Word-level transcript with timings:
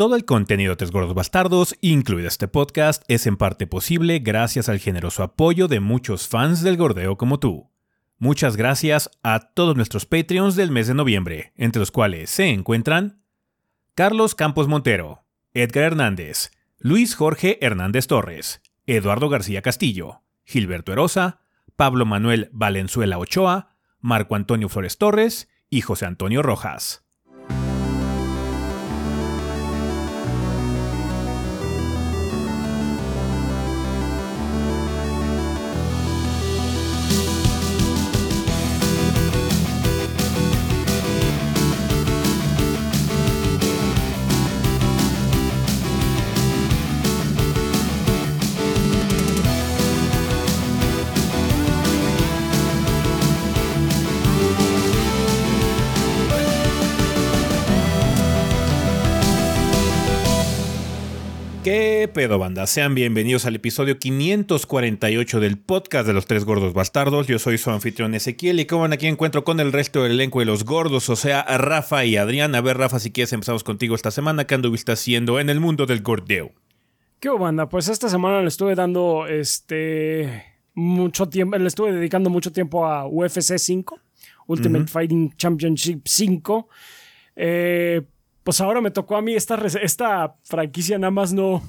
Todo 0.00 0.16
el 0.16 0.24
contenido 0.24 0.70
de 0.70 0.76
Tres 0.76 0.92
Gordos 0.92 1.12
Bastardos, 1.12 1.76
incluido 1.82 2.26
este 2.26 2.48
podcast, 2.48 3.02
es 3.08 3.26
en 3.26 3.36
parte 3.36 3.66
posible 3.66 4.20
gracias 4.20 4.70
al 4.70 4.78
generoso 4.78 5.22
apoyo 5.22 5.68
de 5.68 5.80
muchos 5.80 6.26
fans 6.26 6.62
del 6.62 6.78
gordeo 6.78 7.18
como 7.18 7.38
tú. 7.38 7.70
Muchas 8.16 8.56
gracias 8.56 9.10
a 9.22 9.40
todos 9.52 9.76
nuestros 9.76 10.06
Patreons 10.06 10.56
del 10.56 10.70
mes 10.70 10.86
de 10.86 10.94
noviembre, 10.94 11.52
entre 11.54 11.80
los 11.80 11.90
cuales 11.90 12.30
se 12.30 12.48
encuentran 12.48 13.20
Carlos 13.94 14.34
Campos 14.34 14.68
Montero, 14.68 15.26
Edgar 15.52 15.84
Hernández, 15.84 16.50
Luis 16.78 17.14
Jorge 17.14 17.58
Hernández 17.60 18.06
Torres, 18.06 18.62
Eduardo 18.86 19.28
García 19.28 19.60
Castillo, 19.60 20.22
Gilberto 20.44 20.94
Erosa, 20.94 21.42
Pablo 21.76 22.06
Manuel 22.06 22.48
Valenzuela 22.54 23.18
Ochoa, 23.18 23.76
Marco 23.98 24.34
Antonio 24.34 24.70
Flores 24.70 24.96
Torres 24.96 25.50
y 25.68 25.82
José 25.82 26.06
Antonio 26.06 26.42
Rojas. 26.42 27.04
Pedo, 62.12 62.38
banda? 62.38 62.66
Sean 62.66 62.94
bienvenidos 62.94 63.46
al 63.46 63.54
episodio 63.54 63.98
548 63.98 65.38
del 65.38 65.58
podcast 65.58 66.06
de 66.06 66.12
los 66.12 66.26
tres 66.26 66.44
gordos 66.44 66.72
bastardos. 66.72 67.28
Yo 67.28 67.38
soy 67.38 67.56
su 67.56 67.70
anfitrión 67.70 68.14
Ezequiel 68.14 68.58
y 68.58 68.64
como 68.64 68.82
ven 68.82 68.92
aquí 68.92 69.06
encuentro 69.06 69.44
con 69.44 69.60
el 69.60 69.72
resto 69.72 70.02
del 70.02 70.12
elenco 70.12 70.40
de 70.40 70.44
los 70.44 70.64
gordos, 70.64 71.08
o 71.08 71.14
sea, 71.14 71.42
Rafa 71.42 72.04
y 72.04 72.16
Adrián. 72.16 72.54
A 72.56 72.60
ver, 72.60 72.78
Rafa, 72.78 72.98
si 72.98 73.12
quieres 73.12 73.32
empezamos 73.32 73.62
contigo 73.62 73.94
esta 73.94 74.10
semana. 74.10 74.44
¿Qué 74.44 74.56
anduviste 74.56 74.90
haciendo 74.90 75.38
en 75.38 75.50
el 75.50 75.60
mundo 75.60 75.86
del 75.86 76.02
gordeo? 76.02 76.50
¿Qué 77.20 77.28
banda? 77.28 77.68
Pues 77.68 77.88
esta 77.88 78.08
semana 78.08 78.40
le 78.40 78.48
estuve 78.48 78.74
dando 78.74 79.26
este 79.28 80.44
mucho 80.74 81.28
tiempo, 81.28 81.56
le 81.56 81.68
estuve 81.68 81.92
dedicando 81.92 82.28
mucho 82.28 82.50
tiempo 82.50 82.86
a 82.86 83.06
UFC 83.06 83.56
5, 83.56 84.00
Ultimate 84.48 84.86
Fighting 84.88 85.36
Championship 85.36 86.02
5. 86.04 86.68
Eh, 87.36 88.02
pues 88.42 88.60
ahora 88.60 88.80
me 88.80 88.90
tocó 88.90 89.16
a 89.16 89.22
mí 89.22 89.34
esta, 89.34 89.54
esta 89.80 90.34
franquicia, 90.42 90.98
nada 90.98 91.12
más 91.12 91.32
no, 91.32 91.62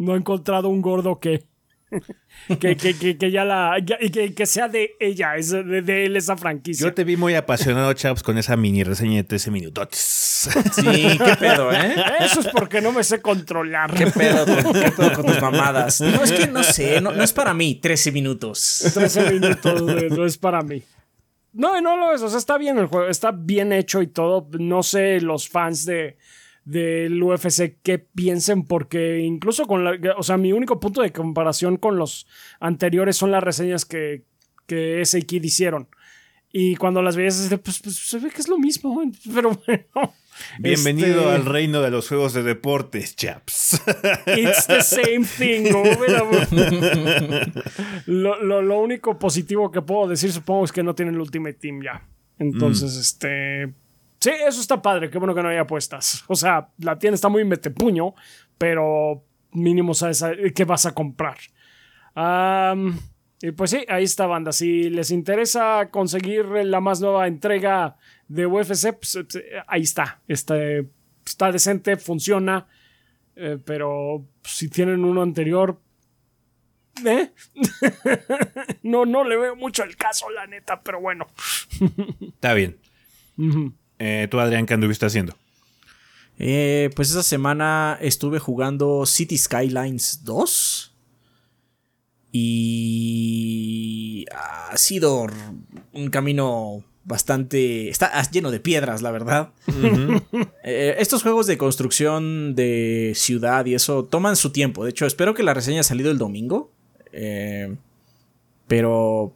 no 0.00 0.14
he 0.14 0.18
encontrado 0.18 0.68
un 0.70 0.80
gordo 0.80 1.20
que, 1.20 1.44
que, 2.60 2.76
que, 2.76 3.18
que, 3.18 3.30
ya 3.30 3.44
la. 3.44 3.76
que, 3.84 4.34
que, 4.34 4.46
sea 4.46 4.68
de 4.68 4.96
ella, 4.98 5.36
es 5.36 5.50
de, 5.50 6.06
él 6.06 6.16
esa 6.16 6.36
franquicia. 6.36 6.86
Yo 6.86 6.94
te 6.94 7.04
vi 7.04 7.16
muy 7.16 7.34
apasionado, 7.34 7.92
Chaps, 7.92 8.22
con 8.22 8.38
esa 8.38 8.56
mini 8.56 8.82
reseña 8.82 9.16
de 9.16 9.24
13 9.24 9.50
minutos. 9.50 9.88
Sí, 10.40 11.18
qué 11.22 11.36
pedo, 11.38 11.70
¿eh? 11.70 11.96
Eso 12.20 12.40
es 12.40 12.48
porque 12.48 12.80
no 12.80 12.92
me 12.92 13.04
sé 13.04 13.20
controlar. 13.20 13.92
Qué 13.92 14.06
pedo, 14.06 14.46
qué 14.46 14.90
pedo 14.90 15.12
con 15.12 15.26
tus 15.26 15.42
mamadas. 15.42 16.00
No, 16.10 16.24
es 16.24 16.32
que 16.32 16.46
no 16.46 16.62
sé, 16.62 16.98
no, 17.02 17.12
no 17.12 17.22
es 17.22 17.34
para 17.34 17.52
mí, 17.52 17.74
13 17.74 18.10
minutos. 18.10 18.90
13 18.94 19.32
minutos, 19.32 19.82
no 19.82 20.24
es 20.24 20.38
para 20.38 20.62
mí. 20.62 20.82
No, 21.52 21.78
no 21.82 21.98
lo 21.98 22.14
es. 22.14 22.22
O 22.22 22.30
sea, 22.30 22.38
está 22.38 22.56
bien 22.56 22.78
el 22.78 22.86
juego. 22.86 23.08
Está 23.08 23.32
bien 23.32 23.70
hecho 23.74 24.00
y 24.00 24.06
todo. 24.06 24.48
No 24.58 24.82
sé 24.82 25.20
los 25.20 25.46
fans 25.46 25.84
de 25.84 26.16
del 26.64 27.22
UFC 27.22 27.78
qué 27.82 27.98
piensen 27.98 28.64
porque 28.64 29.20
incluso 29.20 29.66
con 29.66 29.84
la, 29.84 29.98
o 30.16 30.22
sea, 30.22 30.36
mi 30.36 30.52
único 30.52 30.78
punto 30.80 31.02
de 31.02 31.12
comparación 31.12 31.76
con 31.76 31.96
los 31.96 32.26
anteriores 32.60 33.16
son 33.16 33.30
las 33.30 33.42
reseñas 33.42 33.84
que, 33.84 34.24
que 34.66 35.00
ese 35.00 35.22
Kid 35.22 35.42
hicieron. 35.42 35.88
Y 36.52 36.76
cuando 36.76 37.00
las 37.00 37.16
veías, 37.16 37.48
pues, 37.62 37.80
pues, 37.80 37.96
se 37.96 38.18
ve 38.18 38.30
que 38.30 38.40
es 38.40 38.48
lo 38.48 38.58
mismo, 38.58 39.00
pero 39.34 39.58
bueno. 39.66 40.14
Bienvenido 40.58 41.20
este, 41.20 41.34
al 41.34 41.44
reino 41.44 41.82
de 41.82 41.90
los 41.90 42.08
juegos 42.08 42.32
de 42.32 42.42
deportes, 42.42 43.14
chaps. 43.14 43.82
It's 44.26 44.66
the 44.66 44.82
same 44.82 45.26
thing. 45.38 45.70
lo, 48.06 48.42
lo, 48.42 48.62
lo, 48.62 48.80
único 48.80 49.18
positivo 49.18 49.70
que 49.70 49.82
puedo 49.82 50.08
decir, 50.08 50.32
supongo, 50.32 50.64
es 50.64 50.72
que 50.72 50.82
no 50.82 50.94
tienen 50.94 51.14
el 51.14 51.20
Ultimate 51.20 51.54
Team 51.54 51.82
ya. 51.82 52.06
Entonces, 52.38 52.96
mm. 52.96 53.00
este. 53.00 53.74
Sí, 54.20 54.30
eso 54.46 54.60
está 54.60 54.82
padre. 54.82 55.08
Qué 55.08 55.18
bueno 55.18 55.34
que 55.34 55.42
no 55.42 55.48
haya 55.48 55.62
apuestas. 55.62 56.24
O 56.28 56.36
sea, 56.36 56.68
la 56.78 56.98
tienda 56.98 57.14
está 57.14 57.28
muy 57.28 57.44
metepuño, 57.44 58.14
pero 58.58 59.24
mínimo 59.52 59.94
sabes 59.94 60.22
qué 60.54 60.64
vas 60.64 60.86
a 60.86 60.94
comprar. 60.94 61.38
y 63.40 63.50
pues 63.52 63.70
sí, 63.70 63.84
ahí 63.88 64.04
está, 64.04 64.26
banda. 64.26 64.52
Si 64.52 64.90
les 64.90 65.10
interesa 65.10 65.88
conseguir 65.90 66.44
la 66.46 66.80
más 66.80 67.00
nueva 67.00 67.26
entrega 67.26 67.96
de 68.28 68.46
UFC, 68.46 68.92
pues, 68.92 69.16
eh, 69.16 69.62
ahí 69.66 69.82
está. 69.82 70.20
Este, 70.28 70.86
está 71.24 71.50
decente, 71.50 71.96
funciona. 71.96 72.66
Eh, 73.36 73.58
pero 73.64 74.26
si 74.44 74.68
tienen 74.68 75.02
uno 75.02 75.22
anterior, 75.22 75.80
¿eh? 77.06 77.32
no, 78.82 79.06
no 79.06 79.24
le 79.24 79.36
veo 79.38 79.56
mucho 79.56 79.82
el 79.82 79.96
caso, 79.96 80.28
la 80.28 80.46
neta, 80.46 80.82
pero 80.82 81.00
bueno. 81.00 81.26
Está 82.20 82.52
bien. 82.52 82.78
¿Tú, 84.30 84.40
Adrián, 84.40 84.66
qué 84.66 84.74
anduviste 84.74 85.06
haciendo? 85.06 85.36
pues 86.36 87.10
esa 87.10 87.22
semana 87.22 87.98
estuve 88.00 88.38
jugando 88.38 89.04
City 89.04 89.36
Skylines 89.36 90.24
2. 90.24 90.90
Y 92.32 94.24
ha 94.32 94.76
sido 94.76 95.26
un 95.92 96.10
camino 96.10 96.84
bastante... 97.04 97.88
Está 97.88 98.22
lleno 98.30 98.50
de 98.50 98.60
piedras, 98.60 99.02
la 99.02 99.10
verdad. 99.10 99.50
Eh, 100.62 100.96
estos 100.98 101.22
juegos 101.22 101.46
de 101.46 101.56
construcción 101.56 102.54
de 102.54 103.12
ciudad 103.16 103.64
y 103.64 103.74
eso 103.74 104.04
toman 104.04 104.36
su 104.36 104.52
tiempo. 104.52 104.84
De 104.84 104.90
hecho, 104.90 105.06
espero 105.06 105.32
que 105.32 105.42
la 105.42 105.54
reseña 105.54 105.78
haya 105.78 105.82
salido 105.84 106.10
el 106.10 106.18
domingo. 106.18 106.70
Eh, 107.12 107.76
pero 108.68 109.34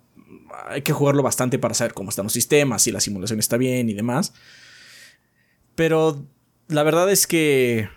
hay 0.64 0.82
que 0.82 0.92
jugarlo 0.92 1.22
bastante 1.22 1.58
para 1.58 1.75
saber 1.75 1.94
cómo 1.94 2.10
están 2.10 2.25
los 2.25 2.32
sistemas, 2.32 2.82
si 2.82 2.92
la 2.92 3.00
simulación 3.00 3.38
está 3.38 3.56
bien 3.56 3.88
y 3.88 3.94
demás. 3.94 4.34
Pero 5.75 6.26
la 6.69 6.82
verdad 6.82 7.10
es 7.10 7.26
que 7.26 7.88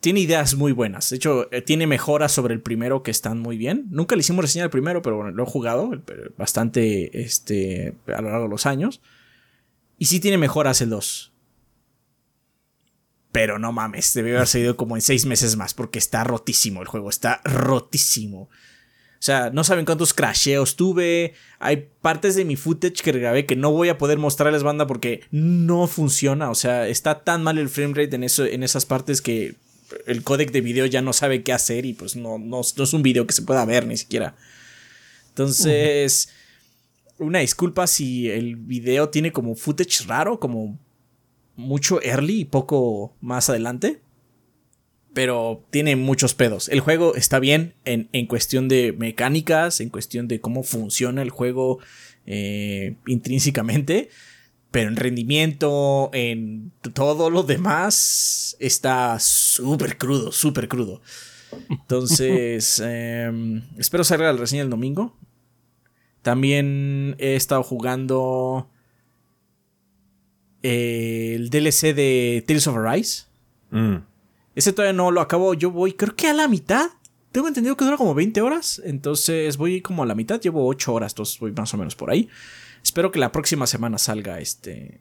tiene 0.00 0.20
ideas 0.20 0.54
muy 0.54 0.72
buenas. 0.72 1.08
De 1.08 1.16
hecho, 1.16 1.50
eh, 1.50 1.62
tiene 1.62 1.86
mejoras 1.86 2.30
sobre 2.32 2.52
el 2.52 2.60
primero 2.60 3.02
que 3.02 3.10
están 3.10 3.38
muy 3.38 3.56
bien. 3.56 3.86
Nunca 3.90 4.16
le 4.16 4.20
hicimos 4.20 4.44
reseña 4.44 4.64
al 4.64 4.70
primero, 4.70 5.00
pero 5.00 5.16
bueno, 5.16 5.30
lo 5.30 5.44
he 5.44 5.46
jugado 5.46 5.90
bastante 6.36 7.22
este, 7.22 7.94
a 8.08 8.20
lo 8.20 8.28
largo 8.28 8.44
de 8.44 8.50
los 8.50 8.66
años. 8.66 9.00
Y 9.96 10.06
sí 10.06 10.20
tiene 10.20 10.36
mejoras 10.36 10.80
el 10.82 10.90
2. 10.90 11.32
Pero 13.32 13.58
no 13.58 13.72
mames, 13.72 14.12
debe 14.14 14.36
haber 14.36 14.46
salido 14.46 14.76
como 14.76 14.94
en 14.94 15.02
seis 15.02 15.24
meses 15.26 15.56
más, 15.56 15.74
porque 15.74 15.98
está 15.98 16.22
rotísimo 16.22 16.82
el 16.82 16.88
juego, 16.88 17.08
está 17.08 17.40
rotísimo. 17.44 18.50
O 19.24 19.26
sea, 19.26 19.48
no 19.48 19.64
saben 19.64 19.86
cuántos 19.86 20.12
crasheos 20.12 20.76
tuve. 20.76 21.32
Hay 21.58 21.88
partes 22.02 22.36
de 22.36 22.44
mi 22.44 22.56
footage 22.56 23.02
que 23.02 23.10
grabé 23.10 23.46
que 23.46 23.56
no 23.56 23.70
voy 23.72 23.88
a 23.88 23.96
poder 23.96 24.18
mostrarles 24.18 24.62
banda 24.62 24.86
porque 24.86 25.22
no 25.30 25.86
funciona. 25.86 26.50
O 26.50 26.54
sea, 26.54 26.86
está 26.88 27.24
tan 27.24 27.42
mal 27.42 27.56
el 27.56 27.70
framerate 27.70 28.16
en, 28.16 28.24
eso, 28.24 28.44
en 28.44 28.62
esas 28.62 28.84
partes 28.84 29.22
que 29.22 29.54
el 30.06 30.22
codec 30.24 30.52
de 30.52 30.60
video 30.60 30.84
ya 30.84 31.00
no 31.00 31.14
sabe 31.14 31.42
qué 31.42 31.54
hacer 31.54 31.86
y 31.86 31.94
pues 31.94 32.16
no, 32.16 32.36
no, 32.36 32.60
es 32.60 32.92
un 32.92 33.02
video 33.02 33.26
que 33.26 33.32
se 33.32 33.40
pueda 33.40 33.64
ver 33.64 33.86
ni 33.86 33.96
siquiera. 33.96 34.36
Entonces, 35.30 36.28
una 37.16 37.38
disculpa 37.38 37.86
si 37.86 38.28
el 38.28 38.56
video 38.56 39.08
tiene 39.08 39.32
como 39.32 39.54
footage 39.54 40.04
raro, 40.06 40.38
como 40.38 40.78
mucho 41.56 42.02
early 42.02 42.40
y 42.40 42.44
poco 42.44 43.16
más 43.22 43.48
adelante. 43.48 44.02
Pero 45.14 45.64
tiene 45.70 45.96
muchos 45.96 46.34
pedos. 46.34 46.68
El 46.68 46.80
juego 46.80 47.14
está 47.14 47.38
bien 47.38 47.74
en, 47.84 48.26
cuestión 48.26 48.68
de 48.68 48.92
mecánicas, 48.92 49.80
en 49.80 49.88
cuestión 49.88 50.28
de 50.28 50.40
cómo 50.40 50.62
funciona 50.62 51.22
el 51.22 51.30
juego 51.30 51.78
eh, 52.26 52.96
intrínsecamente 53.06 54.10
pero 54.74 54.88
en 54.88 54.96
rendimiento, 54.96 56.10
en 56.12 56.72
todo 56.94 57.30
lo 57.30 57.44
demás, 57.44 58.56
está 58.58 59.20
súper 59.20 59.96
crudo, 59.96 60.32
súper 60.32 60.66
crudo. 60.66 61.00
Entonces, 61.70 62.80
em, 62.84 63.62
espero 63.78 64.02
salga 64.02 64.32
la 64.32 64.40
reseña 64.40 64.62
el 64.62 64.70
domingo. 64.70 65.16
También 66.22 67.14
he 67.20 67.36
estado 67.36 67.62
jugando 67.62 68.68
el 70.62 71.50
DLC 71.50 71.94
de 71.94 72.42
Tales 72.44 72.66
of 72.66 72.76
Arise. 72.76 73.26
Mm. 73.70 73.98
Ese 74.54 74.72
todavía 74.72 74.92
no 74.92 75.10
lo 75.10 75.20
acabo. 75.20 75.54
Yo 75.54 75.70
voy, 75.70 75.92
creo 75.94 76.14
que 76.14 76.28
a 76.28 76.34
la 76.34 76.48
mitad. 76.48 76.90
Tengo 77.32 77.48
entendido 77.48 77.76
que 77.76 77.84
dura 77.84 77.96
como 77.96 78.14
20 78.14 78.40
horas. 78.40 78.80
Entonces 78.84 79.56
voy 79.56 79.80
como 79.80 80.02
a 80.02 80.06
la 80.06 80.14
mitad. 80.14 80.40
Llevo 80.40 80.66
8 80.66 80.92
horas. 80.92 81.12
Entonces 81.12 81.38
voy 81.38 81.52
más 81.52 81.72
o 81.74 81.76
menos 81.76 81.96
por 81.96 82.10
ahí. 82.10 82.28
Espero 82.82 83.10
que 83.10 83.18
la 83.18 83.32
próxima 83.32 83.66
semana 83.66 83.98
salga 83.98 84.40
este 84.40 85.00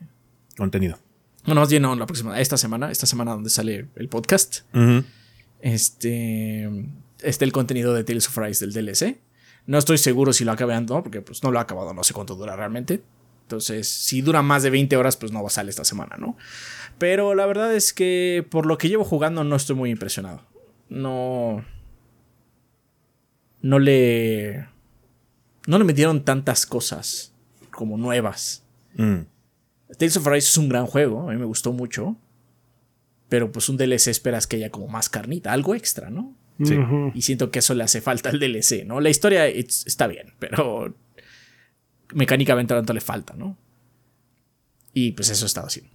contenido. 0.57 0.97
Bueno, 1.45 1.61
más 1.61 1.69
bien 1.69 1.81
no, 1.81 1.95
la 1.95 2.05
próxima, 2.05 2.39
esta 2.39 2.55
semana, 2.55 2.89
esta 2.89 3.05
semana 3.05 3.31
donde 3.31 3.49
sale 3.49 3.87
el 3.95 4.09
podcast. 4.09 4.61
Este. 5.59 6.69
Este 7.21 7.45
el 7.45 7.51
contenido 7.51 7.93
de 7.93 8.03
Tales 8.03 8.27
of 8.27 8.37
Rise 8.37 8.65
del 8.65 8.73
DLC. 8.73 9.17
No 9.65 9.77
estoy 9.77 9.97
seguro 9.97 10.33
si 10.33 10.43
lo 10.43 10.51
acabé 10.51 10.79
no, 10.81 11.03
porque 11.03 11.21
pues 11.21 11.43
no 11.43 11.51
lo 11.51 11.59
he 11.59 11.61
acabado, 11.61 11.93
no 11.93 12.03
sé 12.03 12.13
cuánto 12.13 12.35
dura 12.35 12.55
realmente. 12.55 13.01
Entonces, 13.43 13.87
si 13.87 14.21
dura 14.21 14.41
más 14.41 14.63
de 14.63 14.69
20 14.69 14.95
horas, 14.97 15.17
pues 15.17 15.31
no 15.31 15.41
va 15.41 15.47
a 15.47 15.51
salir 15.51 15.69
esta 15.69 15.85
semana, 15.85 16.15
¿no? 16.17 16.37
Pero 17.03 17.35
la 17.35 17.45
verdad 17.45 17.75
es 17.75 17.91
que 17.91 18.47
por 18.49 18.65
lo 18.65 18.77
que 18.77 18.87
llevo 18.87 19.03
jugando 19.03 19.43
no 19.43 19.57
estoy 19.57 19.75
muy 19.75 19.89
impresionado. 19.89 20.41
No. 20.87 21.65
No 23.61 23.77
le. 23.77 24.69
No 25.67 25.77
le 25.79 25.83
metieron 25.83 26.23
tantas 26.23 26.65
cosas 26.65 27.33
como 27.71 27.97
nuevas. 27.97 28.63
Mm. 28.95 29.23
Tales 29.97 30.15
of 30.15 30.25
Rise 30.27 30.47
es 30.47 30.57
un 30.57 30.69
gran 30.69 30.85
juego, 30.85 31.27
a 31.27 31.33
mí 31.33 31.37
me 31.37 31.43
gustó 31.43 31.73
mucho. 31.73 32.15
Pero 33.27 33.51
pues 33.51 33.67
un 33.67 33.75
DLC 33.75 34.07
esperas 34.07 34.47
que 34.47 34.55
haya 34.55 34.69
como 34.69 34.87
más 34.87 35.09
carnita, 35.09 35.51
algo 35.51 35.75
extra, 35.75 36.09
¿no? 36.09 36.33
Sí. 36.63 36.77
Y 37.13 37.23
siento 37.23 37.51
que 37.51 37.59
eso 37.59 37.73
le 37.73 37.83
hace 37.83 37.99
falta 37.99 38.29
al 38.29 38.39
DLC, 38.39 38.85
¿no? 38.85 39.01
La 39.01 39.09
historia 39.09 39.45
está 39.47 40.07
bien, 40.07 40.35
pero 40.39 40.95
mecánicamente 42.13 42.73
tanto 42.73 42.93
le 42.93 43.01
falta, 43.01 43.33
¿no? 43.33 43.57
Y 44.93 45.11
pues 45.11 45.29
eso 45.29 45.43
he 45.43 45.47
estado 45.47 45.67
haciendo. 45.67 45.92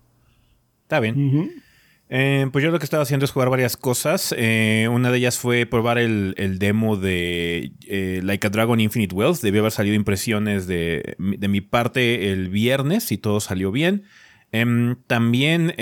Está 0.89 1.01
bien. 1.01 1.63
Eh, 2.09 2.49
pues 2.51 2.65
yo 2.65 2.71
lo 2.71 2.79
que 2.79 2.87
estaba 2.87 3.03
haciendo 3.03 3.27
es 3.27 3.31
jugar 3.31 3.51
varias 3.51 3.77
cosas. 3.77 4.35
Eh, 4.39 4.89
una 4.91 5.11
de 5.11 5.19
ellas 5.19 5.39
fue 5.39 5.67
probar 5.67 5.99
el, 5.99 6.57
demo 6.59 6.97
de 6.97 7.73
eh, 7.87 8.23
Like 8.25 8.47
a 8.47 8.51
Dragon 8.51 8.81
Infinite 8.81 9.15
Wealth. 9.15 9.43
Debió 9.43 9.61
haber 9.61 9.73
salido 9.73 9.95
impresiones 9.95 10.67
de, 10.67 11.15
de 11.19 11.49
mi 11.49 11.61
parte 11.61 12.33
el 12.33 12.49
viernes 12.49 13.13
y 13.13 13.19
todo 13.19 13.41
salió 13.41 13.71
bien. 13.71 14.05
Em, 14.51 14.97
también 15.07 15.75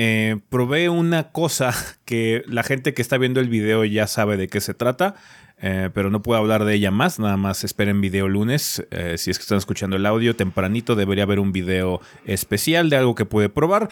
probé 0.48 0.88
una 0.88 1.30
cosa 1.30 1.72
que 2.04 2.42
la 2.48 2.64
gente 2.64 2.92
que 2.92 3.02
está 3.02 3.16
viendo 3.16 3.38
el 3.38 3.48
video 3.48 3.84
ya 3.84 4.08
sabe 4.08 4.36
de 4.36 4.48
qué 4.48 4.60
se 4.60 4.74
trata. 4.74 5.14
pero 5.60 6.10
no 6.10 6.20
puedo 6.20 6.40
hablar 6.40 6.64
de 6.64 6.74
ella 6.74 6.90
más, 6.90 7.20
nada 7.20 7.36
más 7.36 7.62
esperen 7.62 8.00
video 8.00 8.26
lunes. 8.26 8.84
si 9.18 9.30
es 9.30 9.38
que 9.38 9.42
están 9.42 9.58
escuchando 9.58 9.94
el 9.94 10.04
audio, 10.04 10.34
tempranito 10.34 10.96
debería 10.96 11.22
haber 11.22 11.38
un 11.38 11.52
video 11.52 12.00
especial 12.24 12.90
de 12.90 12.96
algo 12.96 13.14
que 13.14 13.24
puede 13.24 13.48
probar. 13.48 13.88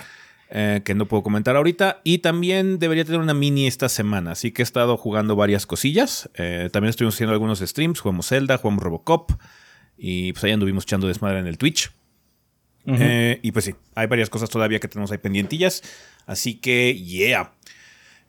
Eh, 0.56 0.83
que 0.85 0.95
no 0.95 1.06
puedo 1.06 1.25
comentar 1.25 1.56
ahorita. 1.56 2.01
Y 2.05 2.19
también 2.19 2.79
debería 2.79 3.05
tener 3.05 3.21
una 3.21 3.35
mini 3.35 3.67
esta 3.67 3.89
semana. 3.89 4.31
Así 4.31 4.53
que 4.53 4.62
he 4.62 4.65
estado 4.65 4.97
jugando 4.97 5.35
varias 5.35 5.67
cosillas. 5.67 6.31
Eh, 6.35 6.71
también 6.73 6.91
estuvimos 6.91 7.17
haciendo 7.17 7.33
algunos 7.33 7.59
streams. 7.59 7.99
Jugamos 7.99 8.29
Zelda, 8.29 8.59
jugamos 8.59 8.85
Robocop. 8.85 9.33
Y 9.99 10.33
pues 10.33 10.45
ahí 10.45 10.53
anduvimos 10.53 10.85
echando 10.85 11.09
desmadre 11.09 11.41
en 11.41 11.49
el 11.49 11.59
Twitch. 11.59 11.91
Eh, 12.87 13.41
y 13.43 13.51
pues 13.51 13.65
sí, 13.65 13.75
hay 13.97 14.06
varias 14.06 14.31
cosas 14.31 14.49
todavía 14.49 14.79
que 14.79 14.87
tenemos 14.87 15.11
ahí 15.11 15.19
pendientillas. 15.19 15.83
Así 16.25 16.55
que, 16.55 16.95
yeah. 16.95 17.53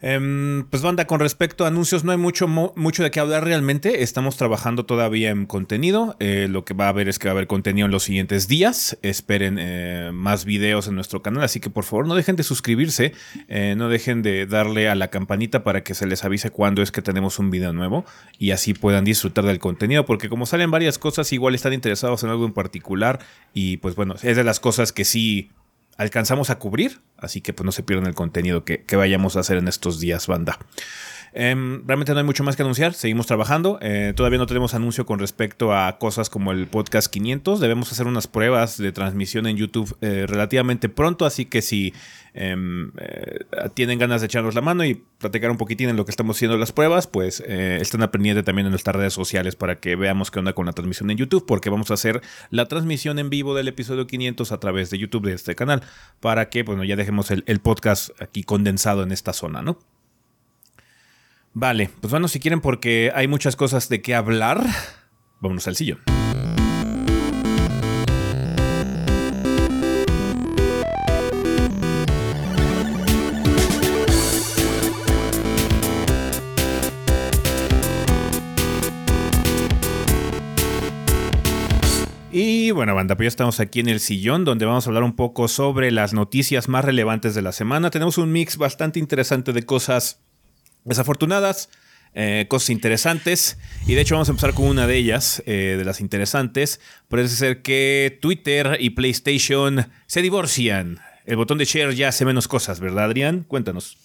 Em, 0.08 0.68
pues 0.70 0.84
banda, 0.84 1.08
con 1.08 1.20
respecto 1.20 1.66
a 1.66 1.70
anuncios 1.70 2.04
no 2.04 2.12
hay 2.12 2.20
mucho, 2.20 2.48
mucho 2.48 3.02
de 3.02 3.10
qué 3.10 3.20
hablar 3.20 3.44
realmente. 3.44 4.04
Estamos 4.04 4.38
trabajando 4.38 4.86
todavía 4.86 5.32
en 5.32 5.48
contenido. 5.48 6.16
Eh, 6.20 6.46
lo 6.48 6.64
que 6.64 6.76
va 6.76 6.86
a 6.86 6.90
haber 6.90 7.10
es 7.10 7.18
que 7.18 7.28
va 7.28 7.32
a 7.32 7.34
haber 7.34 7.48
contenido 7.48 7.86
en 7.86 7.92
los 7.92 8.04
siguientes 8.04 8.48
días. 8.48 9.00
Esperen 9.02 9.58
eh, 9.60 10.12
más 10.14 10.46
videos 10.46 10.88
en 10.88 10.94
nuestro 10.94 11.24
canal. 11.24 11.44
Así 11.44 11.60
que 11.60 11.72
por 11.72 11.86
favor 11.86 12.06
no 12.06 12.14
dejen 12.14 12.36
de 12.36 12.44
suscribirse. 12.44 13.14
Eh, 13.48 13.74
no 13.76 13.90
dejen 13.90 14.22
de 14.22 14.46
darle 14.46 14.90
a 14.90 14.94
la 14.94 15.08
campanita 15.08 15.64
para 15.64 15.84
que 15.84 15.96
se 15.96 16.06
les 16.06 16.24
avise 16.24 16.52
cuando 16.52 16.84
es 16.84 16.92
que 16.92 17.02
tenemos 17.02 17.40
un 17.40 17.50
video 17.50 17.74
nuevo. 17.74 18.06
Y 18.38 18.52
así 18.52 18.76
puedan 18.76 19.06
disfrutar 19.06 19.46
del 19.46 19.58
contenido. 19.58 20.06
Porque 20.06 20.30
como 20.30 20.46
salen 20.46 20.70
varias 20.70 21.00
cosas, 21.00 21.34
igual 21.34 21.56
están 21.56 21.74
interesados 21.74 22.24
en 22.24 22.30
algo 22.30 22.46
en 22.46 22.54
particular. 22.54 23.22
Y 23.56 23.78
pues 23.78 23.96
bueno, 23.96 24.14
es 24.22 24.38
de 24.38 24.44
las 24.44 24.60
cosas 24.60 24.92
que 24.92 25.04
sí 25.04 25.50
alcanzamos 25.98 26.50
a 26.50 26.60
cubrir, 26.60 27.02
así 27.18 27.42
que 27.42 27.54
pues 27.54 27.66
no 27.66 27.72
se 27.72 27.84
pierdan 27.84 28.08
el 28.08 28.16
contenido 28.16 28.66
que, 28.66 28.84
que 28.84 28.96
vayamos 28.96 29.36
a 29.36 29.42
hacer 29.42 29.58
en 29.58 29.68
estos 29.68 30.00
días, 30.00 30.28
banda. 30.28 30.60
Em, 31.38 31.86
realmente 31.86 32.14
no 32.14 32.20
hay 32.20 32.24
mucho 32.24 32.46
más 32.46 32.56
que 32.56 32.62
anunciar, 32.62 32.94
seguimos 32.94 33.28
trabajando. 33.28 33.78
Eh, 33.82 34.14
todavía 34.16 34.40
no 34.40 34.46
tenemos 34.46 34.74
anuncio 34.74 35.06
con 35.06 35.20
respecto 35.20 35.76
a 35.76 35.98
cosas 36.00 36.30
como 36.30 36.54
el 36.54 36.66
podcast 36.66 37.12
500. 37.12 37.60
Debemos 37.60 37.92
hacer 37.92 38.08
unas 38.08 38.28
pruebas 38.28 38.78
de 38.78 38.94
transmisión 38.94 39.46
en 39.46 39.58
YouTube 39.58 39.98
eh, 40.00 40.26
relativamente 40.30 40.88
pronto, 40.88 41.26
así 41.26 41.44
que 41.46 41.62
si 41.62 41.94
em, 42.36 42.92
eh, 42.98 43.46
tienen 43.74 43.98
ganas 43.98 44.22
de 44.22 44.28
echarnos 44.28 44.54
la 44.54 44.62
mano 44.62 44.86
y 44.86 45.04
platicar 45.18 45.50
un 45.50 45.58
poquitín 45.58 45.90
en 45.90 45.96
lo 45.96 46.06
que 46.06 46.12
estamos 46.12 46.38
haciendo 46.38 46.58
las 46.58 46.72
pruebas, 46.72 47.08
pues 47.08 47.40
están 47.40 48.04
aprendiendo 48.04 48.44
también 48.44 48.68
en 48.68 48.72
nuestras 48.72 48.96
redes 48.96 49.14
sociales 49.14 49.56
para 49.56 49.80
que 49.80 49.96
veamos 49.96 50.30
qué 50.30 50.40
onda 50.40 50.54
con 50.54 50.66
la 50.66 50.74
transmisión 50.74 51.10
en 51.10 51.18
YouTube, 51.18 51.46
porque 51.46 51.70
vamos 51.70 51.90
a 51.92 51.96
hacer 51.96 52.22
la 52.52 52.68
transmisión 52.68 53.18
en 53.18 53.30
vivo 53.30 53.56
del 53.56 53.68
episodio 53.68 54.06
500 54.06 54.52
a 54.52 54.60
través 54.60 54.90
de 54.90 55.00
YouTube 55.00 55.26
de 55.26 55.34
este 55.34 55.56
canal, 55.56 55.82
para 56.20 56.50
que 56.50 56.64
bueno, 56.64 56.84
ya 56.84 56.96
dejemos 56.96 57.32
el, 57.32 57.44
el 57.48 57.60
podcast 57.60 58.10
aquí 58.22 58.44
condensado 58.44 59.04
en 59.04 59.12
esta 59.12 59.34
zona, 59.34 59.62
¿no? 59.62 59.80
Vale, 61.58 61.90
pues 62.02 62.12
bueno, 62.12 62.28
si 62.28 62.42
quieren 62.42 62.60
porque 62.60 63.14
hay 63.16 63.30
muchas 63.30 63.56
cosas 63.56 63.88
de 63.88 64.02
qué 64.02 64.14
hablar, 64.14 64.62
vámonos 65.40 65.68
al 65.70 65.78
sillón. 65.78 66.25
Y 82.66 82.72
bueno, 82.72 82.96
banda, 82.96 83.16
pues 83.16 83.26
ya 83.26 83.28
estamos 83.28 83.60
aquí 83.60 83.80
en 83.80 83.90
el 83.90 84.00
sillón 84.00 84.44
donde 84.44 84.66
vamos 84.66 84.88
a 84.88 84.90
hablar 84.90 85.04
un 85.04 85.16
poco 85.16 85.48
sobre 85.48 85.92
las 85.92 86.14
noticias 86.14 86.68
más 86.68 86.84
relevantes 86.84 87.36
de 87.36 87.44
la 87.44 87.52
semana. 87.52 87.92
Tenemos 87.92 88.18
un 88.18 88.32
mix 88.32 88.58
bastante 88.58 88.98
interesante 88.98 89.54
de 89.54 89.62
cosas 89.62 90.20
desafortunadas, 90.84 91.70
eh, 92.16 92.48
cosas 92.50 92.72
interesantes. 92.72 93.60
Y 93.86 93.94
de 93.94 94.02
hecho 94.02 94.16
vamos 94.16 94.30
a 94.30 94.32
empezar 94.32 94.56
con 94.56 94.66
una 94.66 94.88
de 94.88 94.98
ellas, 94.98 95.44
eh, 95.46 95.76
de 95.78 95.86
las 95.86 96.02
interesantes. 96.02 96.80
Parece 97.08 97.36
ser 97.36 97.62
que 97.62 98.18
Twitter 98.20 98.78
y 98.80 98.90
PlayStation 98.90 99.88
se 100.08 100.24
divorcian. 100.24 100.98
El 101.28 101.36
botón 101.36 101.60
de 101.60 101.66
share 101.66 101.94
ya 101.94 102.08
hace 102.08 102.26
menos 102.26 102.48
cosas, 102.48 102.80
¿verdad, 102.80 103.06
Adrián? 103.06 103.46
Cuéntanos. 103.48 103.96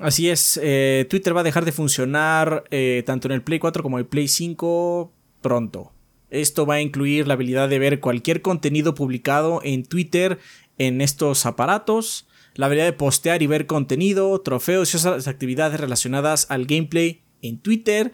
Así 0.00 0.28
es, 0.28 0.58
eh, 0.60 1.06
Twitter 1.08 1.36
va 1.36 1.42
a 1.42 1.44
dejar 1.44 1.64
de 1.64 1.70
funcionar 1.70 2.64
tanto 3.04 3.28
en 3.28 3.32
el 3.32 3.42
Play 3.42 3.60
4 3.60 3.84
como 3.84 3.98
en 3.98 4.00
el 4.00 4.08
Play 4.08 4.26
5 4.26 5.12
pronto. 5.40 5.92
Esto 6.36 6.66
va 6.66 6.74
a 6.74 6.80
incluir 6.80 7.26
la 7.26 7.34
habilidad 7.34 7.68
de 7.68 7.78
ver 7.78 8.00
cualquier 8.00 8.42
contenido 8.42 8.94
publicado 8.94 9.60
en 9.64 9.84
Twitter 9.84 10.38
en 10.78 11.00
estos 11.00 11.46
aparatos 11.46 12.26
la 12.56 12.66
habilidad 12.66 12.86
de 12.86 12.92
postear 12.94 13.42
y 13.42 13.46
ver 13.46 13.66
contenido, 13.66 14.40
trofeos 14.40 14.92
y 14.92 14.96
otras 14.96 15.28
actividades 15.28 15.78
relacionadas 15.78 16.46
al 16.50 16.66
gameplay 16.66 17.20
en 17.42 17.58
Twitter 17.58 18.12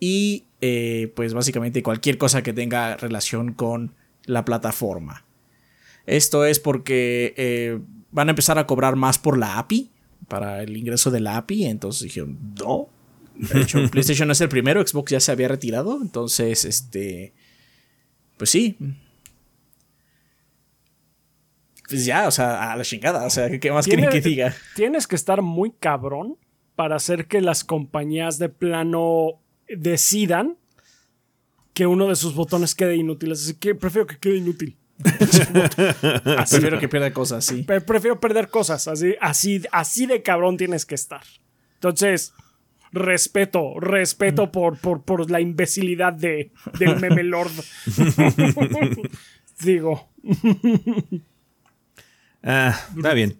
y 0.00 0.44
eh, 0.60 1.12
pues 1.14 1.34
básicamente 1.34 1.82
cualquier 1.82 2.16
cosa 2.16 2.42
que 2.42 2.52
tenga 2.52 2.96
relación 2.96 3.52
con 3.52 3.94
la 4.24 4.44
plataforma. 4.44 5.24
Esto 6.06 6.44
es 6.44 6.60
porque 6.60 7.34
eh, 7.36 7.80
van 8.12 8.28
a 8.28 8.32
empezar 8.32 8.58
a 8.58 8.66
cobrar 8.66 8.96
más 8.96 9.18
por 9.18 9.38
la 9.38 9.58
API, 9.58 9.90
para 10.28 10.62
el 10.62 10.76
ingreso 10.76 11.10
de 11.10 11.20
la 11.20 11.36
API, 11.36 11.66
entonces 11.66 12.02
dijeron, 12.04 12.38
no. 12.58 12.88
De 13.34 13.60
hecho, 13.60 13.78
PlayStation 13.90 14.28
no 14.28 14.32
es 14.32 14.40
el 14.40 14.48
primero, 14.48 14.86
Xbox 14.86 15.10
ya 15.10 15.20
se 15.20 15.32
había 15.32 15.48
retirado, 15.48 16.00
entonces, 16.00 16.64
este, 16.64 17.34
pues 18.36 18.50
sí, 18.50 18.76
pues 21.88 22.06
ya, 22.06 22.26
o 22.26 22.30
sea, 22.30 22.72
a 22.72 22.76
la 22.76 22.84
chingada. 22.84 23.24
O 23.26 23.30
sea, 23.30 23.58
¿qué 23.58 23.70
más 23.70 23.86
quieren 23.86 24.08
que 24.08 24.20
diga? 24.20 24.54
Tienes 24.74 25.06
que 25.06 25.16
estar 25.16 25.42
muy 25.42 25.70
cabrón 25.70 26.36
para 26.74 26.96
hacer 26.96 27.26
que 27.26 27.40
las 27.40 27.62
compañías 27.64 28.38
de 28.38 28.48
plano 28.48 29.40
decidan 29.68 30.56
que 31.72 31.86
uno 31.86 32.08
de 32.08 32.16
sus 32.16 32.34
botones 32.34 32.74
quede 32.74 32.96
inútil. 32.96 33.32
Así 33.32 33.54
que 33.54 33.74
prefiero 33.74 34.06
que 34.06 34.18
quede 34.18 34.36
inútil. 34.36 34.76
prefiero 36.48 36.78
que 36.78 36.88
pierda 36.88 37.12
cosas, 37.12 37.44
sí. 37.44 37.64
Prefiero 37.64 38.18
perder 38.18 38.48
cosas. 38.48 38.88
Así, 38.88 39.14
así, 39.20 39.62
así 39.70 40.06
de 40.06 40.22
cabrón 40.22 40.56
tienes 40.56 40.86
que 40.86 40.94
estar. 40.94 41.22
Entonces, 41.74 42.32
respeto, 42.94 43.78
respeto 43.80 44.50
por, 44.50 44.78
por, 44.78 45.02
por 45.02 45.30
la 45.30 45.40
imbecilidad 45.40 46.12
de, 46.12 46.52
del 46.78 47.00
meme 47.00 47.24
lord. 47.24 47.52
Digo. 49.60 50.08
Ah, 52.42 52.78
está 52.96 53.14
bien. 53.14 53.38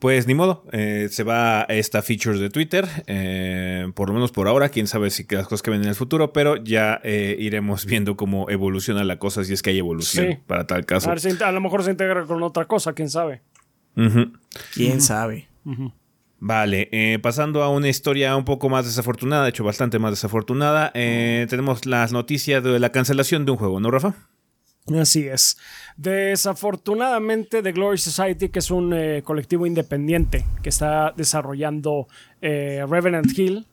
Pues 0.00 0.26
ni 0.26 0.32
modo, 0.32 0.64
eh, 0.72 1.08
se 1.10 1.24
va 1.24 1.66
esta 1.68 2.00
feature 2.00 2.38
de 2.38 2.48
Twitter, 2.48 2.88
eh, 3.06 3.92
por 3.94 4.08
lo 4.08 4.14
menos 4.14 4.32
por 4.32 4.48
ahora, 4.48 4.70
quién 4.70 4.86
sabe 4.86 5.10
si 5.10 5.26
las 5.28 5.44
cosas 5.44 5.60
que 5.60 5.70
ven 5.70 5.82
en 5.82 5.88
el 5.90 5.94
futuro, 5.94 6.32
pero 6.32 6.56
ya 6.56 7.02
eh, 7.04 7.36
iremos 7.38 7.84
viendo 7.84 8.16
cómo 8.16 8.48
evoluciona 8.48 9.04
la 9.04 9.18
cosa, 9.18 9.44
si 9.44 9.52
es 9.52 9.60
que 9.60 9.70
hay 9.70 9.78
evolución 9.78 10.40
para 10.46 10.66
tal 10.66 10.86
caso. 10.86 11.10
A, 11.10 11.52
lo 11.52 11.60
mejor 11.60 11.84
se 11.84 11.90
integra 11.90 12.24
con 12.24 12.42
otra 12.42 12.64
cosa, 12.64 12.94
quién 12.94 13.10
sabe. 13.10 13.42
Quién 14.72 15.02
sabe. 15.02 15.48
Vale, 16.40 17.18
pasando 17.22 17.62
a 17.62 17.68
una 17.68 17.88
historia 17.88 18.34
un 18.34 18.46
poco 18.46 18.68
más 18.68 18.86
desafortunada, 18.86 19.44
de 19.44 19.50
hecho 19.50 19.62
bastante 19.62 19.98
más 19.98 20.12
desafortunada, 20.12 20.90
tenemos 20.92 21.84
las 21.84 22.12
noticias 22.12 22.64
de 22.64 22.78
la 22.78 22.90
cancelación 22.90 23.44
de 23.44 23.52
un 23.52 23.58
juego, 23.58 23.78
¿no, 23.78 23.90
Rafa? 23.90 24.14
Así 24.98 25.26
es. 25.26 25.56
Desafortunadamente, 25.96 27.62
The 27.62 27.72
Glory 27.72 27.98
Society, 27.98 28.48
que 28.48 28.58
es 28.58 28.70
un 28.70 28.92
eh, 28.92 29.22
colectivo 29.22 29.66
independiente 29.66 30.44
que 30.62 30.70
está 30.70 31.12
desarrollando 31.16 32.08
eh, 32.40 32.84
Revenant 32.88 33.26
Hill, 33.36 33.66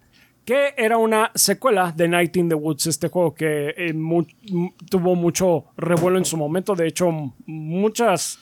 que 0.46 0.74
era 0.78 0.98
una 0.98 1.32
secuela 1.34 1.92
de 1.92 2.08
Night 2.08 2.38
in 2.38 2.50
the 2.50 2.56
Woods, 2.56 2.88
este 2.88 3.10
juego 3.10 3.34
que 3.34 3.74
eh, 3.76 3.94
tuvo 4.90 5.16
mucho 5.16 5.66
revuelo 5.76 6.18
en 6.18 6.26
su 6.26 6.38
momento. 6.38 6.76
De 6.76 6.88
hecho, 6.88 7.10
muchas 7.46 8.40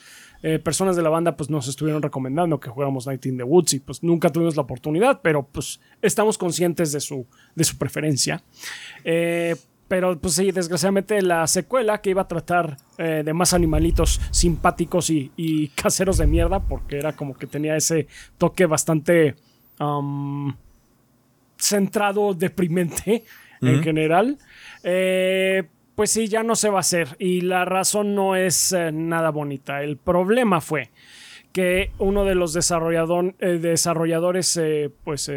personas 0.62 0.96
de 0.96 1.02
la 1.02 1.08
banda 1.08 1.36
pues, 1.36 1.50
nos 1.50 1.66
estuvieron 1.66 2.02
recomendando 2.02 2.60
que 2.60 2.68
jugáramos 2.70 3.06
Night 3.06 3.26
in 3.26 3.36
the 3.36 3.42
Woods 3.42 3.74
y 3.74 3.80
pues 3.80 4.02
nunca 4.02 4.30
tuvimos 4.30 4.54
la 4.56 4.62
oportunidad, 4.62 5.20
pero 5.22 5.46
pues 5.46 5.80
estamos 6.02 6.38
conscientes 6.38 6.92
de 6.92 7.00
su, 7.00 7.26
de 7.54 7.64
su 7.64 7.76
preferencia. 7.78 8.42
Pero 9.88 10.18
pues 10.18 10.34
sí, 10.34 10.50
desgraciadamente 10.50 11.22
la 11.22 11.46
secuela 11.46 12.00
que 12.00 12.10
iba 12.10 12.22
a 12.22 12.28
tratar 12.28 12.76
eh, 12.98 13.22
de 13.24 13.32
más 13.32 13.54
animalitos 13.54 14.20
simpáticos 14.30 15.10
y, 15.10 15.70
caseros 15.74 16.18
de 16.18 16.26
mierda, 16.26 16.60
porque 16.60 16.98
era 16.98 17.14
como 17.14 17.34
que 17.34 17.46
tenía 17.46 17.76
ese 17.76 18.08
toque 18.38 18.66
bastante 18.66 19.36
centrado, 21.58 22.34
deprimente 22.34 23.24
en 23.60 23.82
general. 23.82 24.38
Eh, 24.82 25.64
pues 25.96 26.12
sí, 26.12 26.28
ya 26.28 26.44
no 26.44 26.54
se 26.54 26.70
va 26.70 26.76
a 26.76 26.80
hacer. 26.80 27.16
Y 27.18 27.40
la 27.40 27.64
razón 27.64 28.14
no 28.14 28.36
es 28.36 28.72
eh, 28.72 28.92
nada 28.92 29.30
bonita. 29.30 29.82
El 29.82 29.96
problema 29.96 30.60
fue 30.60 30.92
que 31.52 31.90
uno 31.98 32.24
de 32.24 32.36
los 32.36 32.52
desarrolladores, 32.52 34.60
pues 35.02 35.28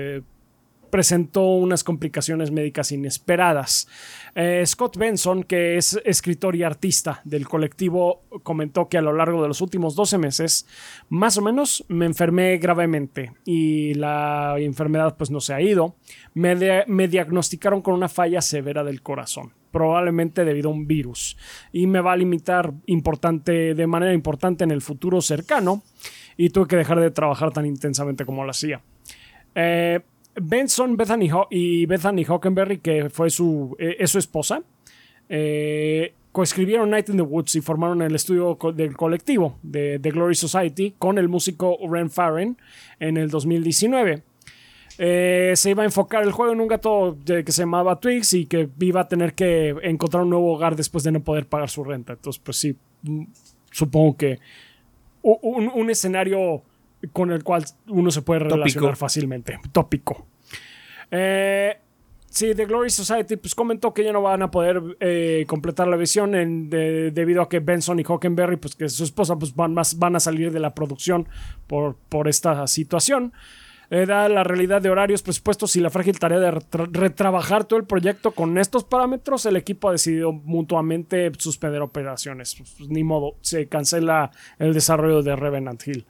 presentó 0.89 1.43
unas 1.43 1.83
complicaciones 1.83 2.51
médicas 2.51 2.91
inesperadas. 2.91 3.87
Eh, 4.35 4.63
Scott 4.65 4.97
Benson, 4.97 5.43
que 5.43 5.77
es 5.77 5.99
escritor 6.03 6.55
y 6.55 6.63
artista 6.63 7.21
del 7.23 7.47
colectivo, 7.47 8.23
comentó 8.43 8.89
que 8.89 8.97
a 8.97 9.01
lo 9.01 9.13
largo 9.13 9.41
de 9.41 9.47
los 9.47 9.61
últimos 9.61 9.95
12 9.95 10.17
meses, 10.17 10.67
más 11.09 11.37
o 11.37 11.41
menos, 11.41 11.85
me 11.87 12.05
enfermé 12.05 12.57
gravemente 12.57 13.33
y 13.45 13.93
la 13.93 14.55
enfermedad 14.57 15.15
pues 15.17 15.31
no 15.31 15.39
se 15.39 15.53
ha 15.53 15.61
ido. 15.61 15.95
Me 16.33 17.07
diagnosticaron 17.07 17.81
con 17.81 17.93
una 17.93 18.09
falla 18.09 18.41
severa 18.41 18.83
del 18.83 19.01
corazón 19.01 19.58
probablemente 19.71 20.45
debido 20.45 20.69
a 20.69 20.73
un 20.73 20.87
virus 20.87 21.37
y 21.71 21.87
me 21.87 22.01
va 22.01 22.13
a 22.13 22.17
limitar 22.17 22.73
importante 22.85 23.73
de 23.73 23.87
manera 23.87 24.13
importante 24.13 24.63
en 24.63 24.71
el 24.71 24.81
futuro 24.81 25.21
cercano 25.21 25.83
y 26.37 26.49
tuve 26.49 26.67
que 26.67 26.75
dejar 26.75 26.99
de 26.99 27.11
trabajar 27.11 27.51
tan 27.51 27.65
intensamente 27.65 28.25
como 28.25 28.43
lo 28.43 28.51
hacía. 28.51 28.81
Eh, 29.55 29.99
Benson 30.35 30.95
Bethany 30.95 31.29
y 31.49 31.85
Bethany 31.85 32.23
Hockenberry, 32.27 32.77
que 32.77 33.09
fue 33.09 33.29
su, 33.29 33.75
eh, 33.79 33.97
es 33.99 34.11
su 34.11 34.19
esposa, 34.19 34.61
eh, 35.27 36.13
coescribieron 36.31 36.89
Night 36.89 37.09
in 37.09 37.17
the 37.17 37.23
Woods 37.23 37.55
y 37.55 37.61
formaron 37.61 38.01
el 38.01 38.15
estudio 38.15 38.57
del 38.73 38.95
colectivo 38.95 39.59
de 39.63 39.99
The 39.99 40.11
Glory 40.11 40.35
Society 40.35 40.95
con 40.97 41.17
el 41.17 41.27
músico 41.27 41.77
Ren 41.89 42.09
Farren 42.09 42.57
en 42.99 43.17
el 43.17 43.29
2019. 43.29 44.23
Eh, 45.01 45.53
se 45.55 45.69
iba 45.69 45.83
a 45.83 45.85
enfocar 45.85 46.23
el 46.23 46.33
juego 46.33 46.51
en 46.51 46.59
un 46.59 46.67
gato 46.67 47.17
que 47.25 47.51
se 47.53 47.61
llamaba 47.61 48.01
Twix 48.01 48.33
y 48.33 48.47
que 48.47 48.67
iba 48.81 48.99
a 48.99 49.07
tener 49.07 49.33
que 49.33 49.73
encontrar 49.83 50.23
un 50.23 50.29
nuevo 50.29 50.53
hogar 50.53 50.75
después 50.75 51.05
de 51.05 51.13
no 51.13 51.21
poder 51.21 51.47
pagar 51.47 51.69
su 51.69 51.85
renta. 51.85 52.13
Entonces, 52.13 52.41
pues 52.43 52.57
sí, 52.57 52.75
mm, 53.03 53.23
supongo 53.71 54.17
que 54.17 54.39
un 55.21 55.89
escenario 55.89 56.63
con 57.13 57.31
el 57.31 57.43
cual 57.43 57.63
uno 57.87 58.11
se 58.11 58.21
puede 58.21 58.41
relacionar 58.41 58.95
fácilmente. 58.95 59.57
Tópico. 59.71 60.27
Eh, 61.09 61.77
sí, 62.29 62.53
The 62.53 62.65
Glory 62.65 62.89
Society 62.89 63.37
pues, 63.37 63.55
comentó 63.55 63.93
que 63.93 64.03
ya 64.03 64.11
no 64.11 64.21
van 64.21 64.41
a 64.41 64.51
poder 64.51 64.81
eh, 64.99 65.45
completar 65.47 65.87
la 65.87 65.95
visión 65.95 66.69
debido 66.69 67.41
a 67.41 67.49
que 67.49 67.59
Benson 67.59 67.99
y 67.99 68.03
Hockenberry, 68.05 68.57
pues 68.57 68.75
que 68.75 68.89
su 68.89 69.03
esposa, 69.03 69.37
pues 69.37 69.55
van, 69.55 69.73
más, 69.73 69.97
van 69.97 70.15
a 70.15 70.19
salir 70.19 70.51
de 70.51 70.59
la 70.59 70.73
producción 70.75 71.27
por, 71.67 71.95
por 72.09 72.27
esta 72.27 72.67
situación. 72.67 73.31
Eh, 73.91 74.05
da 74.05 74.29
la 74.29 74.43
realidad 74.43 74.81
de 74.81 74.89
horarios, 74.89 75.23
presupuestos 75.23 75.75
y 75.75 75.79
la 75.79 75.89
frágil 75.89 76.19
tarea 76.19 76.39
de 76.39 76.51
retrabajar 76.91 77.65
todo 77.65 77.79
el 77.79 77.85
proyecto 77.85 78.31
con 78.31 78.57
estos 78.59 78.83
parámetros, 78.83 79.47
el 79.47 79.55
equipo 79.55 79.89
ha 79.89 79.93
decidido 79.93 80.31
mutuamente 80.31 81.31
suspender 81.37 81.81
operaciones. 81.81 82.55
Pues, 82.55 82.89
ni 82.89 83.03
modo, 83.03 83.37
se 83.41 83.67
cancela 83.67 84.31
el 84.59 84.73
desarrollo 84.73 85.23
de 85.23 85.35
Revenant 85.35 85.87
Hill. 85.87 86.05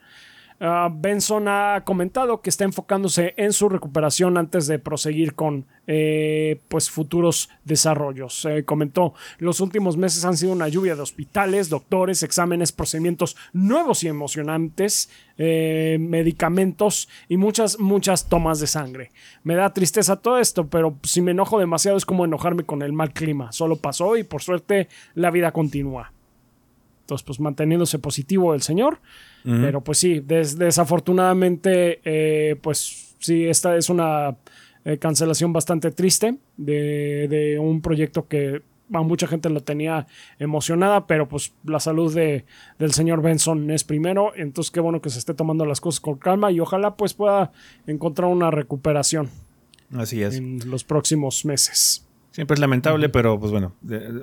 Ah, 0.61 0.89
Benson 0.93 1.47
ha 1.47 1.83
comentado 1.85 2.41
que 2.41 2.49
está 2.49 2.65
enfocándose 2.65 3.33
en 3.37 3.53
su 3.53 3.69
recuperación 3.69 4.37
antes 4.37 4.67
de 4.67 4.77
proseguir 4.77 5.33
con 5.33 5.65
eh, 5.87 6.59
pues 6.67 6.89
futuros 6.89 7.49
desarrollos. 7.63 8.45
comentó, 8.65 9.13
los 9.37 9.61
últimos 9.61 9.95
meses 9.95 10.25
han 10.25 10.35
sido 10.35 10.51
una 10.51 10.67
lluvia 10.67 10.95
de 10.95 11.01
hospitales, 11.01 11.69
doctores, 11.69 12.23
exámenes, 12.23 12.73
procedimientos 12.73 13.37
nuevos 13.53 14.03
y 14.03 14.09
emocionantes, 14.09 15.09
eh, 15.37 15.97
medicamentos 16.01 17.07
y 17.29 17.37
muchas, 17.37 17.79
muchas 17.79 18.27
tomas 18.27 18.59
de 18.59 18.67
sangre. 18.67 19.11
Me 19.43 19.55
da 19.55 19.73
tristeza 19.73 20.17
todo 20.17 20.37
esto, 20.37 20.67
pero 20.67 20.97
si 21.03 21.21
me 21.21 21.31
enojo 21.31 21.57
demasiado 21.59 21.97
es 21.97 22.05
como 22.05 22.25
enojarme 22.25 22.63
con 22.63 22.81
el 22.81 22.91
mal 22.91 23.13
clima. 23.13 23.53
Solo 23.53 23.77
pasó 23.77 24.17
y 24.17 24.23
por 24.23 24.41
suerte 24.41 24.89
la 25.15 25.31
vida 25.31 25.53
continúa. 25.53 26.11
Entonces, 27.09 27.25
pues 27.25 27.39
manteniéndose 27.39 27.97
positivo 27.97 28.53
el 28.53 28.61
señor. 28.61 28.99
Pero 29.43 29.81
pues 29.83 29.97
sí, 29.97 30.19
desafortunadamente, 30.19 32.01
eh, 32.03 32.55
pues 32.61 33.15
sí, 33.17 33.47
esta 33.47 33.77
es 33.77 33.89
una 33.89 34.37
eh, 34.85 34.99
cancelación 34.99 35.51
bastante 35.51 35.89
triste 35.89 36.37
de, 36.55 37.57
un 37.59 37.81
proyecto 37.81 38.27
que 38.27 38.61
a 38.93 39.01
mucha 39.01 39.25
gente 39.25 39.49
lo 39.49 39.61
tenía 39.61 40.05
emocionada, 40.37 41.07
pero 41.07 41.27
pues 41.27 41.53
la 41.63 41.79
salud 41.79 42.13
de, 42.13 42.45
del 42.77 42.91
señor 42.91 43.23
Benson 43.23 43.71
es 43.71 43.83
primero, 43.83 44.33
entonces 44.35 44.69
qué 44.69 44.81
bueno 44.81 45.01
que 45.01 45.09
se 45.09 45.17
esté 45.17 45.33
tomando 45.33 45.65
las 45.65 45.81
cosas 45.81 46.01
con 46.01 46.17
calma 46.17 46.51
y 46.51 46.59
ojalá 46.59 46.95
pues 46.95 47.15
pueda 47.15 47.51
encontrar 47.87 48.29
una 48.29 48.51
recuperación. 48.51 49.29
Así 49.95 50.21
es. 50.21 50.35
En 50.35 50.69
los 50.69 50.83
próximos 50.83 51.43
meses. 51.43 52.05
Siempre 52.39 52.53
es 52.53 52.62
lamentable, 52.62 53.10
pero 53.10 53.38
pues 53.38 53.51
bueno, 53.51 53.74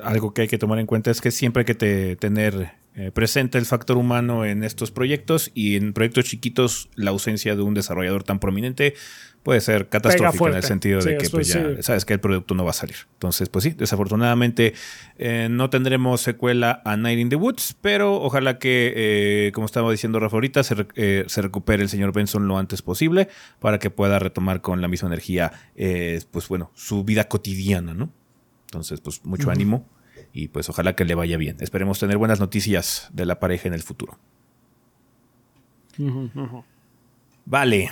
algo 0.02 0.32
que 0.32 0.40
hay 0.40 0.49
que 0.49 0.56
tomar 0.56 0.78
en 0.78 0.87
cuenta 0.87 1.11
es 1.11 1.20
que 1.20 1.30
siempre 1.30 1.61
hay 1.61 1.64
que 1.66 2.16
tener 2.18 2.73
eh, 2.98 3.10
presente 3.10 3.58
el 3.58 3.66
factor 3.66 3.98
humano 3.98 4.46
en 4.46 4.64
estos 4.64 4.90
proyectos 4.90 5.50
y 5.52 5.76
en 5.76 5.92
proyectos 5.92 6.24
chiquitos 6.24 6.88
la 6.94 7.10
ausencia 7.10 7.54
de 7.54 7.60
un 7.60 7.74
desarrollador 7.74 8.24
tan 8.24 8.38
prominente 8.38 8.94
puede 9.42 9.60
ser 9.60 9.90
catastrófica 9.90 10.48
en 10.48 10.54
el 10.54 10.62
sentido 10.62 11.02
de 11.02 11.18
que 11.18 11.28
pues, 11.28 11.48
ya 11.48 11.82
sabes 11.82 12.06
que 12.06 12.14
el 12.14 12.20
producto 12.20 12.54
no 12.54 12.64
va 12.64 12.70
a 12.70 12.72
salir. 12.72 12.96
Entonces, 13.12 13.50
pues 13.50 13.64
sí, 13.64 13.74
desafortunadamente 13.76 14.72
eh, 15.18 15.48
no 15.50 15.68
tendremos 15.68 16.22
secuela 16.22 16.80
a 16.86 16.96
Night 16.96 17.18
in 17.18 17.28
the 17.28 17.36
Woods, 17.36 17.76
pero 17.82 18.14
ojalá 18.14 18.58
que, 18.58 18.94
eh, 18.96 19.52
como 19.52 19.66
estaba 19.66 19.90
diciendo 19.90 20.18
Rafa 20.18 20.36
ahorita, 20.38 20.64
se, 20.64 20.74
se, 21.26 21.42
recupere 21.42 21.82
el 21.82 21.90
señor 21.90 22.14
Benson 22.14 22.48
lo 22.48 22.56
antes 22.56 22.80
posible 22.80 23.28
para 23.60 23.78
que 23.78 23.90
pueda 23.90 24.18
retomar 24.18 24.62
con 24.62 24.80
la 24.80 24.88
misma 24.88 25.08
energía, 25.08 25.52
pues 26.30 26.48
bueno, 26.48 26.72
su 26.74 27.04
vida 27.04 27.28
cotidiana, 27.28 27.92
¿no? 27.92 28.10
Entonces, 28.64 29.02
pues 29.02 29.22
mucho 29.22 29.50
ánimo 29.50 29.86
y 30.36 30.48
pues 30.48 30.68
ojalá 30.68 30.94
que 30.94 31.06
le 31.06 31.14
vaya 31.14 31.38
bien. 31.38 31.56
Esperemos 31.60 31.98
tener 31.98 32.18
buenas 32.18 32.40
noticias 32.40 33.08
de 33.10 33.24
la 33.24 33.40
pareja 33.40 33.68
en 33.68 33.74
el 33.74 33.82
futuro. 33.82 34.18
Vale. 37.46 37.88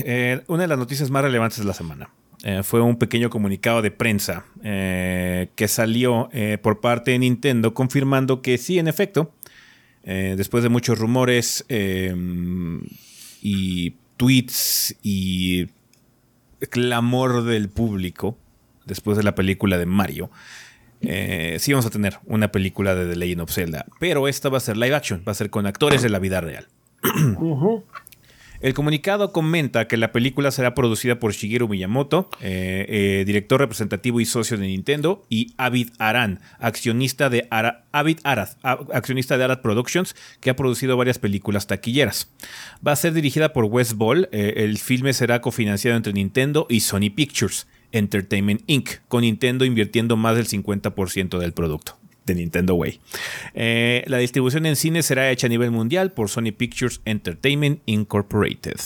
Eh, 0.00 0.42
una 0.48 0.62
de 0.62 0.68
las 0.68 0.78
noticias 0.78 1.10
más 1.10 1.22
relevantes 1.22 1.60
de 1.60 1.64
la 1.64 1.72
semana 1.72 2.10
eh, 2.42 2.62
fue 2.64 2.80
un 2.80 2.96
pequeño 2.96 3.30
comunicado 3.30 3.82
de 3.82 3.92
prensa 3.92 4.46
eh, 4.64 5.50
que 5.54 5.68
salió 5.68 6.28
por 6.60 6.80
parte 6.80 7.12
de 7.12 7.20
Nintendo 7.20 7.72
confirmando 7.72 8.42
que 8.42 8.58
sí, 8.58 8.80
en 8.80 8.88
efecto, 8.88 9.32
después 10.02 10.64
de 10.64 10.70
muchos 10.70 10.98
rumores 10.98 11.64
y 13.42 13.90
tweets 14.16 14.96
y 15.04 15.68
clamor 16.68 17.44
del 17.44 17.68
público, 17.68 18.36
después 18.86 19.16
de 19.16 19.22
la 19.22 19.36
película 19.36 19.78
de 19.78 19.86
Mario, 19.86 20.30
sí 21.02 21.72
vamos 21.72 21.86
a 21.86 21.90
tener 21.90 22.18
una 22.26 22.52
película 22.52 22.94
de 22.94 23.08
The 23.08 23.16
Legend 23.16 23.40
of 23.42 23.52
Zelda, 23.52 23.86
pero 23.98 24.28
esta 24.28 24.48
va 24.48 24.58
a 24.58 24.60
ser 24.60 24.76
live 24.76 24.94
action, 24.94 25.22
va 25.26 25.32
a 25.32 25.34
ser 25.34 25.50
con 25.50 25.66
actores 25.66 26.02
de 26.02 26.10
la 26.10 26.18
vida 26.18 26.40
real. 26.40 26.68
El 28.60 28.74
comunicado 28.74 29.32
comenta 29.32 29.88
que 29.88 29.96
la 29.96 30.12
película 30.12 30.50
será 30.50 30.74
producida 30.74 31.18
por 31.18 31.32
Shigeru 31.32 31.66
Miyamoto, 31.66 32.28
eh, 32.42 32.84
eh, 32.88 33.24
director 33.26 33.58
representativo 33.58 34.20
y 34.20 34.26
socio 34.26 34.58
de 34.58 34.66
Nintendo, 34.66 35.24
y 35.30 35.54
Avid 35.56 35.88
Aran, 35.98 36.40
accionista 36.58 37.30
de, 37.30 37.48
Avid 37.50 38.18
Arad, 38.22 38.50
accionista 38.62 39.38
de 39.38 39.44
Arad 39.44 39.62
Productions, 39.62 40.14
que 40.40 40.50
ha 40.50 40.56
producido 40.56 40.98
varias 40.98 41.18
películas 41.18 41.66
taquilleras. 41.68 42.30
Va 42.86 42.92
a 42.92 42.96
ser 42.96 43.14
dirigida 43.14 43.54
por 43.54 43.64
Wes 43.64 43.94
Ball. 43.94 44.28
Eh, 44.30 44.52
el 44.58 44.76
filme 44.76 45.14
será 45.14 45.40
cofinanciado 45.40 45.96
entre 45.96 46.12
Nintendo 46.12 46.66
y 46.68 46.80
Sony 46.80 47.08
Pictures 47.14 47.66
Entertainment 47.92 48.62
Inc., 48.66 49.00
con 49.08 49.22
Nintendo 49.22 49.64
invirtiendo 49.64 50.16
más 50.16 50.36
del 50.36 50.46
50% 50.46 51.38
del 51.38 51.52
producto 51.52 52.00
de 52.26 52.34
Nintendo 52.34 52.74
Way. 52.74 53.00
Eh, 53.54 54.04
la 54.06 54.18
distribución 54.18 54.66
en 54.66 54.76
cine 54.76 55.02
será 55.02 55.30
hecha 55.30 55.46
a 55.46 55.50
nivel 55.50 55.70
mundial 55.70 56.12
por 56.12 56.28
Sony 56.28 56.52
Pictures 56.56 57.00
Entertainment 57.04 57.80
Incorporated. 57.86 58.76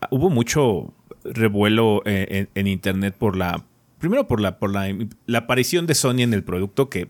Ah, 0.00 0.08
hubo 0.10 0.30
mucho 0.30 0.92
revuelo 1.24 2.02
eh, 2.04 2.46
en, 2.54 2.66
internet 2.66 3.14
por 3.16 3.36
la. 3.36 3.64
Primero 3.98 4.28
por 4.28 4.40
la, 4.40 4.58
por 4.58 4.70
la, 4.72 5.38
aparición 5.38 5.86
de 5.86 5.94
Sony 5.94 6.20
en 6.20 6.34
el 6.34 6.44
producto 6.44 6.90
que 6.90 7.08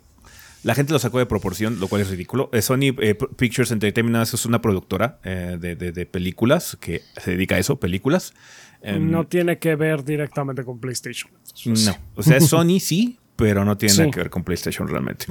la 0.62 0.74
gente 0.74 0.92
lo 0.92 0.98
sacó 0.98 1.18
de 1.18 1.26
proporción, 1.26 1.78
lo 1.80 1.88
cual 1.88 2.02
es 2.02 2.10
ridículo. 2.10 2.48
Eh, 2.52 2.62
Sony 2.62 2.94
Pictures 3.36 3.70
Entertainment 3.70 4.22
es 4.22 4.46
una 4.46 4.60
productora 4.60 5.18
de 5.22 6.08
películas 6.10 6.76
que 6.80 7.02
se 7.16 7.32
dedica 7.32 7.56
a 7.56 7.58
eso, 7.58 7.78
películas. 7.78 8.34
No 8.82 9.26
tiene 9.26 9.58
que 9.58 9.74
ver 9.74 10.04
directamente 10.04 10.64
con 10.64 10.78
PlayStation. 10.78 11.30
no. 11.64 11.96
O 12.14 12.22
sea, 12.22 12.36
es 12.36 12.46
Sony 12.48 12.78
sí, 12.80 13.18
pero 13.36 13.64
no 13.64 13.76
tiene 13.76 13.94
nada 13.96 14.10
que 14.10 14.20
ver 14.20 14.30
con 14.30 14.44
PlayStation 14.44 14.88
realmente. 14.88 15.26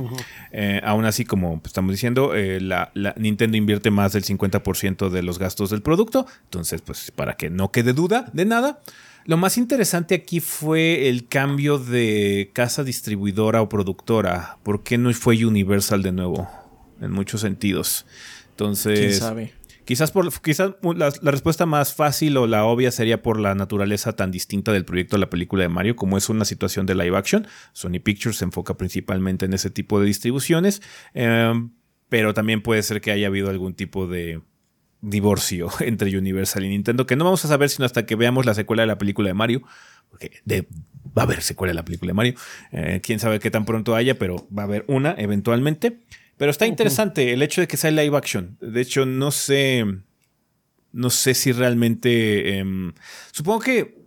Eh, 0.52 0.80
aún 0.84 1.06
así, 1.06 1.26
como 1.26 1.62
estamos 1.66 1.92
diciendo, 1.92 2.36
eh, 2.36 2.62
la, 2.62 2.92
la 2.94 3.14
Nintendo 3.18 3.58
invierte 3.58 3.90
más 3.92 4.14
del 4.14 4.24
50% 4.24 5.10
de 5.10 5.24
los 5.24 5.40
gastos 5.40 5.72
del 5.72 5.82
producto. 5.82 6.28
Entonces, 6.44 6.82
pues 6.82 7.12
para 7.12 7.36
que 7.36 7.50
no 7.50 7.72
quede 7.72 7.94
duda 7.94 8.30
de 8.32 8.46
nada. 8.46 8.80
Lo 9.26 9.38
más 9.38 9.58
interesante 9.58 10.14
aquí 10.14 10.40
fue 10.40 11.10
el 11.10 11.28
cambio 11.28 11.80
de 11.80 12.52
casa 12.54 12.84
distribuidora 12.84 13.64
o 13.64 13.70
productora. 13.70 14.60
¿Por 14.62 14.84
qué 14.84 15.00
no 15.00 15.12
fue 15.14 15.44
Universal 15.44 16.04
de 16.04 16.12
nuevo? 16.12 16.48
En 17.02 17.12
muchos 17.12 17.42
sentidos. 17.42 18.06
Entonces, 18.52 19.00
¿Quién 19.00 19.14
sabe? 19.14 19.54
Quizás 19.86 20.12
por 20.12 20.42
quizás 20.42 20.72
la, 20.96 21.12
respuesta 21.32 21.66
más 21.66 21.94
fácil 21.94 22.38
o 22.38 22.48
la 22.48 22.66
obvia 22.66 22.92
sería 22.92 23.22
por 23.22 23.40
la 23.40 23.54
naturaleza 23.54 24.14
tan 24.14 24.32
distinta 24.32 24.72
del 24.72 24.84
proyecto 24.84 25.16
de 25.16 25.22
la 25.22 25.30
película 25.30 25.64
de 25.64 25.70
Mario, 25.70 25.96
como 25.96 26.18
es 26.18 26.28
una 26.28 26.44
situación 26.44 26.86
de 26.88 26.96
live 26.96 27.16
action. 27.16 27.48
Sony 27.74 28.00
Pictures 28.04 28.38
se 28.38 28.46
enfoca 28.46 28.78
principalmente 28.78 29.46
en 29.46 29.54
ese 29.54 29.70
tipo 29.70 30.00
de 30.00 30.08
distribuciones, 30.08 30.82
em, 31.14 31.72
pero 32.10 32.34
también 32.34 32.62
puede 32.62 32.82
ser 32.82 33.00
que 33.00 33.12
haya 33.12 33.28
habido 33.28 33.50
algún 33.50 33.76
tipo 33.76 34.08
de 34.08 34.42
divorcio 35.02 35.70
entre 35.80 36.18
Universal 36.18 36.66
y 36.66 36.70
Nintendo, 36.70 37.06
que 37.06 37.16
no 37.16 37.24
vamos 37.24 37.46
a 37.46 37.48
saber 37.48 37.70
sino 37.70 37.86
hasta 37.86 38.06
que 38.08 38.16
veamos 38.16 38.46
la 38.46 38.56
secuela 38.56 38.84
de 38.84 38.88
la 38.88 38.98
película 38.98 39.28
de 39.28 39.36
Mario, 39.36 39.62
porque 40.10 40.42
va 41.16 41.22
a 41.22 41.26
haber 41.26 41.42
secuela 41.42 41.72
de 41.72 41.76
la 41.76 41.86
película 41.86 42.10
de 42.10 42.14
Mario. 42.16 42.34
Eh, 42.72 43.02
quién 43.04 43.20
sabe 43.20 43.40
qué 43.40 43.52
tan 43.52 43.66
pronto 43.66 43.96
haya, 43.96 44.18
pero 44.18 44.48
va 44.56 44.64
a 44.64 44.66
haber 44.66 44.84
una 44.88 45.14
eventualmente. 45.18 46.00
Pero 46.38 46.52
está 46.52 46.66
interesante 46.68 47.32
el 47.34 47.42
hecho 47.42 47.62
de 47.62 47.68
que 47.68 47.78
sea 47.78 47.92
live 47.92 48.16
action. 48.18 48.58
De 48.60 48.82
hecho, 48.82 49.06
no 49.06 49.32
sé. 49.32 49.86
No 50.92 51.10
sé 51.10 51.34
si 51.34 51.52
realmente. 51.52 52.58
em, 52.58 52.94
supongo 53.32 53.60
que 53.60 54.05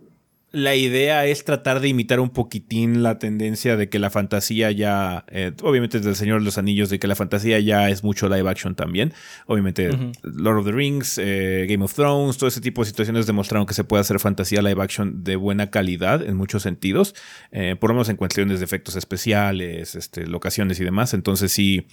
la 0.51 0.75
idea 0.75 1.25
es 1.27 1.43
tratar 1.45 1.79
de 1.79 1.89
imitar 1.89 2.19
un 2.19 2.31
poquitín 2.31 3.03
la 3.03 3.19
tendencia 3.19 3.77
de 3.77 3.87
que 3.87 3.99
la 3.99 4.09
fantasía 4.09 4.71
ya. 4.71 5.25
eh, 5.29 5.51
obviamente, 5.61 5.97
desde 5.97 6.09
el 6.09 6.15
Señor 6.15 6.39
de 6.39 6.45
los 6.45 6.57
Anillos, 6.57 6.89
de 6.89 6.97
que 6.97 7.07
la 7.07 7.15
fantasía 7.15 7.59
ya 7.59 7.89
es 7.89 8.03
mucho 8.03 8.27
live 8.29 8.49
action 8.49 8.73
también. 8.73 9.13
Obviamente, 9.45 9.89
Lord 10.23 10.59
of 10.59 10.65
the 10.65 10.71
Rings, 10.71 11.19
eh, 11.19 11.67
Game 11.69 11.83
of 11.83 11.93
Thrones, 11.93 12.37
todo 12.37 12.47
ese 12.47 12.61
tipo 12.61 12.81
de 12.81 12.87
situaciones 12.87 13.27
demostraron 13.27 13.67
que 13.67 13.75
se 13.75 13.83
puede 13.83 14.01
hacer 14.01 14.19
fantasía 14.19 14.61
live 14.63 14.81
action 14.81 15.23
de 15.23 15.35
buena 15.35 15.69
calidad 15.69 16.23
en 16.23 16.35
muchos 16.35 16.63
sentidos. 16.63 17.13
eh, 17.51 17.75
por 17.79 17.91
lo 17.91 17.95
menos 17.95 18.09
en 18.09 18.15
cuestiones 18.15 18.59
de 18.59 18.65
efectos 18.65 18.95
especiales, 18.95 19.95
este, 19.95 20.25
locaciones 20.25 20.79
y 20.79 20.83
demás. 20.83 21.13
Entonces, 21.13 21.51
sí. 21.51 21.87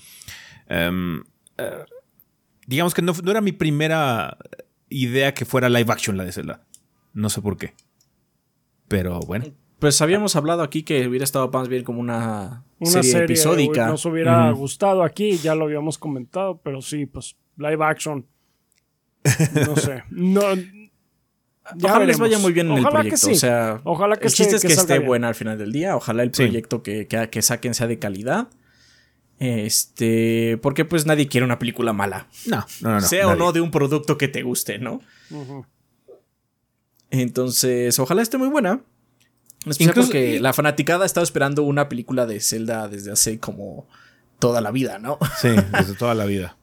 em, 0.69 1.23
digamos 2.67 2.95
que 2.95 3.03
no, 3.03 3.13
no 3.23 3.31
era 3.31 3.41
mi 3.43 3.53
primera 3.53 4.39
idea 4.89 5.35
que 5.35 5.45
fuera 5.45 5.69
live 5.69 5.93
action 5.93 6.17
la 6.17 6.25
de 6.25 6.33
Zelda. 6.33 6.63
No 7.13 7.29
sé 7.29 7.43
por 7.43 7.57
qué. 7.59 7.75
Pero 8.89 9.21
bueno. 9.21 9.47
Pues 9.79 10.01
habíamos 10.01 10.37
hablado 10.37 10.63
aquí 10.63 10.83
que 10.83 11.07
hubiera 11.07 11.25
estado 11.25 11.51
más 11.51 11.69
bien 11.69 11.85
como 11.85 12.01
una, 12.01 12.65
Una 12.79 12.91
serie, 12.91 13.11
serie, 13.11 13.25
episódica. 13.27 13.89
Nos 13.89 14.05
hubiera 14.07 14.51
gustado 14.53 15.03
aquí, 15.03 15.37
ya 15.39 15.55
lo 15.55 15.65
habíamos 15.67 15.99
comentado, 15.99 16.61
pero 16.65 16.81
sí, 16.81 17.05
pues 17.07 17.37
live 17.59 17.85
action. 17.85 18.27
No 19.67 19.77
sé. 19.77 20.03
No, 20.11 20.41
ya 20.55 21.91
Ojalá 21.91 22.05
les 22.07 22.19
vaya 22.19 22.39
muy 22.39 22.53
bien 22.53 22.71
en 22.71 22.79
el 22.79 22.85
que 22.85 22.91
proyecto. 22.91 23.17
sí. 23.19 23.33
O 23.33 23.35
sea, 23.35 23.81
Ojalá 23.85 24.17
que 24.17 24.29
el 24.29 24.33
chiste 24.33 24.55
esté- 24.55 24.57
es 24.57 24.63
que 24.63 24.69
que, 24.69 24.75
salga 24.77 24.83
esté 24.95 24.99
bien. 25.01 25.09
buena 25.09 25.29
al 25.29 25.35
final 25.35 25.59
del 25.59 25.73
día. 25.73 25.97
Ojalá 25.97 26.23
el 26.23 26.33
Sí. 26.33 26.45
proyecto 26.45 26.83
que, 26.83 27.07
que, 27.09 27.29
que 27.29 27.43
saquen 27.43 27.75
sea 27.75 27.87
de 27.89 27.99
calidad. 27.99 28.49
Este, 29.39 30.59
porque 30.63 30.85
pues 30.85 31.05
nadie 31.07 31.29
quiere 31.29 31.45
una 31.45 31.59
película 31.59 31.93
mala. 31.93 32.29
No, 32.47 32.65
no, 32.81 32.91
no. 32.95 33.01
sea 33.01 33.29
o 33.29 33.35
no 33.35 33.53
de 33.53 33.61
un 33.61 33.71
producto 33.71 34.17
que 34.17 34.29
te 34.29 34.43
guste, 34.43 34.79
¿no? 34.79 35.01
Ujú. 35.31 35.67
Entonces, 37.21 37.99
ojalá 37.99 38.23
esté 38.23 38.39
muy 38.39 38.49
buena. 38.49 38.81
En 39.65 39.71
especial 39.71 39.91
Incluso- 39.91 40.09
porque 40.09 40.41
la 40.41 40.53
fanaticada 40.53 41.03
ha 41.03 41.07
estado 41.07 41.25
esperando 41.25 41.63
una 41.65 41.89
película 41.89 42.27
de 42.27 42.41
Zelda 42.41 42.89
desde 42.89 43.13
hace 43.13 43.41
como 43.41 43.89
toda 44.39 44.61
la 44.61 44.71
vida, 44.71 44.99
¿no? 44.99 45.19
Sí, 45.41 45.49
desde 45.73 45.95
toda 45.95 46.15
la 46.15 46.27
vida. 46.27 46.57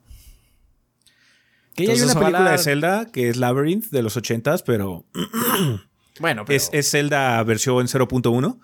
Que 1.76 1.86
ya 1.86 1.92
hay 1.94 1.98
Entonces, 1.98 2.16
una 2.16 2.26
película 2.26 2.40
ojalá- 2.40 2.52
de 2.52 2.58
Zelda 2.64 3.12
que 3.12 3.30
es 3.30 3.38
Labyrinth 3.38 3.86
de 3.90 4.04
los 4.04 4.16
80s, 4.16 4.64
pero 4.66 5.06
Bueno, 6.20 6.46
pero 6.46 6.56
es, 6.58 6.70
es 6.72 6.92
Zelda 6.92 7.42
versión 7.44 7.88
0.1. 7.88 8.60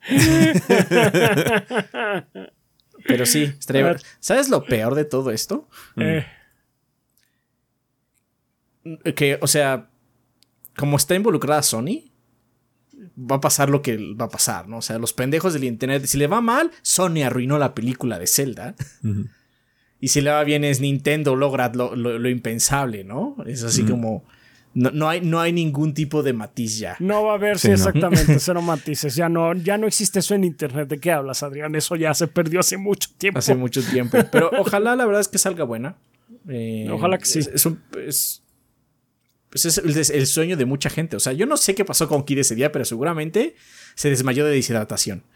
Pero 3.06 3.26
sí. 3.26 3.52
¿Sabes 4.20 4.48
lo 4.48 4.64
peor 4.64 4.94
de 4.94 5.04
todo 5.04 5.30
esto? 5.30 5.68
Eh, 5.96 6.26
Que, 9.14 9.38
o 9.40 9.46
sea, 9.46 9.90
como 10.78 10.96
está 10.96 11.14
involucrada 11.14 11.62
Sony, 11.62 12.10
va 13.18 13.36
a 13.36 13.40
pasar 13.40 13.68
lo 13.68 13.82
que 13.82 13.96
va 14.14 14.26
a 14.26 14.28
pasar, 14.28 14.68
¿no? 14.68 14.78
O 14.78 14.82
sea, 14.82 14.98
los 14.98 15.12
pendejos 15.12 15.52
del 15.52 15.64
internet, 15.64 16.04
si 16.06 16.16
le 16.18 16.26
va 16.26 16.40
mal, 16.40 16.70
Sony 16.82 17.22
arruinó 17.24 17.58
la 17.58 17.74
película 17.74 18.18
de 18.18 18.26
Zelda. 18.26 18.74
Y 20.00 20.08
si 20.08 20.20
le 20.20 20.30
va 20.30 20.44
bien 20.44 20.62
es 20.64 20.80
Nintendo 20.80 21.34
logra 21.34 21.70
lo, 21.74 21.96
lo- 21.96 22.18
lo 22.18 22.28
impensable, 22.28 23.02
¿no? 23.04 23.36
Es 23.46 23.64
así 23.64 23.82
como... 23.84 24.24
No, 24.74 24.90
no 24.92 25.08
hay, 25.08 25.22
no 25.22 25.40
hay 25.40 25.52
ningún 25.52 25.92
tipo 25.94 26.22
de 26.22 26.32
matiz 26.34 26.78
ya. 26.78 26.94
no 27.00 27.24
va 27.24 27.32
a 27.32 27.34
haber, 27.34 27.58
sí, 27.58 27.62
Sí, 27.62 27.68
¿no? 27.68 27.74
exactamente, 27.74 28.38
cero 28.38 28.62
matices. 28.62 29.16
Ya 29.16 29.28
no, 29.28 29.54
ya 29.54 29.76
no 29.78 29.88
existe 29.88 30.20
eso 30.20 30.34
en 30.36 30.44
internet. 30.44 30.88
¿De 30.88 30.98
qué 31.00 31.10
hablas, 31.10 31.42
Adrián? 31.42 31.74
Eso 31.74 31.96
ya 31.96 32.14
se 32.14 32.28
perdió 32.28 32.60
hace 32.60 32.76
mucho 32.76 33.08
tiempo. 33.18 33.38
Hace 33.40 33.56
mucho 33.56 33.82
tiempo. 33.82 34.18
Pero 34.30 34.50
ojalá 34.58 34.94
la 34.94 35.04
verdad 35.06 35.22
es 35.22 35.28
que 35.28 35.38
salga 35.38 35.64
buena. 35.64 35.96
Eh, 36.48 36.86
Ojalá 36.92 37.18
que 37.18 37.24
sí. 37.24 37.40
Es, 37.40 37.48
es 37.48 37.66
un- 37.66 37.82
es- 38.06 38.42
pues 39.50 39.64
es 39.64 40.10
el, 40.10 40.26
sueño 40.26 40.56
de 40.56 40.64
mucha 40.64 40.90
gente. 40.90 41.16
O 41.16 41.20
sea, 41.20 41.32
yo 41.32 41.46
no 41.46 41.56
sé 41.56 41.74
qué 41.74 41.84
pasó 41.84 42.08
con 42.08 42.24
Kid 42.24 42.38
ese 42.38 42.54
día, 42.54 42.70
pero 42.70 42.84
seguramente 42.84 43.56
se 43.94 44.10
desmayó 44.10 44.44
de 44.44 44.52
deshidratación. 44.52 45.24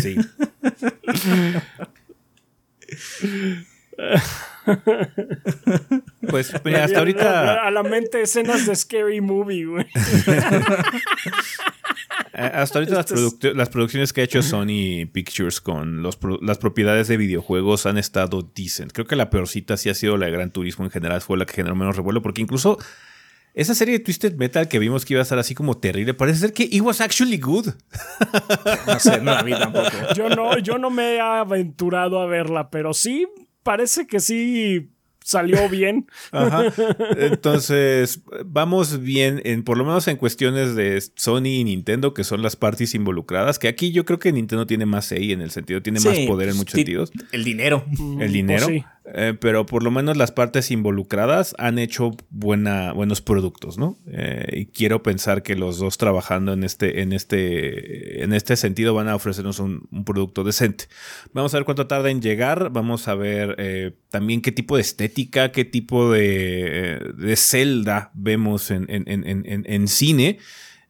Sí. 0.00 0.16
pues 6.28 6.52
mira, 6.64 6.84
hasta 6.84 6.96
A 6.96 7.00
ahorita, 7.00 7.70
la 7.70 7.82
mente 7.82 8.22
escenas 8.22 8.66
de 8.66 8.74
Scary 8.76 9.20
Movie, 9.20 9.64
güey. 9.66 9.86
eh, 12.34 12.50
hasta 12.54 12.78
ahorita 12.78 12.94
las, 12.96 13.06
produc- 13.12 13.54
las 13.54 13.68
producciones 13.68 14.12
que 14.12 14.20
ha 14.20 14.24
hecho 14.24 14.42
Sony 14.42 15.06
Pictures 15.12 15.60
con 15.60 16.02
los 16.02 16.16
pro- 16.16 16.38
las 16.42 16.58
propiedades 16.58 17.08
de 17.08 17.16
videojuegos 17.16 17.86
han 17.86 17.98
estado 17.98 18.42
decent. 18.54 18.92
Creo 18.92 19.06
que 19.06 19.16
la 19.16 19.30
peorcita 19.30 19.76
sí 19.76 19.88
ha 19.90 19.94
sido 19.94 20.16
la 20.16 20.26
de 20.26 20.32
Gran 20.32 20.50
Turismo 20.50 20.84
en 20.84 20.90
general, 20.90 21.20
fue 21.20 21.38
la 21.38 21.46
que 21.46 21.54
generó 21.54 21.74
menos 21.76 21.96
revuelo, 21.96 22.22
porque 22.22 22.42
incluso 22.42 22.78
esa 23.54 23.74
serie 23.74 23.98
de 23.98 24.04
Twisted 24.04 24.34
Metal 24.36 24.68
que 24.68 24.78
vimos 24.78 25.04
que 25.04 25.14
iba 25.14 25.20
a 25.20 25.24
estar 25.24 25.38
así 25.38 25.54
como 25.54 25.78
terrible, 25.78 26.14
parece 26.14 26.38
ser 26.40 26.52
que 26.52 26.64
it 26.64 26.80
was 26.80 27.00
actually 27.00 27.38
good. 27.38 27.68
No 28.86 29.00
sé, 29.00 29.20
no 29.20 29.32
la 29.32 29.42
vi 29.42 29.52
tampoco. 29.52 29.88
Yo 30.14 30.28
no, 30.28 30.58
yo 30.58 30.78
no 30.78 30.90
me 30.90 31.14
he 31.16 31.20
aventurado 31.20 32.20
a 32.20 32.26
verla, 32.26 32.70
pero 32.70 32.94
sí 32.94 33.26
parece 33.68 34.06
que 34.06 34.18
sí 34.18 34.88
salió 35.28 35.68
bien. 35.68 36.06
Ajá. 36.32 36.72
Entonces, 37.18 38.22
vamos 38.46 39.00
bien, 39.02 39.40
en, 39.44 39.62
por 39.62 39.76
lo 39.76 39.84
menos 39.84 40.08
en 40.08 40.16
cuestiones 40.16 40.74
de 40.74 41.00
Sony 41.16 41.46
y 41.46 41.64
Nintendo, 41.64 42.14
que 42.14 42.24
son 42.24 42.42
las 42.42 42.56
partes 42.56 42.94
involucradas, 42.94 43.58
que 43.58 43.68
aquí 43.68 43.92
yo 43.92 44.04
creo 44.04 44.18
que 44.18 44.32
Nintendo 44.32 44.66
tiene 44.66 44.86
más 44.86 45.06
say 45.06 45.32
en 45.32 45.40
el 45.40 45.50
sentido, 45.50 45.82
tiene 45.82 46.00
más 46.00 46.18
poder 46.20 46.48
en 46.48 46.56
muchos 46.56 46.74
ti- 46.74 46.80
sentidos, 46.80 47.12
El 47.32 47.44
dinero. 47.44 47.84
el 48.20 48.32
dinero, 48.32 48.66
Pues 48.66 48.78
sí. 48.80 48.84
eh, 49.14 49.34
pero 49.38 49.66
por 49.66 49.82
lo 49.82 49.90
menos 49.90 50.16
las 50.16 50.32
partes 50.32 50.70
involucradas 50.70 51.54
han 51.58 51.78
hecho 51.78 52.12
buena, 52.30 52.92
buenos 52.92 53.20
productos, 53.20 53.76
¿no? 53.78 53.98
Eh, 54.06 54.46
y 54.60 54.66
quiero 54.66 55.02
pensar 55.02 55.42
que 55.42 55.54
los 55.56 55.78
dos 55.78 55.98
trabajando 55.98 56.52
en 56.52 56.64
este, 56.64 57.02
en 57.02 57.12
este, 57.12 58.22
en 58.24 58.32
este 58.32 58.56
sentido 58.56 58.94
van 58.94 59.08
a 59.08 59.14
ofrecernos 59.16 59.58
un, 59.58 59.88
un 59.90 60.04
producto 60.04 60.44
decente. 60.44 60.84
Vamos 61.32 61.52
a 61.54 61.58
ver 61.58 61.64
cuánto 61.64 61.86
tarda 61.86 62.10
en 62.10 62.22
llegar, 62.22 62.70
vamos 62.70 63.08
a 63.08 63.14
ver 63.14 63.54
eh, 63.58 63.92
también 64.10 64.40
qué 64.42 64.52
tipo 64.52 64.76
de 64.76 64.82
estética, 64.82 65.52
qué 65.52 65.64
tipo 65.64 66.10
de, 66.12 66.94
eh, 66.96 67.00
de 67.16 67.36
Zelda 67.36 68.10
vemos 68.14 68.70
en, 68.70 68.86
en- 68.88 69.04
en- 69.08 69.44
en- 69.66 69.88
cine, 69.88 70.38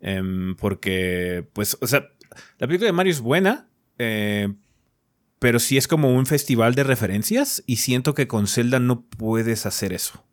Em, 0.00 0.54
porque, 0.54 1.48
pues, 1.54 1.76
o 1.81 1.87
sea, 1.88 2.07
la 2.59 2.68
película 2.68 2.87
de 2.87 2.92
Mario 2.92 3.11
es 3.12 3.20
buena, 3.20 3.68
eh, 3.98 4.48
pero 5.40 5.59
sí 5.59 5.76
es 5.76 5.88
como 5.88 6.14
un 6.14 6.24
festival 6.26 6.76
de 6.76 6.85
referencias 6.85 7.64
y 7.66 7.76
siento 7.78 8.14
que 8.14 8.28
con 8.28 8.46
Zelda 8.46 8.78
no 8.78 9.00
puedes 9.02 9.66
hacer 9.66 9.92
eso. 9.92 10.24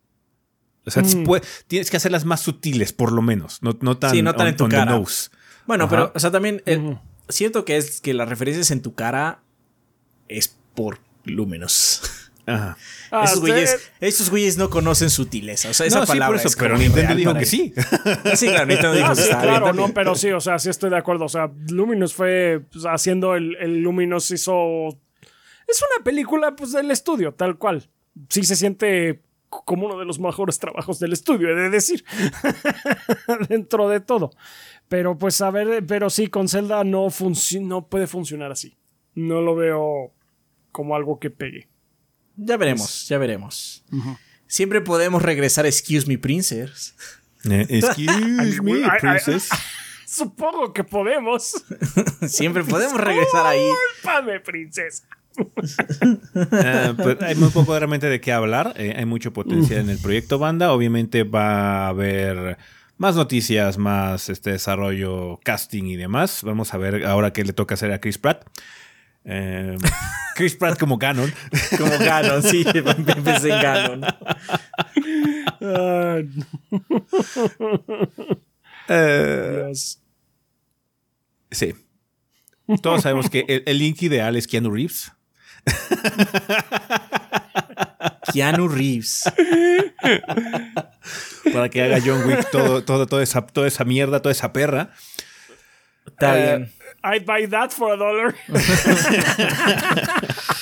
O 0.86 0.92
sea, 0.92 1.02
Mm. 1.02 1.24
puede- 1.24 1.44
tienes 1.68 1.90
que 1.90 1.98
hacerlas 1.98 2.26
más 2.26 2.42
sutiles, 2.42 2.94
por 2.94 3.12
lo 3.12 3.24
menos. 3.24 3.64
No, 3.64 3.76
no 3.82 3.98
tan 3.98 4.12
Sí, 4.12 4.22
no 4.22 4.34
tan 4.34 4.42
on- 4.42 4.48
en 4.50 4.56
tu 4.58 4.64
on 4.66 4.70
the 4.70 4.76
cara. 4.76 4.92
nose. 4.92 5.32
Bueno, 5.66 5.86
Ajá. 5.86 5.90
pero, 5.90 6.12
o 6.14 6.20
sea, 6.20 6.30
también 6.30 6.62
eh, 6.68 6.98
siento 7.28 7.66
que 7.66 7.78
es 7.78 8.02
que 8.02 8.14
las 8.14 8.30
referencias 8.30 8.70
en 8.70 8.84
tu 8.84 8.94
cara 8.94 9.42
es 10.28 10.56
por 10.76 11.00
Luminous. 11.24 12.02
Ajá. 12.46 12.78
Ah, 13.12 13.24
esos, 13.24 13.40
sí, 13.40 13.42
güeyes, 13.42 13.92
esos 14.00 14.30
güeyes 14.30 14.58
no 14.58 14.70
conocen 14.70 15.10
sutileza. 15.10 15.70
O 15.70 15.74
sea, 15.74 15.88
esa 15.88 16.00
no, 16.00 16.06
sí, 16.06 16.12
por 16.12 16.16
palabra 16.16 16.40
eso, 16.40 16.48
es 16.48 16.56
pero 16.56 16.78
Nintendo 16.78 17.16
dijo 17.16 17.34
que 17.34 17.46
sí. 17.46 17.74
Sí, 18.36 18.48
claro, 18.48 18.68
Nintendo 18.68 18.94
dijo 18.94 19.08
Ah, 19.08 19.16
que 19.16 19.22
sí, 19.22 19.30
claro, 19.30 19.74
no, 19.74 19.94
pero 19.94 20.16
sí, 20.16 20.32
o 20.32 20.40
sea, 20.40 20.60
sí 20.60 20.70
estoy 20.70 20.90
de 20.90 20.98
acuerdo. 20.98 21.26
O 21.26 21.30
sea, 21.30 21.52
Luminous 21.70 22.14
fue 22.14 22.62
pues, 22.72 22.86
haciendo 22.86 23.36
el, 23.36 23.56
el 23.58 23.82
Luminous 23.82 24.30
hizo. 24.32 24.90
Es 25.68 25.82
una 25.82 26.04
película 26.04 26.56
pues 26.56 26.72
del 26.72 26.92
estudio, 26.92 27.34
tal 27.34 27.58
cual. 27.58 27.90
Sí 28.30 28.44
se 28.44 28.56
siente 28.56 29.22
como 29.50 29.86
uno 29.86 29.98
de 29.98 30.06
los 30.06 30.20
mejores 30.20 30.60
trabajos 30.60 31.00
del 31.00 31.14
estudio, 31.14 31.50
he 31.50 31.56
de 31.56 31.70
decir. 31.70 32.04
Dentro 33.50 33.90
de 33.90 34.00
todo. 34.00 34.32
Pero 34.88 35.18
pues 35.18 35.42
a 35.42 35.52
ver, 35.52 35.86
pero 35.86 36.10
sí, 36.10 36.28
con 36.28 36.48
Zelda 36.48 36.84
no, 36.84 37.08
no 37.62 37.88
puede 37.88 38.08
funcionar 38.08 38.52
así. 38.52 38.78
No 39.14 39.42
lo 39.42 39.56
veo 39.56 40.14
como 40.72 40.96
algo 40.96 41.20
que 41.20 41.30
pegue. 41.30 41.70
Ya 42.38 42.58
veremos, 42.58 43.08
ya 43.08 43.18
veremos. 43.18 43.84
Siempre 44.48 44.82
podemos 44.82 45.22
regresar 45.22 45.66
a 45.66 45.68
Excuse 45.68 46.08
Me 46.08 46.18
Princess. 46.18 46.96
Eh, 47.50 47.66
Excuse 47.70 48.62
me, 48.62 48.82
princess. 49.00 49.50
Supongo 50.06 50.72
que 50.74 50.84
podemos. 50.84 51.52
Siempre 52.28 52.64
podemos 52.64 53.00
regresar 53.00 53.46
ahí. 53.46 53.66
Discúlpame, 53.66 54.40
princesa. 54.40 55.04
Ah, 56.52 56.94
pues 56.96 57.22
hay 57.22 57.36
muy 57.36 57.50
poco 57.50 57.78
realmente 57.78 58.08
de 58.08 58.22
qué 58.22 58.32
hablar. 58.32 58.74
eh, 58.78 58.94
hay 58.98 59.06
mucho 59.06 59.34
potencial 59.34 59.82
en 59.82 59.90
el 59.90 59.98
proyecto 59.98 60.40
banda. 60.40 60.72
Obviamente 60.72 61.24
va 61.24 61.86
a 61.86 61.88
haber 61.90 62.58
más 62.98 63.16
noticias, 63.16 63.78
más 63.78 64.30
este 64.30 64.52
desarrollo, 64.52 65.40
casting 65.44 65.84
y 65.86 65.98
demás. 65.98 66.42
Vamos 66.44 66.74
a 66.74 66.78
ver 66.78 67.06
ahora 67.06 67.34
qué 67.34 67.44
le 67.44 67.52
toca 67.52 67.74
hacer 67.74 67.92
a 67.92 68.00
Chris 68.00 68.18
Pratt. 68.18 68.46
Eh, 69.26 69.78
Chris 70.36 70.56
Pratt 70.56 70.78
como 70.80 70.98
Ganon. 70.98 71.34
Como 71.78 71.98
Ganon, 71.98 72.44
sí, 72.44 72.66
empecé 72.74 73.52
en 73.54 73.62
Ganon. 73.62 74.06
Ah, 75.62 76.18
Eh, 78.88 79.72
sí. 81.52 81.74
Todos 82.82 83.02
sabemos 83.04 83.30
que 83.30 83.46
el, 83.48 83.64
el 83.66 83.78
link 83.80 84.02
ideal 84.04 84.36
es 84.36 84.48
Keanu 84.48 84.72
Reeves. 84.72 85.12
Keanu 88.34 88.68
Reeves. 88.68 89.24
Para 91.54 91.70
que 91.70 91.84
haga 91.84 92.00
John 92.04 92.28
Wick 92.28 92.50
todo, 92.52 92.84
todo, 92.84 93.08
toda, 93.08 93.24
esa, 93.24 93.46
toda 93.46 93.68
esa 93.68 93.86
mierda, 93.86 94.22
toda 94.22 94.32
esa 94.34 94.52
perra. 94.54 94.92
Está 96.06 96.38
Eh, 96.38 96.58
bien. 96.58 96.72
I'd 97.06 97.26
buy 97.26 97.46
that 97.48 97.72
for 97.72 97.94
a 97.94 97.98
dollar. 97.98 98.36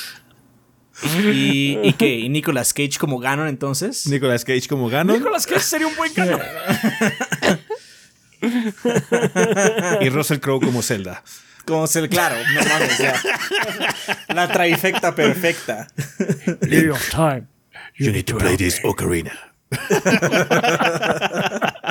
¿Y, 1.32 1.78
¿Y 1.84 1.94
qué? 1.94 2.20
¿Y 2.20 2.30
Nicolas 2.30 2.74
Cage 2.74 2.98
como 2.98 3.20
Ganon 3.20 3.48
entonces? 3.48 4.08
Nicolas 4.08 4.44
Cage 4.46 4.68
como 4.68 4.90
Ganon. 4.90 5.18
Nicolas 5.18 5.46
Cage 5.46 5.62
sería 5.62 5.88
un 5.88 5.96
buen 5.96 6.14
canon. 6.14 6.42
y 10.02 10.10
Russell 10.10 10.40
Crowe 10.40 10.60
como 10.60 10.82
Zelda. 10.82 11.24
Como 11.66 11.88
se 11.88 12.08
claro, 12.10 12.36
no 12.54 12.64
mames, 12.66 12.98
ya. 12.98 13.14
La 14.28 14.52
trifecta 14.52 15.16
perfecta. 15.16 15.88
Lady 16.62 16.90
of 16.90 17.10
Time. 17.10 17.48
You 17.98 18.12
need 18.12 18.26
to 18.26 18.38
play 18.38 18.58
this 18.58 18.82
ocarina. 18.84 19.32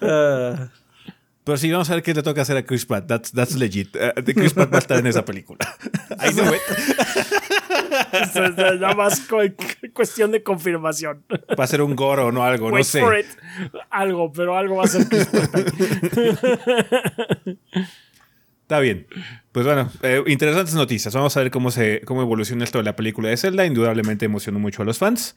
Ah, 0.00 0.68
Pero 1.44 1.58
sí, 1.58 1.70
vamos 1.72 1.90
a 1.90 1.94
ver 1.94 2.02
qué 2.04 2.14
le 2.14 2.22
toca 2.22 2.42
hacer 2.42 2.56
a 2.56 2.64
Chris 2.64 2.86
Pratt. 2.86 3.06
That's, 3.08 3.32
that's 3.32 3.56
legit. 3.56 3.96
Uh, 3.96 4.22
Chris 4.32 4.54
Pratt 4.54 4.72
va 4.72 4.76
a 4.76 4.78
estar 4.78 4.96
en 4.98 5.08
esa 5.08 5.24
película. 5.24 5.58
I 6.24 6.30
know 6.32 6.54
it. 6.54 6.60
Es- 8.12 8.36
es 8.36 8.56
Nada 8.80 8.94
más 8.94 9.20
cu- 9.20 9.36
cuestión 9.92 10.30
de 10.32 10.42
confirmación. 10.42 11.24
Va 11.58 11.64
a 11.64 11.66
ser 11.66 11.82
un 11.82 11.96
goro 11.96 12.26
o 12.26 12.32
no 12.32 12.44
algo, 12.44 12.70
no 12.70 12.82
sé. 12.84 13.00
for 13.00 13.18
it. 13.18 13.26
Algo, 13.90 14.32
pero 14.32 14.56
algo 14.56 14.76
va 14.76 14.84
a 14.84 14.86
ser 14.86 15.08
Chris 15.08 15.26
Pratt. 15.26 15.56
Está 18.62 18.80
bien. 18.80 19.06
Pues 19.50 19.66
bueno, 19.66 19.90
eh, 20.02 20.22
interesantes 20.28 20.74
noticias. 20.74 21.12
Vamos 21.14 21.36
a 21.36 21.40
ver 21.40 21.50
cómo, 21.50 21.70
se, 21.70 22.00
cómo 22.06 22.22
evoluciona 22.22 22.64
esto 22.64 22.78
de 22.78 22.84
la 22.84 22.96
película 22.96 23.28
de 23.28 23.36
Zelda. 23.36 23.66
Indudablemente 23.66 24.24
emocionó 24.24 24.58
mucho 24.58 24.82
a 24.82 24.84
los 24.84 24.98
fans. 24.98 25.36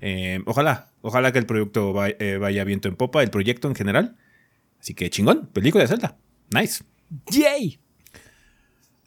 Eh, 0.00 0.40
ojalá, 0.46 0.88
ojalá 1.00 1.30
que 1.30 1.38
el 1.38 1.46
producto 1.46 1.92
vaya, 1.92 2.16
eh, 2.18 2.38
vaya 2.38 2.64
viento 2.64 2.88
en 2.88 2.96
popa, 2.96 3.22
el 3.22 3.30
proyecto 3.30 3.68
en 3.68 3.76
general. 3.76 4.16
Así 4.82 4.94
que 4.94 5.08
chingón, 5.10 5.46
película 5.52 5.84
de 5.84 5.88
Zelda. 5.88 6.18
Nice. 6.50 6.82
¡Yay! 7.30 7.78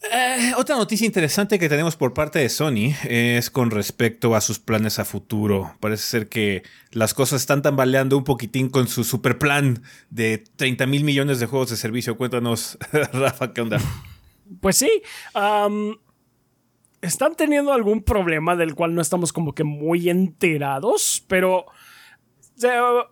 Eh, 0.10 0.54
otra 0.58 0.78
noticia 0.78 1.06
interesante 1.06 1.60
que 1.60 1.68
tenemos 1.68 1.98
por 1.98 2.14
parte 2.14 2.40
de 2.40 2.48
Sony 2.48 2.94
es 3.04 3.50
con 3.50 3.72
respecto 3.72 4.36
a 4.36 4.42
sus 4.42 4.58
planes 4.58 5.00
a 5.00 5.06
futuro. 5.06 5.76
Parece 5.82 6.04
ser 6.04 6.30
que 6.30 6.64
las 6.92 7.14
cosas 7.14 7.42
están 7.42 7.62
tambaleando 7.62 8.18
un 8.18 8.24
poquitín 8.24 8.70
con 8.70 8.88
su 8.88 9.04
super 9.04 9.38
plan 9.38 9.84
de 10.10 10.38
30 10.56 10.86
mil 10.86 11.04
millones 11.04 11.42
de 11.42 11.46
juegos 11.46 11.72
de 11.72 11.76
servicio. 11.76 12.16
Cuéntanos, 12.16 12.78
Rafa, 13.12 13.52
¿qué 13.52 13.60
onda? 13.60 13.80
Pues 14.62 14.78
sí. 14.78 15.02
están 17.02 17.36
teniendo 17.36 17.74
algún 17.74 18.02
problema 18.02 18.56
del 18.56 18.76
cual 18.76 18.96
no 18.96 19.02
estamos 19.02 19.34
como 19.34 19.54
que 19.54 19.66
muy 19.66 20.10
enterados, 20.10 21.26
pero 21.28 21.66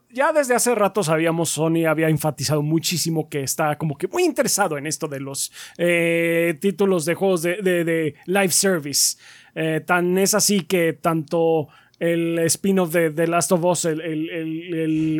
ya 0.09 0.31
desde 0.33 0.55
hace 0.55 0.73
rato 0.73 1.03
sabíamos, 1.03 1.49
Sony 1.49 1.85
había 1.87 2.07
enfatizado 2.09 2.61
muchísimo 2.61 3.27
que 3.29 3.43
está 3.43 3.77
como 3.77 3.97
que 3.97 4.07
muy 4.07 4.23
interesado 4.23 4.77
en 4.77 4.87
esto 4.87 5.07
de 5.07 5.19
los 5.19 5.51
eh, 5.77 6.57
títulos 6.61 7.03
de 7.05 7.15
juegos 7.15 7.41
de, 7.41 7.61
de- 7.61 8.15
live 8.25 8.49
service. 8.51 9.17
Eh, 9.55 9.81
tan 9.85 10.17
es 10.17 10.33
así 10.33 10.61
que 10.61 10.93
tanto 10.93 11.67
el 11.99 12.39
spin-off 12.39 12.91
de 12.91 13.11
The 13.11 13.27
Last 13.27 13.51
of 13.51 13.63
Us, 13.65 13.85
el, 13.85 14.01
el- 14.01 14.29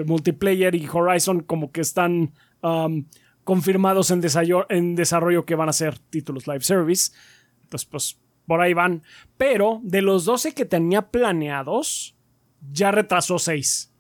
multiplayer 0.05 0.73
y 0.75 0.87
Horizon 0.91 1.41
como 1.41 1.71
que 1.71 1.81
están 1.81 2.31
um, 2.61 3.05
confirmados 3.43 4.09
en 4.11 4.21
en 4.69 4.95
desarrollo 4.95 5.45
que 5.45 5.55
van 5.55 5.69
a 5.69 5.73
ser 5.73 5.99
títulos 5.99 6.47
live 6.47 6.61
service. 6.61 7.11
Entonces, 7.63 7.87
pues 7.89 8.17
por 8.47 8.61
ahí 8.61 8.73
van. 8.73 9.03
Pero 9.37 9.79
de 9.83 10.01
los 10.01 10.25
12 10.25 10.53
que 10.53 10.65
tenía 10.65 11.03
planeados, 11.11 12.15
ya 12.71 12.91
retrasó 12.91 13.39
6. 13.39 13.92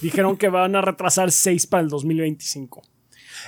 Dijeron 0.00 0.36
que 0.36 0.48
van 0.48 0.76
a 0.76 0.80
retrasar 0.82 1.32
6 1.32 1.66
para 1.66 1.82
el 1.82 1.88
2025. 1.88 2.82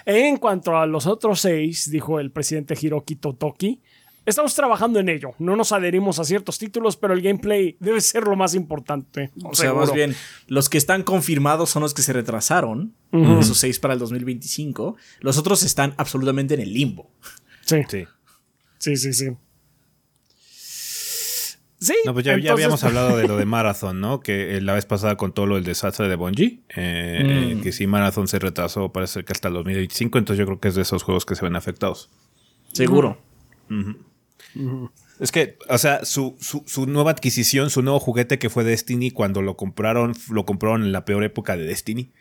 En 0.07 0.37
cuanto 0.39 0.77
a 0.77 0.87
los 0.87 1.07
otros 1.07 1.41
6, 1.41 1.91
dijo 1.91 2.19
el 2.19 2.31
presidente 2.31 2.75
Hiroki 2.81 3.17
Totoki, 3.17 3.83
estamos 4.25 4.55
trabajando 4.55 4.99
en 5.01 5.09
ello. 5.11 5.33
No 5.39 5.57
nos 5.57 5.73
adherimos 5.73 6.19
a 6.19 6.25
ciertos 6.25 6.59
títulos, 6.59 6.97
pero 6.97 7.13
el 7.13 7.21
gameplay 7.21 7.77
debe 7.81 8.01
ser 8.01 8.25
lo 8.25 8.35
más 8.37 8.55
importante. 8.55 9.31
O 9.45 9.55
sea, 9.55 9.75
más 9.75 9.93
bien, 9.93 10.15
los 10.47 10.69
que 10.71 10.79
están 10.79 11.03
confirmados 11.03 11.71
son 11.71 11.83
los 11.83 11.93
que 11.93 12.03
se 12.03 12.13
retrasaron, 12.15 12.95
esos 13.13 13.59
seis 13.59 13.79
para 13.79 13.93
el 13.95 14.01
2025. 14.01 14.97
Los 15.21 15.37
otros 15.37 15.63
están 15.63 15.95
absolutamente 15.99 16.55
en 16.55 16.61
el 16.61 16.73
limbo. 16.73 17.11
Sí, 17.65 17.83
Sí. 17.89 18.07
sí, 18.79 18.97
sí, 18.97 19.13
sí. 19.13 19.31
Sí, 21.83 21.95
No, 22.05 22.13
pues 22.15 22.25
ya, 22.25 22.39
ya 22.39 22.53
habíamos 22.53 22.85
hablado 22.85 23.17
de 23.17 23.27
lo 23.27 23.37
de 23.37 23.45
Marathon, 23.47 24.01
¿no? 24.01 24.21
Que 24.21 24.57
eh, 24.57 24.61
la 24.61 24.75
vez 24.75 24.87
pasada 24.87 25.17
con 25.17 25.33
todo 25.33 25.47
lo 25.47 25.57
del 25.57 25.65
desastre 25.65 26.09
de 26.09 26.15
Bungie, 26.15 26.61
eh, 26.77 27.55
eh, 27.57 27.61
que 27.61 27.73
si 27.73 27.89
Marathon 27.89 28.29
se 28.29 28.39
retrasó, 28.39 28.93
parece 28.93 29.25
que 29.25 29.33
hasta 29.33 29.49
el 29.49 29.55
2025, 29.55 30.19
entonces 30.19 30.39
yo 30.39 30.47
creo 30.47 30.61
que 30.61 30.69
es 30.69 30.77
de 30.77 30.83
esos 30.83 31.03
juegos 31.03 31.27
que 31.27 31.35
se 31.35 31.45
ven 31.45 31.57
afectados. 31.57 32.09
Seguro. 32.73 33.21
Es 35.19 35.33
que, 35.33 35.59
o 35.69 35.79
sea, 35.79 36.05
su, 36.05 36.37
su, 36.41 36.63
su 36.67 36.87
nueva 36.87 37.11
adquisición, 37.11 37.71
su 37.71 37.83
nuevo 37.83 37.99
juguete 37.99 38.39
que 38.39 38.49
fue 38.49 38.63
Destiny, 38.63 39.11
cuando 39.11 39.43
lo 39.43 39.57
compraron, 39.57 40.15
lo 40.31 40.47
compraron 40.47 40.83
en 40.83 40.93
la 40.93 41.05
peor 41.05 41.25
época 41.25 41.57
de 41.57 41.65
Destiny. 41.65 42.13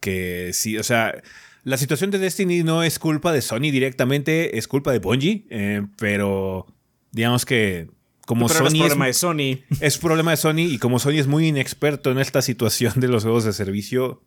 Que 0.00 0.50
sí, 0.52 0.76
o 0.76 0.82
sea, 0.82 1.22
la 1.64 1.76
situación 1.76 2.10
de 2.10 2.18
Destiny 2.18 2.62
no 2.62 2.82
es 2.82 2.98
culpa 2.98 3.32
de 3.32 3.42
Sony 3.42 3.70
directamente, 3.70 4.58
es 4.58 4.68
culpa 4.68 4.92
de 4.92 4.98
Bungie, 4.98 5.46
eh, 5.50 5.86
pero 5.96 6.66
digamos 7.10 7.44
que 7.44 7.90
como 8.28 8.46
Pero 8.46 8.60
no 8.60 8.66
es 8.66 8.72
Sony 8.72 8.76
es, 8.76 8.82
problema 8.82 9.06
de 9.06 9.14
Sony. 9.14 9.76
es 9.80 9.96
problema 9.96 10.30
de 10.32 10.36
Sony 10.36 10.70
y 10.70 10.78
como 10.78 10.98
Sony 10.98 11.12
es 11.12 11.26
muy 11.26 11.46
inexperto 11.48 12.10
en 12.10 12.18
esta 12.18 12.42
situación 12.42 12.92
de 13.00 13.08
los 13.08 13.22
juegos 13.22 13.44
de 13.44 13.54
servicio, 13.54 14.22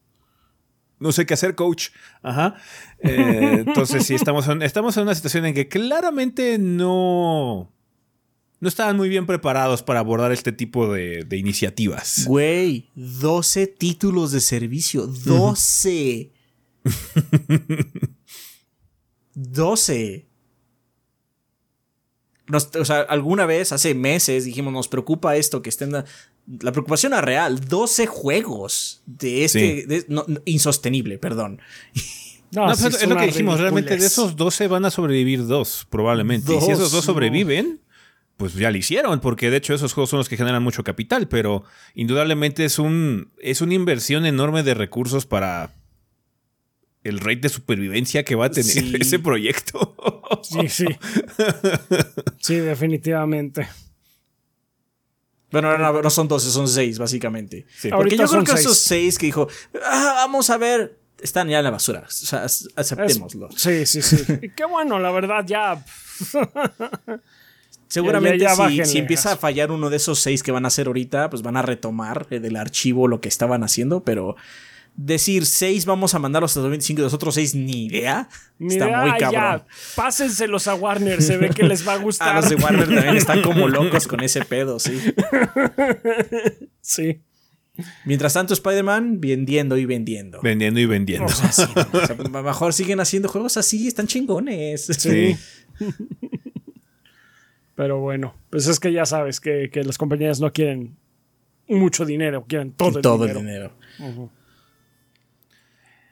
no 0.97 1.11
sé 1.11 1.27
qué 1.27 1.35
hacer, 1.35 1.53
coach. 1.53 1.89
Ajá. 2.23 2.55
Eh, 2.97 3.63
entonces, 3.67 4.03
sí, 4.03 4.15
estamos 4.15 4.47
en, 4.47 4.63
estamos 4.63 4.97
en 4.97 5.03
una 5.03 5.13
situación 5.13 5.45
en 5.45 5.53
que 5.53 5.67
claramente 5.67 6.57
no, 6.57 7.71
no 8.59 8.67
estaban 8.67 8.97
muy 8.97 9.07
bien 9.07 9.27
preparados 9.27 9.83
para 9.83 9.99
abordar 9.99 10.31
este 10.31 10.51
tipo 10.51 10.91
de, 10.91 11.23
de 11.23 11.37
iniciativas. 11.37 12.25
Güey, 12.25 12.89
12 12.95 13.67
títulos 13.67 14.31
de 14.31 14.39
servicio. 14.39 15.05
12. 15.05 16.31
12. 19.35 20.25
Nos- 22.51 22.75
o 22.75 22.85
sea, 22.85 23.01
alguna 23.01 23.45
vez, 23.45 23.71
hace 23.71 23.95
meses, 23.95 24.45
dijimos, 24.45 24.73
nos 24.73 24.87
preocupa 24.87 25.35
esto, 25.35 25.61
que 25.61 25.69
estén... 25.69 25.91
La 25.91 26.71
preocupación 26.71 27.13
es 27.13 27.21
real. 27.21 27.59
12 27.67 28.05
juegos 28.07 29.01
de 29.05 29.45
este... 29.45 29.81
Sí. 29.81 29.87
de- 29.87 30.05
no, 30.09 30.25
no, 30.27 30.39
insostenible, 30.45 31.17
perdón. 31.17 31.59
No, 32.53 32.67
No, 32.67 32.75
sí, 32.75 32.87
es 32.87 33.07
lo 33.07 33.15
que 33.15 33.27
dijimos, 33.27 33.61
realmente 33.61 33.95
de 33.95 34.05
esos 34.05 34.35
12 34.35 34.67
van 34.67 34.83
a 34.83 34.91
sobrevivir 34.91 35.47
dos, 35.47 35.87
probablemente. 35.89 36.53
Y 36.53 36.59
si 36.59 36.71
esos 36.71 36.79
dos 36.79 36.91
Dos, 36.91 37.05
sobreviven, 37.05 37.79
pues 38.35 38.55
ya 38.55 38.69
lo 38.71 38.77
hicieron, 38.77 39.21
porque 39.21 39.49
de 39.49 39.55
hecho 39.55 39.73
esos 39.73 39.93
juegos 39.93 40.09
son 40.09 40.17
los 40.17 40.27
que 40.27 40.35
generan 40.35 40.61
mucho 40.61 40.83
capital, 40.83 41.29
pero 41.29 41.63
indudablemente 41.95 42.65
es 42.65 42.77
un 42.77 43.31
es 43.39 43.61
una 43.61 43.73
inversión 43.75 44.25
enorme 44.25 44.63
de 44.63 44.73
recursos 44.73 45.25
para 45.25 45.71
el 47.03 47.19
rate 47.19 47.41
de 47.41 47.49
supervivencia 47.49 48.23
que 48.23 48.35
va 48.35 48.45
a 48.45 48.51
tener 48.51 49.01
ese 49.01 49.19
proyecto. 49.19 49.95
Sí, 50.43 50.69
sí. 50.69 50.85
Sí, 52.39 52.55
definitivamente. 52.55 53.67
Bueno, 55.51 55.77
no, 55.77 56.01
no, 56.01 56.09
son 56.09 56.27
12, 56.27 56.49
son 56.49 56.67
6, 56.67 56.97
básicamente. 56.97 57.65
Porque 57.91 58.15
yo 58.15 58.25
creo 58.25 58.43
que 58.43 58.53
esos 58.53 58.77
6 58.77 59.17
que 59.17 59.25
dijo, 59.25 59.49
ah, 59.83 60.13
vamos 60.15 60.49
a 60.49 60.57
ver, 60.57 60.97
están 61.21 61.49
ya 61.49 61.57
en 61.59 61.65
la 61.65 61.71
basura. 61.71 62.05
O 62.07 62.09
sea, 62.09 62.45
aceptémoslo. 62.75 63.49
sí, 63.55 63.85
sí, 63.85 64.01
sí. 64.01 64.23
qué 64.55 64.65
bueno, 64.65 64.99
la 64.99 65.11
verdad, 65.11 65.45
ya. 65.45 65.83
Seguramente 67.87 68.45
si, 68.85 68.97
empieza 68.99 69.33
a 69.33 69.37
fallar 69.37 69.69
uno 69.69 69.89
de 69.89 69.97
esos 69.97 70.19
6 70.19 70.43
que 70.43 70.53
van 70.53 70.63
a 70.63 70.69
hacer 70.69 70.87
ahorita, 70.87 71.29
pues 71.29 71.41
van 71.41 71.57
a 71.57 71.61
retomar 71.61 72.27
del 72.29 72.55
archivo 72.55 73.09
lo 73.09 73.19
que 73.19 73.27
estaban 73.27 73.63
haciendo, 73.63 74.05
pero 74.05 74.37
decir 74.95 75.45
6 75.45 75.85
vamos 75.85 76.13
a 76.13 76.19
mandarlos 76.19 76.51
hasta 76.51 76.61
2025 76.61 77.01
y 77.01 77.03
los 77.03 77.13
otros 77.13 77.35
6 77.35 77.55
ni 77.55 77.85
idea. 77.85 78.29
está 78.59 79.03
muy 79.03 79.11
cabrón. 79.17 79.31
Ya, 79.31 79.65
pásenselos 79.95 80.67
a 80.67 80.75
Warner, 80.75 81.21
se 81.21 81.37
ve 81.37 81.49
que 81.49 81.63
les 81.63 81.87
va 81.87 81.93
a 81.93 81.97
gustar. 82.01 82.29
a 82.29 82.41
los 82.41 82.49
de 82.49 82.55
Warner 82.55 82.87
también 82.87 83.17
están 83.17 83.41
como 83.41 83.67
locos 83.67 84.07
con 84.07 84.21
ese 84.21 84.43
pedo, 84.45 84.79
sí. 84.79 84.99
sí. 86.81 87.21
Mientras 88.05 88.33
tanto, 88.33 88.53
Spider-Man 88.53 89.21
vendiendo 89.21 89.77
y 89.77 89.85
vendiendo. 89.85 90.41
Vendiendo 90.41 90.79
y 90.79 90.85
vendiendo. 90.85 91.27
mejor 92.43 92.73
siguen 92.73 92.99
haciendo 92.99 93.29
juegos 93.29 93.57
así, 93.57 93.87
están 93.87 94.07
chingones. 94.07 94.85
Sí. 94.85 95.35
Pero 97.75 97.99
bueno, 97.99 98.35
pues 98.49 98.67
es 98.67 98.79
que 98.79 98.91
ya 98.91 99.05
sabes 99.05 99.39
que, 99.39 99.69
las 99.73 99.97
compañías 99.97 100.39
no 100.39 100.51
quieren 100.51 100.97
mucho 101.67 102.05
dinero, 102.05 102.45
quieren 102.47 102.73
todo 102.73 102.97
el 102.97 103.01
todo 103.01 103.25
dinero. 103.25 103.71
El 103.99 104.05
dinero. 104.05 104.31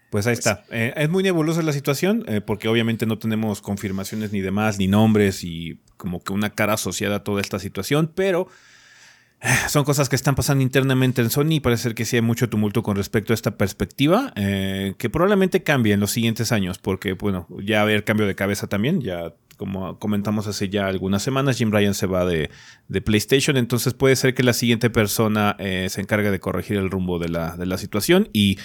Pues 0.10 0.26
ahí 0.28 0.36
pues 0.36 0.46
está. 0.46 0.64
Eh, 0.72 0.94
es 0.96 1.10
muy 1.10 1.24
nebulosa 1.24 1.62
la 1.62 1.74
situación, 1.74 2.24
eh, 2.28 2.42
porque 2.42 2.68
obviamente 2.68 3.06
no 3.06 3.20
tenemos 3.20 3.62
confirmaciones 3.62 4.32
ni 4.32 4.42
demás, 4.42 4.80
ni 4.80 4.88
nombres, 4.88 5.44
y 5.44 5.80
como 5.98 6.24
que 6.24 6.34
una 6.34 6.50
cara 6.50 6.74
asociada 6.74 7.18
a 7.18 7.24
toda 7.24 7.42
esta 7.42 7.60
situación, 7.60 8.12
pero 8.16 8.48
son 9.70 9.86
cosas 9.86 10.10
que 10.10 10.16
están 10.16 10.36
pasando 10.36 10.64
internamente 10.64 11.22
en 11.22 11.30
Sony 11.30 11.54
y 11.54 11.60
parece 11.60 11.84
ser 11.84 11.96
que 11.96 12.06
sí 12.06 12.18
hay 12.18 12.22
mucho 12.22 12.50
tumulto 12.50 12.84
con 12.84 12.96
respecto 12.98 13.34
a 13.34 13.36
esta 13.36 13.58
perspectiva, 13.58 14.34
eh, 14.36 14.96
que 14.98 15.10
probablemente 15.10 15.64
cambie 15.64 15.94
en 15.94 16.00
los 16.00 16.12
siguientes 16.12 16.52
años, 16.52 16.78
porque 16.78 17.14
bueno, 17.14 17.48
ya 17.64 17.78
va 17.78 17.82
a 17.82 17.84
haber 17.84 18.04
cambio 18.04 18.28
de 18.28 18.36
cabeza 18.36 18.68
también, 18.68 19.02
ya 19.02 19.34
como 19.58 20.00
comentamos 20.00 20.48
hace 20.48 20.70
ya 20.70 20.88
algunas 20.88 21.22
semanas, 21.22 21.58
Jim 21.58 21.72
Ryan 21.72 21.94
se 21.94 22.08
va 22.08 22.26
de, 22.26 22.50
PlayStation, 23.04 23.58
entonces 23.58 23.94
puede 23.94 24.16
ser 24.16 24.34
que 24.34 24.44
la 24.44 24.54
siguiente 24.54 24.90
persona 24.90 25.56
eh, 25.60 25.88
se 25.90 26.02
encargue 26.02 26.32
de 26.32 26.40
corregir 26.40 26.78
el 26.78 26.90
rumbo 26.90 27.20
de 27.20 27.30
la, 27.30 27.58
de 27.58 27.66
la 27.66 27.78
situación 27.78 28.30
y 28.32 28.58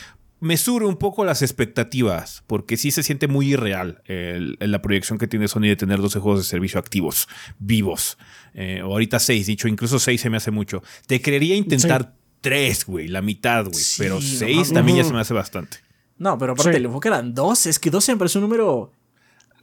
mesure 0.45 0.87
un 0.87 0.97
poco 0.97 1.25
las 1.25 1.43
expectativas, 1.43 2.45
porque 2.47 2.77
sí 2.77 2.91
se 2.91 3.03
siente 3.03 3.29
muy 3.29 3.55
irreal 3.55 4.03
la 4.07 4.83
proyección 4.83 5.19
que 5.19 5.27
tiene 5.27 5.49
Sony 5.49 5.63
de 5.63 5.77
tener 5.77 6.01
12 6.01 6.21
juegos 6.21 6.41
de 6.41 6.45
servicio 6.45 6.79
activos, 6.79 7.29
vivos. 7.59 8.19
Eh, 8.53 8.81
ahorita 8.81 9.19
6, 9.19 9.47
dicho, 9.47 9.69
incluso 9.69 9.99
6 9.99 10.21
se 10.21 10.31
me 10.31 10.37
hace 10.37 10.51
mucho. 10.51 10.83
Te 11.07 11.21
creería 11.21 11.57
intentar 11.57 12.15
3, 12.43 12.87
güey, 12.87 13.09
la 13.09 13.23
mitad, 13.23 13.65
güey, 13.65 13.85
pero 13.99 14.21
6 14.21 14.73
también 14.73 14.99
ya 14.99 15.05
se 15.05 15.13
me 15.13 15.21
hace 15.21 15.35
bastante. 15.35 15.79
No, 16.19 16.39
pero 16.39 16.53
aparte, 16.53 16.77
el 16.77 16.85
enfoque 16.85 17.09
eran 17.09 17.35
2, 17.35 17.67
es 17.67 17.79
que 17.79 17.91
12 17.91 18.13
me 18.13 18.19
parece 18.19 18.39
un 18.39 18.43
número 18.43 18.93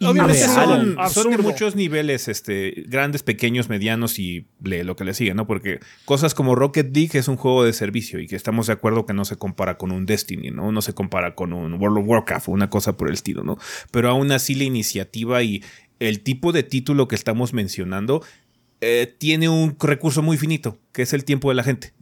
Obviamente 0.02 0.46
son, 0.46 0.98
son, 1.10 1.32
de 1.32 1.38
muchos 1.38 1.76
niveles, 1.76 2.28
este, 2.28 2.84
grandes, 2.88 3.24
pequeños, 3.24 3.70
medianos 3.70 4.20
y 4.20 4.48
lo 4.62 4.96
que 4.96 5.04
le 5.04 5.14
sigue, 5.14 5.34
¿no? 5.34 5.48
Porque 5.48 5.80
cosas 6.06 6.34
como 6.34 6.56
Rocket 6.56 6.96
League 6.96 7.18
es 7.18 7.28
un 7.28 7.38
juego 7.38 7.64
de 7.64 7.74
servicio 7.74 8.20
y 8.20 8.28
que 8.28 8.36
estamos 8.36 8.68
de 8.68 8.74
acuerdo 8.74 9.06
que 9.06 9.14
no 9.14 9.26
se 9.26 9.36
compara 9.36 9.78
con 9.78 9.92
un 9.92 10.06
Destiny, 10.06 10.52
¿no? 10.52 10.72
No 10.72 10.82
se 10.82 10.94
compara 10.94 11.36
con 11.36 11.54
un 11.54 11.74
World 11.74 12.00
of 12.00 12.06
Warcraft 12.08 12.50
o 12.50 12.52
una 12.52 12.70
cosa 12.70 12.98
por 12.98 13.08
el 13.08 13.14
estilo, 13.14 13.44
¿no? 13.44 13.58
Pero 13.92 14.10
aún 14.10 14.32
así 14.32 14.56
la 14.56 14.64
iniciativa 14.64 15.44
y 15.44 15.64
el 16.00 16.22
tipo 16.22 16.52
de 16.52 16.64
título 16.64 17.08
que 17.08 17.16
estamos 17.16 17.54
mencionando 17.54 18.24
eh, 18.82 19.14
tiene 19.20 19.48
un 19.48 19.78
recurso 19.80 20.24
muy 20.24 20.38
finito, 20.38 20.80
que 20.92 21.04
es 21.04 21.14
el 21.14 21.24
tiempo 21.24 21.50
de 21.50 21.56
la 21.56 21.64
gente. 21.64 21.94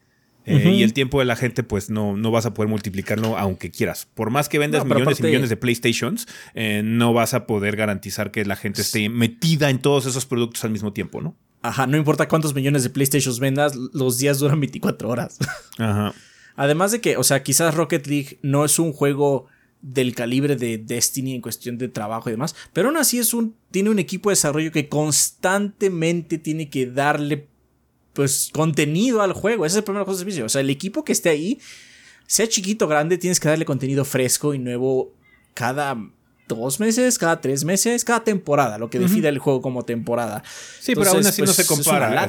Eh, 0.50 0.72
y 0.72 0.84
el 0.84 0.94
tiempo 0.94 1.20
de 1.20 1.26
la 1.26 1.36
gente, 1.36 1.64
pues 1.64 1.90
no, 1.90 2.18
no 2.18 2.32
vas 2.32 2.46
a 2.46 2.54
poder 2.54 2.70
multiplicarlo 2.70 3.38
aunque 3.38 3.70
quieras. 3.70 4.08
Por 4.14 4.32
más 4.32 4.50
que 4.50 4.58
vendas 4.58 4.84
millones 4.84 5.20
y 5.20 5.24
millones 5.24 5.50
de 5.50 5.58
PlayStations, 5.58 6.28
eh, 6.56 6.82
no 6.84 7.14
vas 7.14 7.34
a 7.34 7.46
poder 7.46 7.76
garantizar 7.76 8.32
que 8.32 8.44
la 8.46 8.56
gente 8.56 8.82
esté 8.82 9.10
metida 9.10 9.70
en 9.70 9.80
todos 9.80 10.06
esos 10.08 10.26
productos 10.26 10.64
al 10.64 10.72
mismo 10.72 10.92
tiempo, 10.92 11.22
¿no? 11.22 11.36
Ajá, 11.62 11.86
no 11.88 11.98
importa 11.98 12.28
cuántos 12.28 12.56
millones 12.56 12.84
de 12.84 12.90
PlayStations 12.90 13.40
vendas, 13.40 13.76
los 13.76 14.18
días 14.18 14.40
duran 14.40 14.60
24 14.60 15.10
horas. 15.10 15.38
Ajá. 15.78 16.14
Además 16.56 16.92
de 16.92 17.00
que, 17.00 17.18
o 17.18 17.24
sea, 17.24 17.44
quizás 17.44 17.76
Rocket 17.76 18.08
League 18.08 18.40
no 18.42 18.66
es 18.66 18.80
un 18.80 18.92
juego 18.92 19.48
del 19.82 20.14
calibre 20.16 20.56
de 20.56 20.78
Destiny 20.78 21.36
en 21.36 21.42
cuestión 21.42 21.78
de 21.78 21.88
trabajo 21.88 22.30
y 22.30 22.34
demás, 22.34 22.56
pero 22.74 22.90
aún 22.90 22.98
así 22.98 23.18
es 23.18 23.34
un 23.34 23.56
tiene 23.72 23.90
un 23.90 24.00
equipo 24.00 24.30
de 24.30 24.34
desarrollo 24.34 24.72
que 24.72 24.90
constantemente 24.90 26.38
tiene 26.38 26.70
que 26.70 26.88
darle 26.88 27.48
pues 28.20 28.50
contenido 28.54 29.22
al 29.22 29.32
juego. 29.32 29.66
Esa 29.66 29.78
es 29.78 29.84
la 29.84 29.86
primera 29.86 30.04
cosa 30.04 30.18
de 30.18 30.20
servicio. 30.20 30.44
O 30.44 30.50
sea, 30.50 30.60
el 30.60 30.70
equipo 30.70 31.06
que 31.06 31.14
esté 31.14 31.30
ahí, 31.30 31.58
sea 32.28 32.50
chiquito 32.50 32.84
o 32.84 32.88
grande, 32.90 33.18
tienes 33.18 33.40
que 33.40 33.48
darle 33.48 33.64
contenido 33.64 34.04
fresco 34.04 34.54
y 34.54 34.60
nuevo 34.60 35.14
cada 35.54 35.96
dos 36.50 36.82
meses, 36.82 37.18
cada 37.18 37.40
tres 37.40 37.64
meses, 37.64 38.04
cada 38.04 38.26
temporada, 38.26 38.78
lo 38.78 38.90
que 38.90 39.00
define 39.00 39.30
el 39.30 39.38
juego 39.40 39.62
como 39.62 39.86
temporada. 39.86 40.44
Sí, 40.82 40.96
pero 40.96 41.12
aún 41.12 41.26
así 41.26 41.42
no 41.44 41.48
se 41.48 41.64
pues, 41.64 41.68
compara. 41.70 42.28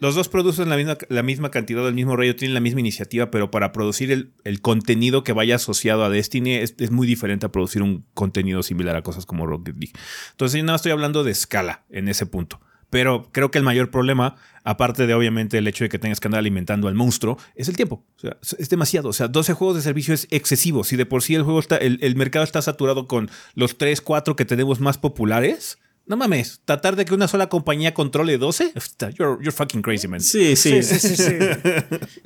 los 0.00 0.16
dos 0.16 0.28
producen 0.28 0.68
la 0.68 0.76
misma, 0.76 0.98
la 1.08 1.22
misma 1.22 1.52
cantidad, 1.52 1.84
del 1.84 1.94
mismo 1.94 2.16
rayo, 2.16 2.34
tienen 2.34 2.54
la 2.54 2.60
misma 2.60 2.80
iniciativa, 2.80 3.30
pero 3.30 3.52
para 3.52 3.70
producir 3.70 4.32
el, 4.42 4.60
contenido 4.62 5.22
que 5.22 5.32
vaya 5.32 5.54
asociado 5.54 6.02
a 6.04 6.10
Destiny 6.10 6.54
es, 6.54 6.74
es, 6.80 6.90
muy 6.90 7.06
diferente 7.06 7.46
a 7.46 7.52
producir 7.52 7.82
un 7.82 8.04
contenido 8.14 8.64
similar 8.64 8.96
a 8.96 9.02
cosas 9.02 9.26
como 9.26 9.46
Rocket 9.46 9.76
League. 9.76 9.94
Entonces, 10.32 10.58
yo 10.58 10.64
no 10.64 10.74
estoy 10.74 10.90
hablando 10.90 11.22
de 11.22 11.30
escala 11.30 11.84
en 11.88 12.08
ese 12.08 12.26
punto. 12.26 12.60
Pero 12.94 13.28
creo 13.32 13.50
que 13.50 13.58
el 13.58 13.64
mayor 13.64 13.90
problema, 13.90 14.36
aparte 14.62 15.08
de 15.08 15.14
obviamente 15.14 15.58
el 15.58 15.66
hecho 15.66 15.82
de 15.82 15.88
que 15.88 15.98
tengas 15.98 16.20
que 16.20 16.28
andar 16.28 16.38
alimentando 16.38 16.86
al 16.86 16.94
monstruo, 16.94 17.36
es 17.56 17.68
el 17.68 17.74
tiempo. 17.74 18.04
O 18.18 18.20
sea, 18.20 18.36
es 18.56 18.68
demasiado. 18.68 19.08
O 19.08 19.12
sea, 19.12 19.26
12 19.26 19.52
juegos 19.54 19.74
de 19.74 19.82
servicio 19.82 20.14
es 20.14 20.28
excesivo. 20.30 20.84
Si 20.84 20.94
de 20.94 21.04
por 21.04 21.24
sí 21.24 21.34
el 21.34 21.42
juego 21.42 21.58
está, 21.58 21.76
el, 21.76 22.14
mercado 22.14 22.44
está 22.44 22.62
saturado 22.62 23.08
con 23.08 23.28
los 23.56 23.78
3, 23.78 24.00
4 24.00 24.36
que 24.36 24.44
tenemos 24.44 24.78
más 24.78 24.96
populares. 24.96 25.78
No 26.06 26.16
mames, 26.16 26.60
tratar 26.64 26.94
de 26.94 27.04
que 27.04 27.14
una 27.14 27.26
sola 27.26 27.48
compañía 27.48 27.94
controle 27.94 28.38
12, 28.38 28.74
you're, 29.18 29.38
you're 29.42 29.50
fucking 29.50 29.82
crazy, 29.82 30.06
man. 30.06 30.20
Sí, 30.20 30.54
sí, 30.54 30.80
sí, 30.84 31.00
sí. 31.00 31.16
sí, 31.16 31.32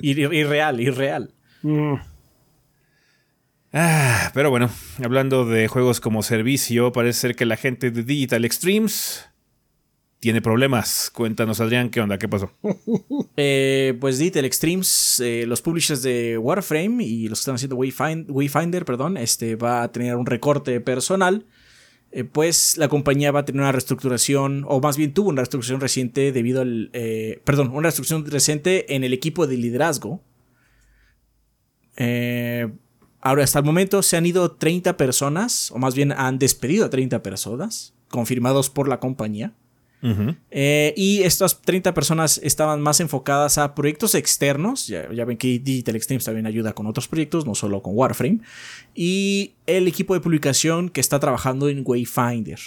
irreal, 0.01 0.79
irreal. 0.81 1.33
Mm. 1.63 1.95
Ah, 3.73 4.29
pero 4.35 4.51
bueno, 4.51 4.69
hablando 5.03 5.45
de 5.45 5.67
juegos 5.67 5.99
como 5.99 6.21
servicio, 6.21 6.91
parece 6.91 7.21
ser 7.21 7.35
que 7.35 7.47
la 7.47 7.57
gente 7.57 7.89
de 7.89 8.03
Digital 8.03 8.45
Extremes 8.45 9.28
tiene 10.19 10.41
problemas. 10.41 11.09
Cuéntanos, 11.13 11.61
Adrián, 11.61 11.89
¿qué 11.89 12.01
onda? 12.01 12.17
¿Qué 12.17 12.27
pasó? 12.27 12.51
Eh, 13.41 13.97
pues 14.01 14.19
Detail 14.19 14.43
Extremes, 14.43 15.21
eh, 15.23 15.45
los 15.47 15.61
publishers 15.61 16.01
de 16.01 16.37
Warframe 16.37 17.01
y 17.01 17.29
los 17.29 17.39
que 17.39 17.41
están 17.41 17.55
haciendo 17.55 17.77
Wayfinder, 17.77 18.83
perdón, 18.83 19.15
este, 19.15 19.55
va 19.55 19.81
a 19.81 19.91
tener 19.93 20.17
un 20.17 20.25
recorte 20.25 20.81
personal. 20.81 21.45
Eh, 22.11 22.25
pues 22.25 22.75
la 22.77 22.89
compañía 22.89 23.31
va 23.31 23.41
a 23.41 23.45
tener 23.45 23.61
una 23.61 23.71
reestructuración, 23.71 24.65
o 24.67 24.81
más 24.81 24.97
bien 24.97 25.13
tuvo 25.13 25.29
una 25.29 25.41
reestructuración 25.41 25.79
reciente 25.79 26.33
debido 26.33 26.61
al. 26.61 26.91
perdón, 27.45 27.69
una 27.69 27.83
reestructuración 27.83 28.29
reciente 28.29 28.93
en 28.93 29.05
el 29.05 29.13
equipo 29.13 29.47
de 29.47 29.55
liderazgo. 29.55 30.21
ahora, 33.21 33.43
hasta 33.43 33.59
el 33.59 33.65
momento 33.65 34.01
se 34.03 34.17
han 34.17 34.25
ido 34.25 34.51
30 34.51 34.97
personas, 34.97 35.71
o 35.71 35.77
más 35.77 35.95
bien 35.95 36.11
han 36.11 36.39
despedido 36.39 36.85
a 36.85 36.89
30 36.89 37.23
personas, 37.23 37.93
confirmados 38.09 38.69
por 38.69 38.89
la 38.89 38.99
compañía. 38.99 39.53
Eh, 40.01 40.93
y 40.95 41.23
estas 41.23 41.61
30 41.61 41.93
personas 41.93 42.39
estaban 42.43 42.81
más 42.81 42.99
enfocadas 42.99 43.57
a 43.57 43.75
proyectos 43.75 44.15
externos. 44.15 44.87
Ya, 44.87 45.07
ven 45.25 45.37
que 45.37 45.59
Digital 45.59 45.95
Extremes 45.95 46.25
también 46.25 46.45
ayuda 46.45 46.73
con 46.73 46.87
otros 46.87 47.07
proyectos, 47.07 47.45
no 47.45 47.55
solo 47.55 47.81
con 47.81 47.93
Warframe. 47.95 48.39
Y 48.95 49.53
el 49.65 49.87
equipo 49.87 50.13
de 50.13 50.21
publicación 50.21 50.89
que 50.89 51.01
está 51.01 51.19
trabajando 51.19 51.69
en 51.69 51.83
Wayfinder. 51.85 52.59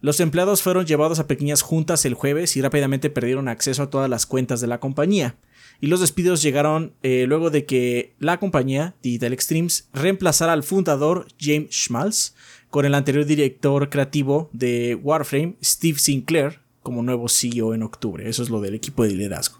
Los 0.00 0.18
empleados 0.18 0.62
fueron 0.62 0.84
llevados 0.84 1.20
a 1.20 1.28
pequeñas 1.28 1.62
juntas 1.62 2.04
el 2.04 2.14
jueves 2.14 2.56
y 2.56 2.60
rápidamente 2.60 3.08
perdieron 3.08 3.48
acceso 3.48 3.84
a 3.84 3.90
todas 3.90 4.10
las 4.10 4.26
cuentas 4.26 4.60
de 4.60 4.66
la 4.66 4.80
compañía. 4.80 5.36
Y 5.80 5.86
los 5.86 6.00
despidos 6.00 6.42
llegaron 6.42 6.92
eh, 7.02 7.24
luego 7.28 7.50
de 7.50 7.66
que 7.66 8.14
la 8.18 8.38
compañía, 8.38 8.94
Digital 9.02 9.32
Extremes, 9.32 9.88
reemplazara 9.92 10.52
al 10.52 10.62
fundador 10.62 11.26
James 11.40 11.70
Schmalz 11.70 12.34
con 12.72 12.86
el 12.86 12.94
anterior 12.94 13.26
director 13.26 13.90
creativo 13.90 14.48
de 14.54 14.94
Warframe, 14.94 15.56
Steve 15.62 15.98
Sinclair, 15.98 16.60
como 16.82 17.02
nuevo 17.02 17.28
CEO 17.28 17.74
en 17.74 17.82
octubre. 17.82 18.26
Eso 18.26 18.42
es 18.42 18.48
lo 18.48 18.62
del 18.62 18.74
equipo 18.74 19.04
de 19.04 19.10
liderazgo. 19.10 19.58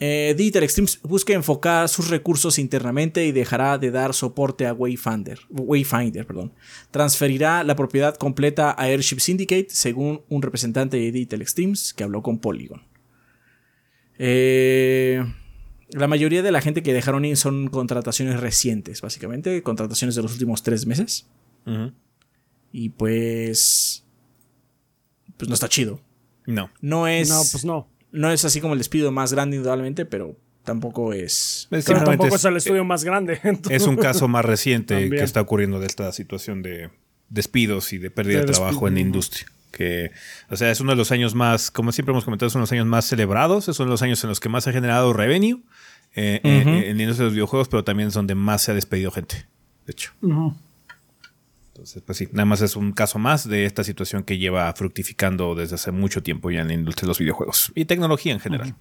Eh, 0.00 0.34
Digital 0.36 0.64
Extremes 0.64 0.98
busca 1.04 1.32
enfocar 1.32 1.88
sus 1.88 2.10
recursos 2.10 2.58
internamente 2.58 3.24
y 3.24 3.30
dejará 3.30 3.78
de 3.78 3.92
dar 3.92 4.14
soporte 4.14 4.66
a 4.66 4.72
Wayfinder. 4.72 5.38
Wayfinder 5.48 6.26
perdón. 6.26 6.52
Transferirá 6.90 7.62
la 7.62 7.76
propiedad 7.76 8.16
completa 8.16 8.72
a 8.72 8.86
Airship 8.86 9.20
Syndicate, 9.20 9.68
según 9.70 10.22
un 10.28 10.42
representante 10.42 10.96
de 10.96 11.12
Digital 11.12 11.40
Extremes 11.40 11.94
que 11.94 12.02
habló 12.02 12.20
con 12.20 12.40
Polygon. 12.40 12.82
Eh, 14.18 15.24
la 15.90 16.08
mayoría 16.08 16.42
de 16.42 16.50
la 16.50 16.60
gente 16.60 16.82
que 16.82 16.92
dejaron 16.92 17.24
ir 17.24 17.36
son 17.36 17.68
contrataciones 17.68 18.40
recientes, 18.40 19.02
básicamente, 19.02 19.62
contrataciones 19.62 20.16
de 20.16 20.22
los 20.22 20.32
últimos 20.32 20.64
tres 20.64 20.84
meses. 20.84 21.28
Y 22.72 22.90
pues. 22.90 24.04
Pues 25.36 25.48
no 25.48 25.54
está 25.54 25.68
chido. 25.68 26.00
No. 26.46 26.70
No 26.80 27.06
es. 27.08 27.28
No, 27.28 27.42
pues 27.50 27.64
no. 27.64 27.88
No 28.12 28.30
es 28.30 28.44
así 28.44 28.60
como 28.60 28.72
el 28.74 28.78
despido 28.78 29.10
más 29.12 29.32
grande, 29.32 29.56
indudablemente, 29.56 30.06
pero 30.06 30.36
tampoco 30.64 31.12
es. 31.12 31.66
Pero 31.70 31.82
tampoco 32.04 32.28
es, 32.28 32.34
es- 32.34 32.44
el 32.44 32.56
estudio 32.56 32.84
más 32.84 33.04
grande. 33.04 33.40
entonces- 33.44 33.82
Es 33.82 33.86
un 33.88 33.96
caso 33.96 34.28
más 34.28 34.44
reciente 34.44 34.94
También. 34.94 35.18
que 35.20 35.24
está 35.24 35.40
ocurriendo 35.40 35.80
de 35.80 35.86
esta 35.86 36.10
situación 36.12 36.62
de 36.62 36.90
despidos 37.28 37.92
y 37.92 37.98
de 37.98 38.10
pérdida 38.10 38.40
de, 38.40 38.46
De 38.46 38.52
trabajo 38.52 38.88
en 38.88 38.94
la 38.94 39.00
industria. 39.00 39.46
Que, 39.72 40.10
o 40.48 40.56
sea, 40.56 40.70
es 40.70 40.80
uno 40.80 40.92
de 40.92 40.96
los 40.96 41.12
años 41.12 41.34
más, 41.34 41.70
como 41.70 41.92
siempre 41.92 42.12
hemos 42.12 42.24
comentado, 42.24 42.46
es 42.46 42.54
uno 42.54 42.60
de 42.62 42.64
los 42.64 42.72
años 42.72 42.86
más 42.86 43.04
celebrados, 43.04 43.68
es 43.68 43.78
uno 43.78 43.88
de 43.88 43.90
los 43.90 44.00
años 44.02 44.22
en 44.24 44.30
los 44.30 44.40
que 44.40 44.48
más 44.48 44.64
se 44.64 44.70
ha 44.70 44.72
generado 44.72 45.12
revenue 45.12 45.60
eh, 46.14 46.40
en 46.42 46.96
la 46.96 47.02
industria 47.02 47.24
de 47.24 47.24
los 47.24 47.32
videojuegos, 47.34 47.68
pero 47.68 47.84
también 47.84 48.08
es 48.08 48.14
donde 48.14 48.34
más 48.34 48.62
se 48.62 48.70
ha 48.70 48.74
despedido 48.74 49.10
gente, 49.10 49.44
de 49.84 49.90
hecho. 49.92 50.12
Ujú. 50.22 50.54
Entonces, 51.76 52.02
pues 52.06 52.16
sí, 52.16 52.26
nada 52.32 52.46
más 52.46 52.62
es 52.62 52.74
un 52.74 52.92
caso 52.92 53.18
más 53.18 53.46
de 53.46 53.66
esta 53.66 53.84
situación 53.84 54.22
que 54.22 54.38
lleva 54.38 54.72
fructificando 54.72 55.54
desde 55.54 55.74
hace 55.74 55.92
mucho 55.92 56.22
tiempo 56.22 56.50
ya 56.50 56.62
en 56.62 56.68
la 56.68 56.72
industria 56.72 57.02
de 57.02 57.08
los 57.08 57.18
videojuegos 57.18 57.70
y 57.74 57.84
tecnología 57.84 58.32
en 58.32 58.40
general. 58.40 58.74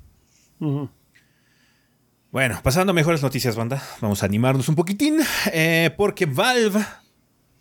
Bueno, 2.32 2.62
pasando 2.64 2.92
a 2.92 2.94
mejores 2.94 3.22
noticias, 3.22 3.58
banda. 3.58 3.84
Vamos 4.00 4.24
a 4.24 4.28
animarnos 4.28 4.70
un 4.70 4.76
poquitín. 4.76 5.20
eh, 5.52 5.94
porque 5.98 6.26
Valve 6.26 6.86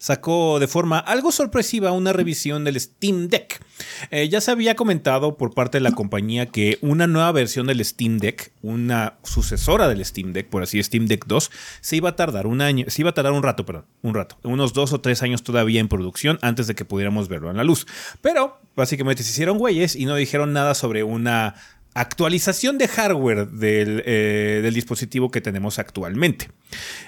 sacó 0.05 0.61
de 0.61 0.69
forma 0.69 0.99
algo 0.99 1.33
sorpresiva 1.33 1.91
una 1.91 2.13
revisión 2.13 2.63
del 2.63 2.79
Steam 2.79 3.29
Deck. 3.29 3.65
Eh, 4.11 4.29
ya 4.29 4.43
se 4.43 4.51
había 4.51 4.77
comentado 4.77 5.39
por 5.39 5.55
parte 5.55 5.79
de 5.79 5.83
la 5.83 5.93
compañía 5.93 6.45
que 6.45 6.77
una 6.83 7.07
nueva 7.07 7.33
versión 7.33 7.69
del 7.69 7.83
Steam 7.83 8.19
Deck, 8.19 8.53
una 8.61 9.15
sucesora 9.23 9.89
del 9.89 10.05
Steam 10.05 10.35
Deck, 10.35 10.51
por 10.51 10.63
así 10.63 10.83
Steam 10.83 11.07
Deck 11.07 11.25
2, 11.25 11.51
se 11.81 11.97
iba 11.97 12.11
a 12.11 12.17
tardar 12.17 12.47
un 12.47 12.61
año, 12.61 12.85
se 12.89 13.01
iba 13.01 13.09
a 13.09 13.15
tardar 13.15 13.33
un 13.33 13.43
rato, 13.43 13.65
perdón, 13.65 13.87
un 14.03 14.13
rato, 14.13 14.37
unos 14.43 14.75
dos 14.75 14.93
o 14.93 15.01
tres 15.01 15.23
años 15.23 15.43
todavía 15.43 15.81
en 15.81 15.89
producción 15.89 16.39
antes 16.43 16.67
de 16.67 16.75
que 16.75 16.85
pudiéramos 16.85 17.29
verlo 17.29 17.51
en 17.51 17.57
la 17.57 17.65
luz. 17.65 17.87
Pero 18.21 18.61
básicamente 18.77 19.23
se 19.23 19.31
hicieron 19.31 19.57
güeyes 19.57 19.97
y 19.97 20.05
no 20.05 20.17
dijeron 20.17 20.53
nada 20.53 20.75
sobre 20.75 21.03
una 21.03 21.55
actualización 21.95 22.77
de 22.77 22.89
hardware 22.89 23.49
del, 23.49 24.03
eh, 24.05 24.61
del 24.63 24.75
dispositivo 24.75 25.31
que 25.31 25.41
tenemos 25.41 25.79
actualmente. 25.79 26.51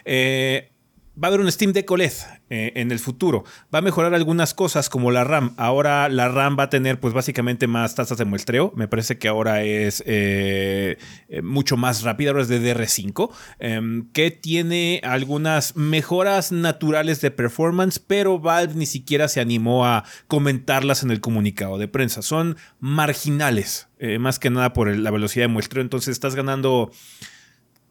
Eh, 0.07 0.71
va 1.23 1.29
a 1.29 1.29
haber 1.29 1.41
un 1.41 1.51
Steam 1.51 1.73
Deck 1.73 1.91
OLED 1.91 2.13
eh, 2.51 2.73
en 2.77 2.93
el 2.93 2.99
futuro. 2.99 3.45
Va 3.75 3.79
a 3.79 3.83
mejorar 3.83 4.15
algunas 4.15 4.55
cosas 4.55 4.89
como 4.89 5.11
la 5.11 5.25
RAM. 5.25 5.55
Ahora 5.57 6.09
la 6.09 6.29
RAM 6.29 6.57
va 6.59 6.65
a 6.65 6.71
tener 6.71 7.01
pues 7.01 7.15
básicamente 7.15 7.67
más 7.67 7.95
tasas 7.95 8.19
de 8.19 8.25
muestreo. 8.25 8.73
Me 8.77 8.87
parece 8.87 9.19
que 9.19 9.29
ahora 9.29 9.63
es 9.63 10.03
eh, 10.07 10.99
eh, 11.29 11.43
mucho 11.43 11.77
más 11.77 12.03
rápida. 12.03 12.31
Ahora 12.31 12.43
es 12.43 12.49
de 12.49 12.61
DR5. 12.61 13.31
em, 13.59 14.11
que 14.13 14.31
tiene 14.31 15.01
algunas 15.05 15.77
mejoras 15.77 16.53
naturales 16.53 17.21
de 17.21 17.31
performance. 17.31 17.99
Pero 17.99 18.39
Valve 18.39 18.75
ni 18.75 18.87
siquiera 18.87 19.29
se 19.29 19.41
animó 19.41 19.87
a 19.87 20.05
comentarlas 20.29 21.03
en 21.03 21.11
el 21.11 21.21
comunicado 21.21 21.79
de 21.79 21.89
prensa. 21.89 22.23
Son 22.23 22.57
marginales. 22.79 23.89
más 24.21 24.39
que 24.39 24.51
nada 24.51 24.75
por 24.75 24.95
la 24.95 25.11
velocidad 25.11 25.45
de 25.45 25.49
muestreo. 25.49 25.83
Entonces 25.83 26.13
estás 26.13 26.35
ganando... 26.35 26.93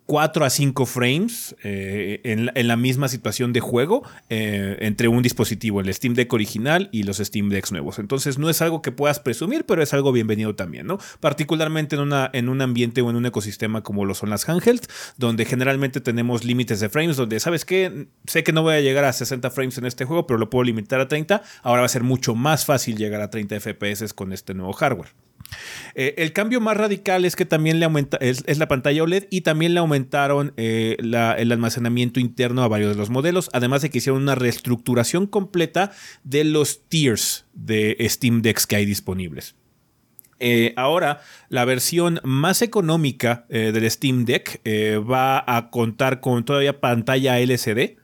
4 0.05 0.45
a 0.45 0.49
5 0.49 0.85
frames 0.85 1.55
eh, 1.63 2.21
en, 2.23 2.67
la, 2.67 2.75
misma 2.75 3.07
situación 3.07 3.53
de 3.53 3.59
juego 3.59 4.03
eh, 4.29 4.77
entre 4.81 5.07
un 5.07 5.23
dispositivo, 5.23 5.81
el 5.81 5.91
Steam 5.93 6.13
Deck 6.13 6.31
original 6.31 6.89
y 6.91 7.03
los 7.03 7.17
Steam 7.17 7.49
Decks 7.49 7.71
nuevos. 7.71 7.97
Entonces 7.97 8.37
no 8.37 8.49
es 8.49 8.61
algo 8.61 8.81
que 8.81 8.91
puedas 8.91 9.19
presumir, 9.19 9.65
pero 9.65 9.81
es 9.81 9.93
algo 9.93 10.11
bienvenido 10.11 10.55
también, 10.55 10.85
¿no? 10.85 10.99
Particularmente 11.19 11.95
en, 11.95 12.03
una, 12.03 12.29
en 12.33 12.49
un 12.49 12.61
ambiente 12.61 13.01
o 13.01 13.09
en 13.09 13.15
un 13.15 13.25
ecosistema 13.25 13.81
como 13.81 14.05
lo 14.05 14.13
son 14.13 14.29
las 14.29 14.47
handhelds, 14.47 14.87
donde 15.17 15.45
generalmente 15.45 16.01
tenemos 16.01 16.43
límites 16.43 16.79
de 16.79 16.89
frames, 16.89 17.17
donde, 17.17 17.39
¿sabes 17.39 17.65
qué? 17.65 18.07
Sé 18.27 18.43
que 18.43 18.53
no 18.53 18.61
voy 18.61 18.75
a 18.75 18.81
llegar 18.81 19.05
a 19.05 19.13
60 19.13 19.49
frames 19.49 19.77
en 19.77 19.85
este 19.85 20.05
juego, 20.05 20.27
pero 20.27 20.37
lo 20.37 20.49
puedo 20.49 20.63
limitar 20.63 20.99
a 20.99 21.07
30. 21.07 21.41
Ahora 21.63 21.81
va 21.81 21.85
a 21.85 21.89
ser 21.89 22.03
mucho 22.03 22.35
más 22.35 22.65
fácil 22.65 22.97
llegar 22.97 23.21
a 23.21 23.29
30 23.29 23.59
FPS 23.59 24.13
con 24.13 24.33
este 24.33 24.53
nuevo 24.53 24.73
hardware. 24.73 25.24
Eh, 25.95 26.15
el 26.17 26.34
cambio 26.34 26.60
más 26.62 26.77
radical 26.77 27.25
es 27.25 27.36
que 27.36 27.45
también 27.45 27.79
le 27.79 27.86
aumenta, 27.86 28.17
es, 28.17 28.58
la 28.58 28.67
pantalla 28.67 29.03
OLED 29.03 29.27
y 29.29 29.41
también 29.41 29.73
le 29.73 29.79
aumentaron 29.79 30.53
eh, 30.58 30.97
el 30.99 31.51
almacenamiento 31.51 32.19
interno 32.19 32.63
a 32.63 32.67
varios 32.67 32.91
de 32.91 32.95
los 32.97 33.10
modelos, 33.10 33.49
además 33.53 33.81
de 33.81 33.89
que 33.89 33.99
hicieron 33.99 34.21
una 34.21 34.36
reestructuración 34.36 35.27
completa 35.27 35.91
de 36.23 36.43
los 36.43 36.88
tiers 36.88 37.45
de 37.53 37.97
Steam 38.10 38.41
Decks 38.41 38.67
que 38.67 38.75
hay 38.75 38.86
disponibles. 38.86 39.55
Eh, 40.39 40.73
ahora, 40.75 41.21
la 41.47 41.63
versión 41.63 42.19
más 42.23 42.62
económica 42.62 43.45
del 43.47 43.89
Steam 43.89 44.25
Deck 44.25 44.62
va 45.10 45.43
a 45.47 45.69
contar 45.69 46.19
con 46.19 46.43
todavía 46.43 46.81
pantalla 46.81 47.39
LCD 47.39 47.97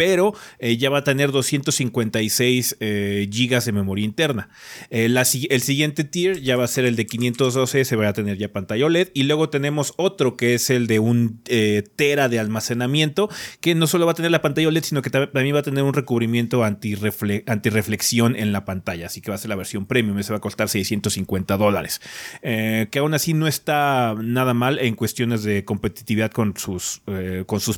pero 0.00 0.32
eh, 0.60 0.78
ya 0.78 0.88
va 0.88 1.00
a 1.00 1.04
tener 1.04 1.30
256 1.30 2.78
eh, 2.80 3.28
gigas 3.30 3.66
de 3.66 3.72
memoria 3.72 4.02
interna. 4.02 4.48
Eh, 4.88 5.14
el 5.50 5.60
siguiente 5.60 6.04
tier 6.04 6.40
ya 6.40 6.56
va 6.56 6.64
a 6.64 6.68
ser 6.68 6.86
el 6.86 6.96
de 6.96 7.04
512, 7.04 7.84
se 7.84 7.96
va 7.96 8.08
a 8.08 8.14
tener 8.14 8.38
ya 8.38 8.50
pantalla 8.50 8.86
OLED. 8.86 9.08
Y 9.12 9.24
luego 9.24 9.50
tenemos 9.50 9.92
otro 9.98 10.38
que 10.38 10.54
es 10.54 10.70
el 10.70 10.86
de 10.86 11.00
un 11.00 11.42
eh, 11.48 11.82
tera 11.96 12.30
de 12.30 12.38
almacenamiento, 12.38 13.28
que 13.60 13.74
no 13.74 13.86
solo 13.86 14.06
va 14.06 14.12
a 14.12 14.14
tener 14.14 14.30
la 14.30 14.40
pantalla 14.40 14.68
OLED, 14.68 14.84
sino 14.84 15.02
que 15.02 15.10
también 15.10 15.54
va 15.54 15.58
a 15.58 15.64
tener 15.64 15.84
un 15.84 15.92
recubrimiento 15.92 16.64
antirrefle 16.64 17.44
antirreflexión 17.46 18.36
en 18.36 18.52
la 18.52 18.64
pantalla. 18.64 19.04
Así 19.04 19.20
que 19.20 19.30
va 19.30 19.34
a 19.34 19.38
ser 19.38 19.50
la 19.50 19.56
versión 19.56 19.84
premium, 19.84 20.18
ese 20.18 20.32
va 20.32 20.38
a 20.38 20.40
costar 20.40 20.70
650 20.70 21.58
dólares. 21.58 22.00
Que 22.40 22.98
aún 22.98 23.12
así 23.12 23.34
no 23.34 23.46
está 23.46 24.14
nada 24.18 24.54
mal 24.54 24.78
en 24.78 24.94
cuestiones 24.94 25.42
de 25.42 25.66
competitividad 25.66 26.30
con 26.30 26.54
sus, 26.56 27.02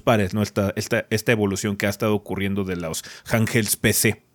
pares, 0.04 0.34
¿no? 0.34 0.42
Esta, 0.42 0.72
esta 0.76 1.32
evolución 1.32 1.76
que 1.76 1.86
ha 1.86 1.90
estado 1.90 2.11
ocurriendo 2.14 2.64
de 2.64 2.76
los 2.76 3.04
handhelds 3.26 3.76
PC. 3.76 4.26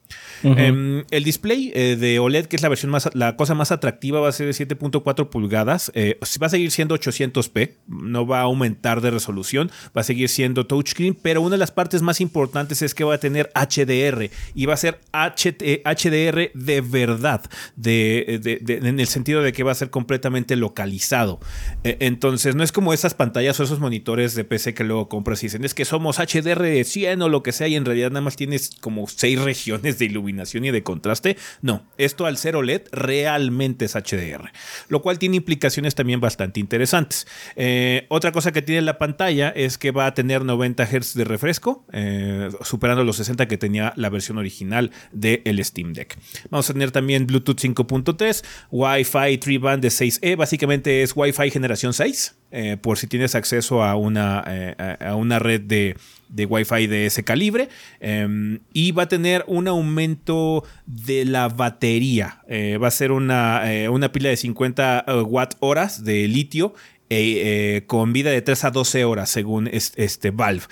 Eh, 0.43 1.03
el 1.09 1.23
display 1.23 1.71
eh, 1.73 1.95
de 1.99 2.19
OLED, 2.19 2.45
que 2.45 2.55
es 2.55 2.61
la 2.61 2.69
versión 2.69 2.91
más, 2.91 3.09
la 3.13 3.35
cosa 3.35 3.55
más 3.55 3.71
atractiva, 3.71 4.19
va 4.19 4.29
a 4.29 4.31
ser 4.31 4.47
de 4.47 4.53
7.4 4.53 5.29
pulgadas. 5.29 5.91
Eh, 5.95 6.19
va 6.41 6.47
a 6.47 6.49
seguir 6.49 6.71
siendo 6.71 6.95
800p, 6.95 7.73
no 7.87 8.25
va 8.25 8.39
a 8.39 8.43
aumentar 8.43 9.01
de 9.01 9.11
resolución, 9.11 9.71
va 9.95 10.01
a 10.01 10.03
seguir 10.03 10.29
siendo 10.29 10.65
touchscreen, 10.67 11.15
pero 11.15 11.41
una 11.41 11.51
de 11.51 11.57
las 11.57 11.71
partes 11.71 12.01
más 12.01 12.21
importantes 12.21 12.81
es 12.81 12.93
que 12.93 13.03
va 13.03 13.15
a 13.15 13.17
tener 13.19 13.51
HDR 13.55 14.29
y 14.53 14.65
va 14.65 14.73
a 14.73 14.77
ser 14.77 14.99
HT, 15.11 15.81
HDR 15.83 16.51
de 16.53 16.81
verdad, 16.81 17.41
de, 17.75 18.39
de, 18.41 18.75
en 18.75 18.99
el 18.99 19.07
sentido 19.07 19.41
de 19.41 19.53
que 19.53 19.63
va 19.63 19.71
a 19.71 19.75
ser 19.75 19.89
completamente 19.89 20.55
localizado. 20.55 21.39
Eh, 21.83 21.97
entonces, 21.99 22.55
no 22.55 22.63
es 22.63 22.71
como 22.71 22.93
esas 22.93 23.13
pantallas 23.13 23.59
o 23.59 23.63
esos 23.63 23.79
monitores 23.79 24.35
de 24.35 24.43
PC 24.43 24.73
que 24.73 24.83
luego 24.83 25.09
compras 25.09 25.43
y 25.43 25.47
dicen 25.47 25.65
es 25.65 25.73
que 25.73 25.85
somos 25.85 26.17
HDR 26.17 26.61
de 26.61 26.83
100 26.83 27.21
o 27.21 27.29
lo 27.29 27.43
que 27.43 27.51
sea, 27.51 27.67
y 27.67 27.75
en 27.75 27.85
realidad 27.85 28.09
nada 28.09 28.21
más 28.21 28.35
tienes 28.35 28.71
como 28.81 29.07
6 29.07 29.41
regiones 29.41 29.96
de 29.99 30.05
iluminación 30.05 30.65
y 30.65 30.71
de 30.71 30.83
contraste. 30.83 31.37
No, 31.61 31.85
esto 31.97 32.25
al 32.25 32.37
ser 32.37 32.55
OLED 32.55 32.83
realmente 32.91 33.85
es 33.85 33.95
HDR, 33.95 34.51
lo 34.89 35.01
cual 35.01 35.19
tiene 35.19 35.37
implicaciones 35.37 35.95
también 35.95 36.19
bastante 36.19 36.59
interesantes. 36.59 37.27
Eh, 37.55 38.05
otra 38.09 38.31
cosa 38.31 38.51
que 38.51 38.61
tiene 38.61 38.81
la 38.81 38.97
pantalla 38.97 39.49
es 39.49 39.77
que 39.77 39.91
va 39.91 40.05
a 40.05 40.13
tener 40.13 40.43
90 40.43 40.85
Hz 40.85 41.13
de 41.13 41.23
refresco, 41.23 41.85
eh, 41.91 42.49
superando 42.61 43.03
los 43.03 43.17
60 43.17 43.47
que 43.47 43.57
tenía 43.57 43.93
la 43.95 44.09
versión 44.09 44.37
original 44.37 44.91
del 45.11 45.63
Steam 45.63 45.93
Deck. 45.93 46.17
Vamos 46.49 46.69
a 46.69 46.73
tener 46.73 46.91
también 46.91 47.27
Bluetooth 47.27 47.59
5.3, 47.59 48.43
Wi-Fi 48.71 49.37
3 49.37 49.59
band 49.59 49.83
de 49.83 49.89
6E, 49.89 50.35
básicamente 50.35 51.03
es 51.03 51.13
Wi-Fi 51.15 51.51
generación 51.51 51.93
6. 51.93 52.35
Eh, 52.49 52.77
por 52.81 52.97
si 52.97 53.07
tienes 53.07 53.35
acceso 53.35 53.83
a 53.83 53.95
una, 53.95 54.39
a 54.39 55.15
una 55.15 55.37
red 55.37 55.59
de, 55.59 55.97
de, 56.29 56.45
Wi-Fi 56.45 56.87
de 56.87 57.05
ese 57.07 57.23
calibre. 57.23 57.69
Eh, 57.99 58.59
y 58.73 58.91
va 58.91 59.03
a 59.03 59.07
tener 59.07 59.43
un 59.47 59.67
aumento 59.67 60.63
de 60.85 61.25
la 61.25 61.49
batería. 61.49 62.41
Eh, 62.47 62.77
va 62.77 62.87
a 62.87 62.91
ser 62.91 63.11
una, 63.11 63.73
eh, 63.73 63.89
una 63.89 64.11
pila 64.11 64.29
de 64.29 64.37
50 64.37 65.05
watt 65.27 65.55
horas 65.59 66.03
de 66.03 66.27
litio 66.27 66.73
eh, 67.09 67.83
con 67.87 68.11
vida 68.11 68.31
de 68.31 68.41
3 68.41 68.65
a 68.65 68.71
12 68.71 69.05
horas, 69.05 69.29
según 69.29 69.69
este, 69.71 70.03
este 70.03 70.31
Valve 70.31 70.65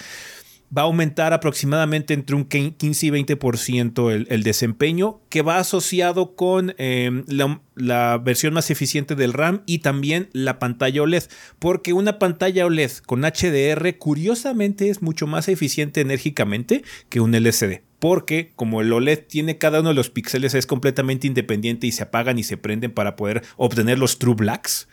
va 0.75 0.83
a 0.83 0.85
aumentar 0.85 1.33
aproximadamente 1.33 2.13
entre 2.13 2.35
un 2.35 2.45
15 2.45 3.05
y 3.05 3.09
20% 3.09 4.11
el, 4.11 4.27
el 4.29 4.43
desempeño, 4.43 5.19
que 5.29 5.41
va 5.41 5.57
asociado 5.57 6.35
con 6.35 6.75
eh, 6.77 7.23
la, 7.27 7.61
la, 7.75 8.17
versión 8.17 8.53
más 8.53 8.69
eficiente 8.71 9.15
del 9.15 9.33
RAM 9.33 9.61
y 9.65 9.79
también 9.79 10.29
la 10.33 10.59
pantalla 10.59 11.01
OLED, 11.01 11.23
porque 11.59 11.93
una 11.93 12.19
pantalla 12.19 12.65
OLED 12.65 12.91
con 13.05 13.21
HDR 13.21 13.97
curiosamente 13.97 14.89
es 14.89 15.01
mucho 15.01 15.27
más 15.27 15.47
eficiente 15.47 16.01
enérgicamente 16.01 16.83
que 17.09 17.21
un 17.21 17.33
LCD. 17.35 17.81
Porque 17.99 18.51
como 18.55 18.81
el 18.81 18.91
OLED 18.93 19.23
tiene 19.27 19.57
cada 19.57 19.79
uno 19.79 19.89
de 19.89 19.95
los 19.95 20.09
píxeles 20.09 20.53
es 20.53 20.67
completamente 20.67 21.27
independiente 21.27 21.87
y 21.87 21.91
se 21.91 22.03
apagan 22.03 22.37
y 22.37 22.43
se 22.43 22.57
prenden 22.57 22.91
para 22.91 23.15
poder 23.15 23.41
obtener 23.57 23.97
los 23.97 24.19
true 24.19 24.35
blacks. 24.35 24.87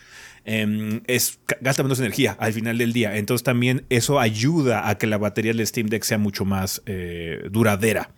Em, 0.45 1.03
es, 1.07 1.39
gasta 1.61 1.83
menos 1.83 2.01
energía 2.01 2.37
al 2.39 2.53
final 2.53 2.79
del 2.79 2.93
día. 2.93 3.17
Entonces 3.17 3.45
también 3.45 3.87
eso 3.91 4.19
ayuda 4.19 4.89
a 4.89 4.99
que 4.99 5.07
la 5.07 5.19
batería 5.19 5.53
del 5.53 5.67
Steam 5.67 5.89
Deck 5.89 6.05
sea 6.05 6.19
mucho 6.19 6.45
más 6.45 6.83
eh, 6.87 7.43
duradera. 7.51 8.11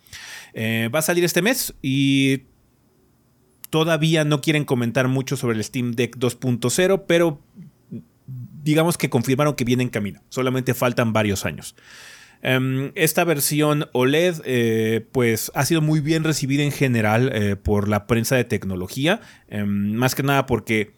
Eh, 0.53 0.89
va 0.93 0.99
a 0.99 1.01
salir 1.01 1.23
este 1.23 1.41
mes 1.41 1.73
y 1.81 2.43
todavía 3.69 4.23
no 4.23 4.41
quieren 4.41 4.65
comentar 4.65 5.07
mucho 5.07 5.37
sobre 5.37 5.57
el 5.57 5.63
Steam 5.63 5.91
Deck 5.93 6.17
2.0, 6.17 7.03
pero 7.07 7.41
digamos 8.63 8.97
que 8.97 9.09
confirmaron 9.09 9.55
que 9.55 9.65
viene 9.65 9.83
en 9.83 9.89
camino. 9.89 10.21
Solamente 10.29 10.73
faltan 10.73 11.13
varios 11.13 11.45
años. 11.45 11.75
Em, 12.41 12.91
esta 12.95 13.23
versión 13.23 13.87
OLED 13.93 14.41
eh, 14.45 15.05
pues 15.11 15.51
ha 15.55 15.65
sido 15.65 15.81
muy 15.81 15.99
bien 15.99 16.23
recibida 16.23 16.63
en 16.63 16.71
general 16.71 17.59
por 17.63 17.87
la 17.87 18.07
prensa 18.07 18.35
de 18.35 18.43
tecnología, 18.43 19.21
em, 19.47 19.93
más 19.93 20.15
que 20.15 20.23
nada 20.23 20.45
porque 20.45 20.94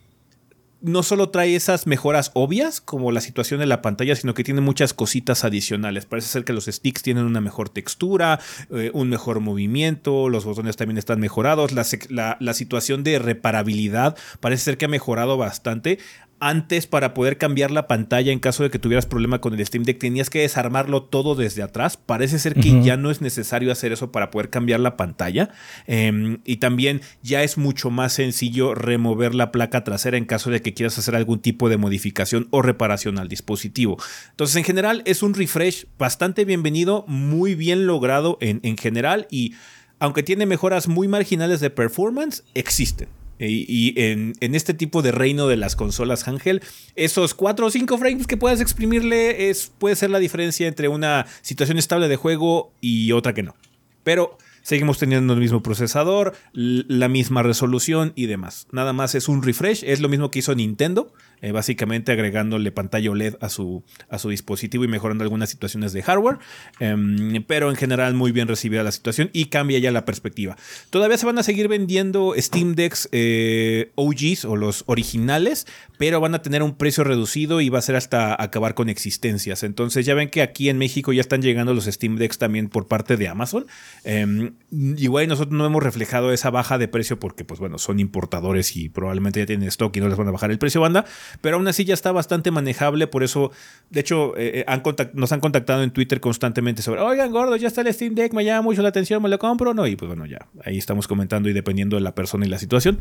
no 0.82 1.03
solo 1.03 1.30
trae 1.30 1.55
esas 1.55 1.88
mejoras 1.88 2.32
obvias 2.34 2.82
como 2.82 3.11
la 3.11 3.21
situación 3.21 3.59
de 3.59 3.65
la 3.65 3.82
pantalla, 3.82 4.15
sino 4.15 4.34
que 4.34 4.43
tiene 4.43 4.61
muchas 4.61 4.93
cositas 4.93 5.43
adicionales. 5.43 6.05
Parece 6.05 6.28
ser 6.28 6.43
que 6.43 6.53
los 6.53 6.65
sticks 6.65 7.01
tienen 7.01 7.25
una 7.25 7.41
mejor 7.41 7.69
textura, 7.69 8.39
eh, 8.71 8.91
un 8.93 9.09
mejor 9.09 9.39
movimiento, 9.39 10.30
los 10.30 10.45
botones 10.45 10.78
también 10.78 10.97
están 10.97 11.19
mejorados, 11.19 11.71
la, 11.71 12.38
la, 12.39 12.53
situación 12.53 13.03
de 13.03 13.19
reparabilidad 13.19 14.17
parece 14.39 14.63
ser 14.63 14.78
que 14.78 14.86
ha 14.86 14.89
mejorado 14.89 15.38
bastante 15.38 15.99
antes 16.39 16.88
para 16.88 17.13
poder 17.13 17.38
cambiar 17.38 17.71
la 17.71 17.88
pantalla 17.88 18.31
en 18.31 18.39
caso 18.39 18.63
de 18.63 18.69
que 18.69 18.79
tuvieras 18.79 19.05
problema 19.05 19.41
con 19.41 19.53
el 19.53 19.65
Steam 19.65 19.83
Deck 19.83 19.99
tenías 19.99 20.29
que 20.29 20.41
desarmarlo 20.41 21.03
todo 21.03 21.35
desde 21.35 21.63
atrás. 21.63 21.97
Parece 21.97 22.39
ser 22.39 22.55
que 22.55 22.81
ya 22.81 22.97
no 22.97 23.09
es 23.09 23.21
necesario 23.21 23.71
hacer 23.71 23.91
eso 23.91 24.11
para 24.11 24.31
poder 24.31 24.49
cambiar 24.49 24.79
la 24.79 24.97
pantalla. 24.97 25.49
Em, 25.88 26.39
y 26.45 26.57
también 26.57 27.01
ya 27.23 27.43
es 27.43 27.57
mucho 27.57 27.89
más 27.89 28.13
sencillo 28.13 28.75
remover 28.75 29.33
la 29.33 29.51
placa 29.51 29.83
trasera 29.83 30.17
en 30.17 30.25
caso 30.25 30.51
de 30.51 30.61
que 30.61 30.73
quieras 30.73 30.97
hacer 30.97 31.15
algún 31.15 31.39
tipo 31.39 31.69
de 31.69 31.77
modificación 31.77 32.47
o 32.51 32.61
reparación 32.61 33.17
al 33.17 33.27
dispositivo. 33.27 33.97
Entonces 34.31 34.55
en 34.55 34.63
general 34.63 35.01
es 35.05 35.23
un 35.23 35.33
refresh 35.33 35.88
bastante 35.97 36.45
bienvenido, 36.45 37.05
muy 37.07 37.55
bien 37.55 37.88
logrado 37.88 38.38
en, 38.41 38.59
en 38.63 38.77
general 38.77 39.27
y 39.31 39.55
aunque 39.99 40.23
tiene 40.23 40.45
mejoras 40.45 40.88
muy 40.88 41.07
marginales 41.07 41.59
de 41.59 41.71
performance, 41.71 42.43
existen. 42.53 43.09
Y, 43.39 43.93
en, 43.97 44.33
este 44.39 44.73
tipo 44.73 45.01
de 45.01 45.11
reino 45.11 45.47
de 45.47 45.57
las 45.57 45.75
consolas 45.75 46.27
Ángel, 46.27 46.61
esos 46.95 47.33
4 47.33 47.67
o 47.67 47.69
5 47.69 47.97
frames 47.97 48.27
que 48.27 48.38
puedas 48.38 48.61
exprimirle 48.61 49.49
es, 49.49 49.71
puede 49.77 49.95
ser 49.95 50.09
la 50.09 50.19
diferencia 50.19 50.67
entre 50.67 50.88
una 50.88 51.25
situación 51.41 51.77
estable 51.77 52.07
de 52.07 52.15
juego 52.15 52.71
y 52.81 53.11
otra 53.11 53.33
que 53.33 53.43
no. 53.43 53.55
Pero 54.03 54.38
seguimos 54.68 54.97
teniendo 54.97 55.34
el 55.34 55.39
mismo 55.39 55.63
procesador, 55.63 56.34
la 56.51 57.07
misma 57.07 57.41
resolución 57.41 58.11
y 58.15 58.26
demás. 58.26 58.68
Nada 58.74 58.91
más 58.91 59.15
es 59.15 59.30
un 59.30 59.41
refresh, 59.41 59.86
es 59.86 60.01
lo 60.01 60.09
mismo 60.09 60.30
que 60.30 60.39
hizo 60.39 60.53
Nintendo. 60.55 61.13
Eh, 61.39 61.51
básicamente 61.51 62.11
agregándole 62.11 62.72
pantalla 62.72 63.11
OLED 63.11 63.36
a 63.41 63.49
su, 63.49 63.84
a 64.09 64.18
su 64.18 64.30
dispositivo 64.30 64.84
y 64.84 64.88
mejorando 64.88 65.24
algunas 65.24 65.51
situaciones 65.51 65.93
de 65.93 66.01
hardware, 66.01 66.39
em, 66.80 67.43
pero 67.45 67.70
en 67.70 67.76
general 67.76 68.15
muy 68.15 68.32
bien 68.32 68.47
recibida 68.47 68.82
la 68.82 68.91
situación 68.91 69.30
y 69.34 69.45
cambia 69.45 69.78
ya 69.78 69.91
la 69.91 70.03
perspectiva. 70.03 70.57
Todavía 70.89 71.15
se 71.18 71.28
van 71.28 71.38
a 71.38 71.43
seguir 71.43 71.68
vendiendo 71.68 72.34
Steam 72.38 72.74
Decks 72.74 73.07
eh, 73.11 73.91
OGs 73.93 74.45
o 74.45 74.55
los 74.55 74.84
originales, 74.88 75.68
pero 75.97 76.19
van 76.19 76.35
a 76.35 76.41
tener 76.41 76.63
un 76.63 76.75
precio 76.75 77.03
reducido 77.03 77.61
y 77.61 77.69
va 77.69 77.79
a 77.79 77.81
ser 77.81 77.95
hasta 77.95 78.41
acabar 78.41 78.73
con 78.73 78.89
existencias. 78.89 79.63
Entonces 79.63 80.05
ya 80.05 80.13
ven 80.13 80.29
que 80.29 80.41
aquí 80.41 80.69
en 80.69 80.77
México 80.77 81.13
ya 81.13 81.21
están 81.21 81.41
llegando 81.41 81.73
los 81.73 81.85
Steam 81.85 82.17
Decks 82.17 82.37
también 82.37 82.69
por 82.69 82.87
parte 82.87 83.17
de 83.17 83.27
Amazon. 83.27 83.65
Em, 84.03 84.53
igual 84.71 85.27
nosotros 85.27 85.57
no 85.57 85.65
hemos 85.65 85.83
reflejado 85.83 86.31
esa 86.31 86.49
baja 86.49 86.77
de 86.77 86.87
precio 86.87 87.19
porque 87.19 87.43
pues 87.43 87.59
bueno, 87.59 87.77
son 87.77 87.99
importadores 87.99 88.75
y 88.75 88.89
probablemente 88.89 89.39
ya 89.39 89.45
tienen 89.45 89.67
stock 89.69 89.95
y 89.95 89.99
no 89.99 90.07
les 90.07 90.17
van 90.17 90.27
a 90.27 90.31
bajar 90.31 90.51
el 90.51 90.59
precio 90.59 90.81
banda, 90.81 91.05
pero 91.41 91.57
aún 91.57 91.67
así 91.67 91.85
ya 91.85 91.93
está 91.93 92.11
bastante 92.11 92.51
manejable, 92.51 93.07
por 93.07 93.23
eso, 93.23 93.51
de 93.89 93.99
hecho, 93.99 94.37
eh, 94.37 94.65
eh, 94.67 95.09
nos 95.13 95.31
han 95.31 95.39
contactado 95.39 95.83
en 95.83 95.91
Twitter 95.91 96.19
constantemente 96.19 96.81
sobre, 96.81 97.01
oigan, 97.01 97.31
gordo, 97.31 97.55
ya 97.55 97.67
está 97.67 97.81
el 97.81 97.93
Steam 97.93 98.15
Deck, 98.15 98.33
me 98.33 98.45
llama 98.45 98.61
mucho 98.61 98.81
la 98.81 98.89
atención, 98.89 99.21
me 99.21 99.29
lo 99.29 99.39
compro, 99.39 99.73
¿no? 99.73 99.87
Y 99.87 99.95
pues 99.95 100.07
bueno, 100.07 100.25
ya, 100.25 100.47
ahí 100.63 100.77
estamos 100.77 101.07
comentando 101.07 101.49
y 101.49 101.53
dependiendo 101.53 101.95
de 101.95 102.01
la 102.01 102.13
persona 102.15 102.45
y 102.45 102.49
la 102.49 102.59
situación. 102.59 102.99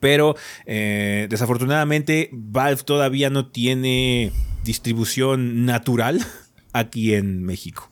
Pero 0.00 0.36
eh, 0.66 1.26
desafortunadamente 1.28 2.30
Valve 2.32 2.82
todavía 2.84 3.30
no 3.30 3.46
tiene 3.46 4.32
distribución 4.64 5.64
natural 5.66 6.24
aquí 6.72 7.14
en 7.14 7.42
México. 7.42 7.90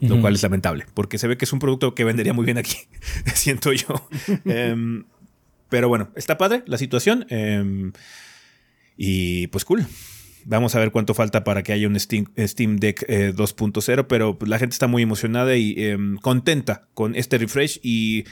Lo 0.00 0.18
cual 0.18 0.34
es 0.34 0.42
lamentable, 0.42 0.86
porque 0.94 1.18
se 1.18 1.28
ve 1.28 1.36
que 1.36 1.44
es 1.44 1.52
un 1.52 1.58
producto 1.58 1.94
que 1.94 2.04
vendería 2.04 2.32
muy 2.32 2.46
bien 2.46 2.56
aquí, 2.56 2.78
siento 3.34 3.70
yo. 3.74 4.08
Em, 4.46 5.04
pero 5.68 5.88
bueno, 5.88 6.08
está 6.16 6.38
padre 6.38 6.62
la 6.66 6.78
situación. 6.78 7.26
Em, 7.28 7.92
y 8.96 9.48
pues 9.48 9.66
cool. 9.66 9.86
Vamos 10.46 10.74
a 10.74 10.78
ver 10.78 10.90
cuánto 10.90 11.12
falta 11.12 11.44
para 11.44 11.62
que 11.62 11.74
haya 11.74 11.86
un 11.86 12.00
Steam, 12.00 12.26
Deck 12.34 13.06
2.0, 13.06 14.00
eh, 14.00 14.04
pero 14.04 14.38
la 14.46 14.58
gente 14.58 14.72
está 14.72 14.86
muy 14.86 15.02
emocionada 15.02 15.54
y 15.56 15.74
em, 15.76 16.16
contenta 16.16 16.88
con 16.94 17.14
este 17.14 17.36
refresh 17.36 17.78
y 17.82 18.24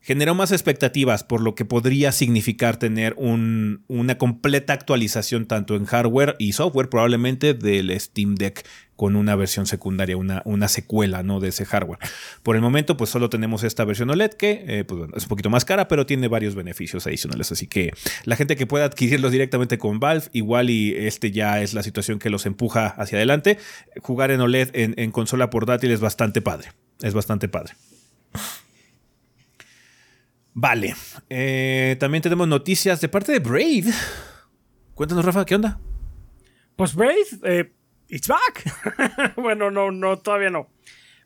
generó 0.00 0.34
más 0.34 0.52
expectativas 0.52 1.24
por 1.24 1.40
lo 1.40 1.54
que 1.54 1.64
podría 1.64 2.12
significar 2.12 2.76
tener 2.78 3.14
una 3.18 4.18
completa 4.18 4.72
actualización 4.72 5.46
tanto 5.46 5.76
en 5.76 5.84
hardware 5.84 6.36
y 6.38 6.52
software 6.52 6.88
probablemente 6.88 7.54
del 7.54 7.98
Steam 8.00 8.34
Deck 8.34 8.64
con 9.00 9.16
una 9.16 9.34
versión 9.34 9.64
secundaria, 9.64 10.14
una, 10.14 10.68
secuela 10.68 11.22
¿no? 11.22 11.40
de 11.40 11.48
ese 11.48 11.64
hardware. 11.64 11.98
Por 12.42 12.54
el 12.54 12.60
momento, 12.60 12.98
pues 12.98 13.08
solo 13.08 13.30
tenemos 13.30 13.64
esta 13.64 13.86
versión 13.86 14.10
OLED 14.10 14.32
que 14.32 14.62
eh, 14.66 14.84
pues, 14.84 15.08
es 15.16 15.22
un 15.22 15.28
poquito 15.30 15.48
más 15.48 15.64
cara, 15.64 15.88
pero 15.88 16.04
tiene 16.04 16.28
varios 16.28 16.54
beneficios 16.54 17.06
adicionales. 17.06 17.50
Así 17.50 17.66
que 17.66 17.94
la 18.26 18.36
gente 18.36 18.56
que 18.56 18.66
pueda 18.66 18.84
adquirirlos 18.84 19.32
directamente 19.32 19.78
con 19.78 20.00
Valve, 20.00 20.26
igual 20.32 20.68
y 20.68 20.94
este 20.94 21.30
ya 21.30 21.62
es 21.62 21.72
la 21.72 21.82
situación 21.82 22.18
que 22.18 22.28
los 22.28 22.44
empuja 22.44 22.88
hacia 22.88 23.16
adelante. 23.16 23.56
Jugar 24.02 24.32
en 24.32 24.42
OLED 24.42 24.68
en, 24.74 25.10
consola 25.12 25.48
portátil 25.48 25.92
es 25.92 26.00
bastante 26.00 26.42
padre. 26.42 26.72
Es 27.00 27.14
bastante 27.14 27.48
padre. 27.48 27.72
Vale. 30.54 30.94
Eh, 31.28 31.96
también 32.00 32.22
tenemos 32.22 32.48
noticias 32.48 33.00
de 33.00 33.08
parte 33.08 33.32
de 33.32 33.38
Brave. 33.38 33.84
Cuéntanos, 34.94 35.24
Rafa, 35.24 35.44
¿qué 35.44 35.54
onda? 35.54 35.80
Pues 36.76 36.94
Brave, 36.94 37.26
eh, 37.44 37.72
It's 38.10 38.26
back. 38.26 39.36
bueno, 39.36 39.70
no, 39.70 39.90
no, 39.90 40.18
todavía 40.18 40.50
no. 40.50 40.68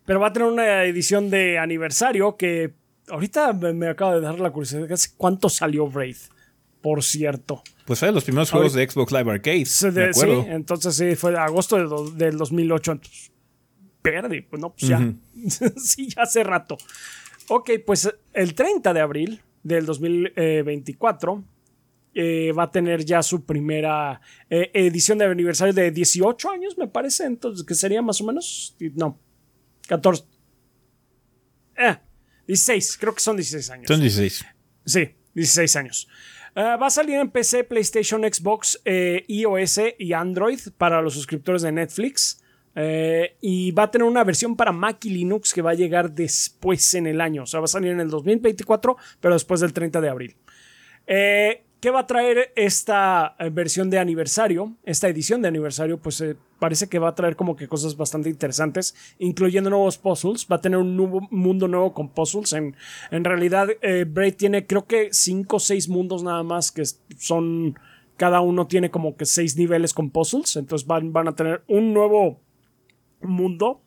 Pero 0.05 0.21
va 0.21 0.29
a 0.29 0.33
tener 0.33 0.49
una 0.49 0.85
edición 0.85 1.31
de 1.31 1.59
aniversario 1.59 2.37
que 2.37 2.75
ahorita 3.09 3.53
me, 3.55 3.89
acaba 3.89 4.15
de 4.15 4.21
dar 4.21 4.39
la 4.39 4.51
curiosidad. 4.51 4.87
¿Cuánto 5.17 5.49
salió 5.49 5.87
Wraith? 5.87 6.29
Por 6.83 7.03
cierto. 7.03 7.63
Pues 7.87 7.99
fue 7.99 8.09
de 8.09 8.15
los 8.15 8.25
primeros 8.25 8.51
juegos 8.51 8.75
de 8.75 8.89
Xbox 8.89 9.13
Live 9.13 9.31
Arcade. 9.31 9.65
Sí, 9.65 9.89
entonces 10.49 10.95
sí, 10.95 11.17
fue 11.17 11.33
de 11.33 11.39
agosto 11.39 12.11
del 12.11 12.37
2008. 12.37 12.93
Entonces. 12.93 13.31
Pues 14.03 14.61
no, 14.61 14.75
pues 14.75 14.87
ya. 14.87 15.13
sí, 15.77 16.09
ya 16.15 16.23
hace 16.23 16.45
rato. 16.45 16.77
Ok, 17.49 17.71
pues 17.85 18.09
el 18.33 18.55
30 18.55 18.95
de 18.95 19.01
abril 19.01 19.43
del 19.63 19.87
2024 19.87 21.45
eh, 22.15 22.53
va 22.53 22.65
a 22.65 22.71
tener 22.71 23.05
ya 23.05 23.23
su 23.23 23.45
primera 23.45 24.21
eh, 24.49 24.71
edición 24.73 25.19
de 25.19 25.25
aniversario 25.25 25.75
de 25.75 25.91
18 25.91 26.51
años, 26.51 26.79
me 26.79 26.87
parece. 26.87 27.25
Entonces, 27.25 27.67
que 27.67 27.75
sería 27.75 28.03
más 28.03 28.21
o 28.21 28.25
menos. 28.25 28.77
No, 28.95 29.19
14. 29.89 30.25
Eh, 31.77 31.97
16, 32.47 32.99
creo 32.99 33.15
que 33.15 33.21
son 33.21 33.37
16 33.37 33.71
años. 33.71 33.87
Son 33.89 34.01
16. 34.01 34.45
Sí, 34.87 35.11
16 35.35 35.77
años. 35.77 36.09
Eh, 36.55 36.61
va 36.61 36.87
a 36.87 36.91
salir 36.91 37.17
en 37.17 37.31
PC, 37.31 37.65
PlayStation, 37.65 38.23
Xbox, 38.23 38.81
iOS 39.27 39.81
y 39.99 40.13
Android 40.13 40.61
para 40.79 41.03
los 41.03 41.15
suscriptores 41.15 41.63
de 41.63 41.73
Netflix. 41.73 42.44
Y 42.77 43.71
va 43.71 43.85
a 43.85 43.91
tener 43.91 44.07
una 44.07 44.25
versión 44.25 44.57
para 44.57 44.73
Mac 44.73 45.05
y 45.05 45.11
Linux 45.11 45.53
que 45.53 45.63
va 45.63 45.71
a 45.71 45.75
llegar 45.75 46.13
después 46.13 46.95
en 46.95 47.07
el 47.07 47.21
año. 47.21 47.45
O 47.45 47.47
sea, 47.47 47.61
va 47.61 47.65
a 47.65 47.69
salir 47.69 47.93
en 47.93 48.01
el 48.01 48.11
2024, 48.11 48.97
pero 49.21 49.35
después 49.35 49.61
del 49.61 49.73
30 49.73 50.01
de 50.01 50.09
abril. 50.09 50.37
Eh, 51.07 51.65
¿Qué 51.85 51.91
va 51.91 52.01
a 52.01 52.07
traer 52.07 52.51
esta 52.57 53.37
eh, 53.39 53.51
versión 53.51 53.91
de 53.91 53.99
aniversario? 53.99 54.75
Esta 54.85 55.07
edición 55.07 55.43
de 55.43 55.49
aniversario, 55.49 55.99
pues 55.99 56.19
eh, 56.23 56.35
parece 56.59 56.89
que 56.89 56.99
va 56.99 57.11
a 57.11 57.15
traer 57.15 57.37
como 57.37 57.57
que 57.57 57.69
cosas 57.69 57.95
bastante 57.95 58.31
interesantes, 58.31 58.95
incluyendo 59.19 59.69
nuevos 59.69 59.99
puzzles. 59.99 60.47
Va 60.51 60.57
a 60.57 60.61
tener 60.63 60.79
un 60.79 60.97
nuevo 60.97 61.29
mundo 61.31 61.69
nuevo 61.69 61.93
con 61.93 62.09
puzzles. 62.09 62.55
En, 62.55 62.75
en 63.11 63.23
realidad, 63.23 63.69
eh, 63.83 64.07
Braid 64.09 64.37
tiene 64.37 64.67
creo 64.67 64.87
que 64.87 65.11
5 65.13 65.57
o 65.57 65.61
6 65.61 65.91
mundos 65.91 66.23
nada 66.23 66.43
más 66.43 66.73
que 66.73 66.85
son. 67.19 67.79
Cada 68.17 68.41
uno 68.41 68.67
tiene 68.67 68.91
como 68.91 69.15
que 69.19 69.27
6 69.27 69.59
niveles 69.59 69.93
con 69.93 70.09
puzzles. 70.09 70.57
Entonces 70.57 70.89
van, 70.89 71.13
van 71.13 71.29
a 71.29 71.37
tener 71.37 71.65
un 71.69 71.93
nuevo 71.93 72.41
mundo. 73.27 73.83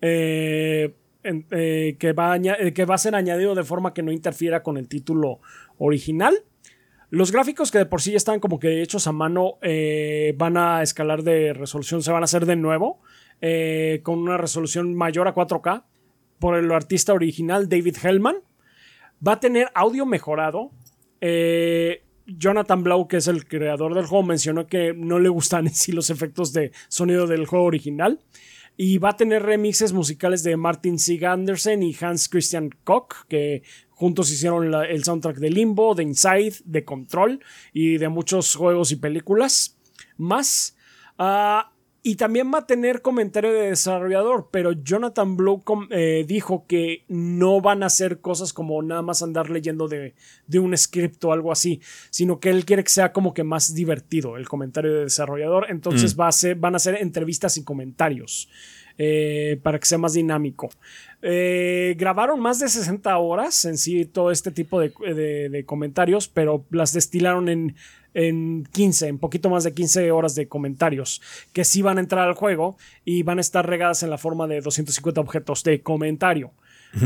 que, 0.00 0.94
va 2.16 2.38
que 2.38 2.84
va 2.84 2.94
a 2.94 2.98
ser 2.98 3.14
añadido 3.14 3.54
de 3.54 3.64
forma 3.64 3.94
que 3.94 4.02
no 4.02 4.12
interfiera 4.12 4.62
con 4.62 4.76
el 4.76 4.88
título 4.88 5.40
original. 5.78 6.34
Los 7.12 7.30
gráficos 7.30 7.70
que 7.70 7.76
de 7.76 7.84
por 7.84 8.00
sí 8.00 8.14
están 8.14 8.40
como 8.40 8.58
que 8.58 8.80
hechos 8.80 9.06
a 9.06 9.12
mano 9.12 9.58
eh, 9.60 10.34
van 10.38 10.56
a 10.56 10.82
escalar 10.82 11.22
de 11.22 11.52
resolución, 11.52 12.02
se 12.02 12.10
van 12.10 12.22
a 12.22 12.24
hacer 12.24 12.46
de 12.46 12.56
nuevo 12.56 13.02
eh, 13.42 14.00
con 14.02 14.18
una 14.18 14.38
resolución 14.38 14.94
mayor 14.94 15.28
a 15.28 15.34
4K 15.34 15.84
por 16.38 16.56
el 16.56 16.72
artista 16.72 17.12
original 17.12 17.68
David 17.68 17.96
Hellman. 18.02 18.36
Va 19.28 19.32
a 19.32 19.40
tener 19.40 19.68
audio 19.74 20.06
mejorado. 20.06 20.70
Eh, 21.20 22.02
Jonathan 22.24 22.82
Blau, 22.82 23.06
que 23.08 23.18
es 23.18 23.28
el 23.28 23.46
creador 23.46 23.94
del 23.94 24.06
juego, 24.06 24.24
mencionó 24.24 24.66
que 24.66 24.94
no 24.94 25.18
le 25.18 25.28
gustan 25.28 25.66
en 25.66 25.74
sí 25.74 25.92
los 25.92 26.08
efectos 26.08 26.54
de 26.54 26.72
sonido 26.88 27.26
del 27.26 27.44
juego 27.44 27.66
original. 27.66 28.20
Y 28.76 28.98
va 28.98 29.10
a 29.10 29.16
tener 29.16 29.42
remixes 29.42 29.92
musicales 29.92 30.42
de 30.42 30.56
Martin 30.56 30.98
Sig 30.98 31.24
Andersen 31.24 31.82
y 31.82 31.96
Hans 32.00 32.28
Christian 32.28 32.70
Koch, 32.84 33.26
que 33.28 33.62
juntos 33.90 34.30
hicieron 34.30 34.74
el 34.74 35.04
soundtrack 35.04 35.36
de 35.36 35.50
Limbo, 35.50 35.94
de 35.94 36.02
Inside, 36.02 36.54
de 36.64 36.84
Control 36.84 37.40
y 37.72 37.98
de 37.98 38.08
muchos 38.08 38.54
juegos 38.54 38.90
y 38.92 38.96
películas 38.96 39.78
más. 40.16 40.76
Ah, 41.18 41.71
y 42.04 42.16
también 42.16 42.52
va 42.52 42.58
a 42.58 42.66
tener 42.66 43.00
comentario 43.00 43.52
de 43.52 43.70
desarrollador, 43.70 44.48
pero 44.50 44.72
Jonathan 44.72 45.36
Blow 45.36 45.62
eh, 45.90 46.24
dijo 46.26 46.66
que 46.66 47.04
no 47.06 47.60
van 47.60 47.84
a 47.84 47.86
hacer 47.86 48.20
cosas 48.20 48.52
como 48.52 48.82
nada 48.82 49.02
más 49.02 49.22
andar 49.22 49.50
leyendo 49.50 49.86
de, 49.86 50.14
un 50.58 50.76
script 50.76 51.24
o 51.24 51.32
algo 51.32 51.52
así, 51.52 51.80
sino 52.10 52.40
que 52.40 52.50
él 52.50 52.64
quiere 52.64 52.82
que 52.82 52.90
sea 52.90 53.12
como 53.12 53.32
que 53.32 53.44
más 53.44 53.74
divertido 53.74 54.36
el 54.36 54.48
comentario 54.48 54.92
de 54.92 55.04
desarrollador. 55.04 55.66
Entonces 55.68 56.16
mm. 56.16 56.20
va 56.20 56.28
a 56.28 56.32
ser, 56.32 56.56
van 56.56 56.74
a 56.74 56.80
ser 56.80 56.96
entrevistas 57.00 57.56
y 57.56 57.62
comentarios 57.62 58.48
eh, 58.98 59.58
para 59.62 59.78
que 59.78 59.86
sea 59.86 59.98
más 59.98 60.14
dinámico. 60.14 60.70
Eh, 61.22 61.94
grabaron 61.98 62.40
más 62.40 62.58
de 62.58 62.68
60 62.68 63.16
horas 63.18 63.64
en 63.64 63.78
sí 63.78 64.04
todo 64.06 64.30
este 64.30 64.50
tipo 64.50 64.80
de 64.80 65.64
comentarios, 65.66 66.28
pero 66.28 66.64
las 66.70 66.92
destilaron 66.92 67.48
en 67.48 67.76
en 68.14 68.64
15, 68.72 69.08
en 69.08 69.18
poquito 69.18 69.50
más 69.50 69.64
de 69.64 69.72
15 69.72 70.10
horas 70.10 70.34
de 70.34 70.48
comentarios 70.48 71.22
que 71.52 71.64
sí 71.64 71.82
van 71.82 71.98
a 71.98 72.00
entrar 72.00 72.28
al 72.28 72.34
juego 72.34 72.76
y 73.04 73.22
van 73.22 73.38
a 73.38 73.40
estar 73.40 73.66
regadas 73.66 74.02
en 74.02 74.10
la 74.10 74.18
forma 74.18 74.46
de 74.46 74.60
250 74.60 75.20
objetos 75.20 75.62
de 75.64 75.82
comentario. 75.82 76.52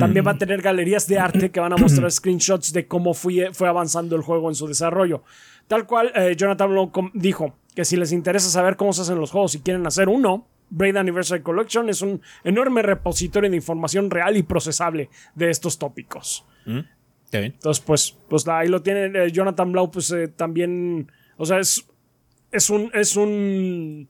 También 0.01 0.27
va 0.27 0.33
a 0.33 0.39
tener 0.39 0.63
galerías 0.63 1.07
de 1.07 1.21
arte 1.21 1.51
que 1.51 1.61
van 1.61 1.73
a 1.73 1.77
mostrar 1.81 2.11
screenshots 2.11 2.73
de 2.73 2.87
cómo 2.87 3.15
fue, 3.15 3.51
fue 3.53 3.69
avanzando 3.69 4.17
el 4.17 4.23
juego 4.23 4.49
en 4.49 4.57
su 4.57 4.67
desarrollo. 4.67 5.23
Tal 5.69 5.87
cual, 5.87 6.11
eh, 6.15 6.35
Jonathan 6.37 6.71
Blow 6.71 6.91
dijo 7.15 7.55
que 7.75 7.85
si 7.85 7.97
les 7.97 8.11
interesa 8.13 8.49
saber 8.49 8.77
cómo 8.77 8.93
se 8.93 9.03
hacen 9.03 9.19
los 9.19 9.31
juegos 9.31 9.55
y 9.55 9.61
quieren 9.61 9.87
hacer 9.87 10.09
uno, 10.09 10.49
Braid 10.71 10.97
Anniversary 10.97 11.43
Collection 11.43 11.89
es 11.89 12.03
un 12.03 12.21
enorme 12.45 12.83
repositorio 12.83 13.51
de 13.51 13.57
información 13.57 14.11
real 14.11 14.37
y 14.37 14.43
procesable 14.43 15.11
de 15.35 15.51
estos 15.51 15.79
tópicos. 15.79 16.45
Mm. 16.65 16.81
Entonces, 17.33 17.85
pues, 17.85 18.17
pues 18.29 18.47
ahí 18.49 18.69
lo 18.69 18.83
tiene 18.83 19.07
eh, 19.07 19.31
Jonathan 19.31 19.73
Blau, 19.73 19.91
pues 19.91 20.11
eh, 20.13 20.29
también, 20.29 21.11
o 21.37 21.45
sea, 21.45 21.59
es, 21.59 21.87
es 22.51 22.71
un, 22.71 22.91
es 22.95 23.17
un, 23.17 24.09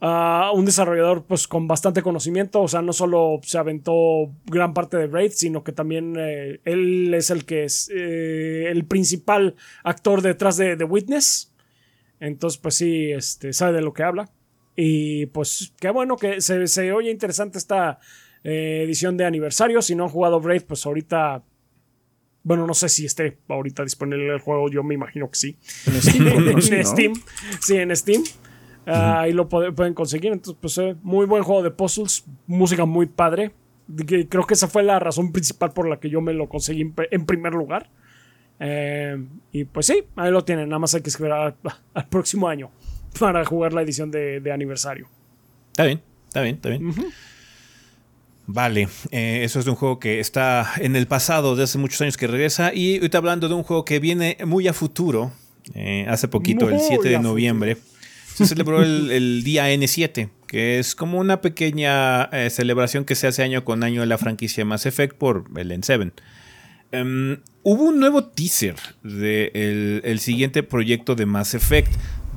ah, 0.00 0.52
un 0.54 0.64
desarrollador 0.64 1.24
pues 1.24 1.48
con 1.48 1.66
bastante 1.66 2.02
conocimiento, 2.02 2.60
o 2.60 2.68
sea, 2.68 2.82
no 2.82 2.92
solo 2.92 3.40
se 3.42 3.58
aventó 3.58 4.32
gran 4.44 4.74
parte 4.74 4.96
de 4.96 5.06
Braid, 5.06 5.32
sino 5.32 5.64
que 5.64 5.72
también 5.72 6.14
eh, 6.18 6.60
él 6.64 7.12
es 7.14 7.30
el 7.30 7.44
que 7.44 7.64
es 7.64 7.88
el 7.90 8.84
principal 8.84 9.56
actor 9.82 10.22
detrás 10.22 10.56
de 10.56 10.76
The 10.76 10.84
Witness. 10.84 11.52
Entonces, 12.20 12.60
pues 12.60 12.76
sí, 12.76 13.10
este, 13.10 13.52
sabe 13.52 13.72
de 13.72 13.82
lo 13.82 13.92
que 13.92 14.04
habla. 14.04 14.30
Y 14.74 15.26
pues 15.26 15.72
qué 15.78 15.90
bueno 15.90 16.16
que 16.16 16.40
se, 16.40 16.66
se 16.66 16.92
oye 16.92 17.10
interesante 17.10 17.58
esta 17.58 17.98
edición 18.44 19.16
de 19.16 19.24
aniversario. 19.24 19.82
Si 19.82 19.94
no 19.94 20.04
han 20.04 20.10
jugado 20.10 20.40
Braid, 20.40 20.62
pues 20.62 20.84
ahorita 20.84 21.44
bueno, 22.44 22.66
no 22.66 22.74
sé 22.74 22.88
si 22.88 23.06
esté 23.06 23.38
ahorita 23.48 23.84
disponible 23.84 24.32
el 24.32 24.40
juego, 24.40 24.68
yo 24.68 24.82
me 24.82 24.94
imagino 24.94 25.30
que 25.30 25.38
sí. 25.38 25.56
En 25.86 26.84
Steam. 26.84 27.12
Sí, 27.60 27.76
en 27.76 27.94
Steam. 27.94 28.22
ahí 28.86 29.32
lo 29.32 29.48
pueden 29.48 29.94
conseguir. 29.94 30.32
Entonces, 30.32 30.58
pues, 30.60 30.78
eh, 30.78 30.96
muy 31.02 31.26
buen 31.26 31.42
juego 31.42 31.62
de 31.62 31.70
puzzles, 31.70 32.24
música 32.46 32.84
muy 32.84 33.06
padre. 33.06 33.52
Creo 34.28 34.46
que 34.46 34.54
esa 34.54 34.68
fue 34.68 34.82
la 34.82 34.98
razón 34.98 35.32
principal 35.32 35.72
por 35.72 35.88
la 35.88 36.00
que 36.00 36.08
yo 36.08 36.20
me 36.20 36.32
lo 36.32 36.48
conseguí 36.48 36.92
en 37.10 37.26
primer 37.26 37.52
lugar. 37.52 37.90
Eh, 38.58 39.16
y 39.52 39.64
pues 39.64 39.86
sí, 39.86 40.04
ahí 40.16 40.30
lo 40.30 40.44
tienen. 40.44 40.68
Nada 40.68 40.78
más 40.80 40.94
hay 40.94 41.02
que 41.02 41.10
esperar 41.10 41.56
al, 41.94 42.08
próximo 42.08 42.48
año 42.48 42.70
para 43.18 43.44
jugar 43.44 43.72
la 43.72 43.82
edición 43.82 44.10
de, 44.10 44.42
aniversario. 44.52 45.08
Está 45.70 45.84
bien, 45.84 46.00
está 46.28 46.42
bien, 46.42 46.54
está 46.56 46.68
bien. 46.68 46.94
Vale, 48.46 48.88
eh, 49.10 49.40
eso 49.44 49.60
es 49.60 49.64
de 49.64 49.70
un 49.70 49.76
juego 49.76 49.98
que 49.98 50.20
está 50.20 50.72
en 50.78 50.96
el 50.96 51.06
pasado 51.06 51.54
de 51.54 51.62
hace 51.62 51.78
muchos 51.78 52.00
años 52.00 52.16
que 52.16 52.26
regresa 52.26 52.74
y 52.74 52.96
ahorita 52.96 53.18
hablando 53.18 53.48
de 53.48 53.54
un 53.54 53.62
juego 53.62 53.84
que 53.84 54.00
viene 54.00 54.36
muy 54.44 54.66
a 54.66 54.72
futuro, 54.72 55.32
eh, 55.74 56.06
hace 56.08 56.28
poquito, 56.28 56.68
el 56.68 56.80
7 56.80 57.08
de 57.08 57.18
noviembre, 57.20 57.76
se 58.34 58.46
celebró 58.46 58.82
el, 58.82 59.44
día 59.44 59.72
N7, 59.72 60.30
que 60.46 60.78
es 60.78 60.94
como 60.94 61.18
una 61.18 61.40
pequeña 61.40 62.24
eh, 62.24 62.50
celebración 62.50 63.04
que 63.04 63.14
se 63.14 63.26
hace 63.26 63.42
año 63.42 63.64
con 63.64 63.84
año 63.84 64.00
de 64.00 64.06
la 64.06 64.18
franquicia 64.18 64.64
Mass 64.64 64.86
Effect 64.86 65.16
por 65.16 65.44
el 65.56 65.70
N7. 65.70 66.12
Em, 66.90 67.40
hubo 67.62 67.84
un 67.84 68.00
nuevo 68.00 68.24
teaser 68.24 68.74
del 69.02 70.02
el 70.04 70.18
siguiente 70.18 70.62
proyecto 70.62 71.14
de 71.14 71.26
Mass 71.26 71.54
Effect 71.54 71.92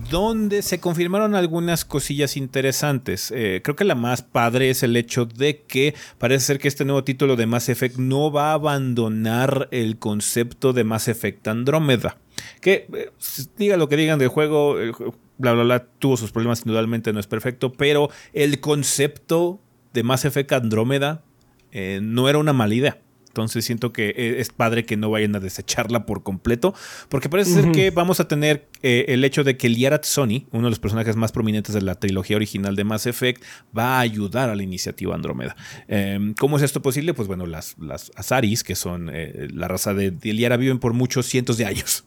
donde 0.10 0.62
se 0.62 0.80
confirmaron 0.80 1.36
algunas 1.36 1.86
cosillas 1.86 2.38
interesantes. 2.38 3.32
Eh, 3.36 3.62
creo 3.64 3.76
que 3.76 3.84
la 3.84 3.96
más 3.96 4.22
padre 4.22 4.70
es 4.70 4.84
el 4.84 4.96
hecho 4.96 5.26
de 5.26 5.62
que 5.62 5.96
parece 6.18 6.46
ser 6.46 6.60
que 6.60 6.68
este 6.68 6.86
nuevo 6.86 7.04
título 7.04 7.36
de 7.36 7.46
Mass 7.46 7.70
Effect 7.70 7.98
no 7.98 8.32
va 8.32 8.52
a 8.52 8.54
abandonar 8.54 9.68
el 9.72 9.98
concepto 9.98 10.74
de 10.74 10.84
Mass 10.84 11.08
Effect 11.08 11.48
Andrómeda. 11.48 12.18
Que 12.62 12.88
eh, 12.94 13.12
diga 13.58 13.78
lo 13.78 13.90
que 13.90 13.98
digan 13.98 14.20
del 14.20 14.30
juego, 14.30 14.76
bla 15.38 15.54
bla 15.54 15.64
bla, 15.64 15.86
tuvo 16.00 16.18
sus 16.18 16.32
problemas, 16.32 16.62
indudablemente 16.62 17.14
no 17.14 17.20
es 17.20 17.28
perfecto, 17.28 17.74
pero 17.74 18.10
el 18.34 18.60
concepto 18.60 19.60
de 19.94 20.04
Mass 20.04 20.26
Effect 20.26 20.52
Andrómeda 20.52 21.24
eh, 21.72 22.00
no 22.02 22.30
era 22.30 22.38
una 22.38 22.54
mala 22.54 22.74
idea. 22.74 23.00
Entonces 23.36 23.66
siento 23.66 23.92
que 23.92 24.12
eh, 24.12 24.40
es 24.40 24.50
padre 24.50 24.86
que 24.86 24.96
no 24.96 25.10
vayan 25.10 25.36
a 25.36 25.42
desecharla 25.42 26.06
por 26.06 26.24
completo, 26.24 26.74
porque 27.10 27.28
parece 27.28 27.52
ser 27.52 27.72
que 27.74 27.92
vamos 27.92 28.22
a 28.22 28.30
tener 28.30 28.70
eh, 28.82 29.08
el 29.10 29.26
hecho 29.26 29.44
de 29.44 29.58
que 29.58 29.68
Liara 29.68 30.00
Sony, 30.02 30.48
uno 30.54 30.64
de 30.64 30.70
los 30.70 30.80
personajes 30.80 31.18
más 31.18 31.34
prominentes 31.34 31.76
de 31.76 31.82
la 31.82 31.96
trilogía 31.96 32.38
original 32.38 32.78
de 32.78 32.86
Mass 32.86 33.08
Effect, 33.08 33.44
va 33.78 33.98
a 33.98 34.00
ayudar 34.00 34.50
a 34.50 34.56
la 34.56 34.64
iniciativa 34.64 35.14
Andrómeda. 35.14 35.58
Em, 35.90 36.34
¿Cómo 36.36 36.56
es 36.56 36.64
esto 36.64 36.82
posible? 36.82 37.14
Pues 37.14 37.28
bueno, 37.28 37.46
las, 37.46 37.76
las 37.78 38.10
Azaris, 38.16 38.64
que 38.64 38.76
son 38.76 39.10
eh, 39.12 39.50
la 39.52 39.68
raza 39.68 39.94
de, 39.94 40.12
de 40.12 40.32
Liara, 40.32 40.56
viven 40.56 40.80
por 40.80 40.94
muchos 40.94 41.26
cientos 41.26 41.58
de 41.58 41.66
años. 41.66 42.06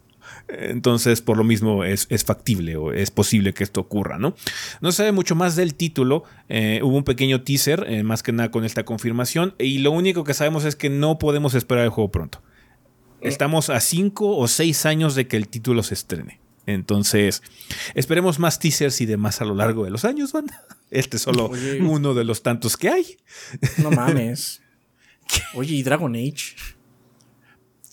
Entonces, 0.49 1.21
por 1.21 1.37
lo 1.37 1.45
mismo, 1.45 1.85
es, 1.85 2.07
factible 2.25 2.77
o 2.77 2.93
es 2.93 3.11
posible 3.11 3.53
que 3.53 3.65
esto 3.65 3.81
ocurra, 3.81 4.19
¿no? 4.19 4.35
No 4.81 4.93
se 4.93 4.99
sabe 4.99 5.13
mucho 5.13 5.35
más 5.35 5.57
del 5.57 5.75
título. 5.75 6.25
Eh, 6.49 6.81
hubo 6.83 6.97
un 6.97 7.05
pequeño 7.05 7.43
teaser, 7.43 7.85
eh, 7.89 8.03
más 8.03 8.23
que 8.23 8.33
nada 8.33 8.51
con 8.51 8.65
esta 8.65 8.85
confirmación. 8.85 9.55
Y 9.59 9.79
lo 9.79 9.91
único 9.91 10.25
que 10.25 10.35
sabemos 10.35 10.65
es 10.65 10.75
que 10.75 10.89
no 10.89 11.19
podemos 11.19 11.55
esperar 11.55 11.85
el 11.85 11.91
juego 11.91 12.11
pronto. 12.11 12.43
Estamos 13.21 13.69
a 13.69 13.81
5 13.81 14.37
o 14.37 14.49
6 14.49 14.87
años 14.87 15.15
de 15.15 15.27
que 15.27 15.37
el 15.37 15.49
título 15.49 15.83
se 15.83 15.95
estrene. 15.95 16.41
Entonces, 16.67 17.43
esperemos 17.95 18.39
más 18.39 18.59
teasers 18.59 19.01
y 19.01 19.07
demás 19.07 19.41
a 19.41 19.45
lo 19.45 19.55
largo 19.55 19.85
de 19.85 19.91
los 19.91 20.05
años, 20.05 20.33
banda. 20.33 20.65
Este 20.91 21.19
es 21.19 21.23
solo 21.23 21.51
uno 21.83 22.15
de 22.15 22.25
los 22.25 22.43
tantos 22.43 22.79
que 22.79 22.89
hay. 22.89 23.19
No 23.77 23.91
mames. 23.91 24.63
Oye, 25.55 25.75
¿y 25.75 25.83
Dragon 25.83 26.15
Age? 26.15 26.55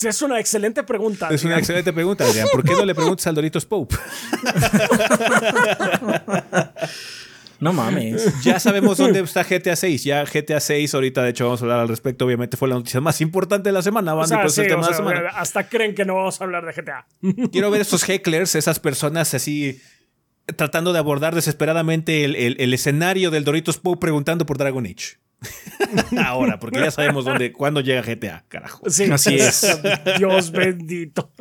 Es 0.04 0.22
una 0.22 0.40
excelente 0.40 0.84
pregunta. 0.84 1.30
Es 1.30 1.44
una 1.44 1.58
excelente 1.58 1.94
pregunta, 1.94 2.26
Adrián. 2.26 2.48
¿Por 2.52 2.64
qué 2.64 2.74
no 2.74 2.86
le 2.86 2.94
preguntas 2.96 3.26
al 3.28 3.36
Doritos 3.36 3.66
Pope? 3.66 3.96
No 7.60 7.74
mames. 7.74 8.44
Ya 8.44 8.60
sabemos 8.60 8.98
dónde 8.98 9.22
está 9.22 9.44
GTA 9.44 9.76
6. 9.76 10.04
Ya 10.04 10.24
GTA 10.24 10.60
6, 10.60 10.94
ahorita 10.94 11.24
de 11.24 11.30
hecho 11.30 11.46
vamos 11.46 11.62
a 11.62 11.66
hablar 11.66 11.80
al 11.80 11.88
respecto. 11.88 12.26
Obviamente 12.26 12.58
fue 12.58 12.68
la 12.68 12.76
noticia 12.76 13.02
más 13.02 13.22
importante 13.22 13.70
de 13.70 13.74
la 13.74 13.82
semana. 13.82 14.14
Hasta 15.34 15.68
creen 15.70 15.96
que 15.96 16.06
no 16.06 16.16
vamos 16.16 16.40
a 16.40 16.44
hablar 16.44 16.66
de 16.66 16.74
GTA. 16.74 17.08
Quiero 17.52 17.72
ver 17.72 17.82
esos 17.82 18.04
hecklers, 18.04 18.56
esas 18.56 18.80
personas 18.80 19.34
así 19.34 19.82
tratando 20.56 20.94
de 20.94 21.00
abordar 21.00 21.34
desesperadamente 21.34 22.24
el, 22.26 22.74
escenario 22.74 23.32
del 23.32 23.44
Doritos 23.44 23.78
Pope 23.78 24.00
preguntando 24.00 24.46
por 24.46 24.58
Dragon 24.58 24.86
Age. 24.86 25.18
Ahora, 26.24 26.60
porque 26.60 26.80
ya 26.80 26.92
sabemos 26.92 27.26
dónde, 27.26 27.52
cuándo 27.52 27.82
llega 27.82 28.02
GTA, 28.02 28.46
carajo. 28.48 28.90
Sí, 28.90 29.10
así 29.12 29.36
es. 29.36 29.80
Dios 30.18 30.52
bendito. 30.52 31.32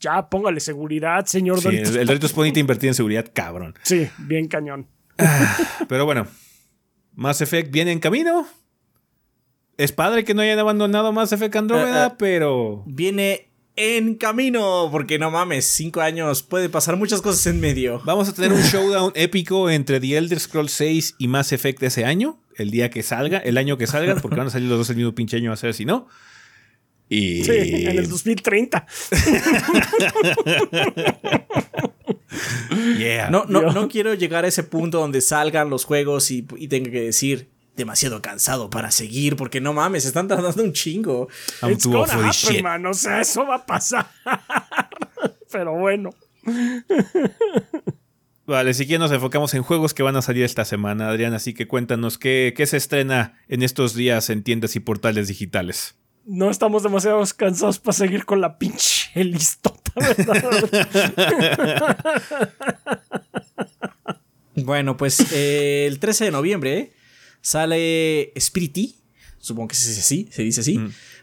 Ya, 0.00 0.28
póngale 0.28 0.60
seguridad, 0.60 1.24
señor 1.24 1.60
sí, 1.60 1.68
El 1.68 2.06
Doritos 2.06 2.32
Pony 2.32 2.52
invertir 2.54 2.88
en 2.88 2.94
seguridad, 2.94 3.26
cabrón. 3.32 3.74
Sí, 3.82 4.08
bien 4.18 4.48
cañón. 4.48 4.86
Ah, 5.16 5.56
pero 5.88 6.04
bueno, 6.04 6.26
Mass 7.14 7.40
Effect 7.40 7.70
viene 7.70 7.92
en 7.92 8.00
camino. 8.00 8.46
Es 9.76 9.92
padre 9.92 10.24
que 10.24 10.34
no 10.34 10.42
hayan 10.42 10.58
abandonado 10.58 11.10
Mass 11.12 11.32
Effect 11.32 11.56
Andrómeda, 11.56 12.06
eh, 12.06 12.10
eh, 12.10 12.14
pero. 12.18 12.82
Viene 12.86 13.48
en 13.76 14.14
camino, 14.16 14.88
porque 14.92 15.18
no 15.18 15.30
mames, 15.30 15.64
cinco 15.66 16.00
años, 16.00 16.42
puede 16.42 16.68
pasar 16.68 16.96
muchas 16.96 17.20
cosas 17.20 17.46
en 17.46 17.60
medio. 17.60 18.00
Vamos 18.04 18.28
a 18.28 18.34
tener 18.34 18.52
un 18.52 18.60
showdown 18.60 19.12
épico 19.16 19.68
entre 19.70 20.00
The 20.00 20.16
Elder 20.16 20.38
Scrolls 20.38 20.72
6 20.72 21.16
y 21.18 21.28
Mass 21.28 21.52
Effect 21.52 21.82
ese 21.82 22.04
año 22.04 22.38
el 22.56 22.70
día 22.70 22.90
que 22.90 23.02
salga, 23.02 23.38
el 23.38 23.58
año 23.58 23.76
que 23.76 23.86
salgan, 23.86 24.20
porque 24.20 24.36
van 24.36 24.48
a 24.48 24.50
salir 24.50 24.68
los 24.68 24.78
dos 24.78 24.90
el 24.90 24.96
mismo 24.96 25.14
pinche 25.14 25.36
año 25.36 25.52
a 25.52 25.56
ser 25.56 25.74
si 25.74 25.84
no. 25.84 26.08
Y... 27.08 27.44
Sí, 27.44 27.52
en 27.52 27.98
el 27.98 28.08
2030. 28.08 28.86
no, 33.30 33.44
no, 33.46 33.72
no, 33.72 33.88
quiero 33.88 34.14
llegar 34.14 34.44
a 34.44 34.48
ese 34.48 34.62
punto 34.62 34.98
donde 34.98 35.20
salgan 35.20 35.70
los 35.70 35.84
juegos 35.84 36.30
y, 36.30 36.46
y 36.56 36.68
tenga 36.68 36.90
que 36.90 37.02
decir 37.02 37.48
demasiado 37.76 38.22
cansado 38.22 38.70
para 38.70 38.90
seguir, 38.90 39.36
porque 39.36 39.60
no 39.60 39.72
mames, 39.72 40.04
están 40.04 40.28
tardando 40.28 40.62
un 40.62 40.72
chingo. 40.72 41.28
It's 41.68 41.86
gonna 41.86 42.30
happen, 42.30 42.62
man. 42.62 42.86
O 42.86 42.94
sea, 42.94 43.20
eso 43.20 43.46
va 43.46 43.56
a 43.56 43.66
pasar. 43.66 44.08
pero 45.52 45.78
bueno. 45.78 46.10
Vale, 48.46 48.74
si 48.74 48.86
que 48.86 48.98
nos 48.98 49.10
enfocamos 49.10 49.54
en 49.54 49.62
juegos 49.62 49.94
que 49.94 50.02
van 50.02 50.16
a 50.16 50.22
salir 50.22 50.44
esta 50.44 50.66
semana, 50.66 51.08
Adrián, 51.08 51.32
así 51.32 51.54
que 51.54 51.66
cuéntanos 51.66 52.18
qué, 52.18 52.52
qué 52.54 52.66
se 52.66 52.76
estrena 52.76 53.40
en 53.48 53.62
estos 53.62 53.94
días 53.94 54.28
en 54.28 54.42
tiendas 54.42 54.76
y 54.76 54.80
portales 54.80 55.28
digitales. 55.28 55.94
No 56.26 56.50
estamos 56.50 56.82
demasiado 56.82 57.22
cansados 57.36 57.78
para 57.78 57.94
seguir 57.94 58.26
con 58.26 58.40
la 58.40 58.58
pinche 58.58 59.24
listota, 59.24 59.92
¿verdad? 59.96 61.96
Bueno, 64.56 64.96
pues 64.96 65.32
eh, 65.32 65.86
el 65.86 65.98
13 65.98 66.26
de 66.26 66.30
noviembre 66.30 66.92
sale 67.40 68.32
Spirity, 68.38 68.96
supongo 69.38 69.68
que 69.68 69.74
se 69.74 69.88
dice 69.88 70.00
así, 70.00 70.28
se 70.30 70.42
dice 70.42 70.60
así, 70.60 70.80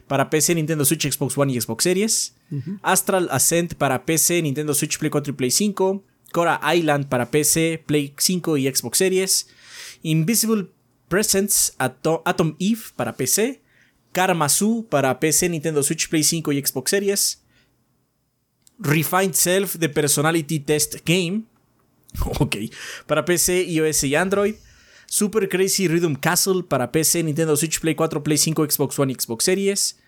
para 0.07 0.30
PC, 0.30 0.55
Nintendo 0.55 0.86
Switch, 0.86 1.09
Xbox 1.09 1.38
One 1.38 1.53
y 1.53 1.61
Xbox 1.61 1.84
Series. 1.84 2.36
Astral 2.82 3.30
Ascent 3.32 3.76
para 3.76 4.05
PC, 4.05 4.41
Nintendo 4.41 4.74
Switch, 4.74 4.99
Play 4.99 5.09
4 5.09 5.32
y 5.32 5.36
Play 5.36 5.51
5. 5.51 6.03
Cora 6.32 6.59
Island 6.75 7.07
para 7.07 7.29
PC, 7.32 7.84
Play 7.86 8.13
5 8.17 8.57
y 8.57 8.73
Xbox 8.73 8.97
Series. 8.97 9.47
Invisible 10.03 10.67
Presence 11.07 11.73
Ato- 11.77 12.21
Atom 12.25 12.55
Eve 12.59 12.82
para 12.95 13.15
PC. 13.15 13.61
Karma 14.13 14.49
Zoo 14.49 14.86
para 14.89 15.19
PC, 15.19 15.49
Nintendo 15.49 15.84
Switch, 15.84 16.09
Play 16.09 16.23
5 16.23 16.51
y 16.51 16.65
Xbox 16.65 16.89
Series. 16.91 17.41
Refined 18.79 19.34
Self 19.36 19.77
The 19.79 19.89
Personality 19.89 20.59
Test 20.59 20.97
Game. 21.05 21.43
Ok. 22.39 22.57
Para 23.07 23.23
PC, 23.23 23.63
iOS 23.63 24.03
y 24.03 24.15
Android. 24.15 24.55
Super 25.07 25.47
Crazy 25.49 25.88
Rhythm 25.88 26.15
Castle 26.15 26.63
para 26.63 26.91
PC, 26.91 27.23
Nintendo 27.23 27.55
Switch, 27.57 27.79
Play 27.79 27.95
4, 27.95 28.23
Play 28.23 28.38
5, 28.38 28.65
Xbox 28.69 28.97
One 28.99 29.11
y 29.11 29.15
Xbox 29.15 29.43
Series. 29.45 30.00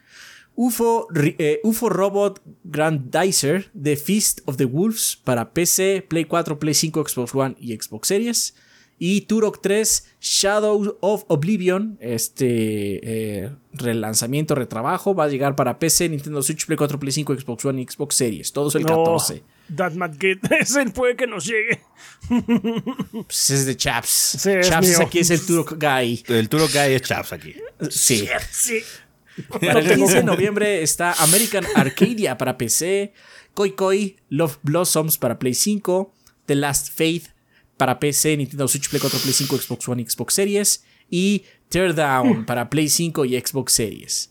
UFO, 0.55 1.07
eh, 1.15 1.59
UFO 1.63 1.89
Robot 1.89 2.41
Grandizer 2.63 3.71
The 3.81 3.95
Feast 3.95 4.41
of 4.45 4.57
the 4.57 4.65
Wolves 4.65 5.19
para 5.23 5.53
PC, 5.53 6.05
Play 6.07 6.25
4, 6.25 6.59
Play 6.59 6.73
5, 6.73 7.07
Xbox 7.07 7.33
One 7.33 7.55
y 7.59 7.75
Xbox 7.75 8.07
Series. 8.07 8.55
Y 8.99 9.21
Turok 9.21 9.59
3 9.61 10.15
Shadow 10.21 10.97
of 11.01 11.25
Oblivion, 11.27 11.97
este 11.99 13.43
eh, 13.43 13.51
relanzamiento, 13.73 14.55
retrabajo, 14.55 15.15
va 15.15 15.25
a 15.25 15.27
llegar 15.27 15.55
para 15.55 15.79
PC, 15.79 16.07
Nintendo 16.07 16.41
Switch, 16.41 16.65
Play 16.65 16.77
4, 16.77 16.99
Play 16.99 17.11
5, 17.11 17.35
Xbox 17.39 17.65
One 17.65 17.81
y 17.81 17.85
Xbox 17.85 18.15
Series. 18.15 18.53
Todos 18.53 18.75
el 18.75 18.85
14. 18.85 19.43
That 19.75 19.93
Mad 19.93 20.15
Kid, 20.17 20.37
ese 20.59 20.85
puede 20.91 21.15
que 21.15 21.27
nos 21.27 21.45
llegue. 21.45 21.81
Pues 23.11 23.49
es 23.49 23.65
de 23.65 23.75
Chaps. 23.75 24.37
Sí, 24.39 24.51
es 24.51 24.69
Chaps 24.69 24.99
aquí 24.99 25.19
es 25.19 25.31
el 25.31 25.45
Turok 25.45 25.73
Guy. 25.73 26.23
El 26.27 26.47
Turo 26.47 26.67
Guy 26.67 26.93
es 26.93 27.01
Chaps 27.01 27.33
aquí. 27.33 27.55
Sí. 27.89 28.27
Sí. 28.51 28.79
Para 29.49 29.79
el 29.79 29.95
15 29.95 30.15
de 30.17 30.23
noviembre 30.23 30.83
está 30.83 31.13
American 31.13 31.65
Arcadia 31.75 32.37
para 32.37 32.57
PC, 32.57 33.13
Koi 33.53 33.71
Koi 33.71 34.17
Love 34.29 34.57
Blossoms 34.63 35.17
para 35.17 35.39
Play 35.39 35.53
5, 35.53 36.13
The 36.45 36.55
Last 36.55 36.91
Faith 36.93 37.27
para 37.77 37.99
PC, 37.99 38.37
Nintendo 38.37 38.67
Switch, 38.67 38.89
Play 38.89 38.99
4, 39.01 39.19
Play 39.19 39.33
5, 39.33 39.57
Xbox 39.57 39.87
One 39.87 40.01
y 40.01 40.09
Xbox 40.09 40.33
Series, 40.33 40.83
y 41.09 41.43
Teardown 41.69 42.45
para 42.45 42.69
Play 42.69 42.89
5 42.89 43.25
y 43.25 43.39
Xbox 43.39 43.73
Series. 43.73 44.29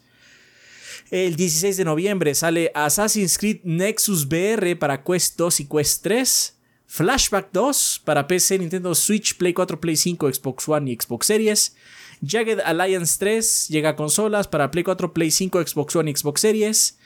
El 1.10 1.36
16 1.36 1.76
de 1.76 1.84
noviembre 1.84 2.34
sale 2.34 2.70
Assassin's 2.74 3.36
Creed 3.36 3.60
Nexus 3.64 4.24
VR 4.24 4.76
para 4.76 5.04
Quest 5.04 5.36
2 5.36 5.60
y 5.60 5.64
Quest 5.66 6.02
3. 6.02 6.58
Flashback 6.86 7.50
2 7.52 8.02
para 8.04 8.26
PC, 8.26 8.58
Nintendo 8.58 8.94
Switch, 8.94 9.36
Play 9.36 9.54
4, 9.54 9.80
Play 9.80 9.96
5, 9.96 10.32
Xbox 10.32 10.68
One 10.68 10.90
y 10.90 10.96
Xbox 10.96 11.26
Series. 11.26 11.74
Jagged 12.22 12.60
Alliance 12.64 13.16
3 13.18 13.68
llega 13.68 13.90
a 13.90 13.96
consolas 13.96 14.46
para 14.48 14.70
Play 14.70 14.84
4, 14.84 15.12
Play 15.12 15.30
5, 15.30 15.66
Xbox 15.66 15.96
One 15.96 16.10
y 16.10 16.14
Xbox 16.14 16.40
Series. 16.40 16.98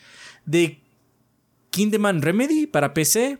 The 0.51 0.81
Kingdom 1.71 2.21
Remedy 2.21 2.67
para 2.67 2.93
PC. 2.95 3.39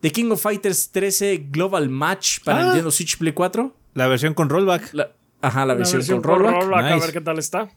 The 0.00 0.12
King 0.12 0.30
of 0.30 0.40
Fighters 0.40 0.90
13 0.92 1.48
Global 1.50 1.88
Match 1.88 2.40
para 2.44 2.60
Ah. 2.60 2.64
Nintendo 2.66 2.90
Switch, 2.90 3.18
Play 3.18 3.32
4. 3.32 3.74
La 3.94 4.06
versión 4.08 4.34
con 4.34 4.48
rollback. 4.48 4.92
La- 4.94 5.12
ajá, 5.40 5.60
la 5.60 5.66
La 5.66 5.74
versión, 5.74 5.98
versión 5.98 6.22
con 6.22 6.38
rollback. 6.40 6.62
rollback, 6.62 6.84
a 6.92 6.96
ver 6.98 7.12
qué 7.12 7.20
tal 7.20 7.38
está. 7.38 7.68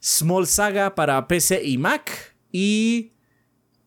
Small 0.00 0.46
Saga 0.46 0.94
para 0.94 1.26
PC 1.26 1.62
y 1.64 1.76
Mac. 1.78 2.34
Y. 2.52 3.12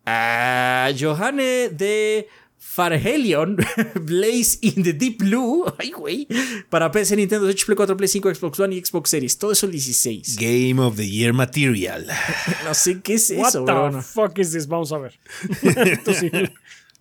ah, 0.05 0.89
Johanne 0.99 1.69
de 1.69 2.27
Farhelion, 2.63 3.57
Blaze 4.01 4.59
in 4.61 4.83
the 4.83 4.93
Deep 4.93 5.17
Blue. 5.17 5.65
Ay, 5.79 5.91
güey. 5.91 6.27
Para 6.69 6.91
PC, 6.91 7.15
Nintendo 7.17 7.45
Switch, 7.47 7.65
Play 7.65 7.75
4, 7.75 7.97
Play 7.97 8.07
5, 8.07 8.35
Xbox 8.35 8.59
One 8.59 8.75
y 8.75 8.79
Xbox 8.85 9.09
Series. 9.09 9.37
Todo 9.37 9.51
eso 9.51 9.65
el 9.65 9.71
16. 9.73 10.37
Game 10.39 10.79
of 10.81 10.95
the 10.95 11.09
Year 11.09 11.33
Material. 11.33 12.05
No 12.63 12.73
sé 12.73 13.01
qué 13.01 13.15
es 13.15 13.31
What 13.35 13.49
eso, 13.49 13.59
the 13.61 13.65
pero 13.65 13.81
bueno. 13.81 14.01
fuck 14.01 14.37
is 14.37 14.51
this? 14.51 14.67
Vamos 14.67 14.91
a 14.93 14.99
ver. 14.99 15.19
Esto 15.63 16.13
sí. 16.13 16.29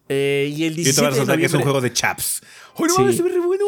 Eh, 0.09 0.53
y 0.57 0.65
el 0.65 0.77
Y 0.79 0.83
te 0.83 0.91
vas 0.91 0.97
17 1.03 1.07
a 1.07 1.11
de 1.11 1.17
soltar 1.19 1.39
que 1.39 1.47
es 1.47 1.55
un 1.55 1.63
juego 1.63 1.81
de 1.81 1.93
Chaps. 1.93 2.41
¡Uy, 2.79 2.89
no 2.89 2.95
Sí. 2.95 3.01
mames, 3.03 3.23
ve 3.23 3.29
re 3.31 3.39
bueno! 3.41 3.65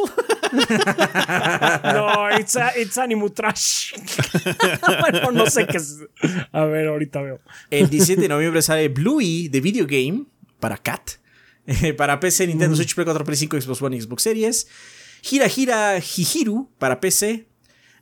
No, 1.92 2.38
it's, 2.38 2.56
a- 2.56 2.72
it's 2.80 2.98
Animu 2.98 3.30
Trash. 3.30 3.92
bueno, 5.00 5.30
no 5.32 5.46
sé 5.46 5.66
qué 5.66 5.76
es. 5.76 5.98
A 6.52 6.64
ver, 6.64 6.88
ahorita 6.88 7.22
veo. 7.22 7.40
El 7.70 7.88
17 7.90 8.22
de 8.22 8.28
noviembre 8.28 8.60
sale 8.62 8.88
Bluey 8.88 9.48
de 9.48 9.60
Video 9.60 9.86
Game 9.86 10.24
para 10.58 10.76
Cat. 10.78 11.12
Para 11.96 12.20
PC, 12.20 12.46
Nintendo 12.46 12.76
Switch, 12.76 12.94
Play 12.94 13.04
4, 13.04 13.24
Play 13.24 13.36
5, 13.36 13.60
Xbox 13.60 13.82
One 13.82 13.96
y 13.96 14.00
Xbox 14.00 14.22
Series. 14.22 14.66
Gira 15.22 15.48
Gira 15.48 15.98
Hihiru 15.98 16.68
para 16.78 17.00
PC. 17.00 17.46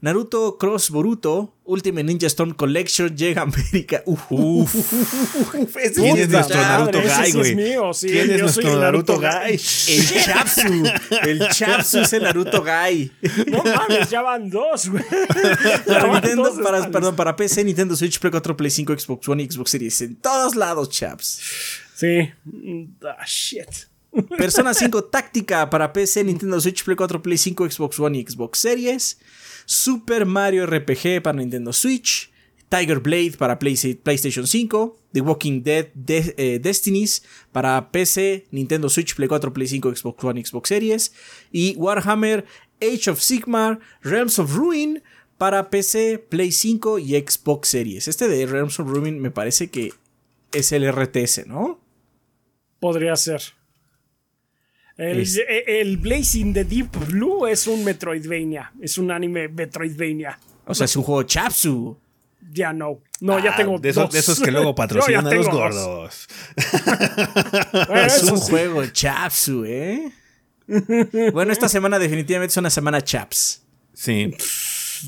Naruto 0.02 0.56
Cross 0.56 0.88
Boruto 0.88 1.54
Ultimate 1.66 2.04
Ninja 2.04 2.26
Storm 2.26 2.54
Collection 2.54 3.14
llega 3.14 3.42
a 3.42 3.44
América. 3.44 4.02
Uf, 4.06 4.24
uf, 4.30 4.74
uf, 4.74 5.54
uf, 5.54 5.76
ese 5.76 6.00
¿Quién 6.00 6.16
es 6.16 6.28
nuestro. 6.30 6.56
Naruto 6.56 7.00
Guy, 7.02 7.10
sí 7.10 7.22
es 7.22 7.34
güey? 7.34 7.54
mío, 7.54 7.92
sí, 7.92 8.08
¿Quién 8.08 8.30
es 8.30 8.40
nuestro 8.40 8.80
Naruto, 8.80 9.20
Naruto 9.20 9.46
Guy? 9.46 9.60
El 9.88 10.24
Chapsu. 10.24 10.84
El 11.22 11.48
Chapsu 11.50 11.98
es 12.00 12.12
el 12.14 12.22
Naruto 12.22 12.64
Guy. 12.64 13.12
No 13.48 13.62
mames, 13.62 14.08
ya 14.08 14.22
van 14.22 14.48
dos, 14.48 14.88
güey. 14.88 15.04
Para, 15.86 16.12
Nintendo, 16.12 16.44
dos 16.44 16.60
para, 16.64 16.90
perdón, 16.90 17.14
para 17.14 17.36
PC, 17.36 17.62
Nintendo 17.62 17.94
Switch, 17.94 18.18
Play 18.18 18.30
4, 18.30 18.56
Play 18.56 18.70
5, 18.70 18.98
Xbox 18.98 19.28
One 19.28 19.42
y 19.42 19.50
Xbox 19.50 19.70
Series. 19.70 20.00
En 20.00 20.16
todos 20.16 20.56
lados, 20.56 20.88
chaps. 20.88 21.40
Sí. 22.00 22.30
Mm, 22.44 22.84
Ah, 23.04 23.24
shit. 23.26 23.68
Persona 24.38 24.74
5 24.74 25.04
Táctica 25.04 25.68
para 25.70 25.92
PC, 25.92 26.24
Nintendo 26.24 26.60
Switch, 26.60 26.82
Play 26.84 26.96
4, 26.96 27.22
Play 27.22 27.38
5, 27.38 27.70
Xbox 27.70 28.00
One 28.00 28.18
y 28.18 28.24
Xbox 28.26 28.58
Series. 28.58 29.18
Super 29.66 30.24
Mario 30.26 30.66
RPG 30.66 31.22
para 31.22 31.38
Nintendo 31.38 31.72
Switch. 31.72 32.30
Tiger 32.68 33.00
Blade 33.00 33.32
para 33.38 33.58
Play- 33.58 33.94
PlayStation 34.02 34.46
5. 34.46 34.96
The 35.12 35.20
Walking 35.20 35.62
Dead 35.62 35.88
De- 35.94 36.34
eh, 36.38 36.58
Destinies 36.60 37.22
para 37.52 37.90
PC, 37.90 38.46
Nintendo 38.52 38.88
Switch, 38.88 39.14
Play 39.14 39.28
4, 39.28 39.52
Play 39.52 39.66
5, 39.68 39.94
Xbox 39.94 40.24
One 40.24 40.44
Xbox 40.44 40.68
Series. 40.68 41.12
Y 41.52 41.74
Warhammer 41.76 42.44
Age 42.80 43.10
of 43.10 43.20
Sigmar 43.20 43.78
Realms 44.02 44.38
of 44.38 44.54
Ruin 44.56 45.02
para 45.36 45.68
PC, 45.70 46.18
Play 46.18 46.50
5 46.52 46.98
y 46.98 47.14
Xbox 47.20 47.68
Series. 47.68 48.08
Este 48.08 48.28
de 48.28 48.46
Realms 48.46 48.78
of 48.80 48.88
Ruin 48.88 49.20
me 49.20 49.30
parece 49.30 49.68
que 49.70 49.92
es 50.52 50.72
el 50.72 50.84
RTS, 50.90 51.46
¿no? 51.46 51.79
Podría 52.80 53.14
ser. 53.16 53.42
El, 54.96 55.20
Es- 55.20 55.36
eh, 55.36 55.64
el 55.80 55.96
Blazing 55.98 56.52
the 56.52 56.64
Deep 56.64 56.90
Blue 57.08 57.46
es 57.46 57.66
un 57.66 57.84
Metroidvania. 57.84 58.72
Es 58.80 58.98
un 58.98 59.10
anime 59.10 59.48
Metroidvania. 59.48 60.38
O 60.66 60.74
sea, 60.74 60.84
es 60.86 60.96
un 60.96 61.02
juego 61.04 61.22
Chapsu. 61.22 61.96
Ya 62.52 62.72
no. 62.72 63.00
No, 63.20 63.38
ya 63.38 63.52
Ah, 63.52 63.56
tengo 63.56 63.78
de 63.78 63.90
esos, 63.90 64.04
dos. 64.04 64.12
de 64.12 64.18
esos 64.18 64.40
que 64.40 64.50
luego 64.52 64.74
patrocinan 64.74 65.26
a 65.26 65.30
los 65.34 65.48
gordos. 65.48 66.26
Bueno, 67.86 67.94
Es 68.06 68.22
un 68.24 68.38
sí. 68.38 68.50
juego 68.50 68.86
Chapsu, 68.86 69.64
¿eh? 69.64 70.12
bueno, 71.32 71.52
esta 71.52 71.68
semana 71.68 71.98
definitivamente 71.98 72.52
es 72.52 72.56
una 72.56 72.70
semana 72.70 73.00
Chaps. 73.02 73.62
Sí. 73.92 74.34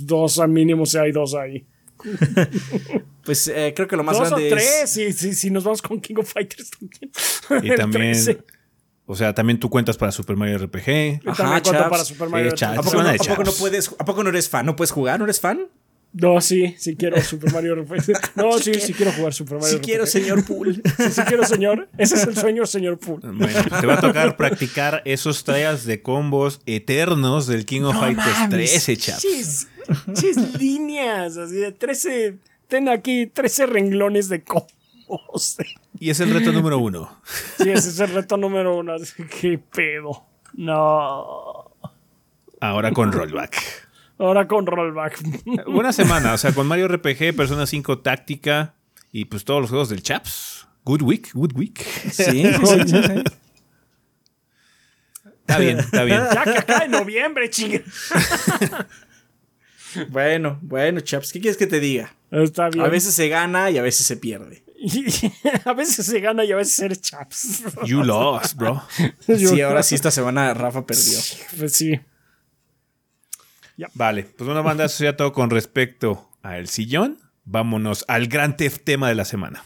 Dos 0.01 0.39
al 0.41 0.49
mínimo, 0.51 0.85
si 0.87 0.99
hay 0.99 1.13
dos 1.13 1.35
ahí. 1.35 1.65
Pues 3.25 3.47
eh, 3.47 3.73
creo 3.77 3.87
que 3.87 3.97
lo 3.97 4.03
más 4.03 4.19
dos 4.19 4.27
o 4.27 4.31
grande 4.31 4.51
tres, 4.51 4.83
es. 4.83 4.91
si, 4.91 5.13
si, 5.13 5.35
si 5.35 5.51
nos 5.51 5.63
vamos 5.63 5.81
con 5.81 6.01
King 6.01 6.17
of 6.19 6.33
Fighters 6.33 6.71
también. 6.71 7.73
Y 7.73 7.77
también. 7.77 8.13
13. 8.13 8.39
O 9.07 9.15
sea, 9.15 9.35
también 9.35 9.61
tú 9.61 9.71
cuentas 9.71 9.97
para 9.97 10.11
Super 10.11 10.37
Mario 10.37 10.59
RPG. 10.59 11.21
Ajá, 11.27 11.37
también 11.37 11.63
cuento 11.63 11.91
para 11.91 12.05
Super 12.05 12.29
Mario. 12.29 12.49
Eh, 12.49 12.55
RPG. 12.55 12.65
¿A 12.65 12.83
poco, 12.83 13.03
no, 13.03 13.09
a 13.09 13.15
poco 13.17 13.45
no 13.45 13.53
puedes, 13.53 13.89
¿A 13.99 14.05
poco 14.05 14.23
no 14.25 14.31
eres 14.31 14.49
fan? 14.49 14.67
¿No 14.67 14.75
puedes 14.75 14.91
jugar? 14.91 15.19
¿No 15.21 15.25
eres 15.25 15.39
fan? 15.39 15.69
No, 16.13 16.43
sí, 16.43 16.75
sí 16.79 16.95
quiero 16.95 17.21
Super 17.23 17.53
Mario 17.53 17.75
RPG. 17.75 18.13
No, 18.35 18.59
sí, 18.59 18.75
sí 18.75 18.93
quiero 18.93 19.13
jugar 19.13 19.33
Super 19.33 19.59
Mario 19.59 19.71
Sí 19.71 19.77
RPG. 19.77 19.85
quiero, 19.85 20.07
señor 20.07 20.45
Pool. 20.45 20.83
Sí, 20.85 21.11
sí 21.11 21.23
quiero, 21.23 21.45
señor. 21.45 21.89
Ese 21.97 22.17
es 22.17 22.27
el 22.27 22.37
sueño, 22.37 22.67
señor 22.67 22.99
Pool. 22.99 23.21
Bueno, 23.23 23.61
te 23.81 23.87
va 23.87 23.95
a 23.95 24.01
tocar 24.01 24.37
practicar 24.37 25.03
esos 25.05 25.43
trials 25.45 25.85
de 25.85 26.03
combos 26.03 26.61
eternos 26.67 27.47
del 27.47 27.65
King 27.65 27.83
of 27.83 27.99
Fighters 27.99 28.51
13, 28.51 28.97
chaps. 28.99 29.69
Chis, 30.15 30.37
chis 30.37 30.59
líneas, 30.59 31.37
así 31.37 31.57
de 31.57 31.73
13. 31.73 32.39
Ten 32.69 32.89
aquí 32.89 33.27
13 33.27 33.67
renglones 33.67 34.29
de 34.29 34.43
combos. 34.43 35.57
Y 35.99 36.11
es 36.11 36.21
el 36.21 36.33
reto 36.33 36.53
número 36.53 36.79
uno. 36.79 37.21
Sí, 37.59 37.71
ese 37.71 37.91
es 37.91 38.01
el 38.01 38.13
reto 38.15 38.37
número 38.37 38.77
uno. 38.77 38.95
Así, 38.95 39.23
¿Qué 39.25 39.59
pedo? 39.59 40.27
No. 40.55 41.71
Ahora 42.61 42.93
con 42.93 43.13
rollback. 43.13 43.57
Ahora 44.19 44.47
con 44.49 44.67
rollback. 44.67 45.21
Buena 45.67 45.93
semana, 45.93 46.33
o 46.35 46.39
sea, 46.39 46.53
con 46.53 46.67
Mario 46.67 46.89
RPG, 46.89 47.37
Persona 47.37 47.67
5 47.67 47.99
Táctica 48.01 48.75
y 49.13 49.27
pues 49.27 49.45
todos 49.45 49.61
los 49.61 49.71
juegos 49.71 49.89
del 49.91 50.03
Chaps. 50.03 50.67
Good 50.85 51.03
week, 51.03 51.31
good 51.35 51.53
week. 51.55 51.81
Sí, 52.11 52.23
sí, 52.23 52.53
sí, 52.87 53.03
sí. 53.03 53.25
Está 55.41 55.59
bien, 55.59 55.79
está 55.79 56.05
bien. 56.05 56.23
Ya 56.33 56.45
que 56.45 56.59
acá 56.59 56.85
en 56.85 56.91
noviembre, 56.93 57.51
chinga. 57.51 57.83
Bueno, 60.09 60.59
bueno, 60.63 61.01
chaps, 61.01 61.33
¿qué 61.33 61.41
quieres 61.41 61.57
que 61.57 61.67
te 61.67 61.81
diga? 61.81 62.15
Está 62.31 62.69
bien. 62.71 62.85
A 62.85 62.89
veces 62.89 63.15
se 63.15 63.29
gana 63.29 63.71
y 63.71 63.79
a 63.79 63.83
veces 63.83 64.07
se 64.07 64.17
pierde. 64.17 64.63
a 65.65 65.73
veces 65.75 66.07
se 66.07 66.19
gana 66.21 66.45
y 66.45 66.53
a 66.53 66.57
veces 66.57 66.79
eres 66.81 67.01
chaps. 67.01 67.63
You 67.85 68.03
lost, 68.03 68.57
bro. 68.57 68.83
Sí, 69.27 69.61
ahora 69.61 69.83
sí, 69.83 69.95
esta 69.95 70.11
semana 70.11 70.53
Rafa 70.55 70.85
perdió. 70.87 71.19
Pues 71.59 71.73
sí. 71.73 72.01
Vale, 73.95 74.25
pues 74.25 74.49
una 74.49 74.61
banda, 74.61 74.85
eso 74.85 75.05
ya 75.05 75.17
todo 75.17 75.33
con 75.33 75.51
respecto 75.51 76.31
a 76.43 76.59
El 76.59 76.69
Sillón. 76.69 77.19
Vámonos 77.45 78.05
al 78.09 78.29
gran 78.29 78.57
tef- 78.57 78.83
tema 78.85 79.09
de 79.09 79.15
la 79.17 79.25
semana. 79.25 79.65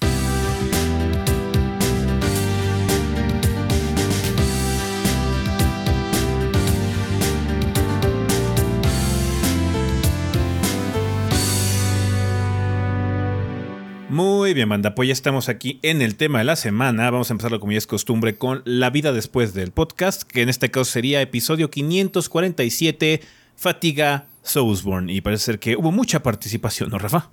Muy 14.16 14.54
bien, 14.54 14.70
banda. 14.70 14.94
Pues 14.94 15.08
ya 15.08 15.12
estamos 15.12 15.50
aquí 15.50 15.78
en 15.82 16.00
el 16.00 16.16
tema 16.16 16.38
de 16.38 16.46
la 16.46 16.56
semana. 16.56 17.10
Vamos 17.10 17.28
a 17.28 17.34
empezarlo 17.34 17.60
como 17.60 17.72
ya 17.72 17.76
es 17.76 17.86
costumbre 17.86 18.38
con 18.38 18.62
la 18.64 18.88
vida 18.88 19.12
después 19.12 19.52
del 19.52 19.72
podcast, 19.72 20.22
que 20.22 20.40
en 20.40 20.48
este 20.48 20.70
caso 20.70 20.86
sería 20.86 21.20
episodio 21.20 21.68
547, 21.70 23.20
Fatiga 23.56 24.26
Soulsborne. 24.40 25.12
Y 25.12 25.20
parece 25.20 25.44
ser 25.44 25.58
que 25.58 25.76
hubo 25.76 25.92
mucha 25.92 26.22
participación, 26.22 26.88
¿no, 26.88 26.98
Rafa? 26.98 27.30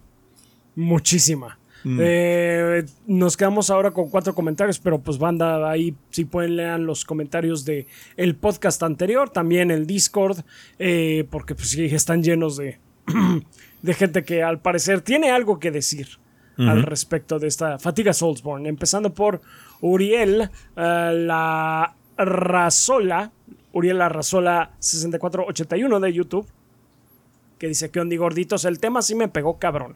Muchísima. 0.76 1.58
Eh, 1.86 2.84
nos 3.08 3.38
quedamos 3.38 3.70
ahora 3.70 3.92
con 3.92 4.10
cuatro 4.10 4.36
comentarios, 4.36 4.78
pero 4.78 5.00
pues 5.00 5.18
banda, 5.18 5.72
ahí 5.72 5.96
si 6.10 6.26
pueden 6.26 6.58
lean 6.58 6.86
los 6.86 7.06
comentarios 7.06 7.64
de 7.64 7.88
el 8.18 8.36
podcast 8.36 8.84
anterior, 8.84 9.30
también 9.30 9.72
el 9.72 9.88
Discord, 9.88 10.40
eh, 10.80 11.26
porque 11.30 11.56
pues 11.56 11.70
sí, 11.70 11.86
están 11.86 12.24
llenos 12.24 12.58
de, 12.58 12.78
de 13.82 13.94
gente 13.94 14.24
que 14.24 14.44
al 14.44 14.60
parecer 14.60 15.00
tiene 15.00 15.32
algo 15.32 15.60
que 15.60 15.72
decir 15.72 16.22
al 16.58 16.84
respecto 16.84 17.40
de 17.40 17.48
esta 17.48 17.80
fatiga 17.80 18.14
Soulsborne. 18.14 18.70
Empezando 18.70 19.14
por 19.14 19.42
Uriel, 19.82 20.50
eh, 20.76 21.12
la 21.16 21.96
Razola, 22.18 23.32
Uriel 23.72 23.98
la 23.98 24.10
Razola 24.10 24.72
6481 24.80 26.00
de 26.00 26.14
YouTube 26.14 26.48
que 27.64 27.70
dice 27.70 27.92
que 27.92 28.02
onda 28.02 28.18
gorditos, 28.18 28.66
el 28.66 28.78
tema 28.78 29.02
sí 29.02 29.16
me 29.16 29.30
pegó 29.30 29.58
cabrón. 29.58 29.96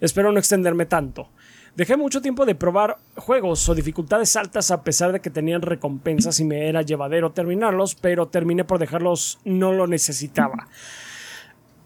Espero 0.00 0.32
no 0.32 0.38
extenderme 0.38 0.86
tanto. 0.86 1.28
Dejé 1.76 1.98
mucho 1.98 2.22
tiempo 2.22 2.46
de 2.46 2.54
probar 2.54 2.96
juegos 3.16 3.68
o 3.68 3.74
dificultades 3.74 4.34
altas 4.34 4.70
a 4.70 4.82
pesar 4.82 5.12
de 5.12 5.20
que 5.20 5.28
tenían 5.28 5.60
recompensas 5.60 6.40
y 6.40 6.44
me 6.44 6.70
era 6.70 6.80
llevadero 6.80 7.32
terminarlos, 7.32 7.96
pero 7.96 8.28
terminé 8.28 8.64
por 8.64 8.78
dejarlos, 8.78 9.40
no 9.44 9.74
lo 9.74 9.86
necesitaba. 9.86 10.68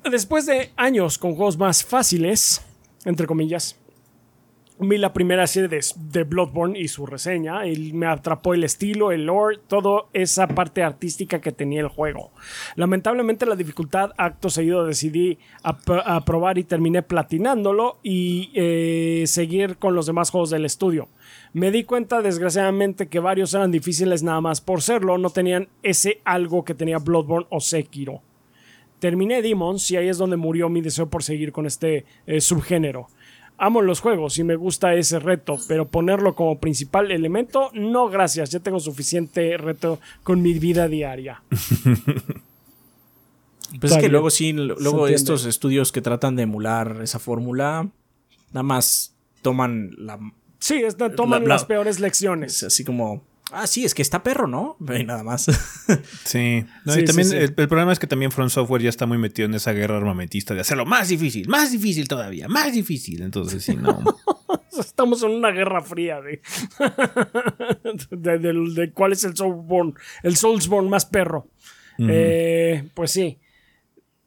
Después 0.09 0.47
de 0.47 0.71
años 0.77 1.19
con 1.19 1.35
juegos 1.35 1.59
más 1.59 1.85
fáciles, 1.85 2.63
entre 3.05 3.27
comillas, 3.27 3.77
vi 4.79 4.99
la 4.99 5.13
primera 5.13 5.47
serie 5.47 5.69
de, 5.95 6.25
Bloodborne 6.25 6.79
y 6.79 6.89
su 6.89 7.07
reseña 7.07 7.67
y 7.67 7.93
me 7.93 8.07
atrapó 8.07 8.53
el 8.53 8.65
estilo, 8.65 9.11
el 9.11 9.27
lore, 9.27 9.59
toda 9.69 10.05
esa 10.13 10.49
parte 10.49 10.83
artística 10.83 11.41
que 11.41 11.53
tenía 11.53 11.81
el 11.81 11.89
juego. 11.89 12.31
Lamentablemente 12.75 13.47
la 13.47 13.57
dificultad 13.57 14.11
acto 14.19 14.51
seguido 14.51 14.85
decidí 14.85 15.39
ap- 15.63 16.03
a 16.05 16.25
probar 16.25 16.59
y 16.59 16.65
terminé 16.65 17.03
platinándolo 17.03 17.99
y 18.03 18.51
eh, 18.55 19.25
seguir 19.27 19.77
con 19.79 19.95
los 19.95 20.07
demás 20.07 20.31
juegos 20.31 20.51
del 20.51 20.65
estudio. 20.65 21.09
Me 21.53 21.71
di 21.71 21.85
cuenta 21.85 22.21
desgraciadamente 22.21 23.09
que 23.09 23.19
varios 23.21 23.55
eran 23.55 23.71
difíciles 23.71 24.23
nada 24.23 24.41
más 24.41 24.61
por 24.61 24.83
serlo, 24.83 25.17
no 25.17 25.31
tenían 25.31 25.69
ese 25.83 26.21
algo 26.25 26.65
que 26.65 26.75
tenía 26.75 26.99
Bloodborne 26.99 27.47
o 27.49 27.61
Sekiro. 27.61 28.21
Terminé 28.99 29.43
Demons 29.43 29.91
y 29.91 29.97
ahí 29.97 30.09
es 30.09 30.17
donde 30.17 30.37
murió 30.37 30.71
mi 30.71 30.81
deseo 30.81 31.09
por 31.09 31.23
seguir 31.23 31.53
con 31.53 31.67
este 31.67 32.07
eh, 32.27 32.41
subgénero. 32.41 33.09
Amo 33.59 33.81
los 33.81 34.01
juegos 34.01 34.39
y 34.39 34.45
me 34.45 34.55
gusta 34.57 34.95
ese 34.95 35.19
reto, 35.19 35.57
pero 35.67 35.89
ponerlo 35.89 36.35
como 36.35 36.59
principal 36.59 37.11
elemento, 37.11 37.71
no 37.73 38.09
gracias, 38.11 38.51
ya 38.51 38.61
tengo 38.61 38.81
suficiente 38.81 39.57
reto 39.57 39.99
con 40.23 40.43
mi 40.43 40.53
vida 40.59 40.89
diaria. 40.89 41.43
Pues 43.81 43.93
es 43.93 43.99
que 43.99 44.09
luego 44.09 44.31
sí, 44.31 44.53
luego 44.53 45.09
estos 45.09 45.45
estudios 45.45 45.91
que 45.91 46.01
tratan 46.01 46.37
de 46.37 46.45
emular 46.45 47.01
esa 47.03 47.19
fórmula, 47.19 47.89
nada 48.53 48.63
más 48.63 49.13
toman 49.43 49.91
la... 49.99 50.19
Sí, 50.61 50.77
es- 50.77 50.97
toman 50.97 51.43
La- 51.43 51.49
la- 51.49 51.55
las 51.57 51.65
peores 51.65 51.97
Es 51.97 52.01
lecciones. 52.01 52.63
así 52.63 52.85
como... 52.85 53.25
Ah, 53.53 53.67
sí, 53.69 53.85
es 53.85 53.95
que 53.95 54.03
está 54.03 54.23
perro, 54.25 54.47
¿no? 54.49 54.77
Y 54.99 55.05
nada 55.05 55.23
más. 55.23 55.47
Sí. 56.25 56.65
No, 56.85 56.93
Sí, 56.95 57.01
y 57.01 57.05
también 57.05 57.29
sí, 57.29 57.33
sí. 57.33 57.37
El, 57.37 57.55
el 57.57 57.69
problema 57.69 57.93
es 57.93 57.99
que 58.01 58.07
también 58.09 58.33
From 58.33 58.51
Software 58.51 58.83
ya 58.83 58.89
está 58.89 59.07
muy 59.07 59.19
metido 59.19 59.47
en 59.47 59.55
esa 59.55 59.73
guerra 59.73 59.97
armamentista 59.99 60.53
de 60.55 60.61
hacerlo 60.63 60.85
más 60.85 61.09
difícil, 61.09 61.49
más 61.49 61.71
difícil 61.71 62.09
todavía, 62.09 62.49
más 62.49 62.73
difícil. 62.73 63.23
Entonces, 63.23 63.63
sí, 63.63 63.77
no. 63.77 64.03
Estamos 64.79 65.23
en 65.23 65.31
una 65.31 65.51
guerra 65.53 65.81
fría 65.81 66.21
de, 66.21 66.43
de, 68.11 68.39
de- 68.39 68.71
de 68.75 68.91
cuál 68.93 69.13
es 69.13 69.25
el 69.25 69.37
Soulsborne, 69.37 69.95
el 70.23 70.37
Soulsborne 70.37 70.89
más 70.91 71.07
perro. 71.07 71.49
Eh, 71.99 72.89
pues 72.95 73.11
sí. 73.13 73.39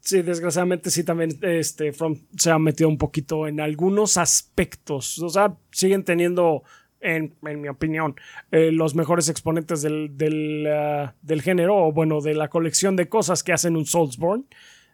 Sí, 0.02 0.22
desgraciadamente 0.24 0.90
sí 0.90 1.04
también 1.04 1.38
este, 1.42 1.92
From 1.94 2.16
se 2.36 2.50
ha 2.50 2.58
metido 2.58 2.90
un 2.90 2.98
poquito 2.98 3.48
en 3.48 3.60
algunos 3.60 4.18
aspectos. 4.18 5.20
O 5.20 5.30
sea, 5.30 5.56
siguen 5.72 6.04
teniendo, 6.04 6.64
en, 7.02 7.36
en 7.44 7.62
mi 7.62 7.68
opinión, 7.68 8.16
eh, 8.52 8.72
los 8.72 8.96
mejores 8.96 9.30
exponentes 9.30 9.82
del, 9.82 10.18
del, 10.18 10.68
ah, 10.68 11.16
del 11.22 11.42
género, 11.42 11.76
o 11.78 11.92
bueno, 11.92 12.22
de 12.22 12.34
la 12.34 12.50
colección 12.50 12.96
de 12.96 13.10
cosas 13.10 13.44
que 13.44 13.54
hacen 13.54 13.76
un 13.76 13.86
Soulsborne. 13.86 14.46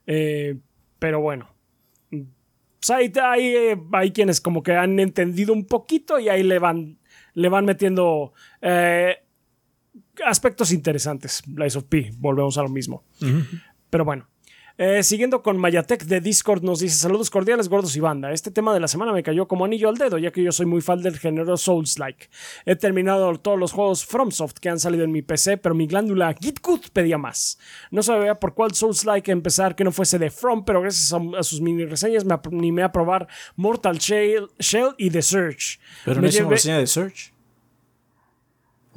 Eh, 0.08 0.58
pero 1.00 1.22
bueno. 1.22 1.50
Pues 2.10 2.90
hay, 2.90 3.12
hay, 3.24 3.46
eh, 3.48 3.82
hay 3.94 4.12
quienes 4.12 4.40
como 4.40 4.62
que 4.62 4.74
han 4.74 5.00
entendido 5.00 5.54
un 5.54 5.66
poquito 5.66 6.20
y 6.20 6.30
ahí 6.30 6.44
le 6.44 6.60
van, 6.60 7.00
le 7.34 7.50
van 7.50 7.66
metiendo 7.66 8.34
eh, 8.62 9.18
aspectos 10.24 10.72
interesantes. 10.72 11.42
Lies 11.48 11.76
of 11.76 11.86
P, 11.86 12.12
volvemos 12.18 12.58
a 12.58 12.62
lo 12.62 12.70
mismo. 12.70 13.04
Pero 13.90 14.06
bueno. 14.06 14.28
Eh, 14.78 15.04
siguiendo 15.04 15.42
con 15.42 15.56
Mayatec 15.58 16.04
de 16.04 16.20
Discord 16.20 16.62
nos 16.62 16.82
dice 16.82 16.98
saludos 16.98 17.30
cordiales 17.30 17.70
gordos 17.70 17.96
y 17.96 18.02
banda. 18.02 18.34
Este 18.34 18.52
tema 18.52 18.74
de 18.74 18.82
la 18.82 18.90
semana 18.90 19.14
me 19.14 19.24
cayó 19.24 19.48
como 19.48 19.64
anillo 19.64 19.88
al 19.88 19.96
dedo 19.98 20.18
ya 20.18 20.32
que 20.32 20.44
yo 20.44 20.52
soy 20.52 20.66
muy 20.66 20.82
fan 20.82 21.02
del 21.02 21.18
género 21.18 21.56
Souls-like. 21.56 22.28
He 22.66 22.76
terminado 22.76 23.34
todos 23.40 23.58
los 23.58 23.72
juegos 23.72 24.06
FromSoft 24.06 24.58
que 24.60 24.68
han 24.68 24.80
salido 24.82 25.06
en 25.06 25.14
mi 25.14 25.22
PC, 25.22 25.58
pero 25.58 25.76
mi 25.76 25.88
glándula 25.88 26.34
GitGut 26.34 26.90
pedía 26.90 27.18
más. 27.18 27.58
No 27.90 28.04
sabía 28.04 28.36
por 28.36 28.54
cuál 28.54 28.74
Souls-like 28.74 29.32
empezar 29.32 29.76
que 29.78 29.86
no 29.86 29.94
fuese 29.94 30.20
de 30.20 30.30
From, 30.30 30.66
pero 30.66 30.82
gracias 30.82 31.14
a, 31.14 31.22
a 31.40 31.44
sus 31.44 31.62
mini 31.62 31.86
reseñas 31.86 32.26
me 32.26 32.34
animé 32.52 32.84
a 32.84 32.92
probar 32.92 33.30
Mortal 33.56 33.98
Shell, 33.98 34.50
Shell 34.60 34.90
y 34.98 35.10
The 35.10 35.22
Search. 35.22 35.80
Pero 36.04 36.18
Me 36.18 36.24
no 36.24 36.28
es 36.28 36.36
una 36.36 36.48
llevé- 36.48 36.52
reseña 36.52 36.80
de 36.80 36.88
Search. 36.88 37.32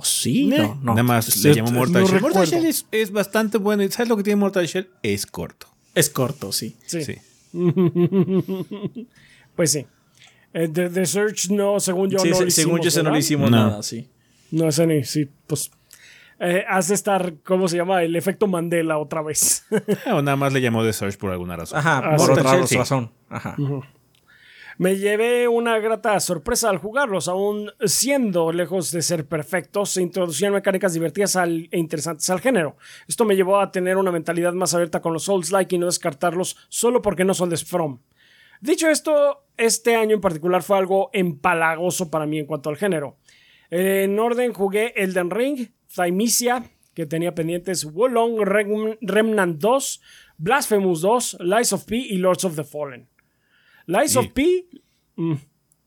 ¿O 0.01 0.05
sí? 0.05 0.47
No, 0.47 0.77
no. 0.81 0.93
Nada 0.93 1.03
más 1.03 1.37
le 1.45 1.55
llamo 1.55 1.73
Mortal 1.73 2.05
Shell. 2.05 2.21
Mortal. 2.21 2.47
Shell 2.47 2.65
es, 2.67 2.87
es 2.93 3.11
bastante 3.11 3.59
bueno. 3.59 3.83
¿Y 3.83 3.91
sabes 3.91 4.09
lo 4.09 4.17
que 4.17 4.23
tiene 4.23 4.37
Mortal 4.37 4.65
Shell? 4.67 4.89
Es 5.03 5.27
corto. 5.27 5.67
Es 5.95 6.09
corto, 6.09 6.53
sí. 6.53 6.77
Sí. 6.87 7.03
Sí. 7.03 7.17
Pues 9.57 9.73
sí. 9.73 9.87
Eh, 10.55 10.69
The, 10.69 10.89
The 10.89 11.05
Search 11.05 11.51
no, 11.51 11.81
según 11.81 12.11
yo 12.11 12.19
Sí, 12.21 12.31
no 12.31 12.37
se- 12.37 12.45
lo 12.45 12.51
según 12.53 12.79
hicimos, 12.79 12.81
yo, 12.85 12.89
ese 12.89 13.03
no 13.03 13.11
le 13.11 13.19
hicimos 13.19 13.51
No. 13.51 13.57
nada, 13.57 13.83
sí. 13.83 14.09
No, 14.53 14.69
ese 14.69 14.87
ni, 14.87 15.03
sí, 15.05 15.29
pues. 15.49 15.71
Eh, 16.41 16.63
has 16.69 16.87
de 16.87 16.95
estar, 16.95 17.35
¿cómo 17.45 17.67
se 17.67 17.77
llama? 17.77 18.05
El 18.05 18.15
efecto 18.15 18.47
Mandela 18.47 18.99
otra 18.99 19.21
vez. 19.23 19.65
Ah, 20.07 20.15
O 20.15 20.23
nada 20.23 20.37
más 20.37 20.53
le 20.53 20.61
llamó 20.61 20.85
The 20.85 20.93
Search 20.93 21.17
por 21.19 21.33
alguna 21.33 21.57
razón. 21.57 21.79
Ajá, 21.81 21.99
Ah, 21.99 22.17
por 22.17 22.31
otra 22.31 22.45
razón. 22.57 23.11
Ajá. 23.29 23.57
Me 24.79 24.97
llevé 24.97 25.49
una 25.49 25.81
grata 25.81 26.21
sorpresa 26.21 26.71
al 26.71 26.79
jugarlos, 26.79 27.27
aún 27.27 27.73
siendo 27.85 28.53
lejos 28.53 28.93
de 28.93 29.03
ser 29.03 29.27
perfectos, 29.27 29.91
se 29.91 30.03
introducían 30.03 30.53
mecánicas 30.53 30.93
divertidas 30.93 31.35
e 31.35 31.69
interesantes 31.73 32.31
al 32.31 32.41
género. 32.41 32.77
Esto 33.09 33.25
me 33.25 33.35
llevó 33.35 33.59
a 33.59 33.73
tener 33.73 33.97
una 33.97 34.13
mentalidad 34.13 34.53
más 34.53 34.75
abierta 34.75 35.01
con 35.03 35.13
los 35.13 35.25
Souls-like 35.25 35.75
y 35.75 35.79
no 35.79 35.87
descartarlos 35.87 36.57
solo 36.69 37.03
porque 37.03 37.25
no 37.25 37.35
son 37.35 37.51
de 37.51 37.57
From. 37.57 37.99
Dicho 38.61 38.89
esto, 38.89 39.47
este 39.57 39.97
año 39.97 40.15
en 40.15 40.21
particular 40.21 40.63
fue 40.63 40.79
algo 40.79 41.11
empalagoso 41.13 42.09
para 42.09 42.27
mí 42.27 42.39
en 42.39 42.47
cuanto 42.47 42.71
al 42.71 42.77
género. 42.77 43.17
En 43.71 44.17
orden 44.21 44.53
jugué 44.53 44.93
Elden 44.97 45.31
Ring, 45.31 45.71
Thymesia, 45.93 46.63
que 46.95 47.05
tenía 47.07 47.35
pendientes 47.35 47.85
Wolong, 47.85 48.39
Rem- 48.43 48.97
Remnant 49.01 49.59
2, 49.61 50.01
Blasphemous 50.39 51.01
2, 51.01 51.39
Lies 51.41 51.73
of 51.73 51.85
P 51.85 51.97
y 51.97 52.17
Lords 52.19 52.45
of 52.45 52.55
the 52.55 52.63
Fallen. 52.65 53.09
Lies 53.89 54.13
Sí. 54.13 54.19
of 54.19 54.27
P, 54.29 54.67
mm, 55.17 55.35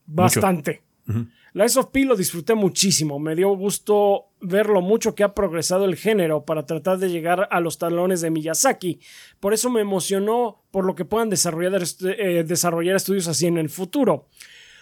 bastante. 0.06 0.82
Lies 1.54 1.76
of 1.76 1.86
P 1.92 2.04
lo 2.04 2.16
disfruté 2.16 2.54
muchísimo. 2.54 3.18
Me 3.18 3.34
dio 3.36 3.48
gusto 3.50 4.26
ver 4.40 4.66
lo 4.68 4.80
mucho 4.80 5.14
que 5.14 5.22
ha 5.22 5.34
progresado 5.34 5.84
el 5.84 5.96
género 5.96 6.44
para 6.44 6.66
tratar 6.66 6.98
de 6.98 7.10
llegar 7.10 7.46
a 7.50 7.60
los 7.60 7.78
talones 7.78 8.20
de 8.20 8.30
Miyazaki. 8.30 9.00
Por 9.38 9.52
eso 9.54 9.70
me 9.70 9.80
emocionó 9.82 10.62
por 10.70 10.84
lo 10.84 10.94
que 10.94 11.04
puedan 11.04 11.30
desarrollar, 11.30 11.82
eh, 12.18 12.44
desarrollar 12.44 12.96
estudios 12.96 13.28
así 13.28 13.46
en 13.46 13.58
el 13.58 13.68
futuro. 13.70 14.26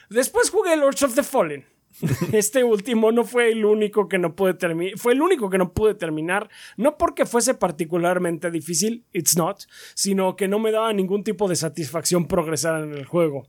Después 0.09 0.49
jugué 0.51 0.77
Lords 0.77 1.03
of 1.03 1.15
the 1.15 1.23
Fallen. 1.23 1.65
este 2.33 2.65
último 2.65 3.13
no 3.13 3.25
fue 3.25 3.51
el 3.53 3.65
único 3.65 4.09
que 4.09 4.19
no 4.19 4.35
pude 4.35 4.55
terminar. 4.55 4.99
Fue 4.99 5.13
el 5.13 5.23
único 5.23 5.51
que 5.51 5.59
no 5.59 5.73
pude 5.73 5.95
terminar. 5.95 6.49
No 6.77 6.97
porque 6.97 7.27
fuese 7.27 7.55
particularmente 7.55 8.51
difícil, 8.51 9.05
it's 9.13 9.37
not, 9.37 9.63
sino 9.95 10.37
que 10.37 10.49
no 10.49 10.59
me 10.59 10.73
daba 10.73 10.93
ningún 10.93 11.25
tipo 11.25 11.49
de 11.49 11.57
satisfacción 11.57 12.27
progresar 12.27 12.83
en 12.83 12.95
el 12.95 13.05
juego. 13.05 13.49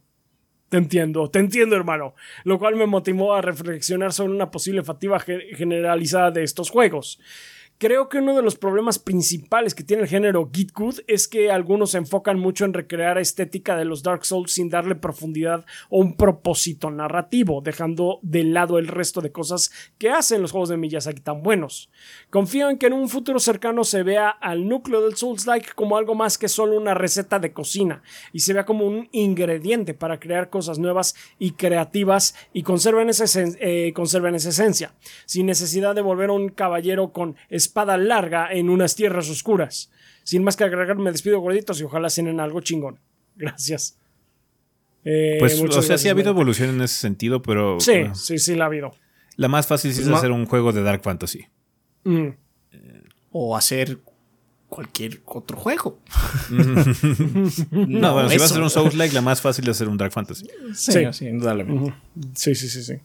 Te 0.70 0.78
entiendo, 0.78 1.30
te 1.30 1.40
entiendo, 1.40 1.76
hermano. 1.76 2.16
Lo 2.46 2.58
cual 2.58 2.76
me 2.76 2.86
motivó 2.86 3.34
a 3.34 3.42
reflexionar 3.42 4.14
sobre 4.14 4.34
una 4.34 4.52
posible 4.52 4.84
fatiga 4.84 5.20
generalizada 5.20 6.32
de 6.32 6.44
estos 6.44 6.70
juegos. 6.70 7.20
Creo 7.82 8.10
que 8.10 8.20
uno 8.20 8.36
de 8.36 8.44
los 8.44 8.58
problemas 8.58 9.00
principales 9.00 9.74
que 9.74 9.84
tiene 9.84 10.04
el 10.04 10.08
género 10.08 10.52
Git 10.54 10.72
Good 10.72 11.00
es 11.08 11.28
que 11.28 11.50
algunos 11.50 11.90
se 11.90 11.98
enfocan 11.98 12.38
mucho 12.38 12.64
en 12.64 12.76
recrear 12.76 13.18
estética 13.18 13.76
de 13.76 13.86
los 13.86 14.04
Dark 14.04 14.24
Souls 14.24 14.52
sin 14.52 14.70
darle 14.70 14.94
profundidad 14.94 15.66
o 15.90 15.98
un 15.98 16.16
propósito 16.16 16.92
narrativo, 16.92 17.60
dejando 17.62 18.20
de 18.22 18.44
lado 18.44 18.78
el 18.78 18.88
resto 18.88 19.20
de 19.20 19.32
cosas 19.32 19.72
que 19.98 20.12
hacen 20.12 20.44
los 20.44 20.52
juegos 20.52 20.70
de 20.70 20.78
Miyazaki 20.78 21.22
tan 21.22 21.42
buenos. 21.42 21.90
Confío 22.30 22.70
en 22.70 22.78
que 22.78 22.86
en 22.86 22.94
un 22.94 23.10
futuro 23.10 23.40
cercano 23.40 23.84
se 23.84 24.04
vea 24.04 24.30
al 24.30 24.68
núcleo 24.68 25.02
del 25.02 25.16
Souls-like 25.16 25.70
como 25.74 25.98
algo 25.98 26.14
más 26.14 26.38
que 26.38 26.50
solo 26.50 26.78
una 26.78 26.94
receta 26.94 27.40
de 27.40 27.52
cocina 27.52 28.04
y 28.32 28.42
se 28.42 28.54
vea 28.54 28.64
como 28.64 28.86
un 28.86 29.10
ingrediente 29.12 29.96
para 29.96 30.20
crear 30.20 30.52
cosas 30.52 30.78
nuevas 30.78 31.16
y 31.40 31.54
creativas 31.54 32.36
y 32.54 32.62
conserven 32.62 33.10
esa, 33.10 33.26
eh, 33.60 33.92
conserven 33.96 34.36
esa 34.36 34.50
esencia, 34.50 34.94
sin 35.26 35.48
necesidad 35.48 35.96
de 35.96 36.02
volver 36.02 36.30
a 36.30 36.34
un 36.34 36.50
caballero 36.50 37.12
con 37.12 37.38
espada 37.72 37.98
larga 37.98 38.52
en 38.52 38.70
unas 38.70 38.96
tierras 38.96 39.30
oscuras. 39.30 39.90
Sin 40.24 40.44
más 40.44 40.58
que 40.58 40.66
agregar, 40.66 40.98
me 40.98 41.12
despido 41.12 41.40
gorditos 41.40 41.80
y 41.80 41.84
ojalá 41.84 42.10
cenen 42.10 42.42
algo 42.42 42.60
chingón. 42.60 43.00
Gracias. 43.36 43.98
Eh, 45.06 45.38
pues, 45.40 45.60
o 45.60 45.82
sea, 45.82 45.98
sí 45.98 46.10
ha 46.10 46.12
habido 46.12 46.30
evolución 46.30 46.70
en 46.70 46.82
ese 46.82 46.96
sentido, 46.96 47.42
pero. 47.42 47.80
Sí, 47.80 48.04
sí, 48.14 48.38
sí, 48.38 48.56
la 48.56 48.66
ha 48.66 48.68
habido. 48.68 48.94
La 49.38 49.48
más 49.48 49.66
fácil 49.66 49.92
es 49.92 50.06
hacer 50.06 50.32
un 50.32 50.46
juego 50.46 50.74
de 50.74 50.84
Dark 50.84 51.02
Fantasy. 51.02 51.48
Mm. 52.04 52.30
o 53.32 53.56
hacer 53.56 54.00
cualquier 54.68 55.22
otro 55.26 55.58
juego. 55.58 56.00
no, 56.50 58.14
bueno, 58.14 58.30
si 58.30 58.38
vas 58.38 58.42
a 58.42 58.46
hacer 58.46 58.62
un 58.62 58.70
Souls-like, 58.70 59.14
la 59.14 59.22
más 59.22 59.40
fácil 59.40 59.66
es 59.66 59.78
hacer 59.78 59.88
un 59.88 59.98
Dark 59.98 60.12
Fantasy. 60.12 60.48
Sí, 60.74 61.04
sí, 61.12 61.28
indudablemente. 61.28 61.94
Sí, 62.36 62.54
sí, 62.56 62.68
sí, 62.68 62.84
sí. 62.84 62.96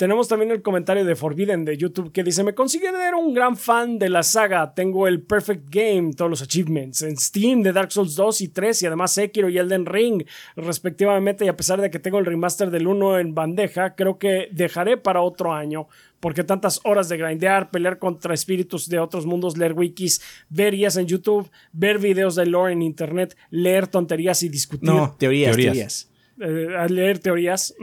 Tenemos 0.00 0.28
también 0.28 0.50
el 0.50 0.62
comentario 0.62 1.04
de 1.04 1.14
Forbidden 1.14 1.66
de 1.66 1.76
YouTube 1.76 2.10
que 2.10 2.24
dice: 2.24 2.42
Me 2.42 2.54
considero 2.54 3.18
un 3.18 3.34
gran 3.34 3.54
fan 3.54 3.98
de 3.98 4.08
la 4.08 4.22
saga. 4.22 4.72
Tengo 4.72 5.06
el 5.06 5.20
Perfect 5.20 5.68
Game, 5.68 6.14
todos 6.14 6.30
los 6.30 6.40
achievements 6.40 7.02
en 7.02 7.18
Steam 7.18 7.60
de 7.60 7.74
Dark 7.74 7.92
Souls 7.92 8.14
2 8.14 8.40
y 8.40 8.48
3 8.48 8.82
y 8.82 8.86
además 8.86 9.12
Sekiro 9.12 9.50
y 9.50 9.58
Elden 9.58 9.84
Ring, 9.84 10.22
respectivamente. 10.56 11.44
Y 11.44 11.48
a 11.48 11.56
pesar 11.58 11.82
de 11.82 11.90
que 11.90 11.98
tengo 11.98 12.18
el 12.18 12.24
remaster 12.24 12.70
del 12.70 12.86
1 12.86 13.18
en 13.18 13.34
bandeja, 13.34 13.94
creo 13.94 14.16
que 14.16 14.48
dejaré 14.52 14.96
para 14.96 15.20
otro 15.20 15.52
año. 15.52 15.86
Porque 16.18 16.44
tantas 16.44 16.80
horas 16.84 17.10
de 17.10 17.18
grindear, 17.18 17.70
pelear 17.70 17.98
contra 17.98 18.32
espíritus 18.32 18.88
de 18.88 19.00
otros 19.00 19.26
mundos, 19.26 19.58
leer 19.58 19.74
wikis, 19.74 20.22
ver 20.48 20.74
guías 20.76 20.96
en 20.96 21.08
YouTube, 21.08 21.50
ver 21.74 21.98
videos 21.98 22.36
de 22.36 22.46
lore 22.46 22.72
en 22.72 22.80
internet, 22.80 23.36
leer 23.50 23.86
tonterías 23.86 24.42
y 24.44 24.48
discutir. 24.48 24.88
No, 24.88 25.14
teorías, 25.18 25.54
teorías. 25.54 26.10
Eh, 26.40 26.86
leer 26.88 27.18
teorías 27.18 27.74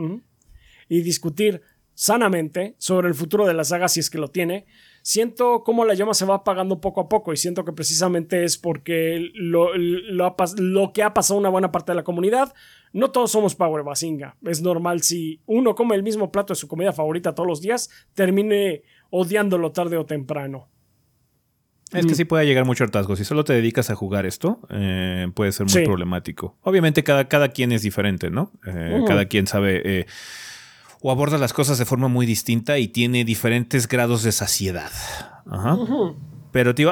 y 0.89 1.01
discutir 1.01 1.61
sanamente 1.97 2.75
sobre 2.77 3.07
el 3.07 3.15
futuro 3.15 3.47
de 3.47 3.55
la 3.55 3.63
saga 3.63 3.87
si 3.87 3.99
es 3.99 4.11
que 4.11 4.19
lo 4.19 4.27
tiene, 4.27 4.67
siento 5.01 5.63
como 5.63 5.83
la 5.83 5.95
llama 5.95 6.13
se 6.13 6.25
va 6.25 6.35
apagando 6.35 6.79
poco 6.79 7.01
a 7.01 7.09
poco 7.09 7.33
y 7.33 7.37
siento 7.37 7.65
que 7.65 7.73
precisamente 7.73 8.43
es 8.43 8.59
porque 8.59 9.31
lo, 9.33 9.75
lo, 9.75 10.93
que 10.93 11.01
ha 11.01 11.15
pasado 11.15 11.39
una 11.39 11.49
buena 11.49 11.71
parte 11.71 11.93
de 11.93 11.95
la 11.95 12.03
comunidad, 12.03 12.53
no 12.93 13.09
todos 13.09 13.31
somos 13.31 13.55
Power 13.55 13.83
Basinga. 13.83 14.37
Es 14.45 14.61
normal 14.61 15.01
si 15.01 15.41
uno 15.47 15.73
come 15.73 15.95
el 15.95 16.03
mismo 16.03 16.31
plato 16.31 16.53
de 16.53 16.59
su 16.59 16.67
comida 16.67 16.93
favorita 16.93 17.33
todos 17.33 17.49
los 17.49 17.61
días, 17.61 17.89
termine 18.13 18.83
odiándolo 19.09 19.71
tarde 19.71 19.97
o 19.97 20.05
temprano. 20.05 20.69
Es 21.93 22.05
que 22.05 22.11
mm. 22.11 22.15
sí 22.15 22.25
puede 22.25 22.45
llegar 22.45 22.65
mucho 22.65 22.83
hartazgo. 22.83 23.15
Si 23.15 23.25
solo 23.25 23.43
te 23.43 23.53
dedicas 23.53 23.89
a 23.89 23.95
jugar 23.95 24.27
esto, 24.27 24.59
eh, 24.69 25.31
puede 25.33 25.51
ser 25.51 25.65
muy 25.65 25.83
problemático. 25.83 26.59
Obviamente 26.61 27.03
cada, 27.03 27.27
cada 27.27 27.49
quien 27.49 27.71
es 27.71 27.81
diferente, 27.81 28.29
¿no? 28.29 28.51
Eh, 28.67 29.03
cada 29.07 29.25
quien 29.25 29.47
sabe... 29.47 29.81
Eh, 29.83 30.05
o 31.01 31.11
aborda 31.11 31.37
las 31.37 31.53
cosas 31.53 31.77
de 31.77 31.85
forma 31.85 32.07
muy 32.07 32.25
distinta 32.25 32.77
y 32.77 32.87
tiene 32.87 33.25
diferentes 33.25 33.87
grados 33.87 34.23
de 34.23 34.31
saciedad. 34.31 34.91
Ajá. 35.49 35.77
Pero, 36.51 36.73
tío, 36.73 36.91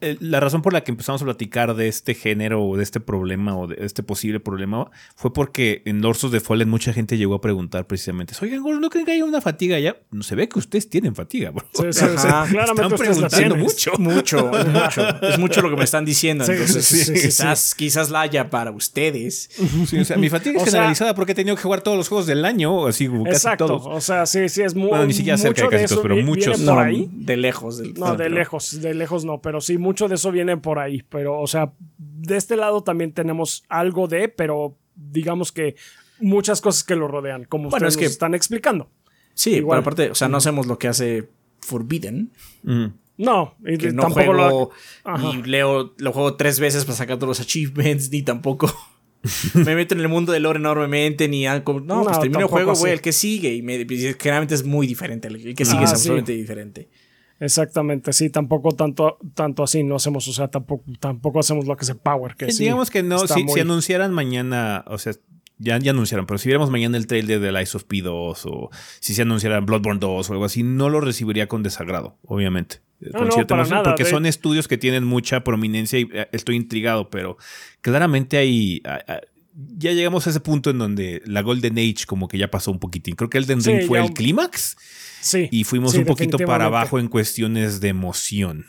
la 0.00 0.40
razón 0.40 0.62
por 0.62 0.72
la 0.72 0.82
que 0.82 0.90
empezamos 0.90 1.22
a 1.22 1.24
platicar 1.24 1.74
de 1.74 1.88
este 1.88 2.14
género 2.14 2.64
o 2.64 2.76
de 2.76 2.82
este 2.82 3.00
problema 3.00 3.56
o 3.56 3.66
de 3.66 3.76
este 3.80 4.02
posible 4.02 4.40
problema 4.40 4.90
fue 5.14 5.32
porque 5.32 5.82
en 5.84 6.00
Lords 6.00 6.30
de 6.30 6.40
Fallen 6.40 6.68
mucha 6.68 6.92
gente 6.92 7.16
llegó 7.16 7.34
a 7.34 7.40
preguntar 7.40 7.86
precisamente: 7.86 8.34
Oigan, 8.40 8.62
¿no 8.62 8.90
creen 8.90 9.06
que 9.06 9.12
hay 9.12 9.22
una 9.22 9.40
fatiga 9.40 9.78
ya? 9.78 9.96
No 10.10 10.22
se 10.22 10.34
ve 10.34 10.48
que 10.48 10.58
ustedes 10.58 10.88
tienen 10.88 11.14
fatiga, 11.14 11.50
bro. 11.50 11.66
Sí, 11.72 11.82
sí, 11.92 12.04
Están 12.04 12.90
preguntando 12.96 13.56
mucho. 13.56 13.92
Mucho, 13.98 14.50
mucho. 14.72 15.22
Es 15.22 15.38
mucho 15.38 15.62
lo 15.62 15.70
que 15.70 15.76
me 15.76 15.84
están 15.84 16.04
diciendo. 16.04 16.44
Entonces, 16.44 17.10
quizás, 17.10 17.74
quizás 17.74 18.10
la 18.10 18.22
haya 18.22 18.50
para 18.50 18.70
ustedes. 18.70 19.50
o 20.00 20.04
sea, 20.04 20.16
mi 20.16 20.28
fatiga 20.28 20.58
es 20.58 20.64
generalizada 20.64 21.14
porque 21.14 21.32
he 21.32 21.34
tenido 21.34 21.56
que 21.56 21.62
jugar 21.62 21.82
todos 21.82 21.96
los 21.96 22.08
juegos 22.08 22.26
del 22.26 22.44
año, 22.44 22.86
así 22.86 23.08
casi 23.08 23.28
exacto. 23.28 23.66
todos. 23.66 23.86
O 23.86 24.00
sea, 24.00 24.26
sí, 24.26 24.48
sí, 24.48 24.62
es 24.62 24.74
muy. 24.74 24.88
Bueno, 24.88 25.06
ni 25.06 25.12
siquiera 25.12 25.38
cerca 25.38 25.62
de 25.62 25.68
casi 25.68 25.86
todos, 25.86 26.02
pero 26.02 26.16
muchos. 26.16 26.60
Por 26.60 26.78
ahí. 26.78 27.08
De 27.12 27.36
lejos. 27.36 27.78
Del, 27.78 27.94
no, 27.94 28.16
de 28.16 28.30
lejos, 28.30 28.80
de 28.80 28.94
lejos 28.94 29.03
no, 29.24 29.40
pero 29.40 29.60
sí, 29.60 29.78
mucho 29.78 30.08
de 30.08 30.16
eso 30.16 30.30
viene 30.32 30.56
por 30.56 30.78
ahí. 30.78 31.02
Pero, 31.08 31.40
o 31.40 31.46
sea, 31.46 31.72
de 31.98 32.36
este 32.36 32.56
lado 32.56 32.82
también 32.82 33.12
tenemos 33.12 33.64
algo 33.68 34.08
de, 34.08 34.28
pero 34.28 34.76
digamos 34.94 35.52
que 35.52 35.76
muchas 36.20 36.60
cosas 36.60 36.84
que 36.84 36.96
lo 36.96 37.08
rodean, 37.08 37.44
como 37.44 37.68
ustedes 37.68 37.96
que, 37.96 38.04
están 38.04 38.34
explicando. 38.34 38.90
Sí, 39.34 39.56
Igual. 39.56 39.80
aparte, 39.80 40.10
o 40.10 40.14
sea, 40.14 40.28
no 40.28 40.36
hacemos 40.36 40.66
lo 40.66 40.78
que 40.78 40.88
hace 40.88 41.28
Forbidden. 41.60 42.32
No, 43.16 43.54
y 43.64 43.78
que 43.78 43.92
no 43.92 44.02
tampoco 44.02 44.24
juego, 44.24 44.70
lo... 45.04 45.42
leo, 45.44 45.94
lo 45.98 46.12
juego 46.12 46.34
tres 46.34 46.58
veces 46.58 46.84
para 46.84 46.96
sacar 46.96 47.16
todos 47.16 47.38
los 47.38 47.40
achievements, 47.40 48.10
ni 48.10 48.22
tampoco 48.22 48.72
me 49.54 49.74
meto 49.74 49.94
en 49.94 50.00
el 50.00 50.08
mundo 50.08 50.32
del 50.32 50.42
lore 50.42 50.58
enormemente, 50.58 51.28
ni 51.28 51.46
algo. 51.46 51.80
No, 51.80 52.04
pues 52.04 52.20
termino 52.20 52.40
el 52.40 52.46
juego, 52.46 52.74
güey, 52.74 52.92
el 52.92 53.00
que 53.00 53.12
sigue. 53.12 53.54
Y 53.54 53.62
me, 53.62 53.86
generalmente 53.86 54.54
es 54.54 54.64
muy 54.64 54.86
diferente. 54.86 55.28
El 55.28 55.54
que 55.54 55.64
sigue 55.64 55.84
es 55.84 55.90
absolutamente 55.90 56.32
diferente. 56.32 56.88
Exactamente, 57.44 58.14
sí, 58.14 58.30
tampoco 58.30 58.72
tanto, 58.72 59.18
tanto 59.34 59.62
así 59.62 59.84
no 59.84 59.96
hacemos, 59.96 60.26
o 60.28 60.32
sea, 60.32 60.48
tampoco, 60.48 60.84
tampoco 60.98 61.40
hacemos 61.40 61.66
lo 61.66 61.76
que 61.76 61.84
es 61.84 61.94
Power. 61.94 62.36
Que 62.36 62.46
Digamos 62.46 62.90
que 62.90 63.02
no, 63.02 63.18
si, 63.18 63.46
si, 63.46 63.60
anunciaran 63.60 64.12
mañana, 64.12 64.82
o 64.86 64.96
sea, 64.96 65.12
ya, 65.58 65.78
ya 65.78 65.90
anunciaron, 65.90 66.24
pero 66.24 66.38
si 66.38 66.48
viéramos 66.48 66.70
mañana 66.70 66.96
el 66.96 67.06
trailer 67.06 67.40
de 67.40 67.52
Lies 67.52 67.74
of 67.74 67.84
P2 67.86 68.40
o 68.46 68.70
si 68.98 69.14
se 69.14 69.22
anunciaran 69.22 69.66
Bloodborne 69.66 70.00
2 70.00 70.30
o 70.30 70.32
algo 70.32 70.46
así, 70.46 70.62
no 70.62 70.88
lo 70.88 71.02
recibiría 71.02 71.46
con 71.46 71.62
desagrado, 71.62 72.16
obviamente. 72.22 72.80
con 73.12 73.30
cierta 73.30 73.54
emoción, 73.54 73.82
porque 73.84 74.06
son 74.06 74.24
estudios 74.24 74.66
que 74.66 74.78
tienen 74.78 75.04
mucha 75.04 75.44
prominencia 75.44 75.98
y 75.98 76.08
eh, 76.14 76.28
estoy 76.32 76.56
intrigado, 76.56 77.10
pero 77.10 77.36
claramente 77.82 78.38
hay, 78.38 78.82
ya 79.54 79.92
llegamos 79.92 80.26
a 80.26 80.30
ese 80.30 80.40
punto 80.40 80.70
en 80.70 80.78
donde 80.78 81.22
la 81.26 81.42
Golden 81.42 81.78
Age 81.78 82.06
como 82.06 82.28
que 82.28 82.38
ya 82.38 82.50
pasó 82.50 82.70
un 82.70 82.78
poquitín. 82.78 83.14
Creo 83.14 83.30
que 83.30 83.38
el 83.38 83.46
Ring 83.46 83.86
fue 83.86 84.00
el 84.00 84.12
clímax. 84.12 84.76
Sí. 85.20 85.48
Y 85.50 85.64
fuimos 85.64 85.94
un 85.94 86.04
poquito 86.04 86.38
para 86.38 86.66
abajo 86.66 86.98
en 86.98 87.08
cuestiones 87.08 87.80
de 87.80 87.88
emoción. 87.88 88.66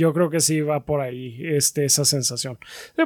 Yo 0.00 0.14
creo 0.14 0.30
que 0.30 0.40
sí 0.40 0.62
va 0.62 0.86
por 0.86 1.02
ahí 1.02 1.36
este, 1.42 1.84
esa 1.84 2.06
sensación. 2.06 2.58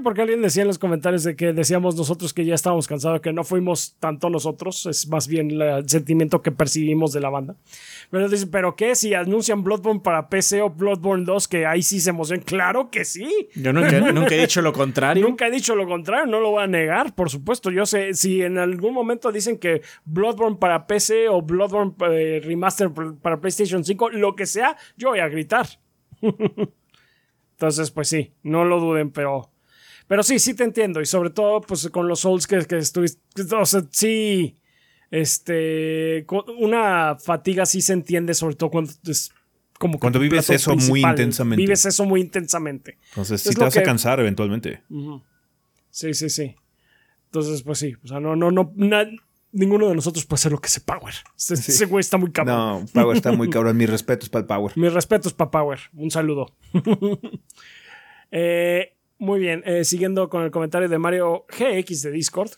porque 0.05 0.23
alguien 0.23 0.43
decía 0.43 0.63
en 0.63 0.69
los 0.69 0.79
comentarios 0.79 1.25
de 1.25 1.35
que 1.35 1.53
decíamos 1.53 1.97
nosotros 1.97 2.33
que 2.33 2.45
ya 2.45 2.55
estábamos 2.55 2.87
cansados, 2.87 3.21
que 3.21 3.33
no 3.33 3.43
fuimos 3.43 3.97
tanto 3.99 4.31
nosotros, 4.31 4.87
es 4.87 5.09
más 5.09 5.27
bien 5.27 5.61
el 5.61 5.89
sentimiento 5.89 6.41
que 6.41 6.53
percibimos 6.53 7.13
de 7.13 7.19
la 7.19 7.31
banda. 7.31 7.57
Pero 8.13 8.29
dice, 8.29 8.47
¿pero 8.47 8.77
qué? 8.77 8.95
Si 8.95 9.13
anuncian 9.13 9.65
Bloodborne 9.65 10.03
para 10.03 10.29
PC 10.29 10.63
o 10.63 10.71
Bloodborne 10.71 11.25
2, 11.25 11.49
que 11.49 11.67
ahí 11.67 11.83
sí 11.83 11.99
se 11.99 12.11
emocionan. 12.11 12.45
Claro 12.45 12.91
que 12.93 13.05
sí. 13.05 13.49
Yo 13.57 13.73
nunca, 13.73 13.99
nunca 14.13 14.37
he 14.37 14.43
dicho 14.43 14.63
lo 14.63 14.73
contrario. 14.73 15.27
nunca 15.27 15.49
he 15.49 15.51
dicho 15.51 15.75
lo 15.75 15.89
contrario, 15.89 16.27
no 16.27 16.39
lo 16.39 16.53
voy 16.53 16.63
a 16.63 16.69
negar, 16.69 17.13
por 17.17 17.29
supuesto. 17.29 17.73
Yo 17.73 17.87
sé, 17.87 18.15
si 18.15 18.41
en 18.41 18.57
algún 18.57 18.95
momento 18.95 19.33
dicen 19.33 19.59
que 19.59 19.83
Bloodborne 20.05 20.59
para 20.59 20.87
PC 20.87 21.29
o 21.29 21.43
Bloodborne 21.43 21.93
eh, 22.13 22.41
Remaster 22.45 22.93
para 23.21 23.41
PlayStation 23.41 23.85
5, 23.85 24.11
lo 24.11 24.37
que 24.37 24.47
sea, 24.47 24.77
yo 24.97 25.09
voy 25.09 25.19
a 25.19 25.27
gritar. 25.27 25.67
Entonces, 27.65 27.91
pues 27.91 28.09
sí, 28.09 28.35
no 28.43 28.65
lo 28.65 28.79
duden, 28.79 29.11
pero. 29.11 29.51
Pero 30.07 30.23
sí, 30.23 30.39
sí 30.39 30.53
te 30.53 30.65
entiendo. 30.65 31.01
Y 31.01 31.07
sobre 31.07 31.31
todo, 31.31 31.63
pues 31.63 31.89
con 31.89 32.09
los 32.09 32.21
Souls 32.21 32.47
que, 32.47 32.59
que 32.67 32.77
estuviste. 32.77 33.21
O 33.57 33.65
sea, 33.65 33.85
sí. 33.91 34.57
Este. 35.11 36.27
Una 36.59 37.17
fatiga 37.17 37.65
sí 37.65 37.81
se 37.81 37.95
entiende, 37.95 38.35
sobre 38.35 38.57
todo 38.57 38.71
cuando 38.71 38.93
es 39.07 39.33
como 39.79 39.99
cuando 39.99 40.19
vives 40.19 40.51
eso 40.51 40.77
muy 40.77 41.03
intensamente. 41.03 41.63
Vives 41.63 41.87
eso 41.87 42.05
muy 42.05 42.21
intensamente. 42.21 42.99
Entonces, 43.11 43.41
sí 43.41 43.55
te 43.55 43.61
vas 43.61 43.77
a 43.77 43.83
cansar 43.83 44.21
eventualmente. 44.21 44.83
Sí, 45.91 46.13
sí, 46.13 46.29
sí. 46.29 46.55
Entonces, 47.27 47.63
pues 47.63 47.79
sí. 47.79 47.95
O 48.05 48.09
sea, 48.09 48.21
no, 48.21 48.37
no, 48.37 48.51
no 48.51 48.73
ninguno 49.55 49.89
de 49.89 49.95
nosotros 49.95 50.27
puede 50.27 50.41
hacer 50.41 50.53
lo 50.53 50.61
que 50.61 50.67
hace 50.67 50.81
Power. 50.81 51.15
Ese, 51.37 51.87
güey 51.87 52.01
está 52.01 52.19
muy 52.19 52.31
cabrón. 52.31 52.57
No, 52.57 52.87
Power 52.93 53.17
está 53.17 53.33
muy 53.33 53.49
cabrón. 53.51 53.77
Mis 53.77 53.89
respetos 53.89 54.29
para 54.29 54.41
el 54.41 54.47
Power. 54.47 54.73
Mis 54.77 54.93
respetos 54.93 55.33
para 55.33 55.51
Power. 55.51 55.81
Un 55.95 56.11
saludo. 56.11 56.55
Eh, 58.37 58.97
muy 59.19 59.39
bien. 59.39 59.63
Eh, 59.65 59.85
siguiendo 59.85 60.29
con 60.29 60.43
el 60.43 60.51
comentario 60.51 60.89
de 60.89 60.99
Mario 60.99 61.47
GX 61.57 62.03
de 62.03 62.11
Discord. 62.11 62.51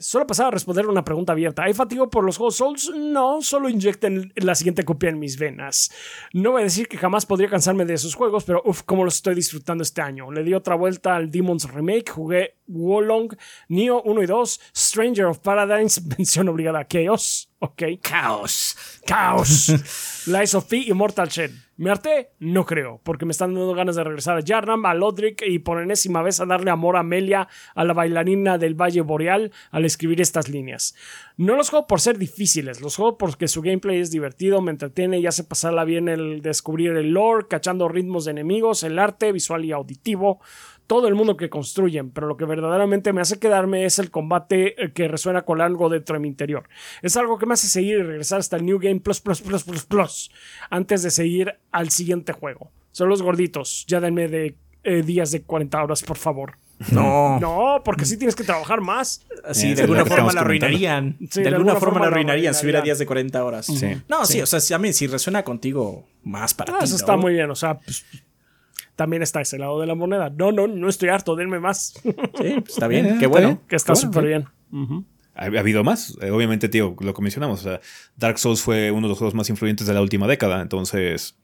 Solo 0.00 0.26
pasaba 0.26 0.48
a 0.48 0.50
responder 0.50 0.86
una 0.86 1.04
pregunta 1.04 1.32
abierta. 1.32 1.62
¿Hay 1.62 1.72
fatigo 1.72 2.10
por 2.10 2.24
los 2.24 2.36
juegos 2.36 2.56
Souls? 2.56 2.92
No, 2.94 3.40
solo 3.40 3.68
inyecten 3.68 4.32
la 4.36 4.54
siguiente 4.56 4.84
copia 4.84 5.08
en 5.08 5.20
mis 5.20 5.38
venas. 5.38 5.90
No 6.34 6.50
voy 6.50 6.62
a 6.62 6.64
decir 6.64 6.88
que 6.88 6.98
jamás 6.98 7.24
podría 7.24 7.48
cansarme 7.48 7.84
de 7.84 7.94
esos 7.94 8.14
juegos, 8.14 8.44
pero 8.44 8.60
uff, 8.66 8.82
cómo 8.82 9.04
los 9.04 9.14
estoy 9.14 9.36
disfrutando 9.36 9.82
este 9.82 10.02
año. 10.02 10.32
Le 10.32 10.42
di 10.42 10.52
otra 10.52 10.74
vuelta 10.74 11.14
al 11.14 11.30
Demon's 11.30 11.72
Remake, 11.72 12.10
jugué 12.10 12.56
Wolong, 12.72 13.36
Neo 13.68 14.02
1 14.02 14.22
y 14.22 14.26
2, 14.26 14.60
Stranger 14.74 15.26
of 15.26 15.38
Paradise, 15.38 16.00
mención 16.18 16.48
obligada 16.48 16.80
a 16.80 16.88
Chaos. 16.88 17.52
Ok. 17.64 17.82
Caos. 18.02 18.76
Caos. 19.06 20.26
Lies 20.26 20.52
of 20.56 20.64
P 20.66 20.78
y 20.78 20.92
Mortal 20.92 21.28
Shell. 21.28 21.52
¿Me 21.76 21.90
harté? 21.90 22.32
No 22.40 22.66
creo, 22.66 23.00
porque 23.02 23.24
me 23.24 23.30
están 23.32 23.54
dando 23.54 23.72
ganas 23.72 23.96
de 23.96 24.04
regresar 24.04 24.36
a 24.36 24.42
Jarnam, 24.44 24.84
a 24.84 24.94
Lodric 24.94 25.42
y 25.46 25.60
por 25.60 25.80
enésima 25.80 26.22
vez 26.22 26.38
a 26.38 26.46
darle 26.46 26.70
amor 26.70 26.96
a 26.96 27.00
Amelia, 27.00 27.48
a 27.74 27.84
la 27.84 27.92
bailarina 27.92 28.58
del 28.58 28.74
Valle 28.74 29.00
Boreal, 29.00 29.52
al 29.70 29.84
escribir 29.84 30.20
estas 30.20 30.48
líneas. 30.48 30.94
No 31.36 31.56
los 31.56 31.70
juego 31.70 31.86
por 31.86 32.00
ser 32.00 32.18
difíciles, 32.18 32.80
los 32.80 32.96
juego 32.96 33.16
porque 33.16 33.48
su 33.48 33.62
gameplay 33.62 34.00
es 34.00 34.10
divertido, 34.10 34.60
me 34.60 34.70
entretiene 34.70 35.18
y 35.18 35.26
hace 35.26 35.44
pasarla 35.44 35.84
bien 35.84 36.08
el 36.08 36.42
descubrir 36.42 36.92
el 36.92 37.10
lore, 37.10 37.46
cachando 37.48 37.88
ritmos 37.88 38.26
de 38.26 38.32
enemigos, 38.32 38.82
el 38.82 38.98
arte 38.98 39.32
visual 39.32 39.64
y 39.64 39.72
auditivo 39.72 40.40
todo 40.92 41.08
el 41.08 41.14
mundo 41.14 41.38
que 41.38 41.48
construyen, 41.48 42.10
pero 42.10 42.26
lo 42.26 42.36
que 42.36 42.44
verdaderamente 42.44 43.14
me 43.14 43.22
hace 43.22 43.38
quedarme 43.38 43.86
es 43.86 43.98
el 43.98 44.10
combate 44.10 44.74
eh, 44.76 44.92
que 44.92 45.08
resuena 45.08 45.40
con 45.40 45.62
algo 45.62 45.88
dentro 45.88 46.12
de 46.16 46.20
mi 46.20 46.28
interior. 46.28 46.68
Es 47.00 47.16
algo 47.16 47.38
que 47.38 47.46
me 47.46 47.54
hace 47.54 47.66
seguir 47.66 48.00
y 48.00 48.02
regresar 48.02 48.40
hasta 48.40 48.56
el 48.58 48.66
New 48.66 48.78
Game 48.78 49.00
Plus 49.00 49.22
Plus 49.22 49.40
Plus 49.40 49.64
Plus 49.64 49.84
Plus 49.86 50.30
antes 50.68 51.02
de 51.02 51.10
seguir 51.10 51.54
al 51.70 51.88
siguiente 51.88 52.34
juego. 52.34 52.70
Son 52.90 53.08
los 53.08 53.22
gorditos, 53.22 53.86
ya 53.88 54.00
denme 54.00 54.28
de 54.28 54.54
eh, 54.84 55.02
días 55.02 55.30
de 55.30 55.40
40 55.40 55.82
horas, 55.82 56.02
por 56.02 56.18
favor. 56.18 56.56
No. 56.90 57.40
No, 57.40 57.80
porque 57.82 58.04
sí 58.04 58.18
tienes 58.18 58.34
que 58.36 58.44
trabajar 58.44 58.82
más. 58.82 59.24
Sí, 59.52 59.70
Es 59.70 59.76
de 59.78 59.84
alguna 59.84 60.04
forma 60.04 60.30
la 60.34 60.42
arruinarían. 60.42 61.16
De, 61.20 61.48
alguna, 61.48 61.76
forma, 61.76 62.00
la 62.00 62.08
arruinarían 62.08 62.52
si 62.52 62.66
hubiera 62.66 62.82
días 62.82 62.98
de 62.98 63.06
40 63.06 63.42
horas. 63.42 63.64
Sí. 63.64 63.96
No, 64.10 64.26
sí, 64.26 64.42
o 64.42 64.46
sea, 64.46 64.60
si, 64.60 64.74
a 64.74 64.78
mí, 64.78 64.92
si 64.92 65.06
resuena 65.06 65.42
contigo, 65.42 66.04
más 66.22 66.52
para 66.52 66.74
Ah, 66.74 66.78
ti. 66.80 66.84
eso 66.84 66.92
¿no? 66.94 66.96
está 66.98 67.16
muy 67.16 67.32
bien, 67.32 67.50
o 67.50 67.54
sea, 67.54 67.78
pues, 67.78 68.04
también 68.96 69.22
está 69.22 69.40
ese 69.40 69.58
lado 69.58 69.80
de 69.80 69.86
la 69.86 69.94
moneda. 69.94 70.30
No, 70.30 70.52
no, 70.52 70.66
no 70.66 70.88
estoy 70.88 71.08
harto, 71.08 71.36
denme 71.36 71.60
más. 71.60 71.94
Sí, 72.02 72.12
pues, 72.12 72.68
está 72.68 72.88
bien, 72.88 73.06
Eh, 73.06 73.08
qué 73.10 73.14
está 73.24 73.28
bueno. 73.28 73.46
bien. 73.48 73.60
que 73.68 73.76
está 73.76 73.92
Bueno, 73.92 74.08
súper 74.08 74.26
bien. 74.26 74.44
Ha, 75.34 75.44
ha 75.44 75.60
habido 75.60 75.82
más. 75.84 76.16
Eh, 76.20 76.30
obviamente, 76.30 76.68
tío, 76.68 76.94
lo 77.00 77.14
que 77.14 77.22
mencionamos. 77.22 77.60
O 77.60 77.62
sea, 77.64 77.80
Dark 78.16 78.38
Souls 78.38 78.60
fue 78.62 78.90
uno 78.90 79.06
de 79.06 79.10
los 79.10 79.18
juegos 79.18 79.34
más 79.34 79.48
influyentes 79.50 79.86
de 79.86 79.94
la 79.94 80.02
última 80.02 80.26
década. 80.26 80.60
Entonces, 80.60 81.36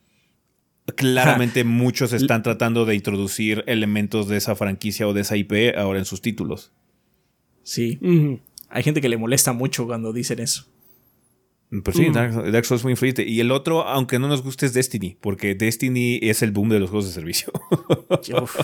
claramente 0.97 1.65
muchos 1.65 2.13
están 2.13 2.43
tratando 2.43 2.85
de 2.85 2.95
introducir 2.95 3.65
elementos 3.67 4.29
de 4.29 4.37
esa 4.37 4.55
franquicia 4.57 5.09
o 5.09 5.13
de 5.15 5.23
esa 5.23 5.37
IP 5.37 5.77
ahora 5.77 5.99
en 5.99 6.05
sus 6.05 6.21
títulos. 6.23 6.73
Sí, 7.63 7.99
hay 8.71 8.83
gente 8.83 9.01
que 9.03 9.09
le 9.11 9.19
molesta 9.19 9.53
mucho 9.53 9.87
cuando 9.87 10.13
dicen 10.13 10.39
eso. 10.39 10.67
Pues 11.85 11.97
sí, 11.99 12.09
Dark, 12.11 12.51
Dark 12.51 12.65
Souls 12.65 12.81
fue 12.83 12.91
influyente. 12.93 13.25
Y 13.29 13.41
el 13.41 13.51
otro, 13.51 13.83
aunque 13.87 14.19
no 14.19 14.27
nos 14.29 14.43
guste, 14.43 14.65
es 14.67 14.73
Destiny. 14.73 15.17
Porque 15.21 15.55
Destiny 15.55 16.19
es 16.23 16.41
el 16.43 16.51
boom 16.51 16.71
de 16.71 16.81
los 16.81 16.89
juegos 16.91 17.07
de 17.07 17.13
servicio. 17.13 17.53
Uf. 18.11 18.57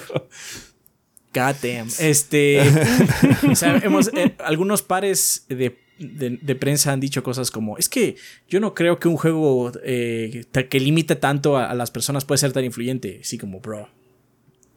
God 1.34 1.54
damn. 1.62 1.88
Este. 2.00 2.60
o 3.50 3.54
sea, 3.54 3.76
hemos, 3.82 4.08
eh, 4.14 4.34
algunos 4.38 4.82
pares 4.82 5.44
de, 5.48 5.76
de- 5.98 6.38
de 6.40 6.54
prensa 6.54 6.92
han 6.92 7.00
dicho 7.00 7.22
cosas 7.22 7.50
como: 7.50 7.76
Es 7.76 7.88
que 7.88 8.16
yo 8.48 8.60
no 8.60 8.72
creo 8.74 8.98
que 8.98 9.08
un 9.08 9.16
juego 9.16 9.70
eh, 9.84 10.44
que 10.70 10.80
limite 10.80 11.16
tanto 11.16 11.56
a, 11.56 11.70
a 11.70 11.74
las 11.74 11.90
personas 11.90 12.24
puede 12.24 12.38
ser 12.38 12.52
tan 12.52 12.64
influyente. 12.64 13.20
Sí, 13.22 13.36
como, 13.36 13.60
bro. 13.60 13.88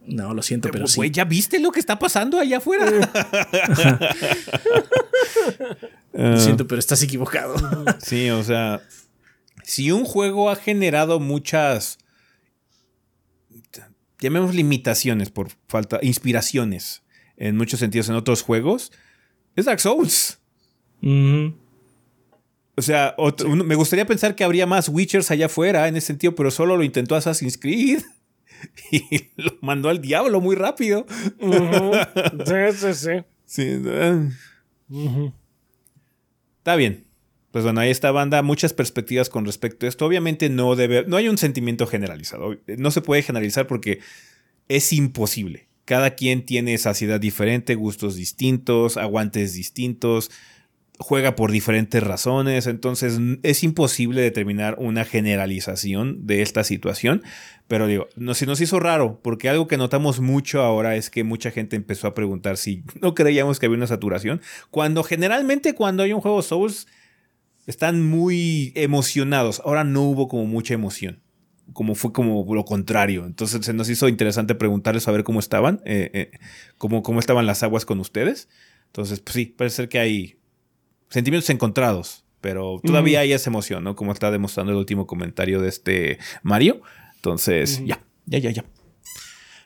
No, 0.08 0.34
lo 0.34 0.42
siento, 0.42 0.70
pero 0.72 0.88
sí. 0.88 0.96
Güey, 0.96 1.12
¿ya 1.12 1.26
viste 1.26 1.60
lo 1.60 1.72
que 1.72 1.80
está 1.82 2.00
pasando 2.00 2.40
allá 2.40 2.58
afuera? 2.58 2.86
Lo 6.14 6.40
siento, 6.40 6.68
pero 6.68 6.80
estás 6.80 7.02
equivocado. 7.04 7.56
Sí, 8.04 8.30
o 8.30 8.44
sea, 8.44 8.82
si 9.64 9.92
un 9.92 10.04
juego 10.06 10.50
ha 10.50 10.56
generado 10.56 11.20
muchas, 11.20 12.00
llamemos 14.20 14.56
limitaciones 14.56 15.30
por 15.30 15.50
falta, 15.68 16.00
inspiraciones 16.02 17.04
en 17.38 17.56
muchos 17.56 17.80
sentidos 17.80 18.10
en 18.10 18.16
otros 18.16 18.42
juegos, 18.42 18.92
es 19.56 19.66
Dark 19.66 19.80
Souls. 19.80 20.40
O 21.04 22.82
sea, 22.82 23.14
otro- 23.18 23.50
uno- 23.50 23.64
me 23.64 23.76
gustaría 23.76 24.06
pensar 24.08 24.36
que 24.36 24.44
habría 24.44 24.66
más 24.66 24.90
Witchers 24.90 25.30
allá 25.32 25.46
afuera 25.48 25.88
en 25.88 25.98
ese 25.98 26.08
sentido, 26.08 26.34
pero 26.36 26.50
solo 26.52 26.78
lo 26.78 26.84
intentó 26.84 27.16
Assassin's 27.16 27.58
Creed 27.58 28.02
y 28.92 29.02
lo 29.36 29.58
mandó 29.62 29.90
al 29.90 30.02
diablo 30.02 30.42
muy 30.42 30.56
rápido. 30.56 31.06
Sí, 31.40 32.56
sí, 32.76 32.94
sí. 32.94 33.12
Sí, 33.46 33.82
eh. 33.86 34.30
Está 36.60 36.76
bien. 36.76 37.06
Pues 37.52 37.64
bueno, 37.64 37.80
ahí 37.80 37.90
está 37.90 38.12
banda, 38.12 38.42
muchas 38.44 38.74
perspectivas 38.74 39.30
con 39.30 39.46
respecto 39.46 39.86
a 39.86 39.90
esto. 39.90 40.06
Obviamente 40.06 40.50
no 40.50 40.76
debe, 40.76 41.06
no 41.08 41.18
hay 41.18 41.30
un 41.30 41.38
sentimiento 41.38 41.88
generalizado. 41.88 42.58
No 42.78 42.92
se 42.92 43.02
puede 43.02 43.24
generalizar 43.24 43.68
porque 43.68 44.00
es 44.68 44.94
imposible. 44.94 45.68
Cada 45.86 46.12
quien 46.16 46.46
tiene 46.46 46.78
saciedad 46.78 47.20
diferente, 47.20 47.76
gustos 47.76 48.16
distintos, 48.16 48.98
aguantes 48.98 49.54
distintos, 49.54 50.30
juega 51.00 51.36
por 51.36 51.52
diferentes 51.52 52.02
razones, 52.04 52.68
entonces 52.68 53.20
es 53.44 53.64
imposible 53.64 54.22
determinar 54.22 54.76
una 54.80 55.06
generalización 55.06 56.26
de 56.26 56.42
esta 56.42 56.64
situación. 56.64 57.24
Pero 57.68 57.88
digo, 57.88 58.08
no, 58.16 58.34
se 58.34 58.46
nos 58.46 58.62
hizo 58.62 58.80
raro, 58.80 59.20
porque 59.22 59.50
algo 59.50 59.68
que 59.68 59.78
notamos 59.78 60.20
mucho 60.20 60.62
ahora 60.62 60.96
es 60.96 61.10
que 61.10 61.24
mucha 61.24 61.52
gente 61.52 61.76
empezó 61.76 62.08
a 62.08 62.14
preguntar 62.14 62.58
si 62.58 62.84
no 63.02 63.14
creíamos 63.14 63.60
que 63.60 63.68
había 63.68 63.78
una 63.78 63.88
saturación, 63.88 64.42
cuando 64.72 65.04
generalmente 65.04 65.76
cuando 65.76 66.04
hay 66.04 66.14
un 66.14 66.22
juego 66.22 66.42
Souls 66.42 66.88
están 67.68 68.02
muy 68.02 68.72
emocionados. 68.76 69.62
Ahora 69.66 69.84
no 69.84 70.04
hubo 70.04 70.28
como 70.28 70.46
mucha 70.46 70.74
emoción. 70.74 71.22
Como 71.74 71.96
fue 71.96 72.14
como 72.14 72.46
lo 72.56 72.64
contrario. 72.64 73.26
Entonces 73.26 73.66
se 73.66 73.74
nos 73.74 73.90
hizo 73.90 74.08
interesante 74.08 74.56
preguntarles 74.56 75.06
a 75.10 75.12
ver 75.12 75.26
cómo 75.26 75.40
estaban. 75.40 75.82
eh, 75.84 76.10
eh, 76.14 76.32
cómo, 76.78 77.04
cómo 77.04 77.20
estaban 77.20 77.46
las 77.46 77.64
aguas 77.64 77.84
con 77.84 78.00
ustedes. 78.00 78.48
Entonces, 78.86 79.20
pues 79.20 79.34
sí, 79.34 79.46
parece 79.48 79.76
ser 79.76 79.90
que 79.90 80.00
hay 80.00 80.38
sentimientos 81.10 81.50
encontrados. 81.50 82.24
Pero 82.42 82.80
todavía 82.84 83.22
hay 83.22 83.34
esa 83.34 83.50
emoción, 83.50 83.84
¿no? 83.84 83.96
Como 83.96 84.12
está 84.12 84.30
demostrando 84.30 84.72
el 84.72 84.78
último 84.78 85.08
comentario 85.08 85.60
de 85.60 85.70
este 85.70 86.20
Mario. 86.44 86.82
Entonces, 87.16 87.82
ya, 87.84 88.04
ya, 88.26 88.38
ya, 88.38 88.52
ya. 88.52 88.66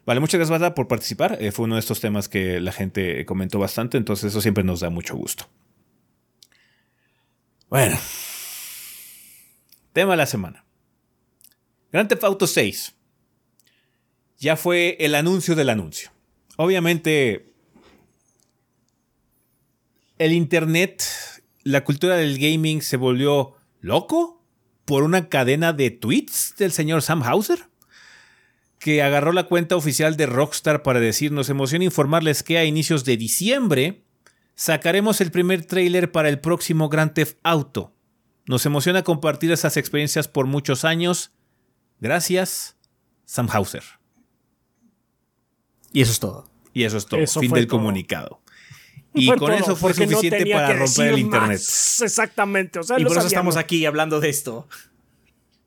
Vale, 0.06 0.20
muchas 0.20 0.40
gracias, 0.40 0.60
Bada, 0.60 0.74
por 0.74 0.88
participar. 0.88 1.38
Eh, 1.42 1.52
fue 1.52 1.66
uno 1.66 1.76
de 1.76 1.80
estos 1.80 2.00
temas 2.00 2.28
que 2.28 2.60
la 2.60 2.72
gente 2.72 3.26
comentó 3.26 3.60
bastante, 3.60 3.98
entonces 3.98 4.32
eso 4.32 4.42
siempre 4.42 4.64
nos 4.64 4.80
da 4.80 4.90
mucho 4.90 5.16
gusto. 5.16 5.48
Bueno. 7.70 7.98
Tema 9.94 10.12
de 10.12 10.18
la 10.18 10.26
semana. 10.26 10.66
Grand 11.92 12.10
Theft 12.10 12.24
Auto 12.24 12.48
6. 12.48 12.96
Ya 14.40 14.56
fue 14.56 14.98
el 15.00 15.14
anuncio 15.14 15.56
del 15.56 15.70
anuncio. 15.70 16.12
Obviamente, 16.58 17.54
el 20.18 20.34
Internet, 20.34 21.04
la 21.64 21.84
cultura 21.84 22.16
del 22.16 22.38
gaming 22.38 22.82
se 22.82 22.98
volvió 22.98 23.56
loco 23.80 24.44
por 24.86 25.04
una 25.04 25.30
cadena 25.30 25.74
de 25.74 25.92
tweets 25.92 26.56
del 26.58 26.72
señor 26.72 27.02
Sam 27.02 27.24
Hauser 27.24 27.72
que 28.82 29.04
agarró 29.04 29.32
la 29.32 29.44
cuenta 29.44 29.76
oficial 29.76 30.18
de 30.18 30.26
Rockstar 30.26 30.82
para 30.82 31.00
decir, 31.00 31.32
nos 31.32 31.50
emociona 31.50 31.86
informarles 31.86 32.42
que 32.42 32.58
a 32.58 32.66
inicios 32.66 33.06
de 33.06 33.16
diciembre 33.16 34.04
sacaremos 34.56 35.22
el 35.22 35.30
primer 35.30 35.66
tráiler 35.66 36.12
para 36.12 36.30
el 36.30 36.40
próximo 36.40 36.90
Grand 36.90 37.14
Theft 37.14 37.38
Auto. 37.44 37.94
Nos 38.48 38.66
emociona 38.66 39.04
compartir 39.04 39.52
esas 39.52 39.78
experiencias 39.78 40.28
por 40.28 40.48
muchos 40.48 40.84
años. 40.84 41.32
Gracias, 42.00 42.76
Sam 43.26 43.48
Hauser. 43.52 43.84
Y 45.94 46.02
eso 46.02 46.12
es 46.12 46.20
todo. 46.20 46.50
Y 46.74 46.84
eso 46.84 46.98
es 46.98 47.06
todo. 47.06 47.20
Eso 47.20 47.40
fin 47.40 47.52
del 47.52 47.68
todo. 47.68 47.78
comunicado. 47.78 48.41
Y 49.16 49.28
Fue 49.28 49.38
con 49.38 49.50
todo, 49.50 49.58
eso 49.60 49.76
fue 49.76 49.90
no 49.90 49.96
suficiente 49.96 50.46
para 50.52 50.74
romper 50.74 51.08
el 51.14 51.20
internet. 51.20 51.60
más. 51.60 52.02
Exactamente. 52.02 52.80
O 52.80 52.84
sea, 52.84 52.98
Y 53.00 53.04
por 53.04 53.18
eso 53.18 53.28
estamos 53.28 53.58
aquí 53.58 53.86
hablando 53.86 54.20
de 54.22 54.30
esto. 54.30 54.68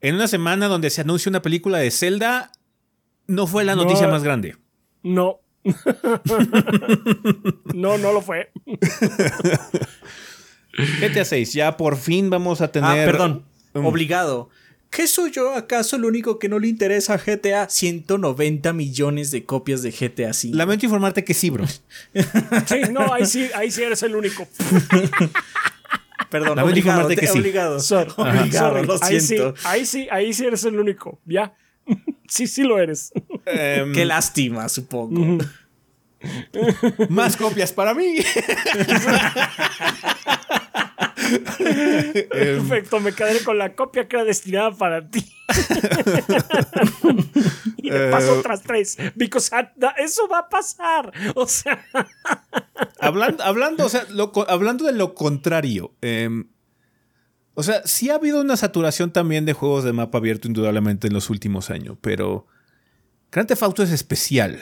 En 0.01 0.15
una 0.15 0.29
semana 0.29 0.67
donde 0.69 0.89
se 0.91 1.01
anuncia 1.03 1.29
una 1.31 1.43
película 1.43 1.79
de 1.79 1.91
Zelda, 1.91 2.53
no 3.27 3.47
fue 3.47 3.65
la 3.65 3.75
No. 3.75 3.85
noticia 3.85 4.09
más 4.09 4.23
grande. 4.23 4.57
No. 5.03 5.41
no, 7.75 7.99
no 7.99 8.13
lo 8.13 8.21
fue. 8.23 8.51
GTA 11.01 11.25
6, 11.25 11.53
ya 11.53 11.77
por 11.77 11.97
fin 11.97 12.31
vamos 12.31 12.61
a 12.61 12.65
Ah, 12.65 12.73
tener. 12.73 13.07
perdón. 13.11 13.45
Mm. 13.75 13.87
Obligado. 13.87 14.51
¿Qué 14.95 15.07
soy 15.09 15.31
yo 15.33 15.55
acaso 15.55 15.97
el 15.97 16.05
único 16.05 16.39
que 16.39 16.49
no 16.49 16.59
le 16.61 16.69
interesa 16.69 17.15
a 17.15 17.19
GTA? 17.19 17.69
190 17.69 18.73
millones 18.73 19.31
de 19.33 19.45
copias 19.45 19.83
de 19.83 19.91
GTA 19.91 20.33
5. 20.33 20.57
Lamento 20.57 20.87
informarte 20.87 21.25
que 21.25 21.35
sí, 21.35 21.51
bro. 21.51 21.65
Sí, 22.67 22.81
no, 22.93 23.13
ahí 23.13 23.27
sí, 23.27 23.49
ahí 23.55 23.71
sí 23.71 23.83
eres 23.83 24.03
el 24.05 24.15
único. 24.15 24.47
Perdón, 26.31 26.57
Lamento 26.57 26.73
obligado, 26.73 27.01
informarte 27.01 27.15
te- 27.17 27.21
que 27.21 27.27
sí. 27.27 27.39
obligado. 27.39 27.81
Sorry, 27.81 28.11
Obligado, 28.17 28.71
sorry. 28.75 28.87
lo 28.87 29.03
Ahí 29.03 29.21
sí, 29.21 29.27
siento. 29.27 29.55
ahí 29.65 29.87
sí, 29.87 30.09
ahí 30.11 30.33
sí 30.33 30.45
eres 30.47 30.65
el 30.65 30.79
único. 30.79 31.19
Ya. 31.27 31.55
Sí, 32.29 32.47
sí 32.47 32.63
lo 32.63 32.79
eres. 32.79 33.13
Em, 33.47 33.93
Qué 33.93 34.05
lástima, 34.05 34.69
supongo. 34.69 35.39
Más 37.09 37.37
copias 37.37 37.73
para 37.73 37.95
mí. 37.95 38.17
Perfecto, 42.29 43.01
me 43.01 43.13
quedaré 43.13 43.41
con 43.41 43.59
la 43.59 43.75
copia 43.75 44.07
que 44.09 44.17
era 44.17 44.25
destinada 44.25 44.73
para 44.73 45.09
ti. 45.09 45.25
y 47.79 47.91
le 47.91 48.11
paso 48.11 48.35
Eh, 48.35 48.39
otras 48.39 48.63
tres. 48.63 48.97
Because 49.15 49.51
eso 49.99 50.29
va 50.29 50.41
a 50.41 50.49
pasar. 50.49 51.13
O 51.35 51.47
sea, 51.47 51.85
hablando, 53.01 53.43
hablando, 53.43 53.87
o 53.87 53.89
sea, 53.89 54.05
lo 54.11 54.33
hablando 54.49 54.85
de 54.85 54.93
lo 54.93 55.15
contrario. 55.15 55.95
em, 56.01 56.49
o 57.55 57.63
sea, 57.63 57.83
sí 57.85 58.11
ha 58.11 58.17
habido 58.17 58.41
una 58.41 58.57
saturación 58.57 59.13
también 59.13 59.45
de 59.45 59.53
juegos 59.53 59.85
de 59.85 59.93
mapa 59.93 60.19
abierto, 60.19 60.49
indudablemente, 60.49 61.07
en 61.07 61.15
los 61.15 61.31
últimos 61.31 61.71
años, 61.71 61.97
pero 62.01 62.47
Grand 63.31 63.49
Theft 63.49 63.63
Auto 63.63 63.83
es 63.85 63.91
especial. 63.91 64.59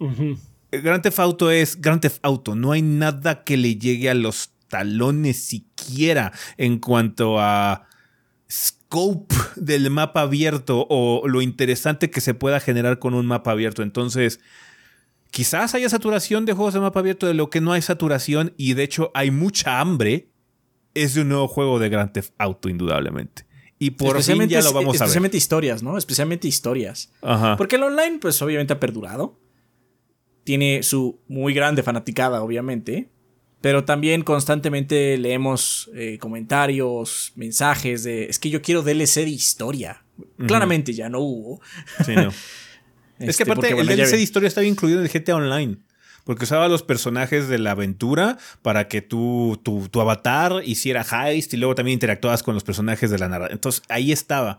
Ujú. 0.00 0.36
Eh, 0.72 0.80
Grand 0.80 1.02
Theft 1.02 1.18
Auto 1.20 1.50
es 1.50 1.80
Grand 1.80 2.00
Theft 2.00 2.18
Auto. 2.22 2.54
No 2.54 2.72
hay 2.72 2.82
nada 2.82 3.44
que 3.44 3.56
le 3.56 3.76
llegue 3.76 4.10
a 4.10 4.14
los 4.14 4.50
talones 4.68 5.42
siquiera 5.42 6.32
en 6.56 6.78
cuanto 6.78 7.38
a 7.38 7.86
scope 8.50 9.34
del 9.56 9.90
mapa 9.90 10.22
abierto 10.22 10.86
o 10.88 11.28
lo 11.28 11.42
interesante 11.42 12.10
que 12.10 12.20
se 12.20 12.34
pueda 12.34 12.60
generar 12.60 12.98
con 12.98 13.14
un 13.14 13.26
mapa 13.26 13.52
abierto. 13.52 13.82
Entonces, 13.82 14.40
quizás 15.30 15.74
haya 15.74 15.88
saturación 15.88 16.46
de 16.46 16.54
juegos 16.54 16.74
de 16.74 16.80
mapa 16.80 17.00
abierto 17.00 17.26
de 17.26 17.34
lo 17.34 17.50
que 17.50 17.60
no 17.60 17.72
hay 17.72 17.82
saturación 17.82 18.54
y 18.56 18.74
de 18.74 18.84
hecho 18.84 19.10
hay 19.14 19.30
mucha 19.30 19.80
hambre. 19.80 20.28
Es 20.92 21.14
de 21.14 21.20
un 21.20 21.28
nuevo 21.28 21.46
juego 21.46 21.78
de 21.78 21.88
Grand 21.88 22.10
Theft 22.10 22.32
Auto, 22.36 22.68
indudablemente. 22.68 23.46
Y 23.78 23.92
por 23.92 24.20
fin 24.22 24.48
ya 24.48 24.60
lo 24.60 24.72
vamos 24.72 24.96
a 24.96 24.98
ver. 24.98 25.02
especialmente 25.02 25.36
historias, 25.36 25.84
¿no? 25.84 25.96
Especialmente 25.96 26.48
historias. 26.48 27.12
Ajá. 27.22 27.56
Porque 27.56 27.76
el 27.76 27.84
online, 27.84 28.18
pues 28.20 28.42
obviamente 28.42 28.72
ha 28.72 28.80
perdurado. 28.80 29.38
Tiene 30.50 30.82
su 30.82 31.20
muy 31.28 31.54
grande 31.54 31.84
fanaticada, 31.84 32.42
obviamente. 32.42 33.08
Pero 33.60 33.84
también 33.84 34.22
constantemente 34.24 35.16
leemos 35.16 35.88
eh, 35.94 36.18
comentarios, 36.18 37.30
mensajes 37.36 38.02
de. 38.02 38.24
Es 38.24 38.40
que 38.40 38.50
yo 38.50 38.60
quiero 38.60 38.82
DLC 38.82 39.20
de 39.22 39.30
historia. 39.30 40.02
Claramente 40.48 40.92
ya 40.92 41.08
no 41.08 41.20
hubo. 41.20 41.60
Sí, 42.04 42.16
no. 42.16 42.30
es 43.20 43.28
Este, 43.28 43.44
que 43.44 43.50
aparte 43.52 43.68
porque, 43.68 43.80
el 43.80 43.86
bueno, 43.86 44.02
DLC 44.02 44.16
de 44.16 44.22
historia 44.22 44.48
estaba 44.48 44.66
incluido 44.66 44.98
en 44.98 45.06
el 45.06 45.12
GTA 45.12 45.36
Online. 45.36 45.76
Porque 46.24 46.42
usaba 46.42 46.66
los 46.66 46.82
personajes 46.82 47.46
de 47.46 47.58
la 47.60 47.70
aventura 47.70 48.38
para 48.62 48.88
que 48.88 49.02
tú, 49.02 49.60
tu, 49.62 49.88
tu 49.88 50.00
avatar 50.00 50.62
hiciera 50.64 51.06
heist 51.12 51.54
y 51.54 51.58
luego 51.58 51.76
también 51.76 51.94
interactuabas 51.94 52.42
con 52.42 52.54
los 52.54 52.64
personajes 52.64 53.08
de 53.08 53.18
la 53.20 53.28
narrativa. 53.28 53.54
Entonces 53.54 53.84
ahí 53.88 54.10
estaba. 54.10 54.58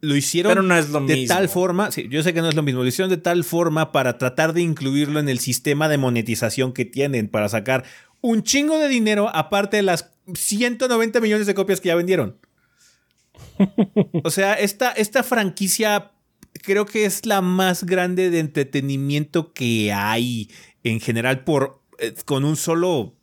Lo 0.00 0.14
hicieron 0.14 0.50
Pero 0.50 0.62
no 0.62 0.76
es 0.76 0.90
lo 0.90 1.00
de 1.00 1.16
mismo. 1.16 1.34
tal 1.34 1.48
forma, 1.48 1.90
sí, 1.90 2.06
yo 2.08 2.22
sé 2.22 2.32
que 2.32 2.40
no 2.40 2.48
es 2.48 2.54
lo 2.54 2.62
mismo, 2.62 2.82
lo 2.82 2.88
hicieron 2.88 3.10
de 3.10 3.16
tal 3.16 3.42
forma 3.42 3.90
para 3.90 4.16
tratar 4.16 4.52
de 4.52 4.62
incluirlo 4.62 5.18
en 5.18 5.28
el 5.28 5.40
sistema 5.40 5.88
de 5.88 5.98
monetización 5.98 6.72
que 6.72 6.84
tienen 6.84 7.28
para 7.28 7.48
sacar 7.48 7.84
un 8.20 8.42
chingo 8.42 8.78
de 8.78 8.88
dinero 8.88 9.28
aparte 9.34 9.76
de 9.78 9.82
las 9.82 10.10
190 10.34 11.20
millones 11.20 11.46
de 11.46 11.54
copias 11.54 11.80
que 11.80 11.88
ya 11.88 11.96
vendieron. 11.96 12.38
O 14.24 14.30
sea, 14.30 14.54
esta, 14.54 14.92
esta 14.92 15.22
franquicia 15.22 16.12
creo 16.62 16.86
que 16.86 17.04
es 17.04 17.26
la 17.26 17.40
más 17.40 17.84
grande 17.84 18.30
de 18.30 18.38
entretenimiento 18.38 19.52
que 19.52 19.92
hay 19.92 20.50
en 20.84 21.00
general 21.00 21.44
por 21.44 21.80
eh, 21.98 22.14
con 22.24 22.44
un 22.44 22.56
solo 22.56 23.14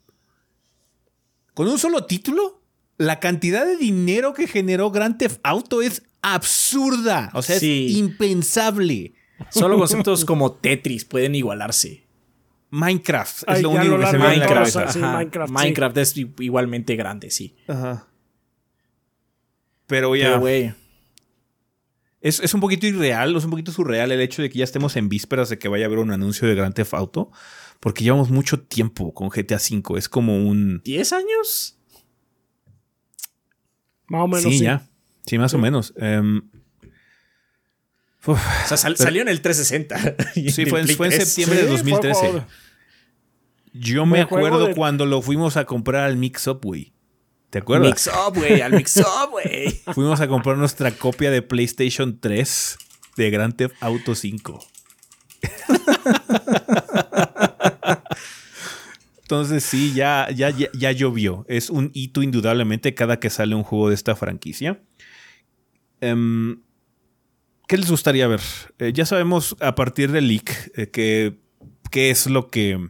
con 1.54 1.68
un 1.68 1.80
solo 1.80 2.06
título. 2.06 2.62
La 2.98 3.20
cantidad 3.20 3.66
de 3.66 3.78
dinero 3.78 4.34
que 4.34 4.48
generó 4.48 4.92
Grand 4.92 5.18
Theft 5.18 5.40
Auto 5.44 5.82
es 5.82 6.04
absurda, 6.34 7.30
o 7.34 7.42
sea, 7.42 7.60
Sí. 7.60 7.88
es 7.90 7.98
impensable. 7.98 9.14
Solo 9.52 9.78
conceptos 9.78 10.24
como 10.26 10.54
Tetris 10.54 11.06
pueden 11.06 11.36
igualarse. 11.36 12.04
Minecraft 12.72 13.38
es 13.44 13.44
Ay, 13.48 13.62
lo 13.62 13.70
único 13.70 13.98
lo 13.98 14.00
que 14.00 14.06
se. 14.12 14.18
Sí, 14.92 15.00
Ajá, 15.00 15.18
Minecraft, 15.18 15.48
sí. 15.50 15.54
Minecraft 15.54 15.98
es 15.98 16.18
igualmente 16.40 16.96
grande, 16.96 17.30
sí. 17.32 17.56
Ajá. 17.68 18.08
Pero 19.88 20.16
ya 20.16 20.40
Pero. 20.40 20.74
Es, 22.22 22.40
es 22.40 22.54
un 22.56 22.60
poquito 22.60 22.88
irreal, 22.88 23.36
es 23.36 23.44
un 23.44 23.52
poquito 23.52 23.72
surreal 23.72 24.12
el 24.12 24.20
hecho 24.20 24.42
de 24.42 24.50
que 24.50 24.58
ya 24.58 24.64
estemos 24.64 24.96
en 24.96 25.10
vísperas 25.10 25.50
de 25.50 25.60
que 25.60 25.68
vaya 25.68 25.86
a 25.86 25.88
haber 25.88 26.00
un 26.00 26.12
anuncio 26.12 26.48
de 26.48 26.56
Grand 26.56 26.74
Theft 26.74 26.96
Auto, 26.96 27.32
porque 27.80 28.04
llevamos 28.04 28.32
mucho 28.32 28.60
tiempo 28.62 29.14
con 29.14 29.30
GTA 29.30 29.58
V. 29.58 30.00
Es 30.00 30.10
como 30.10 30.36
un. 30.38 30.82
¿10 30.84 31.12
años? 31.16 31.78
Más 34.08 34.22
o 34.24 34.28
menos. 34.28 34.44
sí, 34.44 34.58
sí. 34.58 34.64
ya. 34.64 34.88
Sí, 35.26 35.38
más 35.38 35.54
o 35.54 35.58
menos. 35.58 35.94
Em, 35.98 36.42
uf, 38.26 38.30
O 38.30 38.68
sea, 38.68 38.78
sal- 38.78 38.98
salió 38.98 39.22
en 39.22 39.28
el 39.30 39.42
360. 39.42 40.16
y 40.36 40.52
Sí, 40.52 40.66
fue 40.66 40.80
en- 40.82 40.86
Play 40.86 40.96
fue 40.96 41.08
en 41.08 41.14
3. 41.14 41.28
septiembre. 41.28 41.58
de 41.60 41.64
fue 41.68 41.72
2013. 41.78 42.20
juego- 42.20 42.46
yo 43.74 44.06
me 44.06 44.22
acuerdo 44.22 44.68
de- 44.68 44.76
cuando 44.76 45.06
lo 45.06 45.22
fuimos 45.22 45.58
a 45.58 45.66
comprar 45.66 46.04
al 46.06 46.18
Mix 46.18 46.48
Up, 46.48 46.62
güey. 46.64 46.94
¿Te 47.50 47.60
acuerdas? 47.60 47.90
Mix 47.90 48.08
up, 48.08 48.36
güey. 48.36 48.60
Al 48.62 48.74
mix 48.74 48.98
up, 48.98 49.30
güey. 49.32 49.70
Fuimos 49.94 50.20
a 50.20 50.28
comprar 50.28 50.58
nuestra 50.58 50.92
copia 50.92 51.32
de 51.32 51.42
PlayStation 51.42 52.20
3 52.20 52.78
de 53.16 53.30
Grand 53.30 53.56
Theft 53.56 53.76
Auto 53.82 54.14
5. 54.14 54.60
Entonces 59.22 59.64
sí, 59.64 59.94
ya, 59.94 60.28
ya, 60.36 60.50
ya, 60.52 60.68
ya 60.78 60.92
llovió. 60.92 61.46
Es 61.48 61.70
un 61.70 61.92
hito 61.94 62.22
indudablemente 62.22 62.94
cada 62.94 63.20
que 63.20 63.30
sale 63.30 63.56
un 63.56 63.64
juego 63.64 63.90
de 63.90 63.96
esta 63.96 64.16
franquicia. 64.16 64.82
Em, 66.02 66.62
¿Qué 67.68 67.78
les 67.78 67.90
gustaría 67.90 68.28
ver? 68.28 68.42
Eh, 68.80 68.92
ya 68.94 69.06
sabemos 69.06 69.56
a 69.60 69.76
partir 69.76 70.12
del 70.12 70.28
leak 70.28 70.72
eh, 70.76 70.90
que, 70.90 71.40
qué 71.92 72.10
es 72.12 72.28
lo 72.28 72.50
que... 72.50 72.90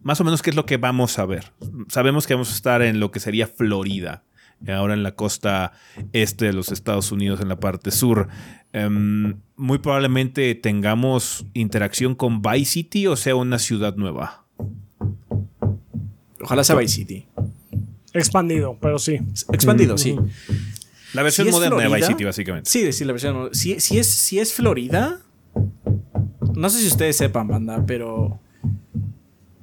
Más 0.00 0.20
o 0.20 0.24
menos 0.24 0.42
qué 0.42 0.50
es 0.50 0.56
lo 0.56 0.64
que 0.64 0.78
vamos 0.78 1.18
a 1.18 1.26
ver. 1.26 1.52
Sabemos 1.88 2.26
que 2.26 2.34
vamos 2.34 2.50
a 2.50 2.54
estar 2.54 2.82
en 2.82 2.98
lo 2.98 3.10
que 3.10 3.20
sería 3.20 3.46
Florida 3.46 4.24
ahora 4.66 4.94
en 4.94 5.02
la 5.02 5.14
costa 5.14 5.72
este 6.12 6.46
de 6.46 6.52
los 6.52 6.72
Estados 6.72 7.12
Unidos, 7.12 7.40
en 7.40 7.48
la 7.48 7.60
parte 7.60 7.90
sur. 7.90 8.28
Em, 8.72 9.40
muy 9.56 9.78
probablemente 9.78 10.54
tengamos 10.54 11.46
interacción 11.54 12.14
con 12.14 12.42
Vice 12.42 12.72
City 12.72 13.06
o 13.06 13.16
sea 13.16 13.34
una 13.34 13.58
ciudad 13.58 13.96
nueva. 13.96 14.46
Ojalá 16.40 16.64
sea 16.64 16.76
Vice 16.76 16.94
City. 16.94 17.26
Expandido, 18.12 18.78
pero 18.80 18.98
sí. 18.98 19.20
Expandido, 19.52 19.98
sí. 19.98 20.16
La 21.14 21.22
versión 21.22 21.46
Si 21.46 21.48
es 21.48 21.54
moderna 21.54 21.76
de 21.82 21.88
Vice 21.94 22.06
City, 22.08 22.24
básicamente. 22.24 22.68
Sí, 22.70 22.92
sí, 22.92 23.04
la 23.04 23.12
versión. 23.12 23.48
Si, 23.52 23.80
si, 23.80 23.98
es, 23.98 24.06
si 24.08 24.38
es 24.38 24.52
Florida. 24.52 25.20
No 26.54 26.68
sé 26.70 26.80
si 26.80 26.86
ustedes 26.88 27.16
sepan, 27.16 27.48
banda, 27.48 27.84
pero. 27.86 28.40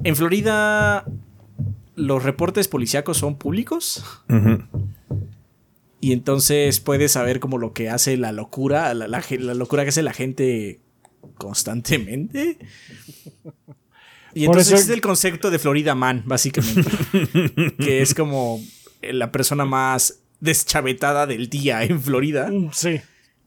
En 0.03 0.15
Florida. 0.15 1.05
Los 1.95 2.23
reportes 2.23 2.67
policíacos 2.67 3.17
son 3.17 3.37
públicos. 3.37 4.03
Ujú. 4.29 4.63
Y 6.01 6.11
entonces 6.11 6.79
puedes 6.81 7.13
saber 7.13 7.39
como 7.39 7.57
lo 7.57 7.71
que 7.73 7.89
hace 7.89 8.17
la 8.17 8.31
locura. 8.33 8.93
La, 8.93 9.07
la 9.07 9.21
ge- 9.21 9.39
la 9.39 9.53
locura 9.53 9.83
que 9.83 9.89
hace 9.89 10.03
la 10.03 10.11
gente 10.13 10.81
constantemente. 11.37 12.57
Y 14.33 14.43
entonces 14.45 14.67
eso- 14.67 14.75
existe 14.75 14.93
el 14.93 14.99
concepto 15.01 15.49
de 15.51 15.59
Florida 15.59 15.95
Man, 15.95 16.23
básicamente. 16.25 16.91
que 17.79 18.01
es 18.01 18.13
como 18.13 18.59
la 19.01 19.31
persona 19.31 19.63
más 19.63 20.19
deschavetada 20.39 21.27
del 21.27 21.49
día 21.49 21.83
en 21.83 22.01
Florida. 22.01 22.49
Mm, 22.51 22.71
Sí. 22.73 23.01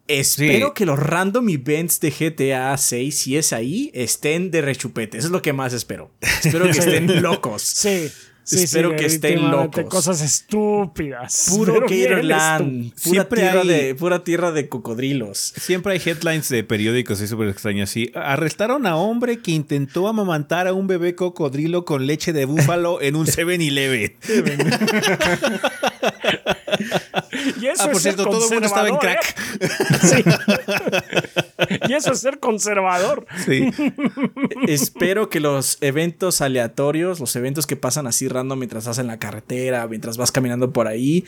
Espero 0.06 0.68
Sí. 0.68 0.72
que 0.74 0.86
los 0.86 0.98
random 0.98 1.50
events 1.50 2.00
de 2.00 2.10
GTA 2.10 2.74
6, 2.78 3.14
si 3.14 3.36
es 3.36 3.52
ahí, 3.52 3.90
estén 3.92 4.50
de 4.50 4.62
rechupete. 4.62 5.18
Eso 5.18 5.26
es 5.26 5.32
lo 5.32 5.42
que 5.42 5.52
más 5.52 5.74
espero. 5.74 6.10
Espero 6.42 6.64
que 6.64 6.70
estén 6.78 7.20
locos. 7.22 7.60
Sí. 7.62 8.08
Sí, 8.42 8.62
Espero 8.64 8.92
sí, 8.92 8.96
que 8.96 9.04
estén 9.04 9.50
locos. 9.50 9.84
Cosas 9.90 10.22
estúpidas. 10.22 11.48
Puro 11.50 11.82
Gatorland. 11.82 12.94
Pura 12.94 12.96
Siempre 12.96 13.40
tierra, 13.42 13.60
hay- 13.60 13.68
de, 13.68 13.94
pura 13.94 14.24
tierra 14.24 14.52
de 14.52 14.70
cocodrilos. 14.70 15.52
Siempre 15.60 15.92
hay 15.92 16.00
headlines 16.02 16.48
de 16.48 16.64
periódicos 16.64 17.18
así 17.18 17.28
súper 17.28 17.50
extraños 17.50 17.90
así. 17.90 18.10
Arrestaron 18.14 18.86
a 18.86 18.96
hombre 18.96 19.40
que 19.42 19.50
intentó 19.50 20.08
amamantar 20.08 20.66
a 20.66 20.72
un 20.72 20.86
bebé 20.86 21.14
cocodrilo 21.14 21.84
con 21.84 22.06
leche 22.06 22.32
de 22.32 22.46
búfalo 22.46 23.02
en 23.02 23.16
un 23.16 23.26
7-Eleven. 23.26 24.16
Y 27.60 27.66
eso 27.66 27.82
Ah, 27.84 27.86
por 27.86 27.96
es 27.96 28.02
ser 28.02 28.14
cierto, 28.14 28.24
todo 28.24 28.44
el 28.46 28.50
mundo 28.52 28.66
estaba 28.66 28.88
en 28.88 28.96
conservador, 28.96 29.24
crack. 29.24 29.36
¿eh? 29.60 29.68
Sí. 31.68 31.84
y 31.88 31.92
eso 31.94 32.12
es 32.12 32.20
ser 32.20 32.38
conservador. 32.38 33.26
Sí. 33.44 33.70
Espero 34.68 35.28
que 35.30 35.40
los 35.40 35.78
eventos 35.80 36.40
aleatorios, 36.40 37.20
los 37.20 37.34
eventos 37.36 37.66
que 37.66 37.76
pasan 37.76 38.06
así 38.06 38.28
random 38.28 38.58
mientras 38.58 38.86
vas 38.86 38.98
en 38.98 39.06
la 39.06 39.18
carretera, 39.18 39.86
mientras 39.88 40.16
vas 40.16 40.32
caminando 40.32 40.72
por 40.72 40.86
ahí, 40.88 41.24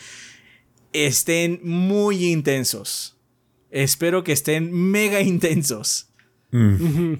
estén 0.92 1.60
muy 1.62 2.26
intensos. 2.30 3.16
Espero 3.70 4.24
que 4.24 4.32
estén 4.32 4.72
mega 4.72 5.20
intensos. 5.20 6.08
Mm. 6.50 7.14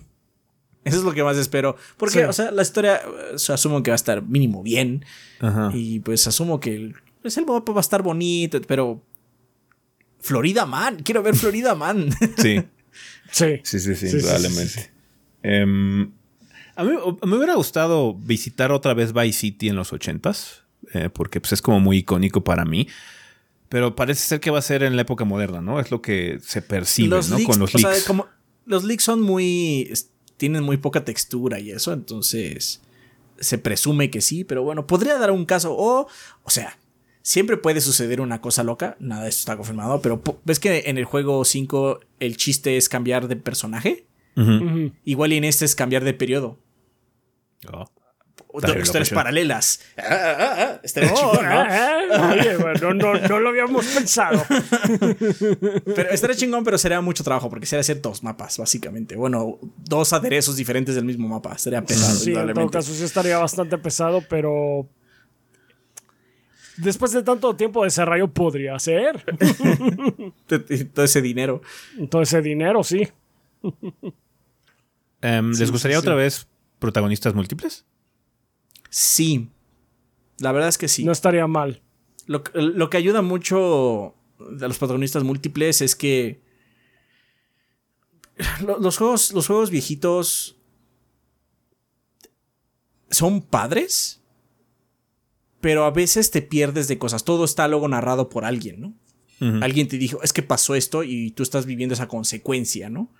Eso 0.83 0.97
es 0.99 1.05
lo 1.05 1.13
que 1.13 1.23
más 1.23 1.37
espero. 1.37 1.77
Porque, 1.97 2.21
Sí. 2.21 2.25
o 2.25 2.33
sea, 2.33 2.51
la 2.51 2.63
historia, 2.63 3.03
o 3.35 3.39
sea, 3.39 3.55
asumo 3.55 3.83
que 3.83 3.91
va 3.91 3.95
a 3.95 3.97
estar 3.97 4.23
mínimo 4.23 4.63
bien. 4.63 5.05
Ajá. 5.39 5.71
Y 5.75 6.01
pues 6.01 6.27
asumo 6.27 6.59
que 6.59 6.75
el, 6.75 6.97
pues, 7.23 7.37
el 7.39 7.47
mapa 7.47 7.73
va 7.73 7.81
a 7.81 7.83
estar 7.83 8.03
bonito, 8.03 8.61
pero. 8.67 9.03
Florida 10.23 10.67
Man, 10.67 11.01
quiero 11.03 11.23
ver 11.23 11.35
Florida 11.35 11.75
Man. 11.75 12.11
Sí. 12.37 12.63
Sí. 13.33 13.61
Sí, 13.63 13.79
sí, 13.79 13.95
sí, 13.95 14.21
Sí. 14.21 14.81
Em, 15.43 16.11
A 16.77 16.85
mí 16.85 16.91
me 17.25 17.37
hubiera 17.37 17.55
gustado 17.55 18.15
visitar 18.15 18.73
otra 18.73 18.93
vez 18.93 19.13
Vice 19.13 19.39
City 19.39 19.69
en 19.69 19.77
los 19.77 19.93
ochentas, 19.93 20.65
eh, 20.93 21.09
porque 21.13 21.41
pues, 21.41 21.53
es 21.53 21.63
como 21.63 21.81
muy 21.81 21.99
icónico 21.99 22.43
para 22.43 22.65
mí. 22.65 22.89
Pero 23.69 23.95
parece 23.95 24.27
ser 24.27 24.41
que 24.41 24.51
va 24.51 24.59
a 24.59 24.63
ser 24.63 24.83
en 24.83 24.97
la 24.97 25.03
época 25.03 25.25
moderna, 25.25 25.61
¿no? 25.61 25.79
Es 25.79 25.93
lo 25.93 26.03
que 26.03 26.41
se 26.45 26.61
percibe, 26.61 27.21
¿no? 27.29 27.45
Con 27.45 27.61
los 27.61 27.73
leaks. 27.73 28.03
como 28.05 28.27
los 28.67 28.83
leaks 28.85 29.05
son 29.05 29.23
muy. 29.23 29.93
tienen 30.37 30.65
muy 30.65 30.77
poca 30.77 31.05
textura 31.05 31.61
y 31.61 31.71
eso, 31.71 31.93
entonces. 31.93 32.81
Se 33.39 33.57
presume 33.57 34.11
que 34.11 34.21
sí, 34.21 34.45
pero 34.45 34.63
bueno, 34.65 34.87
podría 34.87 35.17
dar 35.17 35.31
un 35.31 35.47
caso. 35.47 35.75
O, 35.75 36.09
o 36.43 36.51
sea, 36.51 36.77
siempre 37.23 37.57
puede 37.57 37.81
suceder 37.81 38.21
una 38.21 38.41
cosa 38.41 38.65
loca. 38.65 38.97
Nada 39.01 39.25
de 39.25 39.29
esto 39.29 39.41
está 39.41 39.57
confirmado, 39.57 40.01
pero 40.03 40.23
¿ves 40.45 40.61
que 40.61 40.85
en 40.87 40.99
el 40.99 41.05
juego 41.05 41.45
5 41.45 42.01
el 42.21 42.37
chiste 42.37 42.77
es 42.77 42.89
cambiar 42.89 43.29
de 43.29 43.37
personaje? 43.37 44.07
Igual 45.05 45.33
y 45.35 45.37
en 45.37 45.45
este 45.45 45.65
es 45.65 45.75
cambiar 45.75 46.03
de 46.03 46.15
periodo. 46.15 46.59
Oh. 47.71 47.85
historias 48.81 49.11
paralelas. 49.11 49.81
Ah, 49.99 50.05
ah, 50.09 50.81
ah, 52.13 52.75
¿no? 52.81 52.95
no, 52.95 53.39
lo 53.39 53.49
habíamos 53.51 53.85
pensado. 53.87 54.43
pero 55.85 56.11
estaría 56.11 56.37
chingón, 56.37 56.65
pero 56.65 56.79
sería 56.79 57.03
mucho 57.03 57.23
trabajo 57.23 57.51
porque 57.51 57.67
sería 57.67 57.81
hacer 57.81 58.01
dos 58.01 58.23
mapas, 58.23 58.57
básicamente. 58.57 59.15
Bueno, 59.15 59.59
dos 59.77 60.15
aderezos 60.15 60.57
diferentes 60.57 60.95
del 60.95 61.05
mismo 61.05 61.29
mapa. 61.29 61.59
Sería 61.59 61.85
pesado. 61.85 62.19
Sí, 62.19 62.33
en 62.33 62.55
todo 62.55 62.71
caso 62.71 62.95
sí 62.95 63.05
estaría 63.05 63.37
bastante 63.37 63.77
pesado, 63.77 64.23
pero 64.29 64.89
después 66.83 67.13
de 67.13 67.23
tanto 67.23 67.55
tiempo 67.57 67.83
de 67.83 67.87
desarrollo 67.87 68.29
podría 68.29 68.79
ser. 68.79 69.25
todo 70.95 71.05
ese 71.05 71.23
dinero. 71.23 71.63
Todo 72.11 72.23
ese 72.23 72.43
dinero, 72.43 72.83
sí. 72.83 73.09
Em, 75.21 75.53
¿Les 75.53 75.71
gustaría 75.71 75.99
otra 75.99 76.15
vez 76.15 76.49
protagonistas 76.79 77.35
múltiples? 77.35 77.85
Sí. 78.89 79.51
La 80.39 80.53
verdad 80.53 80.69
es 80.69 80.79
que 80.79 80.89
sí. 80.89 81.05
No 81.05 81.13
estaría 81.13 81.47
mal. 81.47 81.83
Lo, 82.27 82.43
que 82.91 82.97
ayuda 82.97 83.23
mucho 83.23 84.15
a 84.39 84.69
los 84.69 84.79
protagonistas 84.79 85.25
múltiples 85.25 85.83
es 85.83 85.97
que 85.97 86.41
los 88.61 88.97
juegos, 88.97 89.33
los 89.33 89.47
juegos 89.47 89.71
viejitos 89.71 90.57
son 93.11 93.43
padres, 93.43 94.20
pero 95.61 95.85
a 95.85 95.91
veces 95.91 96.31
te 96.31 96.43
pierdes 96.43 96.89
de 96.89 96.99
cosas. 96.99 97.25
Todo 97.25 97.45
está 97.45 97.69
luego 97.69 97.89
narrado 97.89 98.29
por 98.29 98.45
alguien, 98.45 98.81
¿no? 98.81 98.95
Alguien 99.63 99.89
te 99.89 99.97
dijo, 99.97 100.23
es 100.23 100.35
que 100.35 100.43
pasó 100.43 100.75
esto 100.75 101.03
y 101.03 101.31
tú 101.31 101.43
estás 101.43 101.65
viviendo 101.65 101.95
esa 101.95 102.09
consecuencia, 102.09 102.91
¿no? 102.91 103.11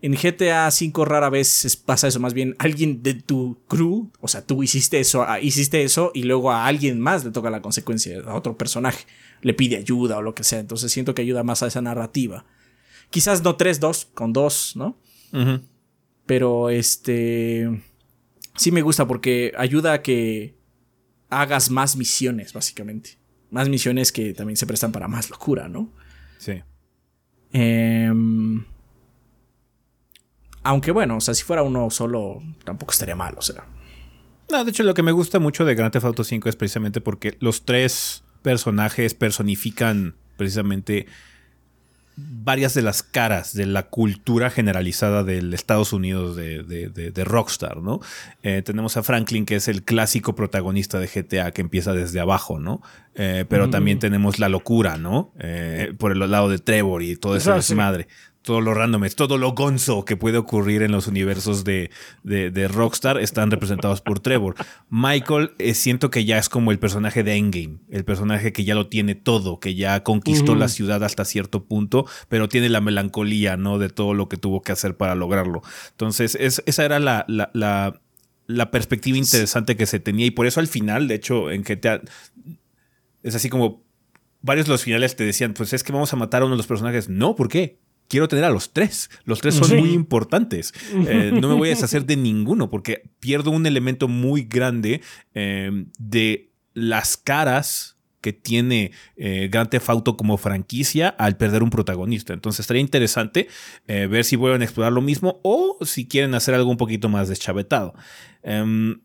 En 0.00 0.14
GTA 0.14 0.68
V 0.68 1.04
rara 1.04 1.30
vez 1.30 1.80
pasa 1.84 2.08
eso, 2.08 2.18
más 2.18 2.34
bien 2.34 2.56
alguien 2.58 3.04
de 3.04 3.14
tu 3.14 3.58
crew, 3.68 4.10
o 4.20 4.26
sea, 4.26 4.44
tú 4.44 4.64
hiciste 4.64 4.98
eso, 4.98 5.22
ah, 5.22 5.40
hiciste 5.40 5.84
eso 5.84 6.10
y 6.12 6.24
luego 6.24 6.50
a 6.50 6.66
alguien 6.66 7.00
más 7.00 7.24
le 7.24 7.30
toca 7.30 7.50
la 7.50 7.62
consecuencia, 7.62 8.20
a 8.26 8.34
otro 8.34 8.56
personaje, 8.56 9.06
le 9.40 9.54
pide 9.54 9.76
ayuda 9.76 10.18
o 10.18 10.22
lo 10.22 10.34
que 10.34 10.42
sea, 10.42 10.58
entonces 10.58 10.90
siento 10.90 11.14
que 11.14 11.22
ayuda 11.22 11.44
más 11.44 11.62
a 11.62 11.68
esa 11.68 11.82
narrativa. 11.82 12.44
Quizás 13.10 13.42
no 13.44 13.54
tres, 13.54 13.78
dos, 13.78 14.08
con 14.14 14.32
dos, 14.32 14.74
¿no? 14.74 14.98
Pero 16.26 16.70
este... 16.70 17.80
Sí 18.56 18.72
me 18.72 18.82
gusta 18.82 19.06
porque 19.06 19.52
ayuda 19.56 19.92
a 19.92 20.02
que 20.02 20.57
hagas 21.30 21.70
más 21.70 21.96
misiones, 21.96 22.52
básicamente. 22.52 23.18
Más 23.50 23.68
misiones 23.68 24.12
que 24.12 24.34
también 24.34 24.56
se 24.56 24.66
prestan 24.66 24.92
para 24.92 25.08
más 25.08 25.30
locura, 25.30 25.68
¿no? 25.68 25.90
Sí. 26.38 26.62
Eh... 27.52 28.12
Aunque 30.62 30.90
bueno, 30.90 31.16
o 31.16 31.20
sea, 31.20 31.34
si 31.34 31.44
fuera 31.44 31.62
uno 31.62 31.88
solo, 31.88 32.42
tampoco 32.64 32.92
estaría 32.92 33.16
mal, 33.16 33.34
o 33.38 33.42
sea. 33.42 33.64
No, 34.50 34.64
de 34.64 34.70
hecho, 34.70 34.82
lo 34.82 34.94
que 34.94 35.02
me 35.02 35.12
gusta 35.12 35.38
mucho 35.38 35.64
de 35.64 35.74
Grand 35.74 35.92
Theft 35.92 36.04
Auto 36.04 36.24
5 36.24 36.48
es 36.48 36.56
precisamente 36.56 37.00
porque 37.00 37.36
los 37.40 37.64
tres 37.64 38.22
personajes 38.42 39.14
personifican 39.14 40.14
precisamente 40.36 41.06
varias 42.18 42.74
de 42.74 42.82
las 42.82 43.02
caras 43.02 43.54
de 43.54 43.66
la 43.66 43.84
cultura 43.84 44.50
generalizada 44.50 45.22
del 45.22 45.54
Estados 45.54 45.92
Unidos 45.92 46.34
de, 46.34 47.24
Rockstar, 47.24 47.78
¿no? 47.78 48.00
Eh, 48.42 48.62
tenemos 48.64 48.96
a 48.96 49.02
Franklin, 49.02 49.46
que 49.46 49.56
es 49.56 49.68
el 49.68 49.84
clásico 49.84 50.34
protagonista 50.34 50.98
de 50.98 51.06
GTA, 51.06 51.52
que 51.52 51.60
empieza 51.60 51.92
desde 51.92 52.20
abajo, 52.20 52.58
¿no? 52.58 52.82
Eh, 53.14 53.44
pero 53.48 53.70
también 53.70 53.98
tenemos 53.98 54.38
la 54.38 54.48
locura, 54.48 54.96
¿no? 54.96 55.32
Eh, 55.38 55.92
por 55.98 56.12
el 56.12 56.18
lado 56.18 56.48
de 56.48 56.58
Trevor 56.58 57.02
y 57.02 57.16
todo 57.16 57.36
eso 57.36 57.54
es 57.54 57.74
madre 57.74 58.08
todo 58.42 58.60
lo 58.60 58.72
random, 58.72 59.04
todo 59.14 59.36
lo 59.36 59.52
gonzo 59.52 60.04
que 60.04 60.16
puede 60.16 60.38
ocurrir 60.38 60.82
en 60.82 60.92
los 60.92 61.06
universos 61.06 61.64
de, 61.64 61.90
Rockstar 62.72 63.18
están 63.18 63.50
representados 63.50 64.00
por 64.00 64.20
Trevor. 64.20 64.54
Michael 64.88 65.52
eh, 65.58 65.74
siento 65.74 66.10
que 66.10 66.24
ya 66.24 66.38
es 66.38 66.48
como 66.48 66.72
el 66.72 66.78
personaje 66.78 67.22
de 67.22 67.34
Endgame, 67.34 67.78
el 67.90 68.04
personaje 68.04 68.52
que 68.52 68.64
ya 68.64 68.74
lo 68.74 68.88
tiene 68.88 69.14
todo, 69.14 69.60
que 69.60 69.74
ya 69.74 70.02
conquistó 70.02 70.54
la 70.54 70.68
ciudad 70.68 71.04
hasta 71.04 71.24
cierto 71.24 71.64
punto, 71.64 72.06
pero 72.28 72.48
tiene 72.48 72.68
la 72.68 72.80
melancolía, 72.80 73.56
¿no? 73.56 73.78
De 73.78 73.88
todo 73.88 74.14
lo 74.14 74.28
que 74.28 74.36
tuvo 74.36 74.62
que 74.62 74.72
hacer 74.72 74.96
para 74.96 75.14
lograrlo. 75.14 75.62
Entonces, 75.90 76.36
esa 76.36 76.84
era 76.84 76.98
la, 76.98 77.26
la, 77.26 78.70
perspectiva 78.70 79.18
interesante 79.18 79.76
que 79.76 79.86
se 79.86 80.00
tenía 80.00 80.26
y 80.26 80.30
por 80.30 80.46
eso 80.46 80.60
al 80.60 80.68
final, 80.68 81.08
de 81.08 81.14
hecho, 81.16 81.50
en 81.50 81.62
GTA 81.62 82.00
es 83.22 83.34
así 83.34 83.50
como 83.50 83.84
varios 84.40 84.66
de 84.66 84.72
los 84.72 84.84
finales 84.84 85.16
te 85.16 85.24
decían, 85.24 85.54
pues 85.54 85.72
es 85.72 85.82
que 85.82 85.92
vamos 85.92 86.12
a 86.12 86.16
matar 86.16 86.42
a 86.42 86.44
uno 86.46 86.54
de 86.54 86.58
los 86.58 86.66
personajes. 86.66 87.08
No, 87.08 87.34
¿por 87.34 87.48
qué? 87.48 87.78
Quiero 88.08 88.26
tener 88.26 88.44
a 88.44 88.50
los 88.50 88.72
tres. 88.72 89.10
Los 89.24 89.40
tres 89.40 89.54
son 89.54 89.76
muy 89.78 89.90
importantes. 89.90 90.74
Eh, 90.92 91.30
no 91.32 91.48
me 91.48 91.54
voy 91.54 91.68
a 91.68 91.70
deshacer 91.70 92.04
de 92.06 92.16
ninguno 92.16 92.70
porque 92.70 93.10
pierdo 93.20 93.50
un 93.50 93.66
elemento 93.66 94.08
muy 94.08 94.42
grande 94.42 95.02
eh, 95.34 95.84
de 95.98 96.50
las 96.74 97.16
caras 97.16 97.96
que 98.20 98.32
tiene 98.32 98.90
eh, 99.16 99.48
Grand 99.50 99.70
Theft 99.70 99.88
Auto 99.90 100.16
como 100.16 100.38
franquicia 100.38 101.08
al 101.08 101.36
perder 101.36 101.62
un 101.62 101.70
protagonista. 101.70 102.32
Entonces 102.32 102.60
estaría 102.60 102.80
interesante 102.80 103.48
ver 103.86 104.24
si 104.24 104.34
vuelven 104.34 104.62
a 104.62 104.64
explorar 104.64 104.92
lo 104.92 105.00
mismo 105.00 105.40
o 105.44 105.78
si 105.82 106.08
quieren 106.08 106.34
hacer 106.34 106.54
algo 106.54 106.70
un 106.70 106.76
poquito 106.76 107.08
más 107.08 107.28
deschavetado. 107.28 107.94
Em, 108.42 109.00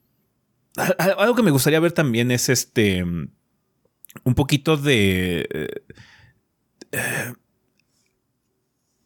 algo 0.97 1.35
que 1.35 1.43
me 1.43 1.51
gustaría 1.51 1.79
ver 1.79 1.91
también 1.91 2.31
es 2.31 2.49
este 2.49 3.03
un 4.23 4.35
poquito 4.35 4.77
de 4.77 5.83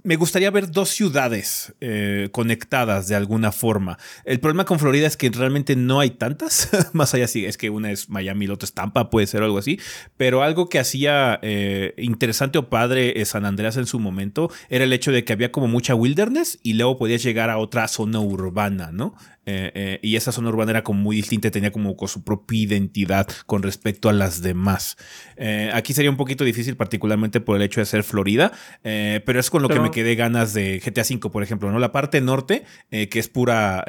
me 0.07 0.15
gustaría 0.15 0.49
ver 0.51 0.71
dos 0.71 0.87
ciudades 0.87 1.73
eh, 1.81 2.29
conectadas 2.31 3.09
de 3.09 3.15
alguna 3.15 3.51
forma. 3.51 3.99
El 4.23 4.39
problema 4.39 4.63
con 4.63 4.79
Florida 4.79 5.05
es 5.05 5.17
que 5.17 5.29
realmente 5.29 5.75
no 5.75 5.99
hay 5.99 6.11
tantas, 6.11 6.69
más 6.93 7.13
allá 7.13 7.27
sí, 7.27 7.45
es 7.45 7.57
que 7.57 7.69
una 7.69 7.91
es 7.91 8.07
Miami 8.07 8.47
la 8.47 8.53
otra 8.53 8.67
es 8.67 8.73
Tampa, 8.73 9.09
puede 9.09 9.27
ser 9.27 9.43
algo 9.43 9.57
así, 9.57 9.81
pero 10.15 10.43
algo 10.43 10.69
que 10.69 10.79
hacía 10.79 11.39
eh, 11.41 11.93
interesante 11.97 12.57
o 12.57 12.69
padre 12.69 13.25
San 13.25 13.43
Andreas 13.43 13.75
en 13.75 13.85
su 13.85 13.99
momento 13.99 14.49
era 14.69 14.85
el 14.85 14.93
hecho 14.93 15.11
de 15.11 15.25
que 15.25 15.33
había 15.33 15.51
como 15.51 15.67
mucha 15.67 15.93
wilderness 15.93 16.57
y 16.63 16.75
luego 16.75 16.97
podías 16.97 17.21
llegar 17.21 17.49
a 17.49 17.57
otra 17.57 17.89
zona 17.89 18.21
urbana, 18.21 18.93
¿no? 18.93 19.13
Eh, 19.49 19.71
eh, 19.75 19.99
y 20.03 20.17
esa 20.17 20.33
zona 20.33 20.49
urbana 20.49 20.71
era 20.71 20.83
como 20.83 21.01
muy 21.01 21.15
distinta, 21.15 21.49
tenía 21.49 21.71
como 21.71 21.95
su 22.07 22.23
propia 22.25 22.59
identidad 22.59 23.27
con 23.45 23.63
respecto 23.63 24.09
a 24.09 24.13
las 24.13 24.41
demás. 24.41 24.97
Eh, 25.37 25.71
aquí 25.73 25.93
sería 25.93 26.11
un 26.11 26.17
poquito 26.17 26.43
difícil, 26.43 26.75
particularmente 26.75 27.39
por 27.39 27.55
el 27.55 27.61
hecho 27.61 27.79
de 27.79 27.85
ser 27.85 28.03
Florida, 28.03 28.51
pero 28.83 29.39
es 29.39 29.49
con 29.49 29.61
lo 29.61 29.69
que 29.69 29.79
me 29.79 29.89
quedé 29.89 30.15
ganas 30.15 30.53
de 30.53 30.81
GTA 30.83 31.03
V, 31.03 31.29
por 31.29 31.43
ejemplo, 31.43 31.71
¿no? 31.71 31.79
La 31.79 31.93
parte 31.93 32.19
norte, 32.19 32.65
que 32.89 33.19
es 33.19 33.29
pura, 33.29 33.85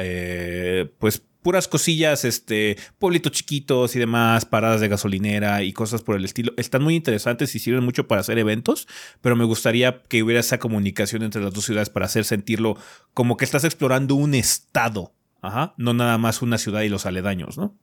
pues 0.99 1.23
puras 1.43 1.67
cosillas, 1.67 2.25
este, 2.25 2.77
pueblitos 2.99 3.33
chiquitos 3.33 3.97
y 3.97 3.99
demás, 3.99 4.45
paradas 4.45 4.81
de 4.81 4.89
gasolinera 4.89 5.63
y 5.65 5.73
cosas 5.73 6.03
por 6.03 6.17
el 6.17 6.25
estilo. 6.25 6.53
Están 6.57 6.83
muy 6.83 6.95
interesantes 6.95 7.55
y 7.55 7.59
sirven 7.59 7.85
mucho 7.85 8.07
para 8.07 8.21
hacer 8.21 8.39
eventos, 8.39 8.87
pero 9.21 9.35
me 9.35 9.45
gustaría 9.45 10.03
que 10.09 10.23
hubiera 10.23 10.41
esa 10.41 10.59
comunicación 10.59 11.23
entre 11.23 11.43
las 11.43 11.53
dos 11.53 11.65
ciudades 11.65 11.91
para 11.91 12.07
hacer 12.07 12.25
sentirlo 12.25 12.77
como 13.15 13.37
que 13.37 13.45
estás 13.45 13.65
explorando 13.65 14.15
un 14.15 14.35
estado 14.35 15.15
Ajá. 15.41 15.75
No 15.77 15.95
nada 15.95 16.19
más 16.19 16.43
una 16.43 16.59
ciudad 16.59 16.83
y 16.83 16.89
los 16.89 17.07
aledaños, 17.07 17.59
¿no? 17.59 17.75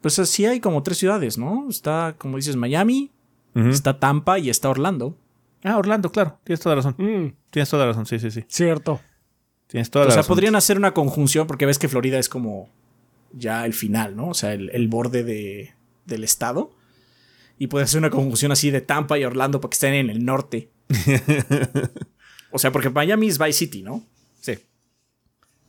Pues 0.00 0.18
así 0.18 0.46
hay 0.46 0.60
como 0.60 0.82
tres 0.82 0.98
ciudades, 0.98 1.38
¿no? 1.38 1.68
Está, 1.68 2.14
como 2.18 2.36
dices, 2.36 2.56
Miami, 2.56 3.12
está 3.54 3.98
Tampa 3.98 4.38
y 4.38 4.50
está 4.50 4.68
Orlando. 4.68 5.16
Ah, 5.64 5.78
Orlando, 5.78 6.12
claro. 6.12 6.38
Tienes 6.44 6.60
toda 6.60 6.76
la 6.76 6.82
razón. 6.82 6.94
Mm. 6.98 7.34
Tienes 7.50 7.70
toda 7.70 7.84
la 7.84 7.92
razón, 7.92 8.06
sí, 8.06 8.18
sí, 8.18 8.30
sí. 8.30 8.44
Cierto. 8.48 9.00
Tienes 9.66 9.90
toda 9.90 10.04
la 10.04 10.08
razón. 10.10 10.20
O 10.20 10.22
sea, 10.22 10.28
podrían 10.28 10.54
hacer 10.54 10.76
una 10.76 10.92
conjunción 10.94 11.46
porque 11.46 11.66
ves 11.66 11.78
que 11.78 11.88
Florida 11.88 12.18
es 12.18 12.28
como 12.28 12.68
ya 13.32 13.64
el 13.64 13.72
final, 13.72 14.14
¿no? 14.14 14.28
O 14.28 14.34
sea, 14.34 14.52
el, 14.52 14.88
borde 14.88 15.24
de, 15.24 15.74
del 16.04 16.24
estado. 16.24 16.70
Y 17.58 17.68
puede 17.68 17.84
hacer 17.84 17.98
una 17.98 18.10
conjunción 18.10 18.52
así 18.52 18.70
de 18.70 18.80
Tampa 18.80 19.18
y 19.18 19.24
Orlando 19.24 19.60
porque 19.60 19.74
estén 19.74 19.94
en 19.94 20.10
el 20.10 20.24
norte. 20.24 20.70
o 22.52 22.58
sea, 22.58 22.70
porque 22.70 22.90
Miami 22.90 23.28
es 23.28 23.38
Vice 23.38 23.54
City, 23.54 23.82
¿no? 23.82 24.04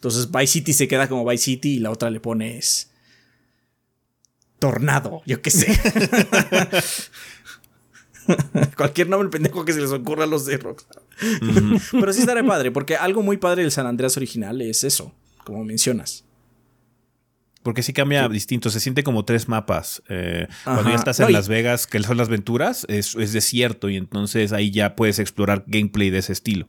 Entonces 0.07 0.31
Vice 0.31 0.47
City 0.47 0.73
se 0.73 0.87
queda 0.87 1.09
como 1.09 1.25
Vice 1.25 1.43
City 1.43 1.75
y 1.75 1.79
la 1.79 1.91
otra 1.91 2.09
le 2.09 2.19
pones 2.19 2.91
Tornado, 4.59 5.21
yo 5.25 5.41
qué 5.41 5.51
sé. 5.51 5.79
Cualquier 8.75 9.07
nombre 9.09 9.29
pendejo 9.29 9.63
que 9.65 9.73
se 9.73 9.81
les 9.81 9.91
ocurra 9.91 10.23
a 10.23 10.27
los 10.27 10.45
de 10.45 10.57
Rockstar. 10.57 11.03
Pero 11.91 12.13
sí 12.13 12.21
estará 12.21 12.43
padre, 12.43 12.71
porque 12.71 12.95
algo 12.95 13.21
muy 13.21 13.37
padre 13.37 13.61
del 13.61 13.71
San 13.71 13.85
Andreas 13.85 14.17
original 14.17 14.61
es 14.61 14.83
eso, 14.83 15.13
como 15.43 15.63
mencionas. 15.63 16.25
Porque 17.61 17.83
sí 17.83 17.93
cambia 17.93 18.27
distinto, 18.29 18.69
se 18.69 18.79
siente 18.79 19.03
como 19.03 19.25
tres 19.25 19.47
mapas. 19.47 20.01
Eh, 20.09 20.47
cuando 20.63 20.89
ya 20.89 20.95
estás 20.95 21.19
en 21.19 21.27
No, 21.27 21.31
Las 21.31 21.49
Vegas, 21.49 21.85
que 21.85 22.01
son 22.01 22.17
las 22.17 22.29
aventuras, 22.29 22.85
es, 22.89 23.13
es 23.15 23.33
desierto 23.33 23.89
y 23.89 23.97
entonces 23.97 24.53
ahí 24.53 24.71
ya 24.71 24.95
puedes 24.95 25.19
explorar 25.19 25.65
gameplay 25.67 26.09
de 26.09 26.19
ese 26.19 26.33
estilo. 26.33 26.67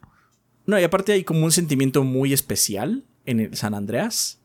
No, 0.67 0.79
y 0.79 0.83
aparte 0.83 1.13
hay 1.13 1.25
como 1.25 1.45
un 1.45 1.53
sentimiento 1.53 2.05
muy 2.05 2.35
especial 2.35 3.05
en 3.31 3.41
el 3.41 3.57
San 3.57 3.75
Andreas. 3.75 4.39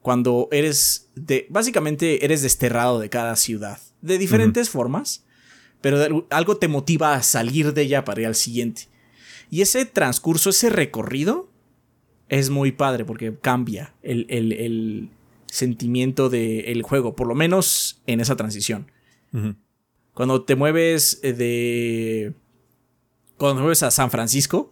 Cuando 0.00 0.48
eres 0.50 1.10
de. 1.14 1.46
Básicamente 1.50 2.24
eres 2.24 2.42
desterrado 2.42 2.98
de 2.98 3.08
cada 3.08 3.36
ciudad. 3.36 3.78
De 4.00 4.18
diferentes 4.18 4.68
formas. 4.70 5.24
Pero 5.80 5.98
de 5.98 6.24
algo- 6.30 6.56
te 6.56 6.68
motiva 6.68 7.14
a 7.14 7.22
salir 7.22 7.72
de 7.74 7.82
ella 7.82 8.04
para 8.04 8.20
ir 8.22 8.26
al 8.26 8.34
siguiente. 8.34 8.88
Y 9.50 9.60
ese 9.62 9.84
transcurso, 9.84 10.50
ese 10.50 10.70
recorrido. 10.70 11.48
Es 12.28 12.48
muy 12.50 12.72
padre 12.72 13.04
porque 13.04 13.36
cambia 13.38 13.94
el, 14.02 14.26
el- 14.30 14.52
el 14.52 15.10
sentimiento 15.46 16.30
del 16.30 16.82
juego. 16.82 17.14
Por 17.14 17.26
lo 17.26 17.34
menos 17.34 18.00
en 18.06 18.20
esa 18.20 18.36
transición. 18.36 18.90
Cuando 20.14 20.42
te 20.44 20.56
mueves 20.56 21.20
eh, 21.22 21.32
de. 21.32 22.34
Cuando 23.36 23.56
te 23.56 23.62
mueves 23.62 23.82
a 23.82 23.90
San 23.90 24.10
Francisco. 24.10 24.70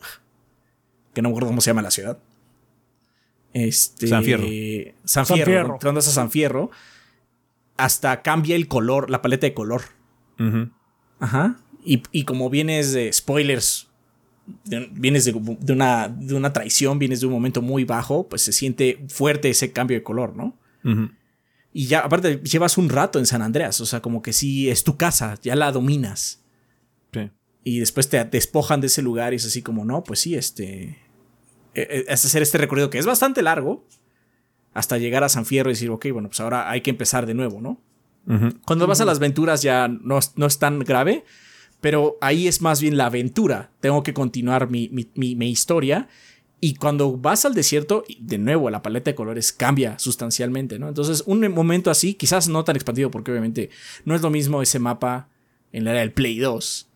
Que 1.15 1.23
no 1.23 1.29
me 1.29 1.33
acuerdo 1.35 1.49
cómo 1.49 1.61
se 1.61 1.71
llama 1.71 1.83
la 1.83 1.91
ciudad. 1.91 2.19
Este. 3.53 4.07
San 4.07 4.23
Fierro. 4.25 4.45
San 5.05 5.27
San 5.27 5.37
Fierro. 5.39 5.79
Vas 5.83 6.09
a 6.09 6.11
San 6.13 6.31
Fierro. 6.31 6.71
Hasta 7.77 8.23
cambia 8.23 8.57
el 8.57 8.69
color, 8.69 9.11
la 9.11 9.23
paleta 9.23 9.47
de 9.47 9.55
color. 9.55 9.83
Ajá. 11.19 11.57
Y, 11.85 12.03
y 12.13 12.25
como 12.25 12.51
vienes 12.51 12.93
de 12.93 13.13
spoilers. 13.13 13.89
de- 14.65 14.89
vienes 14.93 15.25
de, 15.25 15.33
de 15.33 15.73
una, 15.73 16.09
de 16.09 16.35
una 16.35 16.53
traición, 16.53 16.99
vienes 16.99 17.21
de 17.21 17.27
un 17.27 17.33
momento 17.33 17.63
muy 17.63 17.85
bajo, 17.85 18.29
pues 18.29 18.43
se 18.43 18.53
siente 18.53 19.05
fuerte 19.09 19.51
ese 19.51 19.73
cambio 19.73 19.97
de 19.97 20.03
color, 20.03 20.37
¿no? 20.37 20.57
Y 21.73 21.87
ya, 21.87 22.01
aparte, 22.01 22.41
llevas 22.43 22.79
un 22.79 22.89
rato 22.89 23.19
en 23.19 23.27
San 23.27 23.43
Andreas, 23.43 23.81
o 23.81 23.87
sea, 23.87 24.01
como 24.01 24.23
que 24.23 24.33
sí 24.33 24.69
es 24.71 24.83
tu 24.83 24.97
casa, 24.97 25.39
ya 25.43 25.55
la 25.57 25.71
dominas. 25.73 26.43
Sí. 27.13 27.29
y 27.65 27.79
después 27.81 28.09
te 28.09 28.25
despojan 28.25 28.81
de 28.81 28.87
ese 28.87 29.03
lugar 29.03 29.33
y 29.33 29.37
es 29.37 29.45
así 29.47 29.63
como, 29.63 29.85
no, 29.85 30.03
pues 30.05 30.21
sí, 30.21 30.35
este... 30.37 30.97
eh, 31.75 31.87
eh, 31.91 32.05
Es 32.09 32.25
hacer 32.25 32.43
este 32.43 32.59
recorrido 32.59 32.91
que 32.91 32.99
es 32.99 33.07
bastante 33.07 33.43
largo 33.43 33.85
hasta 34.75 34.99
llegar 34.99 35.25
a 35.25 35.29
San 35.29 35.47
Fierro 35.47 35.71
y 35.71 35.75
decir, 35.75 35.91
ok, 35.91 36.07
bueno, 36.13 36.29
pues 36.29 36.41
ahora 36.41 36.71
hay 36.71 36.81
que 36.81 36.91
empezar 36.91 37.27
de 37.27 37.35
nuevo, 37.35 37.61
¿no? 37.61 37.81
Cuando 38.67 38.87
vas 38.87 39.01
a 39.01 39.05
las 39.05 39.17
aventuras 39.19 39.63
ya 39.63 39.89
no, 39.89 40.19
es- 40.19 40.33
no 40.37 40.47
es 40.47 40.59
tan 40.59 40.79
grave, 40.81 41.25
pero 41.81 42.17
ahí 42.21 42.47
es 42.47 42.61
más 42.61 42.81
bien 42.81 42.97
la 42.97 43.07
aventura. 43.07 43.71
Tengo 43.81 44.03
que 44.03 44.13
continuar 44.15 44.71
mi, 44.71 44.89
mi- 44.91 45.09
mi- 45.15 45.35
mi 45.35 45.51
historia. 45.51 46.07
Y 46.61 46.75
cuando 46.75 47.17
vas 47.17 47.47
al 47.47 47.55
desierto, 47.55 48.05
de 48.21 48.37
nuevo, 48.37 48.69
la 48.69 48.83
paleta 48.83 49.11
de 49.11 49.15
colores 49.15 49.53
cambia 49.53 49.99
sustancialmente, 49.99 50.79
¿no? 50.79 50.89
Entonces, 50.89 51.25
un 51.27 51.41
momento 51.53 51.91
así, 51.91 52.13
quizás 52.15 52.49
no 52.49 52.63
tan 52.65 52.77
expandido, 52.77 53.11
porque 53.11 53.31
obviamente 53.31 53.71
no 54.05 54.15
es 54.15 54.21
lo 54.21 54.29
mismo 54.31 54.61
ese 54.61 54.79
mapa 54.79 55.29
en 55.73 55.85
la 55.85 55.93
era 55.93 56.01
del 56.01 56.13
Play 56.13 56.39
2 56.39 56.90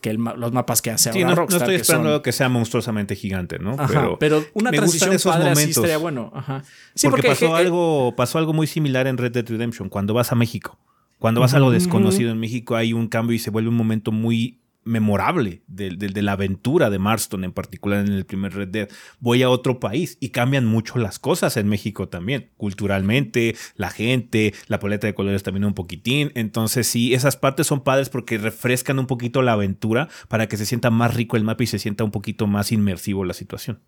que 0.00 0.10
el 0.10 0.18
ma- 0.18 0.34
los 0.34 0.52
mapas 0.52 0.80
que 0.82 0.90
hace 0.90 1.12
Sí, 1.12 1.18
ahora 1.20 1.30
no, 1.30 1.30
no 1.30 1.36
Rockstar. 1.42 1.62
estoy 1.62 1.74
que 1.76 1.80
esperando 1.82 2.12
son- 2.14 2.22
que 2.22 2.32
sea 2.32 2.48
monstruosamente 2.48 3.16
gigante, 3.16 3.58
¿no? 3.58 3.72
Ajá, 3.78 4.10
pero, 4.20 4.44
una 4.54 4.70
me 4.70 4.76
transición 4.76 5.12
esos 5.12 5.32
padre 5.32 5.50
así 5.50 5.54
momentos. 5.60 5.76
estaría 5.78 5.98
bueno. 5.98 6.30
Ajá. 6.34 6.62
Sí, 6.94 7.08
porque, 7.08 7.28
pasó, 7.28 7.46
eh, 7.46 7.60
algo, 7.60 8.14
pasó 8.16 8.38
algo 8.38 8.52
muy 8.52 8.66
similar 8.66 9.06
en 9.06 9.16
Red 9.18 9.32
Dead 9.32 9.46
Redemption, 9.48 9.88
cuando 9.88 10.14
vas 10.14 10.30
a 10.32 10.34
México. 10.34 10.78
Cuando 11.18 11.40
vas 11.40 11.52
a 11.54 11.58
lo 11.58 11.70
desconocido 11.72 12.30
en 12.30 12.38
México 12.38 12.76
hay 12.76 12.92
un 12.92 13.08
cambio 13.08 13.34
y 13.34 13.40
se 13.40 13.50
vuelve 13.50 13.68
un 13.68 13.76
momento 13.76 14.12
muy 14.12 14.60
memorable 14.88 15.62
de, 15.66 15.90
de- 15.90 16.08
de 16.08 16.22
la 16.22 16.32
aventura 16.32 16.90
de 16.90 16.98
Marston, 16.98 17.44
en 17.44 17.52
particular 17.52 18.04
en 18.06 18.12
el 18.12 18.24
primer 18.26 18.54
Red 18.54 18.68
Dead. 18.68 18.88
Voy 19.20 19.42
a 19.42 19.50
otro 19.50 19.78
país 19.78 20.16
y 20.20 20.30
cambian 20.30 20.64
mucho 20.64 20.98
las 20.98 21.18
cosas 21.18 21.56
en 21.56 21.68
México 21.68 22.08
también, 22.08 22.50
culturalmente, 22.56 23.54
la 23.76 23.90
gente, 23.90 24.54
la 24.66 24.80
paleta 24.80 25.06
de 25.06 25.14
colores 25.14 25.42
también 25.42 25.64
un 25.66 25.74
poquitín. 25.74 26.32
Entonces 26.34 26.86
sí, 26.86 27.14
esas 27.14 27.36
partes 27.36 27.66
son 27.66 27.84
padres 27.84 28.08
porque 28.08 28.38
refrescan 28.38 28.98
un 28.98 29.06
poquito 29.06 29.42
la 29.42 29.52
aventura 29.52 30.08
para 30.28 30.48
que 30.48 30.56
se 30.56 30.66
sienta 30.66 30.90
más 30.90 31.14
rico 31.14 31.36
el 31.36 31.44
mapa 31.44 31.62
y 31.62 31.66
se 31.66 31.78
sienta 31.78 32.02
un 32.02 32.10
poquito 32.10 32.46
más 32.46 32.72
inmersivo 32.72 33.24
la 33.24 33.34
situación. 33.34 33.80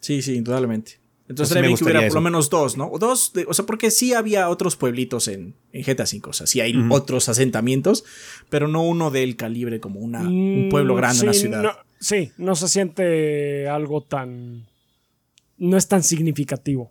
Sí, 0.00 0.22
sí, 0.22 0.36
indudablemente. 0.36 1.01
Entonces 1.32 1.60
bien 1.62 1.76
que 1.76 1.84
hubiera 1.84 2.00
por 2.08 2.14
lo 2.16 2.20
menos 2.20 2.48
dos, 2.50 2.76
¿no? 2.76 2.88
O 2.90 2.98
Dos, 2.98 3.32
de- 3.32 3.44
o 3.48 3.54
sea, 3.54 3.66
porque 3.66 3.90
sí 3.90 4.14
había 4.14 4.48
otros 4.48 4.76
pueblitos 4.76 5.28
en, 5.28 5.54
en 5.72 5.82
GTA 5.84 6.04
V, 6.04 6.20
o 6.28 6.32
sea, 6.32 6.46
sí 6.46 6.60
hay 6.60 6.74
otros 6.90 7.28
asentamientos, 7.28 8.04
pero 8.50 8.68
no 8.68 8.82
uno 8.82 9.10
del 9.10 9.36
calibre 9.36 9.80
como 9.80 10.00
una, 10.00 10.20
un 10.28 10.64
Mm, 10.66 10.68
pueblo 10.68 10.94
grande, 10.94 11.18
sí, 11.20 11.24
una 11.24 11.32
ciudad. 11.34 11.62
no- 11.62 11.76
sí, 12.00 12.32
no 12.38 12.54
se 12.54 12.68
siente 12.68 13.68
algo 13.68 14.02
tan. 14.02 14.66
No 15.58 15.76
es 15.76 15.86
tan 15.88 16.02
significativo 16.02 16.90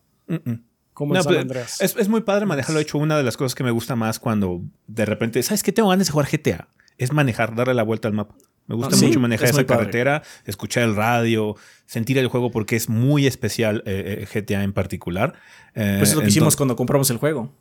como 0.93 1.13
No, 1.13 1.19
en 1.19 1.23
San 1.23 1.29
pero 1.31 1.41
Andreas. 1.41 1.81
Es, 1.81 1.95
es 1.97 2.07
muy 2.09 2.21
padre 2.21 2.45
manejarlo. 2.45 2.77
De 2.77 2.83
hecho, 2.83 2.97
una 2.97 3.17
de 3.17 3.23
las 3.23 3.35
cosas 3.37 3.55
que 3.55 3.63
me 3.63 3.71
gusta 3.71 3.95
más 3.95 4.19
cuando 4.19 4.61
de 4.87 5.05
repente, 5.05 5.41
¿sabes 5.43 5.63
qué? 5.63 5.71
Tengo 5.71 5.89
ganas 5.89 6.07
de 6.07 6.13
jugar 6.13 6.27
GTA. 6.29 6.67
Es 6.97 7.11
manejar, 7.11 7.55
darle 7.55 7.73
la 7.73 7.83
vuelta 7.83 8.07
al 8.07 8.13
mapa. 8.13 8.35
Me 8.67 8.75
gusta 8.75 8.95
Ah, 8.95 8.97
sí, 8.97 9.07
mucho 9.07 9.19
manejar 9.19 9.45
es 9.45 9.51
esa 9.55 9.65
padre. 9.65 9.79
carretera, 9.79 10.23
escuchar 10.45 10.83
el 10.83 10.95
radio, 10.95 11.55
sentir 11.85 12.17
el 12.17 12.27
juego 12.27 12.51
porque 12.51 12.75
es 12.75 12.87
muy 12.89 13.27
especial 13.27 13.83
eh, 13.85 14.25
eh, 14.31 14.41
GTA 14.41 14.63
en 14.63 14.71
particular. 14.73 15.33
Eh, 15.75 15.95
Pues 15.99 16.09
es 16.11 16.15
lo 16.15 16.21
que 16.21 16.27
hicimos 16.29 16.55
cuando 16.55 16.75
compramos 16.75 17.09
el 17.09 17.17
juego. 17.17 17.51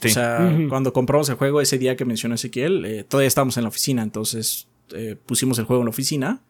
Sí. 0.00 0.08
O 0.08 0.10
sea, 0.12 0.56
cuando 0.68 0.92
compramos 0.92 1.28
el 1.28 1.36
juego, 1.36 1.60
ese 1.60 1.78
día 1.78 1.96
que 1.96 2.04
mencionó 2.04 2.34
Ezequiel, 2.34 2.84
eh, 2.84 3.04
todavía 3.04 3.28
estábamos 3.28 3.56
en 3.56 3.62
la 3.64 3.68
oficina, 3.68 4.02
entonces 4.02 4.68
eh, 4.94 5.16
pusimos 5.26 5.58
el 5.58 5.64
juego 5.64 5.82
en 5.82 5.86
la 5.86 5.90
oficina. 5.90 6.42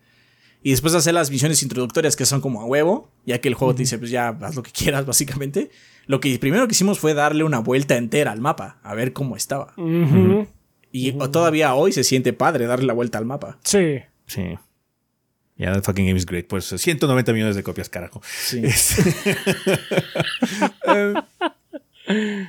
Y 0.65 0.70
después 0.70 0.93
de 0.93 1.01
hacer 1.01 1.12
las 1.15 1.31
misiones 1.31 1.62
introductorias 1.62 2.15
que 2.15 2.24
son 2.24 2.41
como 2.41 2.61
a 2.61 2.65
huevo, 2.66 3.11
ya 3.27 3.41
que 3.41 3.49
el 3.49 3.55
juego 3.55 3.74
te 3.74 3.83
dice, 3.83 3.99
pues 3.99 4.11
ya 4.11 4.29
haz 4.29 4.55
lo 4.57 4.62
que 4.62 4.70
quieras, 4.70 5.05
básicamente. 5.12 5.70
Lo 6.07 6.20
que 6.20 6.39
primero 6.39 6.66
que 6.69 6.73
hicimos 6.73 6.99
fue 6.99 7.15
darle 7.15 7.45
una 7.45 7.59
vuelta 7.59 7.97
entera 7.97 8.31
al 8.33 8.41
mapa, 8.41 8.79
a 8.83 8.95
ver 8.95 9.12
cómo 9.12 9.37
estaba. 9.37 9.74
Y 10.93 11.12
todavía 11.12 11.74
hoy 11.74 11.93
se 11.93 12.05
siente 12.05 12.32
padre 12.32 12.66
darle 12.66 12.86
la 12.86 12.93
vuelta 12.93 13.19
al 13.19 13.24
mapa. 13.24 13.59
Sí. 13.64 14.01
Sí. 14.27 14.59
Ya, 15.56 15.73
the 15.73 15.81
fucking 15.82 16.06
game 16.06 16.19
is 16.19 16.27
great. 16.27 16.47
Pues 16.47 16.66
190 16.66 17.32
millones 17.32 17.56
de 17.56 17.62
copias, 17.62 17.89
carajo. 17.89 18.20
Sí. 18.24 18.62
Eh, 22.09 22.48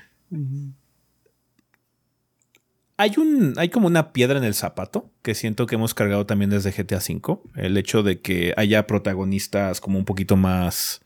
Hay 2.97 3.13
un, 3.17 3.53
hay 3.57 3.69
como 3.69 3.87
una 3.87 4.13
piedra 4.13 4.37
en 4.37 4.43
el 4.43 4.53
zapato 4.53 5.09
que 5.23 5.33
siento 5.33 5.65
que 5.65 5.75
hemos 5.75 5.93
cargado 5.93 6.25
también 6.25 6.51
desde 6.51 6.71
GTA 6.71 6.97
V. 6.97 7.39
El 7.55 7.75
hecho 7.77 8.03
de 8.03 8.21
que 8.21 8.53
haya 8.55 8.85
protagonistas 8.85 9.81
como 9.81 9.97
un 9.97 10.05
poquito 10.05 10.37
más 10.37 11.01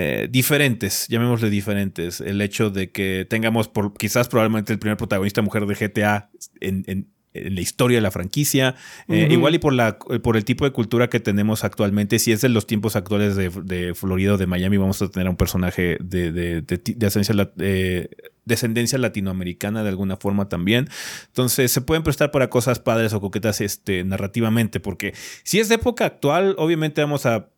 eh, 0.00 0.28
diferentes, 0.30 1.08
llamémosle 1.08 1.50
diferentes. 1.50 2.20
El 2.20 2.40
hecho 2.40 2.70
de 2.70 2.90
que 2.92 3.26
tengamos 3.28 3.66
por, 3.68 3.94
quizás 3.94 4.28
probablemente 4.28 4.72
el 4.72 4.78
primer 4.78 4.96
protagonista 4.96 5.42
mujer 5.42 5.66
de 5.66 5.74
GTA 5.74 6.30
en, 6.60 6.84
en- 6.86 7.08
en 7.34 7.54
la 7.54 7.60
historia 7.60 7.98
de 7.98 8.00
la 8.00 8.10
franquicia. 8.10 8.74
Eh. 9.08 9.28
Igual 9.30 9.54
y 9.54 9.58
por, 9.58 9.72
la, 9.72 9.98
por 9.98 10.36
el 10.36 10.44
tipo 10.44 10.64
de 10.64 10.72
cultura 10.72 11.08
que 11.08 11.20
tenemos 11.20 11.62
actualmente, 11.62 12.18
si 12.18 12.32
es 12.32 12.40
de 12.40 12.48
los 12.48 12.66
tiempos 12.66 12.96
actuales 12.96 13.36
de, 13.36 13.50
de 13.64 13.94
Florida 13.94 14.34
o 14.34 14.36
de 14.38 14.46
Miami, 14.46 14.76
vamos 14.76 15.00
a 15.02 15.08
tener 15.08 15.26
a 15.26 15.30
un 15.30 15.36
personaje 15.36 15.98
de, 16.00 16.32
de, 16.32 16.62
de, 16.62 16.78
de 16.96 17.06
ascendencia 17.06 17.52
eh, 17.58 18.08
descendencia 18.44 18.98
latinoamericana 18.98 19.82
de 19.82 19.90
alguna 19.90 20.16
forma 20.16 20.48
también. 20.48 20.88
Entonces 21.26 21.70
se 21.70 21.80
pueden 21.82 22.02
prestar 22.02 22.30
para 22.30 22.48
cosas 22.48 22.78
padres 22.80 23.12
o 23.12 23.20
coquetas 23.20 23.60
este, 23.60 24.02
narrativamente, 24.04 24.80
porque 24.80 25.12
si 25.44 25.60
es 25.60 25.68
de 25.68 25.74
época 25.76 26.06
actual, 26.06 26.54
obviamente 26.58 27.02
vamos 27.02 27.26
a 27.26 27.50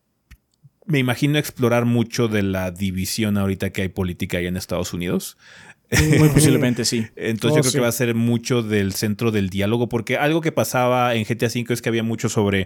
me 0.85 0.99
imagino 0.99 1.37
explorar 1.37 1.85
mucho 1.85 2.27
de 2.27 2.43
la 2.43 2.71
división 2.71 3.37
ahorita 3.37 3.71
que 3.71 3.83
hay 3.83 3.89
política 3.89 4.37
ahí 4.37 4.47
en 4.47 4.57
Estados 4.57 4.93
Unidos. 4.93 5.37
Muy 6.19 6.29
posiblemente 6.33 6.85
sí. 6.85 7.05
Entonces 7.15 7.51
Oh, 7.51 7.55
yo 7.57 7.61
creo 7.61 7.71
sí. 7.71 7.77
que 7.77 7.81
va 7.81 7.87
a 7.89 7.91
ser 7.91 8.15
mucho 8.15 8.63
del 8.63 8.93
centro 8.93 9.31
del 9.31 9.49
diálogo, 9.49 9.89
porque 9.89 10.17
algo 10.17 10.39
que 10.41 10.51
pasaba 10.51 11.15
en 11.15 11.25
GTA 11.25 11.47
V 11.47 11.73
es 11.73 11.81
que 11.81 11.89
había 11.89 12.03
mucho 12.03 12.29
sobre 12.29 12.65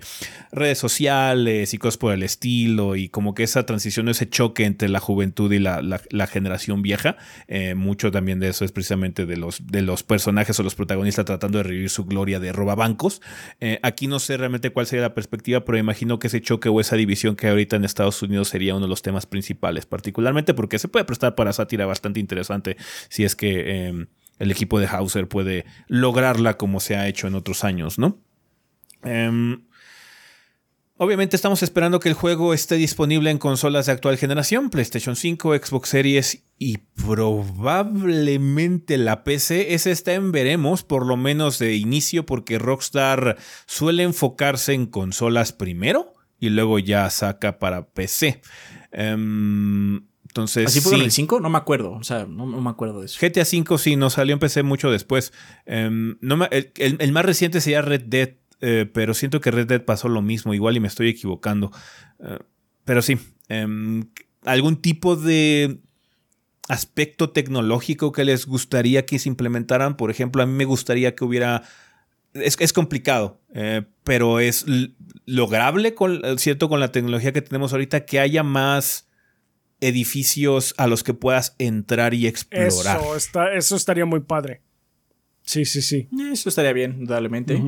redes 0.51 0.77
sociales 0.77 1.73
y 1.73 1.77
cosas 1.77 1.97
por 1.97 2.13
el 2.13 2.23
estilo, 2.23 2.95
y 2.95 3.09
como 3.09 3.33
que 3.33 3.43
esa 3.43 3.65
transición, 3.65 4.09
ese 4.09 4.29
choque 4.29 4.65
entre 4.65 4.89
la 4.89 4.99
juventud 4.99 5.51
y 5.51 5.59
la, 5.59 5.81
la- 5.81 6.01
la 6.11 6.27
generación 6.27 6.81
vieja, 6.81 7.17
eh, 7.47 7.73
mucho 7.75 8.11
también 8.11 8.39
de 8.39 8.49
eso 8.49 8.63
es 8.63 8.71
precisamente 8.71 9.25
de 9.25 9.37
los, 9.37 9.65
de 9.65 9.81
los 9.81 10.03
personajes 10.03 10.59
o 10.59 10.63
los 10.63 10.75
protagonistas 10.75 11.25
tratando 11.25 11.57
de 11.57 11.63
revivir 11.63 11.89
su 11.89 12.05
gloria 12.05 12.39
de 12.39 12.51
robabancos. 12.51 13.21
Eh, 13.59 13.79
aquí 13.81 14.07
no 14.07 14.19
sé 14.19 14.37
realmente 14.37 14.69
cuál 14.69 14.85
sería 14.85 15.01
la 15.03 15.13
perspectiva, 15.15 15.65
pero 15.65 15.77
imagino 15.77 16.19
que 16.19 16.27
ese 16.27 16.41
choque 16.41 16.69
o 16.69 16.79
esa 16.79 16.95
división 16.95 17.35
que 17.35 17.47
hay 17.47 17.51
ahorita 17.51 17.75
en 17.75 17.85
Estados 17.85 18.21
Unidos 18.21 18.49
sería 18.49 18.75
uno 18.75 18.85
de 18.85 18.89
los 18.89 19.01
temas 19.01 19.25
principales, 19.25 19.85
particularmente 19.85 20.53
porque 20.53 20.77
se 20.79 20.87
puede 20.87 21.05
prestar 21.05 21.33
para 21.35 21.53
sátira 21.53 21.85
bastante 21.85 22.19
interesante 22.19 22.77
si 23.15 23.23
es 23.23 23.37
que 23.37 23.63
eh, 23.87 24.07
el 24.39 24.51
equipo 24.51 24.77
de 24.77 24.87
Hauser 24.87 25.29
puede 25.29 25.63
lograrla 25.87 26.57
como 26.57 26.81
se 26.81 26.97
ha 26.97 27.07
hecho 27.07 27.27
en 27.27 27.35
otros 27.35 27.63
años, 27.63 27.97
¿no? 27.97 28.19
Em, 29.03 29.63
obviamente 30.97 31.37
estamos 31.37 31.63
esperando 31.63 32.01
que 32.01 32.09
el 32.09 32.15
juego 32.15 32.53
esté 32.53 32.75
disponible 32.75 33.31
en 33.31 33.37
consolas 33.37 33.85
de 33.85 33.93
actual 33.93 34.17
generación, 34.17 34.69
PlayStation 34.69 35.15
5, 35.15 35.55
Xbox 35.55 35.87
Series 35.87 36.43
y 36.59 36.79
probablemente 37.05 38.97
la 38.97 39.23
PC. 39.23 39.73
Ese 39.73 39.91
está 39.91 40.13
en 40.13 40.33
veremos, 40.33 40.83
por 40.83 41.05
lo 41.05 41.15
menos 41.15 41.57
de 41.57 41.75
inicio, 41.75 42.25
porque 42.25 42.59
Rockstar 42.59 43.37
suele 43.65 44.03
enfocarse 44.03 44.73
en 44.73 44.87
consolas 44.87 45.53
primero 45.53 46.15
y 46.37 46.49
luego 46.49 46.79
ya 46.79 47.09
saca 47.09 47.59
para 47.59 47.87
PC. 47.87 48.41
Em, 48.91 50.01
Entonces, 50.35 50.65
¿Así 50.67 50.81
fue 50.81 50.97
sí. 50.97 51.01
el 51.05 51.11
5? 51.11 51.39
No 51.39 51.49
me 51.49 51.57
acuerdo. 51.57 51.93
O 51.93 52.03
sea, 52.03 52.25
no, 52.25 52.45
no 52.45 52.59
me 52.59 52.69
acuerdo 52.69 52.99
de 52.99 53.05
eso. 53.05 53.17
GTA 53.25 53.43
V 53.43 53.77
sí, 53.77 53.95
no 53.95 54.09
salió 54.09 54.33
en 54.33 54.39
PC 54.39 54.63
mucho 54.63 54.91
después. 54.91 55.31
Em, 55.65 56.17
no 56.19 56.35
me- 56.35 56.49
el, 56.51 56.73
el- 56.75 56.97
el 56.99 57.11
más 57.13 57.23
reciente 57.23 57.61
sería 57.61 57.81
Red 57.81 58.01
Dead, 58.07 58.31
eh, 58.59 58.85
pero 58.93 59.13
siento 59.13 59.39
que 59.39 59.49
Red 59.51 59.67
Dead 59.67 59.85
pasó 59.85 60.09
lo 60.09 60.21
mismo, 60.21 60.53
igual 60.53 60.75
y 60.75 60.81
me 60.81 60.89
estoy 60.89 61.07
equivocando. 61.07 61.71
Eh, 62.19 62.37
pero 62.83 63.01
sí, 63.01 63.17
em, 63.47 64.09
algún 64.43 64.75
tipo 64.81 65.15
de 65.15 65.79
aspecto 66.67 67.29
tecnológico 67.29 68.11
que 68.11 68.25
les 68.25 68.45
gustaría 68.45 69.05
que 69.05 69.19
se 69.19 69.29
implementaran. 69.29 69.95
Por 69.95 70.11
ejemplo, 70.11 70.43
a 70.43 70.45
mí 70.45 70.51
me 70.53 70.65
gustaría 70.65 71.15
que 71.15 71.23
hubiera... 71.23 71.63
Es, 72.33 72.57
es 72.59 72.73
complicado, 72.73 73.39
eh, 73.53 73.83
pero 74.03 74.41
es 74.41 74.65
lograble, 75.25 75.93
con, 75.93 76.21
¿cierto? 76.37 76.67
Con 76.67 76.81
la 76.81 76.91
tecnología 76.91 77.31
que 77.31 77.41
tenemos 77.41 77.71
ahorita, 77.71 78.05
que 78.05 78.19
haya 78.19 78.43
más 78.43 79.04
edificios 79.87 80.73
a 80.77 80.87
los 80.87 81.03
que 81.03 81.13
puedas 81.13 81.55
entrar 81.59 82.13
y 82.13 82.27
explorar. 82.27 82.67
Eso, 82.99 83.15
está, 83.15 83.53
eso 83.53 83.75
estaría 83.75 84.05
muy 84.05 84.19
padre. 84.21 84.61
Sí, 85.43 85.65
sí, 85.65 85.81
sí. 85.81 86.07
Eso 86.31 86.49
estaría 86.49 86.73
bien, 86.73 86.95
indudablemente. 86.99 87.61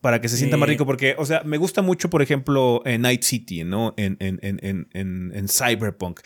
Para 0.00 0.20
que 0.20 0.28
se 0.28 0.36
sienta 0.36 0.56
más 0.56 0.68
Eh. 0.68 0.72
rico. 0.72 0.86
Porque, 0.86 1.14
o 1.18 1.24
sea, 1.26 1.42
me 1.44 1.56
gusta 1.56 1.82
mucho, 1.82 2.10
por 2.10 2.22
ejemplo, 2.22 2.82
en 2.84 3.02
Night 3.02 3.22
City, 3.22 3.64
¿no? 3.64 3.94
En, 3.96 4.16
en, 4.20 4.38
en, 4.42 4.58
en, 4.62 4.88
en, 4.92 5.32
en 5.34 5.48
Cyberpunk. 5.48 6.20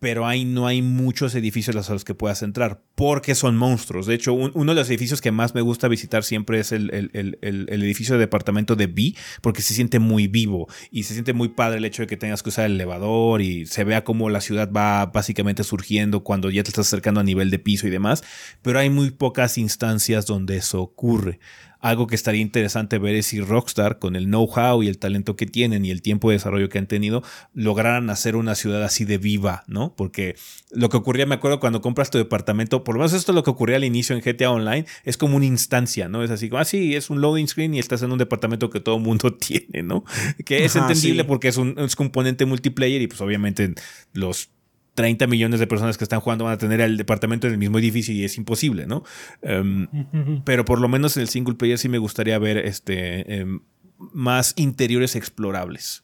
Pero 0.00 0.26
ahí 0.28 0.44
no 0.44 0.68
hay 0.68 0.80
muchos 0.80 1.34
edificios 1.34 1.90
a 1.90 1.92
los 1.92 2.04
que 2.04 2.14
puedas 2.14 2.42
entrar 2.42 2.80
porque 2.94 3.34
son 3.34 3.56
monstruos. 3.56 4.06
De 4.06 4.14
hecho, 4.14 4.32
un- 4.32 4.52
uno 4.54 4.72
de 4.72 4.80
los 4.80 4.88
edificios 4.90 5.20
que 5.20 5.32
más 5.32 5.56
me 5.56 5.60
gusta 5.60 5.88
visitar 5.88 6.22
siempre 6.22 6.60
es 6.60 6.70
el, 6.70 6.90
el- 6.94 7.10
el- 7.14 7.38
el- 7.42 7.66
el 7.68 7.82
edificio 7.82 8.14
de 8.14 8.20
departamento 8.20 8.76
de 8.76 8.86
B, 8.86 9.14
porque 9.42 9.60
se 9.60 9.74
siente 9.74 9.98
muy 9.98 10.28
vivo 10.28 10.68
y 10.92 11.02
se 11.02 11.14
siente 11.14 11.32
muy 11.32 11.48
padre 11.48 11.78
el 11.78 11.84
hecho 11.84 12.02
de 12.02 12.06
que 12.06 12.16
tengas 12.16 12.44
que 12.44 12.50
usar 12.50 12.66
el 12.66 12.72
elevador 12.72 13.42
y 13.42 13.66
se 13.66 13.82
vea 13.82 14.04
cómo 14.04 14.30
la 14.30 14.40
ciudad 14.40 14.70
va 14.70 15.06
básicamente 15.06 15.64
surgiendo 15.64 16.22
cuando 16.22 16.48
ya 16.50 16.62
te 16.62 16.70
estás 16.70 16.86
acercando 16.86 17.20
a 17.20 17.24
nivel 17.24 17.50
de 17.50 17.58
piso 17.58 17.88
y 17.88 17.90
demás. 17.90 18.22
Pero 18.62 18.78
hay 18.78 18.90
muy 18.90 19.10
pocas 19.10 19.58
instancias 19.58 20.26
donde 20.26 20.58
eso 20.58 20.80
ocurre. 20.80 21.40
Algo 21.80 22.06
que 22.06 22.14
estaría 22.14 22.40
interesante 22.40 22.98
ver 22.98 23.14
es 23.14 23.26
si 23.26 23.40
Rockstar, 23.40 23.98
con 23.98 24.16
el 24.16 24.26
know-how 24.26 24.82
y 24.82 24.88
el 24.88 24.98
talento 24.98 25.36
que 25.36 25.46
tienen 25.46 25.84
y 25.84 25.90
el 25.90 26.02
tiempo 26.02 26.30
de 26.30 26.36
desarrollo 26.36 26.68
que 26.68 26.78
han 26.78 26.86
tenido, 26.86 27.22
lograran 27.54 28.10
hacer 28.10 28.36
una 28.36 28.54
ciudad 28.54 28.82
así 28.82 29.04
de 29.04 29.18
viva, 29.18 29.64
¿no? 29.66 29.94
Porque 29.96 30.36
lo 30.70 30.88
que 30.88 30.96
ocurría, 30.96 31.26
me 31.26 31.36
acuerdo 31.36 31.60
cuando 31.60 31.80
compras 31.80 32.10
tu 32.10 32.18
departamento, 32.18 32.84
por 32.84 32.94
lo 32.94 33.00
menos 33.00 33.12
esto 33.12 33.32
es 33.32 33.36
lo 33.36 33.42
que 33.42 33.50
ocurría 33.50 33.76
al 33.76 33.84
inicio 33.84 34.16
en 34.16 34.22
GTA 34.22 34.50
Online, 34.50 34.86
es 35.04 35.16
como 35.16 35.36
una 35.36 35.46
instancia, 35.46 36.08
¿no? 36.08 36.22
Es 36.22 36.30
así 36.30 36.48
como, 36.48 36.60
ah, 36.60 36.64
sí, 36.64 36.94
es 36.94 37.10
un 37.10 37.20
loading 37.20 37.46
screen 37.46 37.74
y 37.74 37.78
estás 37.78 38.02
en 38.02 38.12
un 38.12 38.18
departamento 38.18 38.70
que 38.70 38.80
todo 38.80 38.96
el 38.96 39.02
mundo 39.02 39.34
tiene, 39.38 39.82
¿no? 39.82 40.04
Que 40.44 40.64
es 40.64 40.76
Ajá, 40.76 40.88
entendible 40.88 41.22
sí. 41.22 41.28
porque 41.28 41.48
es 41.48 41.56
un 41.56 41.76
es 41.78 41.96
componente 41.96 42.44
multiplayer 42.44 43.00
y 43.02 43.06
pues 43.06 43.20
obviamente 43.20 43.74
los 44.12 44.50
30 44.98 45.28
millones 45.28 45.60
de 45.60 45.68
personas 45.68 45.96
que 45.96 46.02
están 46.02 46.18
jugando 46.18 46.46
van 46.46 46.54
a 46.54 46.58
tener 46.58 46.80
el 46.80 46.96
departamento 46.96 47.46
en 47.46 47.52
el 47.52 47.58
mismo 47.60 47.78
edificio 47.78 48.12
y 48.12 48.24
es 48.24 48.36
imposible, 48.36 48.84
¿no? 48.84 49.04
Em, 49.42 49.86
pero 50.44 50.64
por 50.64 50.80
lo 50.80 50.88
menos 50.88 51.16
en 51.16 51.20
el 51.20 51.28
single 51.28 51.54
player 51.54 51.78
sí 51.78 51.88
me 51.88 51.98
gustaría 51.98 52.36
ver 52.40 52.58
este 52.58 53.32
em, 53.32 53.60
más 53.96 54.54
interiores 54.56 55.14
explorables. 55.14 56.02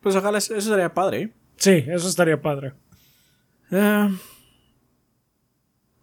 Pues 0.00 0.16
ojalá 0.16 0.38
eso 0.38 0.60
sería 0.60 0.92
padre. 0.92 1.22
¿eh? 1.22 1.32
Sí, 1.54 1.84
eso 1.86 2.08
estaría 2.08 2.42
padre. 2.42 2.72
Ah, 3.70 4.10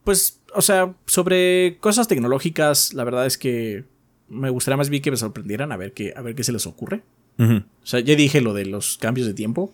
pues, 0.05 0.41
o 0.55 0.61
sea, 0.61 0.95
sobre 1.05 1.77
cosas 1.81 2.07
tecnológicas, 2.07 2.93
la 2.93 3.03
verdad 3.03 3.25
es 3.25 3.37
que 3.37 3.83
me 4.29 4.49
gustaría 4.49 4.77
más 4.77 4.89
bien 4.89 5.03
que 5.03 5.11
me 5.11 5.17
sorprendieran 5.17 5.73
a 5.73 5.77
ver 5.77 5.91
qué, 5.91 6.13
a 6.15 6.21
ver 6.21 6.35
qué 6.35 6.45
se 6.45 6.53
les 6.53 6.65
ocurre. 6.67 7.03
O 7.37 7.85
sea, 7.85 7.99
ya 7.99 8.15
dije 8.15 8.39
lo 8.39 8.53
de 8.53 8.65
los 8.65 8.97
cambios 8.97 9.27
de 9.27 9.33
tiempo. 9.33 9.73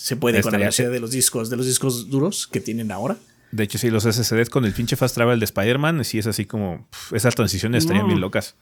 Se 0.00 0.14
puede 0.16 0.40
con 0.42 0.52
la 0.52 0.58
velocidad 0.58 0.92
de 0.92 1.00
los 1.00 1.10
discos, 1.10 1.50
de 1.50 1.56
los 1.56 1.66
discos 1.66 2.08
duros 2.08 2.46
que 2.46 2.60
tienen 2.60 2.92
ahora. 2.92 3.16
De 3.50 3.64
hecho, 3.64 3.78
sí, 3.78 3.90
los 3.90 4.04
SSDs 4.04 4.48
con 4.48 4.64
el 4.64 4.72
pinche 4.72 4.94
Fast 4.94 5.14
Travel 5.16 5.40
de 5.40 5.44
Spider-Man, 5.44 6.04
sí 6.04 6.18
es 6.18 6.26
así 6.28 6.44
como. 6.44 6.86
esas 7.12 7.34
transiciones 7.34 7.82
estarían 7.82 8.04
Mm. 8.06 8.08
bien 8.08 8.20
locas. 8.20 8.54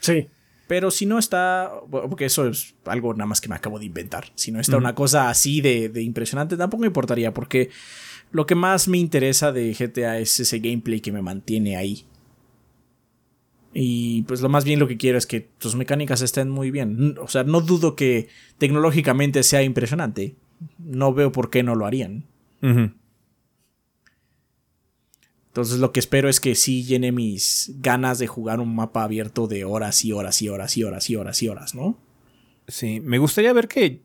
Sí. 0.00 0.28
Pero 0.68 0.90
si 0.90 1.06
no 1.06 1.18
está, 1.18 1.72
porque 1.90 2.26
eso 2.26 2.46
es 2.46 2.74
algo 2.84 3.12
nada 3.14 3.26
más 3.26 3.40
que 3.40 3.48
me 3.48 3.54
acabo 3.56 3.78
de 3.78 3.86
inventar. 3.86 4.30
Si 4.34 4.52
no 4.52 4.60
está 4.60 4.76
una 4.76 4.94
cosa 4.94 5.30
así 5.30 5.60
de, 5.62 5.88
de 5.88 6.02
impresionante, 6.02 6.56
tampoco 6.58 6.82
me 6.82 6.86
importaría, 6.88 7.32
porque 7.34 7.70
lo 8.30 8.46
que 8.46 8.54
más 8.54 8.86
me 8.86 8.98
interesa 8.98 9.50
de 9.50 9.72
GTA 9.74 10.18
es 10.18 10.38
ese 10.38 10.58
gameplay 10.58 11.00
que 11.00 11.10
me 11.10 11.22
mantiene 11.22 11.76
ahí. 11.78 12.04
Y 13.74 14.22
pues 14.22 14.40
lo 14.40 14.48
más 14.48 14.64
bien 14.64 14.78
lo 14.78 14.88
que 14.88 14.96
quiero 14.96 15.18
es 15.18 15.26
que 15.26 15.40
tus 15.40 15.74
mecánicas 15.74 16.22
estén 16.22 16.48
muy 16.50 16.70
bien. 16.70 17.16
O 17.20 17.28
sea, 17.28 17.44
no 17.44 17.60
dudo 17.60 17.96
que 17.96 18.28
tecnológicamente 18.58 19.42
sea 19.42 19.62
impresionante. 19.62 20.36
No 20.78 21.12
veo 21.14 21.32
por 21.32 21.50
qué 21.50 21.62
no 21.62 21.74
lo 21.74 21.86
harían. 21.86 22.24
Entonces 25.48 25.78
lo 25.78 25.92
que 25.92 26.00
espero 26.00 26.28
es 26.28 26.40
que 26.40 26.54
sí 26.54 26.84
llene 26.84 27.10
mis 27.12 27.72
ganas 27.80 28.18
de 28.18 28.26
jugar 28.26 28.60
un 28.60 28.74
mapa 28.74 29.02
abierto 29.02 29.46
de 29.46 29.64
horas 29.64 30.04
y 30.04 30.12
horas 30.12 30.40
y 30.42 30.48
horas 30.48 30.76
y 30.76 30.84
horas 30.84 31.10
y 31.10 31.16
horas 31.16 31.42
y 31.42 31.48
horas, 31.48 31.74
¿no? 31.74 31.98
Sí, 32.68 33.00
me 33.00 33.18
gustaría 33.18 33.52
ver 33.52 33.66
que 33.66 34.02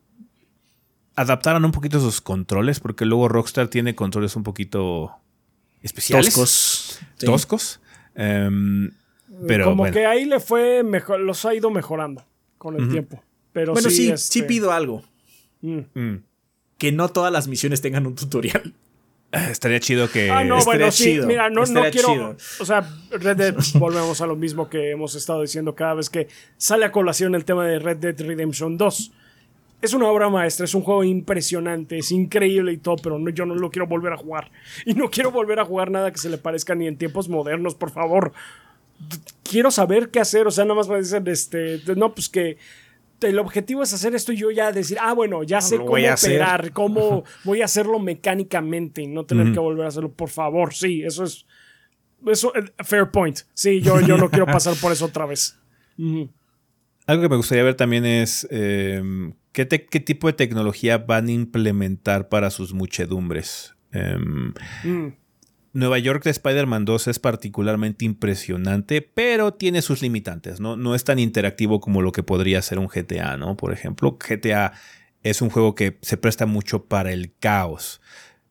adaptaran 1.16 1.64
un 1.64 1.70
poquito 1.70 2.00
sus 2.00 2.20
controles, 2.20 2.80
porque 2.80 3.04
luego 3.04 3.28
Rockstar 3.28 3.68
tiene 3.68 3.94
controles 3.94 4.34
un 4.36 4.42
poquito 4.42 5.12
especiales. 5.82 6.26
Toscos. 6.34 6.98
Sí. 7.18 7.26
Toscos. 7.26 7.80
Em, 8.14 8.90
pero 9.46 9.66
Como 9.66 9.76
bueno. 9.76 9.92
que 9.94 10.06
ahí 10.06 10.24
le 10.24 10.40
fue 10.40 10.82
mejor, 10.82 11.20
los 11.20 11.44
ha 11.44 11.54
ido 11.54 11.70
mejorando 11.70 12.24
con 12.58 12.80
el 12.80 12.90
tiempo. 12.90 13.22
Pero 13.52 13.74
Bueno, 13.74 13.90
sí, 13.90 13.96
sí, 13.96 14.10
este, 14.10 14.42
pido 14.44 14.72
algo. 14.72 15.02
mm. 15.60 15.78
Mm. 15.94 16.22
Que 16.84 16.92
no 16.92 17.08
todas 17.08 17.32
las 17.32 17.48
misiones 17.48 17.80
tengan 17.80 18.06
un 18.06 18.14
tutorial. 18.14 18.74
Estaría 19.32 19.80
chido 19.80 20.10
que. 20.10 20.30
Ah, 20.30 20.44
no, 20.44 20.58
estaría 20.58 20.80
bueno, 20.80 20.92
sí, 20.92 21.04
chido, 21.04 21.26
mira, 21.26 21.48
no, 21.48 21.62
quiero. 21.90 22.08
chido. 22.12 22.36
O 22.60 22.66
sea, 22.66 22.86
Red 23.10 23.38
Dead, 23.38 23.54
volvemos 23.76 24.20
a 24.20 24.26
lo 24.26 24.36
mismo 24.36 24.68
que 24.68 24.90
hemos 24.90 25.14
estado 25.14 25.40
diciendo 25.40 25.74
cada 25.74 25.94
vez 25.94 26.10
que 26.10 26.28
sale 26.58 26.84
a 26.84 26.92
colación 26.92 27.34
el 27.34 27.46
tema 27.46 27.66
de 27.66 27.78
Red 27.78 27.96
Dead 27.96 28.20
Redemption 28.20 28.76
2. 28.76 29.12
Es 29.80 29.94
una 29.94 30.08
obra 30.08 30.28
maestra, 30.28 30.66
es 30.66 30.74
un 30.74 30.82
juego 30.82 31.04
impresionante, 31.04 31.96
es 31.96 32.12
increíble 32.12 32.74
y 32.74 32.76
todo, 32.76 32.96
pero 32.96 33.18
no, 33.18 33.30
yo 33.30 33.46
no 33.46 33.54
lo 33.54 33.70
quiero 33.70 33.86
volver 33.86 34.12
a 34.12 34.18
jugar. 34.18 34.50
Y 34.84 34.92
no 34.92 35.08
quiero 35.08 35.30
volver 35.30 35.60
a 35.60 35.64
jugar 35.64 35.90
nada 35.90 36.10
que 36.10 36.18
se 36.18 36.28
le 36.28 36.36
parezca 36.36 36.74
ni 36.74 36.86
en 36.86 36.98
tiempos 36.98 37.30
modernos, 37.30 37.74
por 37.74 37.92
favor. 37.92 38.34
Quiero 39.42 39.70
saber 39.70 40.10
qué 40.10 40.20
hacer, 40.20 40.46
o 40.46 40.50
sea, 40.50 40.66
nada 40.66 40.74
más 40.74 40.88
me 40.88 40.98
dicen, 40.98 41.26
este, 41.28 41.80
no, 41.96 42.14
pues 42.14 42.28
que 42.28 42.58
el 43.24 43.38
objetivo 43.38 43.82
es 43.82 43.92
hacer 43.92 44.14
esto 44.14 44.32
y 44.32 44.36
yo 44.36 44.50
ya 44.50 44.72
decir, 44.72 44.98
ah, 45.00 45.12
bueno, 45.12 45.42
ya 45.42 45.60
sé 45.60 45.76
cómo 45.76 45.92
operar, 45.92 46.72
cómo 46.72 47.24
voy 47.44 47.62
a 47.62 47.66
hacerlo 47.66 47.98
mecánicamente 47.98 49.02
y 49.02 49.06
no 49.06 49.24
tener 49.24 49.52
que 49.52 49.58
volver 49.58 49.86
a 49.86 49.88
hacerlo, 49.88 50.12
por 50.12 50.28
favor, 50.28 50.74
sí, 50.74 51.02
eso 51.02 51.24
es, 51.24 51.46
eso, 52.26 52.54
eh, 52.54 52.64
fair 52.84 53.10
point, 53.10 53.40
sí, 53.54 53.80
yo, 53.80 54.00
yo 54.00 54.16
no 54.16 54.30
quiero 54.30 54.46
pasar 54.46 54.74
por 54.80 54.92
eso 54.92 55.06
otra 55.06 55.26
vez. 55.26 55.58
Algo 57.06 57.22
que 57.22 57.28
me 57.28 57.36
gustaría 57.36 57.64
ver 57.64 57.74
también 57.74 58.04
es 58.04 58.46
em, 58.50 59.34
¿qué, 59.52 59.68
qué 59.68 60.00
tipo 60.00 60.26
de 60.26 60.32
tecnología 60.32 60.98
van 60.98 61.28
a 61.28 61.32
implementar 61.32 62.28
para 62.28 62.50
sus 62.50 62.72
muchedumbres. 62.72 63.74
Mm. 63.92 65.08
Nueva 65.74 65.98
York 65.98 66.22
de 66.22 66.30
Spider-Man 66.30 66.84
2 66.84 67.08
es 67.08 67.18
particularmente 67.18 68.04
impresionante, 68.04 69.02
pero 69.02 69.54
tiene 69.54 69.82
sus 69.82 70.02
limitantes, 70.02 70.60
¿no? 70.60 70.76
No 70.76 70.94
es 70.94 71.02
tan 71.02 71.18
interactivo 71.18 71.80
como 71.80 72.00
lo 72.00 72.12
que 72.12 72.22
podría 72.22 72.62
ser 72.62 72.78
un 72.78 72.86
GTA, 72.86 73.36
¿no? 73.36 73.56
Por 73.56 73.72
ejemplo, 73.72 74.16
GTA 74.16 74.72
es 75.24 75.42
un 75.42 75.50
juego 75.50 75.74
que 75.74 75.98
se 76.00 76.16
presta 76.16 76.46
mucho 76.46 76.84
para 76.84 77.12
el 77.12 77.34
caos. 77.40 78.00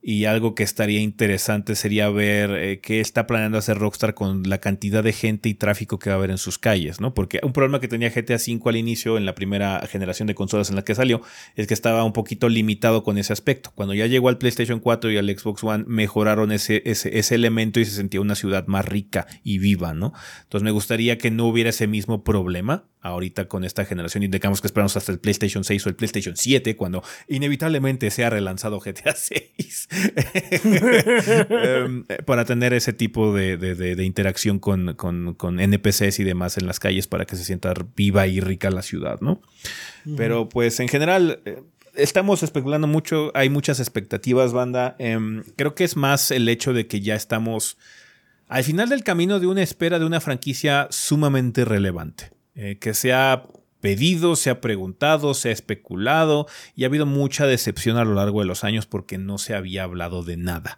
Y 0.05 0.25
algo 0.25 0.53
que 0.53 0.63
estaría 0.63 0.99
interesante 0.99 1.75
sería 1.75 2.09
ver 2.09 2.51
eh, 2.51 2.81
qué 2.81 2.99
está 2.99 3.25
planeando 3.25 3.57
hacer 3.57 3.77
Rockstar 3.77 4.13
con 4.13 4.43
la 4.43 4.57
cantidad 4.57 5.01
de 5.01 5.13
gente 5.13 5.47
y 5.47 5.53
tráfico 5.53 5.97
que 5.97 6.09
va 6.09 6.15
a 6.15 6.17
haber 6.17 6.29
en 6.29 6.37
sus 6.37 6.59
calles, 6.59 6.99
¿no? 6.99 7.13
Porque 7.13 7.39
un 7.41 7.53
problema 7.53 7.79
que 7.79 7.87
tenía 7.87 8.09
GTA 8.09 8.35
V 8.35 8.59
al 8.65 8.75
inicio, 8.75 9.17
en 9.17 9.25
la 9.25 9.33
primera 9.33 9.81
generación 9.87 10.27
de 10.27 10.35
consolas 10.35 10.69
en 10.69 10.75
la 10.75 10.83
que 10.83 10.93
salió, 10.93 11.21
es 11.55 11.67
que 11.67 11.73
estaba 11.73 12.03
un 12.03 12.11
poquito 12.11 12.49
limitado 12.49 13.01
con 13.01 13.17
ese 13.17 13.31
aspecto. 13.31 13.71
Cuando 13.75 13.93
ya 13.93 14.05
llegó 14.05 14.27
al 14.27 14.37
PlayStation 14.37 14.81
4 14.81 15.09
y 15.09 15.17
al 15.17 15.29
Xbox 15.29 15.63
One, 15.63 15.85
mejoraron 15.87 16.51
ese, 16.51 16.81
ese, 16.83 17.17
ese 17.17 17.35
elemento 17.35 17.79
y 17.79 17.85
se 17.85 17.91
sentía 17.91 18.19
una 18.19 18.35
ciudad 18.35 18.67
más 18.67 18.83
rica 18.83 19.25
y 19.41 19.59
viva, 19.59 19.93
¿no? 19.93 20.11
Entonces 20.41 20.65
me 20.65 20.71
gustaría 20.71 21.17
que 21.17 21.31
no 21.31 21.45
hubiera 21.45 21.69
ese 21.69 21.87
mismo 21.87 22.25
problema 22.25 22.83
ahorita 23.03 23.47
con 23.47 23.63
esta 23.63 23.85
generación 23.85 24.23
y 24.23 24.29
tengamos 24.29 24.61
que 24.61 24.67
esperarnos 24.67 24.97
hasta 24.97 25.11
el 25.11 25.19
PlayStation 25.19 25.63
6 25.63 25.85
o 25.85 25.89
el 25.89 25.95
PlayStation 25.95 26.35
7 26.35 26.75
cuando 26.75 27.03
inevitablemente 27.27 28.09
sea 28.09 28.29
relanzado 28.29 28.79
GTA 28.79 29.13
6 29.15 29.89
Em, 31.49 32.03
para 32.25 32.45
tener 32.45 32.73
ese 32.73 32.93
tipo 32.93 33.33
de, 33.33 33.57
de- 33.57 33.75
de- 33.75 33.95
de 33.95 34.03
interacción 34.05 34.59
con, 34.59 34.93
con- 34.95 35.33
con 35.35 35.59
NPCs 35.59 36.19
y 36.19 36.23
demás 36.23 36.57
en 36.57 36.67
las 36.67 36.79
calles 36.79 37.07
para 37.07 37.25
que 37.25 37.35
se 37.35 37.43
sienta 37.43 37.73
viva 37.95 38.27
y 38.27 38.39
rica 38.39 38.69
la 38.71 38.81
ciudad, 38.81 39.19
¿no? 39.21 39.41
Pero 40.17 40.49
pues 40.49 40.79
en 40.79 40.87
general 40.89 41.41
eh, 41.45 41.61
estamos 41.95 42.43
especulando 42.43 42.87
mucho, 42.87 43.31
hay 43.35 43.49
muchas 43.49 43.79
expectativas, 43.79 44.51
banda. 44.53 44.95
Em, 44.99 45.43
creo 45.55 45.75
que 45.75 45.83
es 45.83 45.95
más 45.95 46.31
el 46.31 46.47
hecho 46.49 46.73
de 46.73 46.87
que 46.87 46.99
ya 47.01 47.15
estamos 47.15 47.77
al 48.47 48.63
final 48.63 48.89
del 48.89 49.03
camino 49.03 49.39
de 49.39 49.47
una 49.47 49.63
espera 49.63 49.99
de 49.99 50.05
una 50.05 50.19
franquicia 50.21 50.87
sumamente 50.91 51.65
relevante, 51.65 52.31
eh, 52.55 52.77
que 52.79 52.93
sea 52.93 53.43
pedido, 53.83 54.37
se 54.37 54.49
ha 54.49 54.61
preguntado, 54.61 55.33
se 55.33 55.49
ha 55.49 55.51
especulado 55.51 56.47
y 56.73 56.85
ha 56.85 56.87
habido 56.87 57.05
mucha 57.05 57.45
decepción 57.45 57.97
a 57.97 58.05
lo 58.05 58.13
largo 58.13 58.39
de 58.39 58.45
los 58.45 58.63
años 58.63 58.85
porque 58.85 59.17
no 59.17 59.37
se 59.37 59.55
había 59.55 59.83
hablado 59.83 60.23
de 60.23 60.37
nada. 60.37 60.77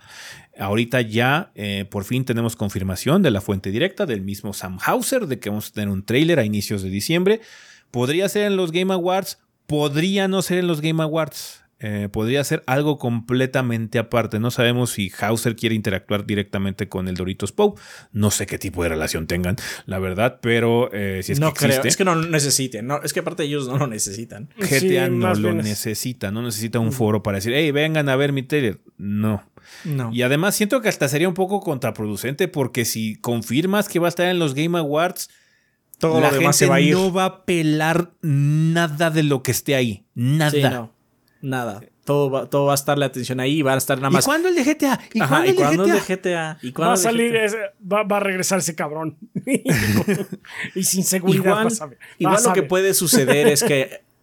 Ahorita 0.58 1.02
ya 1.02 1.52
eh, 1.54 1.86
por 1.88 2.04
fin 2.04 2.26
tenemos 2.26 2.56
confirmación 2.56 3.22
de 3.22 3.30
la 3.30 3.42
fuente 3.42 3.70
directa 3.70 4.08
del 4.08 4.22
mismo 4.22 4.54
Sam 4.54 4.80
Hauser 4.84 5.28
de 5.28 5.38
que 5.38 5.52
vamos 5.52 5.70
a 5.70 5.74
tener 5.74 5.90
un 5.90 6.04
trailer 6.04 6.40
a 6.40 6.46
inicios 6.46 6.82
de 6.82 6.90
diciembre. 6.90 7.42
Podría 7.92 8.28
ser 8.28 8.48
en 8.48 8.58
los 8.58 8.72
Game 8.72 8.92
Awards, 8.92 9.38
podría 9.68 10.28
no 10.28 10.42
ser 10.42 10.58
en 10.58 10.66
los 10.66 10.82
Game 10.82 11.04
Awards. 11.04 11.64
Eh, 11.88 12.10
podría 12.10 12.44
ser 12.44 12.64
algo 12.66 12.98
completamente 12.98 14.00
aparte. 14.00 14.40
No 14.40 14.50
sabemos 14.50 14.90
si 14.90 15.12
Hauser 15.20 15.56
quiere 15.56 15.76
interactuar 15.76 16.26
directamente 16.26 16.90
con 16.90 17.08
el 17.08 17.14
Doritos 17.14 17.52
Poe. 17.52 17.74
No 18.12 18.32
sé 18.32 18.48
qué 18.48 18.58
tipo 18.58 18.82
de 18.82 18.90
relación 18.90 19.28
tengan, 19.28 19.56
la 19.86 20.00
verdad, 20.00 20.40
pero 20.42 20.90
eh, 20.92 21.22
si 21.22 21.34
es 21.34 21.40
no 21.40 21.54
que 21.54 21.68
creo, 21.68 21.84
es 21.84 21.96
que 21.96 22.04
no 22.04 22.16
lo 22.16 22.28
necesiten. 22.28 22.88
No, 22.88 23.04
es 23.04 23.14
que 23.14 23.20
aparte 23.20 23.44
ellos 23.44 23.68
no 23.68 23.78
lo 23.78 23.86
necesitan. 23.86 24.50
GTA 24.58 24.80
Sí, 24.80 24.98
no 25.12 25.36
lo 25.36 25.52
bien 25.52 25.58
necesita, 25.58 26.32
no 26.32 26.42
necesita 26.42 26.80
un 26.80 26.92
foro 26.92 27.22
para 27.22 27.38
decir, 27.38 27.54
hey, 27.54 27.70
vengan 27.70 28.10
a 28.10 28.16
ver 28.16 28.34
mi 28.34 28.42
trailer. 28.42 28.80
No. 28.98 29.44
No. 29.84 30.12
Y 30.12 30.24
además 30.24 30.56
siento 30.56 30.82
que 30.82 30.90
hasta 30.90 31.08
sería 31.08 31.28
un 31.28 31.36
poco 31.36 31.60
contraproducente 31.60 32.48
porque 32.48 32.86
si 32.86 33.18
confirmas 33.18 33.90
que 33.90 34.00
va 34.00 34.08
a 34.08 34.10
estar 34.10 34.26
en 34.26 34.40
los 34.40 34.56
Game 34.56 34.76
Awards, 34.76 35.30
Todo 36.00 36.20
la 36.20 36.32
lo 36.32 36.40
demás 36.40 36.58
gente 36.58 36.66
se 36.66 36.68
va 36.68 36.76
a 36.78 36.82
ir. 36.82 36.96
no 36.96 37.14
va 37.14 37.26
a 37.26 37.46
pelar 37.46 38.12
nada 38.24 39.12
de 39.12 39.22
lo 39.22 39.44
que 39.44 39.52
esté 39.52 39.76
ahí. 39.76 40.06
Nada. 40.16 40.50
Sí, 40.50 40.64
no. 40.64 40.95
Nada. 41.46 41.82
Todo 42.06 42.30
va, 42.32 42.50
todo 42.50 42.66
va 42.66 42.72
a 42.72 42.76
estar 42.76 42.98
la 42.98 43.06
atención 43.08 43.40
ahí. 43.40 43.62
Va 43.62 43.74
a 43.74 43.78
estar 43.78 43.98
nada 43.98 44.10
¿Y 44.10 44.14
más. 44.14 44.26
cuándo 44.26 44.48
el 44.50 44.56
de 44.56 44.64
GTA? 44.64 45.00
¿Y 45.14 45.20
Ajá, 45.22 45.44
cuándo 45.44 45.46
¿y 45.46 45.50
el 45.50 45.56
de 45.56 45.64
GTA? 45.64 45.74
es 45.98 46.08
de 46.08 46.16
GTA? 46.16 46.58
¿Y 46.64 46.72
Va 46.72 46.94
a 46.94 46.98
salir, 46.98 47.32
GTA? 47.32 47.46
ese- 47.46 47.58
va, 47.92 48.04
va 48.04 48.18
a 48.18 48.20
regresar 48.20 48.60
ese 48.60 48.76
cabrón. 48.76 49.18
y 50.76 50.84
sin 50.84 51.04
seguridad. 51.04 51.44
Igual, 51.46 51.64
vas 51.66 51.82
a 51.82 51.86
ver. 51.88 51.98
igual 52.18 52.44
lo 52.44 52.54
que 52.54 52.64
puede 52.64 52.94
suceder 52.94 53.48
es 53.48 53.64
que 53.64 54.02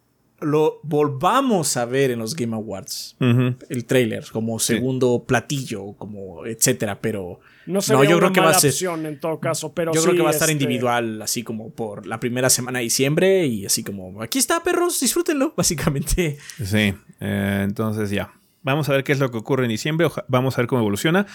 lo 0.43 0.79
volvamos 0.83 1.75
a 1.77 1.85
ver 1.85 2.11
en 2.11 2.19
los 2.19 2.35
Game 2.35 2.55
Awards. 2.55 3.15
El 3.19 3.85
trailer, 3.85 4.25
como 4.31 4.59
segundo 4.59 5.23
platillo, 5.27 5.93
como 5.93 6.45
etcétera, 6.45 6.99
pero 7.01 7.39
No 7.65 7.81
sería 7.81 8.03
yo 8.09 8.17
una 8.17 8.27
creo 8.27 8.33
que 8.33 8.39
va 8.41 8.49
a 8.51 8.59
ser- 8.59 8.71
opción 8.71 9.05
en 9.05 9.19
todo 9.19 9.39
caso, 9.39 9.73
pero 9.73 9.93
yo 9.93 10.01
creo 10.03 10.15
que 10.15 10.21
va 10.21 10.29
a 10.29 10.33
estar 10.33 10.49
este, 10.49 10.63
individual, 10.63 11.21
así 11.21 11.43
como 11.43 11.69
por 11.71 12.05
la 12.05 12.19
primera 12.19 12.49
semana 12.49 12.79
de 12.79 12.83
diciembre 12.83 13.45
y 13.47 13.65
así 13.65 13.83
como, 13.83 14.21
aquí 14.21 14.39
está, 14.39 14.61
perros, 14.63 14.99
disfrútenlo, 14.99 15.53
básicamente. 15.57 16.37
Sí, 16.63 16.93
eh, 17.19 17.61
entonces 17.63 18.09
ya. 18.09 18.33
Vamos 18.61 18.87
a 18.89 18.93
ver 18.93 19.03
qué 19.03 19.11
es 19.11 19.19
lo 19.19 19.29
que 19.29 19.37
ocurre 19.37 19.63
en 19.65 19.69
diciembre. 19.71 20.07
Vamos 20.29 20.57
a 20.57 20.61
ver 20.61 20.67
cómo 20.67 20.81
evoluciona. 20.81 21.25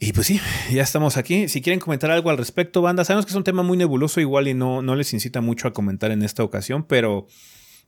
Y 0.00 0.12
pues 0.12 0.28
sí, 0.28 0.40
ya 0.72 0.82
estamos 0.82 1.16
aquí. 1.16 1.48
Si 1.48 1.60
quieren 1.60 1.80
comentar 1.80 2.10
algo 2.12 2.30
al 2.30 2.38
respecto, 2.38 2.82
banda, 2.82 3.04
sabemos 3.04 3.26
que 3.26 3.30
es 3.30 3.36
un 3.36 3.42
tema 3.44 3.64
muy 3.64 3.76
nebuloso 3.76 4.20
igual 4.20 4.46
y 4.46 4.54
no, 4.54 4.80
no 4.80 4.94
les 4.94 5.12
incita 5.12 5.40
mucho 5.40 5.66
a 5.66 5.72
comentar 5.72 6.12
en 6.12 6.22
esta 6.22 6.44
ocasión, 6.44 6.84
pero 6.84 7.26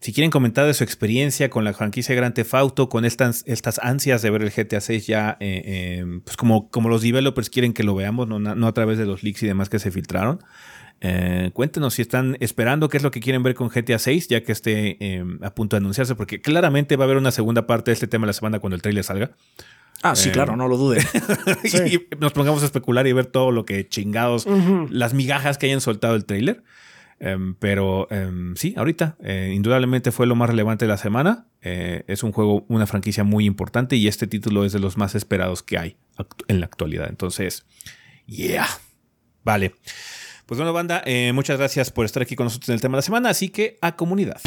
si 0.01 0.13
quieren 0.13 0.31
comentar 0.31 0.67
de 0.67 0.75
su 0.75 0.83
experiencia 0.85 1.51
con 1.51 1.65
la 1.65 1.73
franquicia 1.73 2.15
Grand 2.15 2.35
Theft 2.35 2.55
Auto, 2.55 2.89
con 2.89 3.05
estas, 3.05 3.45
estas 3.47 3.79
ansias 3.79 4.23
de 4.23 4.31
ver 4.31 4.43
el 4.43 4.51
GTA 4.51 4.81
6 4.81 5.07
ya, 5.07 5.37
eh, 5.41 5.63
eh, 5.65 6.21
pues 6.25 6.37
como, 6.37 6.71
como 6.71 6.89
los 6.89 7.03
developers 7.03 7.51
quieren 7.51 7.73
que 7.73 7.85
lo 7.85 7.95
veamos, 7.95 8.27
no, 8.27 8.39
no 8.39 8.67
a 8.67 8.73
través 8.73 8.99
de 8.99 9.07
los 9.07 9.23
leaks 9.23 9.43
y 9.43 9.47
demás 9.47 9.69
que 9.69 9.79
se 9.79 9.91
filtraron. 9.91 10.41
Eh, 11.03 11.51
cuéntenos 11.55 11.95
si 11.95 12.03
están 12.03 12.37
esperando 12.41 12.91
qué 12.91 12.99
es 12.99 13.03
lo 13.03 13.11
que 13.11 13.21
quieren 13.21 13.43
ver 13.43 13.55
con 13.55 13.69
GTA 13.69 13.99
6, 13.99 14.29
ya 14.29 14.43
que 14.43 14.53
esté 14.53 14.97
eh, 15.01 15.25
a 15.43 15.55
punto 15.55 15.77
de 15.77 15.79
anunciarse, 15.79 16.15
porque 16.15 16.43
claramente 16.43 16.97
va 16.97 17.05
a 17.05 17.07
haber 17.07 17.17
una 17.17 17.31
segunda 17.31 17.67
parte 17.67 17.91
de 17.91 17.95
este 17.95 18.07
tema 18.07 18.27
la 18.27 18.35
semana 18.35 18.59
cuando 18.59 18.77
el 18.77 18.83
trailer 18.83 19.03
salga. 19.03 19.31
Ah, 20.03 20.15
sí, 20.15 20.31
claro, 20.31 20.57
no 20.57 20.69
lo 20.69 20.77
duden. 20.77 21.03
y 21.65 22.17
nos 22.19 22.33
pongamos 22.33 22.63
a 22.63 22.67
especular 22.67 23.07
y 23.07 23.13
ver 23.13 23.27
todo 23.27 23.51
lo 23.51 23.65
que 23.65 23.87
chingados, 23.87 24.47
las 24.89 25.13
migajas 25.13 25.59
que 25.59 25.67
hayan 25.67 25.81
soltado 25.81 26.15
el 26.15 26.25
trailer. 26.25 26.63
Em, 27.21 27.55
pero 27.55 28.11
em, 28.11 28.57
sí, 28.57 28.75
ahorita, 28.79 29.17
eh, 29.23 29.53
indudablemente 29.55 30.11
fue 30.11 30.27
lo 30.27 30.35
más 30.35 30.49
relevante 30.49 30.87
de 30.87 30.89
la 30.89 30.97
semana. 30.97 31.47
Eh, 31.61 32.03
es 32.07 32.23
un 32.23 32.33
juego, 32.33 32.65
una 32.69 32.87
franquicia 32.87 33.25
muy 33.25 33.45
importante 33.45 33.97
y 33.97 34.09
este 34.09 34.27
título 34.27 34.65
es 34.65 34.73
de 34.73 34.79
los 34.79 34.97
más 34.97 35.15
esperados 35.15 35.63
que 35.63 35.79
hay 35.79 35.97
en 36.49 36.61
la 36.61 36.67
actualidad. 36.67 37.09
Entonces, 37.11 37.67
yeah. 38.27 38.67
Vale. 39.45 39.75
Pues 40.47 40.59
bueno, 40.59 40.73
banda, 40.73 41.03
eh, 41.05 41.33
muchas 41.35 41.59
gracias 41.59 41.91
por 41.91 42.07
estar 42.07 42.23
aquí 42.23 42.35
con 42.37 42.45
nosotros 42.45 42.71
en 42.71 42.75
el 42.75 42.81
tema 42.81 42.97
de 42.97 42.99
la 42.99 43.03
semana. 43.03 43.29
Así 43.29 43.51
que 43.51 43.79
a 43.83 43.97
comunidad. 43.97 44.41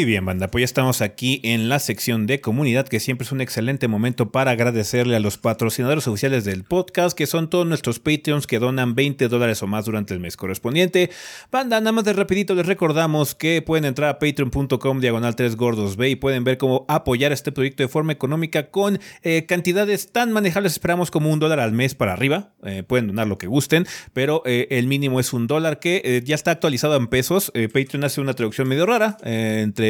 Muy 0.00 0.06
bien, 0.06 0.24
banda. 0.24 0.50
Pues 0.50 0.62
ya 0.62 0.64
estamos 0.64 1.02
aquí 1.02 1.42
en 1.44 1.68
la 1.68 1.78
sección 1.78 2.26
de 2.26 2.40
comunidad, 2.40 2.88
que 2.88 3.00
siempre 3.00 3.26
es 3.26 3.32
un 3.32 3.42
excelente 3.42 3.86
momento 3.86 4.32
para 4.32 4.52
agradecerle 4.52 5.14
a 5.14 5.20
los 5.20 5.36
patrocinadores 5.36 6.08
oficiales 6.08 6.46
del 6.46 6.64
podcast, 6.64 7.14
que 7.14 7.26
son 7.26 7.50
todos 7.50 7.66
nuestros 7.66 7.98
Patreons 7.98 8.46
que 8.46 8.58
donan 8.58 8.94
20 8.94 9.28
dólares 9.28 9.62
o 9.62 9.66
más 9.66 9.84
durante 9.84 10.14
el 10.14 10.20
mes 10.20 10.38
correspondiente. 10.38 11.10
Banda, 11.52 11.80
nada 11.80 11.92
más 11.92 12.04
de 12.04 12.14
rapidito 12.14 12.54
les 12.54 12.64
recordamos 12.64 13.34
que 13.34 13.60
pueden 13.60 13.84
entrar 13.84 14.08
a 14.08 14.18
patreon.com 14.18 15.00
diagonal 15.00 15.36
3 15.36 15.54
gordos 15.56 15.96
B 15.98 16.08
y 16.08 16.16
pueden 16.16 16.44
ver 16.44 16.56
cómo 16.56 16.86
apoyar 16.88 17.32
este 17.32 17.52
proyecto 17.52 17.82
de 17.82 17.90
forma 17.90 18.12
económica 18.12 18.70
con 18.70 19.00
eh, 19.22 19.44
cantidades 19.44 20.12
tan 20.12 20.32
manejables, 20.32 20.72
esperamos 20.72 21.10
como 21.10 21.30
un 21.30 21.40
dólar 21.40 21.60
al 21.60 21.72
mes 21.72 21.94
para 21.94 22.14
arriba. 22.14 22.54
Eh, 22.64 22.84
pueden 22.84 23.08
donar 23.08 23.26
lo 23.26 23.36
que 23.36 23.48
gusten, 23.48 23.86
pero 24.14 24.40
eh, 24.46 24.66
el 24.70 24.86
mínimo 24.86 25.20
es 25.20 25.34
un 25.34 25.46
dólar 25.46 25.78
que 25.78 26.22
ya 26.24 26.34
está 26.34 26.52
actualizado 26.52 26.96
en 26.96 27.08
pesos. 27.08 27.52
Patreon 27.52 28.04
hace 28.04 28.22
una 28.22 28.32
traducción 28.32 28.66
medio 28.66 28.86
rara, 28.86 29.18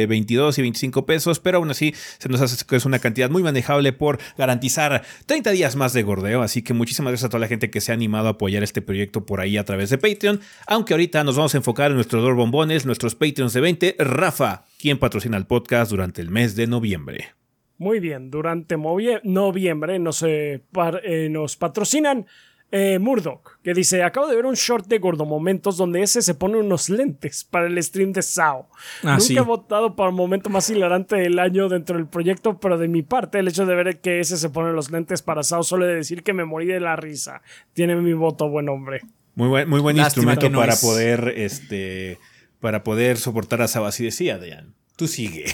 entre 0.01 0.07
22 0.07 0.57
y 0.57 0.61
25 0.61 1.05
pesos, 1.05 1.39
pero 1.39 1.57
aún 1.57 1.69
así 1.69 1.93
se 2.17 2.29
nos 2.29 2.41
hace 2.41 2.65
que 2.65 2.75
es 2.75 2.85
una 2.85 2.99
cantidad 2.99 3.29
muy 3.29 3.43
manejable 3.43 3.93
por 3.93 4.19
garantizar 4.37 5.03
30 5.25 5.51
días 5.51 5.75
más 5.75 5.93
de 5.93 6.03
gordeo. 6.03 6.41
Así 6.41 6.61
que 6.61 6.73
muchísimas 6.73 7.11
gracias 7.11 7.27
a 7.27 7.29
toda 7.29 7.41
la 7.41 7.47
gente 7.47 7.69
que 7.69 7.81
se 7.81 7.91
ha 7.91 7.95
animado 7.95 8.27
a 8.27 8.31
apoyar 8.31 8.63
este 8.63 8.81
proyecto 8.81 9.25
por 9.25 9.39
ahí 9.39 9.57
a 9.57 9.65
través 9.65 9.89
de 9.89 9.97
Patreon. 9.97 10.41
Aunque 10.67 10.93
ahorita 10.93 11.23
nos 11.23 11.35
vamos 11.35 11.53
a 11.53 11.57
enfocar 11.57 11.91
en 11.91 11.95
nuestros 11.95 12.23
dos 12.23 12.35
bombones, 12.35 12.85
nuestros 12.85 13.15
Patreons 13.15 13.53
de 13.53 13.61
20. 13.61 13.95
Rafa, 13.99 14.65
quien 14.79 14.97
patrocina 14.97 15.37
el 15.37 15.45
podcast 15.45 15.91
durante 15.91 16.21
el 16.21 16.29
mes 16.29 16.55
de 16.55 16.67
noviembre. 16.67 17.29
Muy 17.77 17.99
bien, 17.99 18.29
durante 18.29 18.77
noviembre 18.77 19.97
nos, 19.97 20.21
eh, 20.21 20.61
eh, 21.03 21.29
nos 21.31 21.57
patrocinan 21.57 22.27
eh, 22.71 22.99
Murdoch, 22.99 23.59
que 23.63 23.73
dice, 23.73 24.01
acabo 24.01 24.27
de 24.27 24.35
ver 24.35 24.45
un 24.45 24.55
short 24.55 24.87
de 24.87 24.99
Gordomomentos 24.99 25.75
donde 25.77 26.01
ese 26.01 26.21
se 26.21 26.35
pone 26.35 26.57
unos 26.57 26.89
lentes 26.89 27.43
para 27.43 27.67
el 27.67 27.81
stream 27.83 28.13
de 28.13 28.21
SAO. 28.21 28.69
Ah, 29.03 29.17
Nunca 29.17 29.19
sí. 29.19 29.37
he 29.37 29.41
votado 29.41 29.95
para 29.95 30.09
el 30.09 30.15
momento 30.15 30.49
más 30.49 30.69
hilarante 30.69 31.17
del 31.17 31.37
año 31.39 31.67
dentro 31.67 31.97
del 31.97 32.07
proyecto, 32.07 32.59
pero 32.59 32.77
de 32.77 32.87
mi 32.87 33.01
parte 33.01 33.39
el 33.39 33.47
hecho 33.49 33.65
de 33.65 33.75
ver 33.75 33.99
que 33.99 34.21
ese 34.21 34.37
se 34.37 34.49
pone 34.49 34.71
los 34.71 34.89
lentes 34.89 35.21
para 35.21 35.43
SAO 35.43 35.63
solo 35.63 35.85
de 35.85 35.95
decir 35.95 36.23
que 36.23 36.33
me 36.33 36.45
morí 36.45 36.65
de 36.65 36.79
la 36.79 36.95
risa. 36.95 37.41
Tiene 37.73 37.95
mi 37.97 38.13
voto, 38.13 38.47
buen 38.49 38.69
hombre. 38.69 39.01
Muy 39.35 39.47
buen, 39.49 39.69
muy 39.69 39.79
buen 39.81 39.97
Lástima 39.97 40.31
instrumento 40.33 40.49
no 40.49 40.59
para 40.59 40.73
es. 40.73 40.81
poder, 40.81 41.33
este, 41.37 42.19
para 42.59 42.83
poder 42.83 43.17
soportar 43.17 43.61
a 43.61 43.67
Sabas 43.67 43.99
y 43.99 44.05
decía, 44.05 44.35
Adrián, 44.35 44.73
tú 44.95 45.07
sigue. 45.07 45.45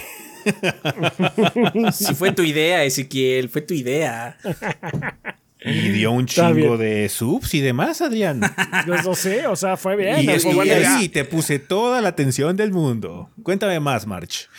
Si 1.91 2.15
fue 2.15 2.31
tu 2.31 2.41
idea, 2.43 2.83
Ezequiel, 2.85 3.49
fue 3.49 3.61
tu 3.61 3.73
idea. 3.73 4.37
Y 5.67 5.89
dio 5.89 6.11
un 6.11 6.25
chingo 6.25 6.77
de 6.77 7.09
subs 7.09 7.53
y 7.53 7.61
demás, 7.61 8.01
Adrián. 8.01 8.41
Yo 8.87 8.95
no 9.01 9.15
sé, 9.15 9.47
o 9.47 9.55
sea, 9.55 9.77
fue 9.77 9.95
bien. 9.95 10.21
y, 10.21 10.39
fue 10.39 10.71
ahí 10.73 11.09
te 11.09 11.25
puse 11.25 11.59
toda 11.59 12.01
la 12.01 12.09
atención 12.09 12.55
del 12.55 12.71
mundo. 12.71 13.29
Cuéntame 13.43 13.79
más, 13.79 14.07
March. 14.07 14.49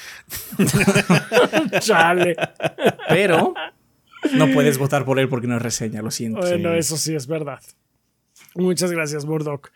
Chale. 1.81 2.37
Pero 3.09 3.55
no 4.35 4.51
puedes 4.53 4.79
votar 4.79 5.05
por 5.05 5.19
él 5.19 5.29
porque 5.29 5.47
no 5.47 5.57
es 5.57 5.63
reseña, 5.63 6.03
lo 6.03 6.11
siento. 6.11 6.41
Bueno, 6.41 6.73
Sí. 6.73 6.79
eso 6.79 6.97
sí 6.97 7.15
es 7.15 7.27
verdad. 7.27 7.61
Muchas 8.55 8.91
gracias, 8.91 9.25
Murdoch. 9.25 9.71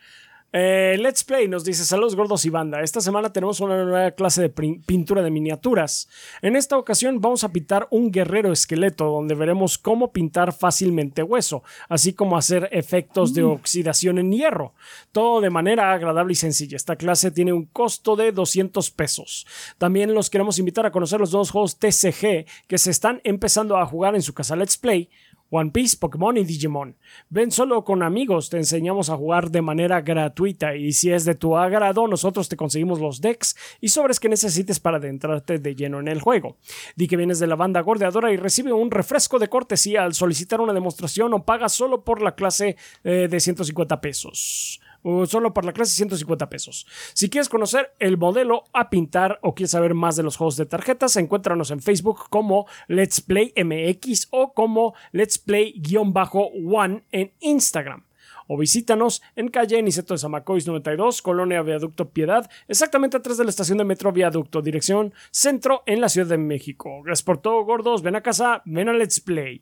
Eh, 0.55 0.97
Let's 0.99 1.23
Play 1.23 1.47
nos 1.47 1.63
dice 1.63 1.83
saludos 1.83 2.15
gordos 2.15 2.45
y 2.45 2.51
banda. 2.51 2.83
Esta 2.83 3.01
semana 3.01 3.33
tenemos 3.33 3.59
una 3.59 3.83
nueva 3.83 4.11
clase 4.11 4.39
de 4.39 4.49
pintura 4.49 5.23
de 5.23 5.31
miniaturas. 5.31 6.07
En 6.43 6.55
esta 6.55 6.77
ocasión 6.77 7.19
vamos 7.19 7.43
a 7.43 7.49
pintar 7.49 7.87
un 7.89 8.11
guerrero 8.11 8.51
esqueleto 8.51 9.05
donde 9.05 9.33
veremos 9.33 9.79
cómo 9.79 10.11
pintar 10.11 10.53
fácilmente 10.53 11.23
hueso, 11.23 11.63
así 11.89 12.13
como 12.13 12.37
hacer 12.37 12.69
efectos 12.71 13.33
de 13.33 13.41
oxidación 13.41 14.19
en 14.19 14.31
hierro. 14.31 14.75
Todo 15.11 15.41
de 15.41 15.49
manera 15.49 15.91
agradable 15.91 16.33
y 16.33 16.35
sencilla. 16.35 16.75
Esta 16.75 16.97
clase 16.97 17.31
tiene 17.31 17.51
un 17.51 17.65
costo 17.65 18.15
de 18.15 18.31
200 18.31 18.91
pesos. 18.91 19.47
También 19.79 20.13
los 20.13 20.29
queremos 20.29 20.59
invitar 20.59 20.85
a 20.85 20.91
conocer 20.91 21.19
los 21.19 21.31
dos 21.31 21.49
juegos 21.49 21.79
TCG 21.79 22.45
que 22.67 22.77
se 22.77 22.91
están 22.91 23.21
empezando 23.23 23.75
a 23.75 23.87
jugar 23.87 24.13
en 24.13 24.21
su 24.21 24.35
casa 24.35 24.55
Let's 24.55 24.77
Play. 24.77 25.09
One 25.55 25.69
Piece, 25.69 25.97
Pokémon 25.97 26.35
y 26.35 26.43
Digimon. 26.43 26.97
Ven 27.29 27.51
solo 27.51 27.83
con 27.83 28.01
amigos, 28.01 28.49
te 28.49 28.57
enseñamos 28.57 29.11
a 29.11 29.17
jugar 29.17 29.51
de 29.51 29.61
manera 29.61 30.01
gratuita 30.01 30.75
y 30.75 30.93
si 30.93 31.11
es 31.11 31.25
de 31.25 31.35
tu 31.35 31.55
agrado, 31.55 32.07
nosotros 32.07 32.49
te 32.49 32.57
conseguimos 32.57 32.99
los 32.99 33.21
decks 33.21 33.55
y 33.79 33.89
sobres 33.89 34.19
que 34.19 34.29
necesites 34.29 34.79
para 34.79 34.97
adentrarte 34.97 35.59
de 35.59 35.75
lleno 35.75 35.99
en 35.99 36.07
el 36.07 36.21
juego. 36.21 36.57
Di 36.95 37.07
que 37.07 37.17
vienes 37.17 37.37
de 37.37 37.45
la 37.45 37.55
banda 37.55 37.81
gordeadora 37.81 38.31
y 38.31 38.37
recibe 38.37 38.73
un 38.73 38.89
refresco 38.89 39.37
de 39.37 39.47
cortesía 39.47 40.03
al 40.03 40.15
solicitar 40.15 40.59
una 40.59 40.73
demostración 40.73 41.31
o 41.35 41.45
paga 41.45 41.69
solo 41.69 42.03
por 42.03 42.23
la 42.23 42.33
clase 42.33 42.75
eh, 43.03 43.27
de 43.29 43.39
150 43.39 44.01
pesos. 44.01 44.81
Solo 45.25 45.53
para 45.53 45.67
la 45.67 45.73
clase 45.73 45.93
150 45.95 46.49
pesos. 46.49 46.87
Si 47.13 47.29
quieres 47.29 47.49
conocer 47.49 47.93
el 47.99 48.17
modelo 48.17 48.63
a 48.73 48.89
pintar 48.89 49.39
o 49.41 49.53
quieres 49.53 49.71
saber 49.71 49.93
más 49.93 50.15
de 50.15 50.23
los 50.23 50.37
juegos 50.37 50.57
de 50.57 50.65
tarjetas, 50.65 51.15
encuéntranos 51.17 51.71
en 51.71 51.81
Facebook 51.81 52.29
como 52.29 52.67
Let's 52.87 53.21
Play 53.21 53.53
MX 53.55 54.27
o 54.31 54.53
como 54.53 54.93
Let's 55.11 55.37
Play-One 55.37 57.03
en 57.11 57.33
Instagram 57.39 58.03
o 58.47 58.57
visítanos 58.57 59.21
en 59.35 59.47
calle 59.49 59.81
Niceto 59.81 60.13
de 60.13 60.17
Zamacois 60.17 60.67
92, 60.67 61.21
Colonia 61.21 61.61
Viaducto 61.61 62.09
Piedad, 62.09 62.49
exactamente 62.67 63.17
atrás 63.17 63.37
de 63.37 63.43
la 63.43 63.49
estación 63.49 63.77
de 63.77 63.85
metro 63.85 64.11
Viaducto, 64.11 64.61
dirección 64.61 65.13
centro 65.31 65.83
en 65.85 66.01
la 66.01 66.09
Ciudad 66.09 66.27
de 66.27 66.37
México. 66.37 67.01
Gracias 67.03 67.23
por 67.23 67.39
todo, 67.39 67.63
gordos. 67.63 68.01
Ven 68.01 68.15
a 68.15 68.21
casa, 68.21 68.61
ven 68.65 68.89
a 68.89 68.93
Let's 68.93 69.19
Play. 69.19 69.61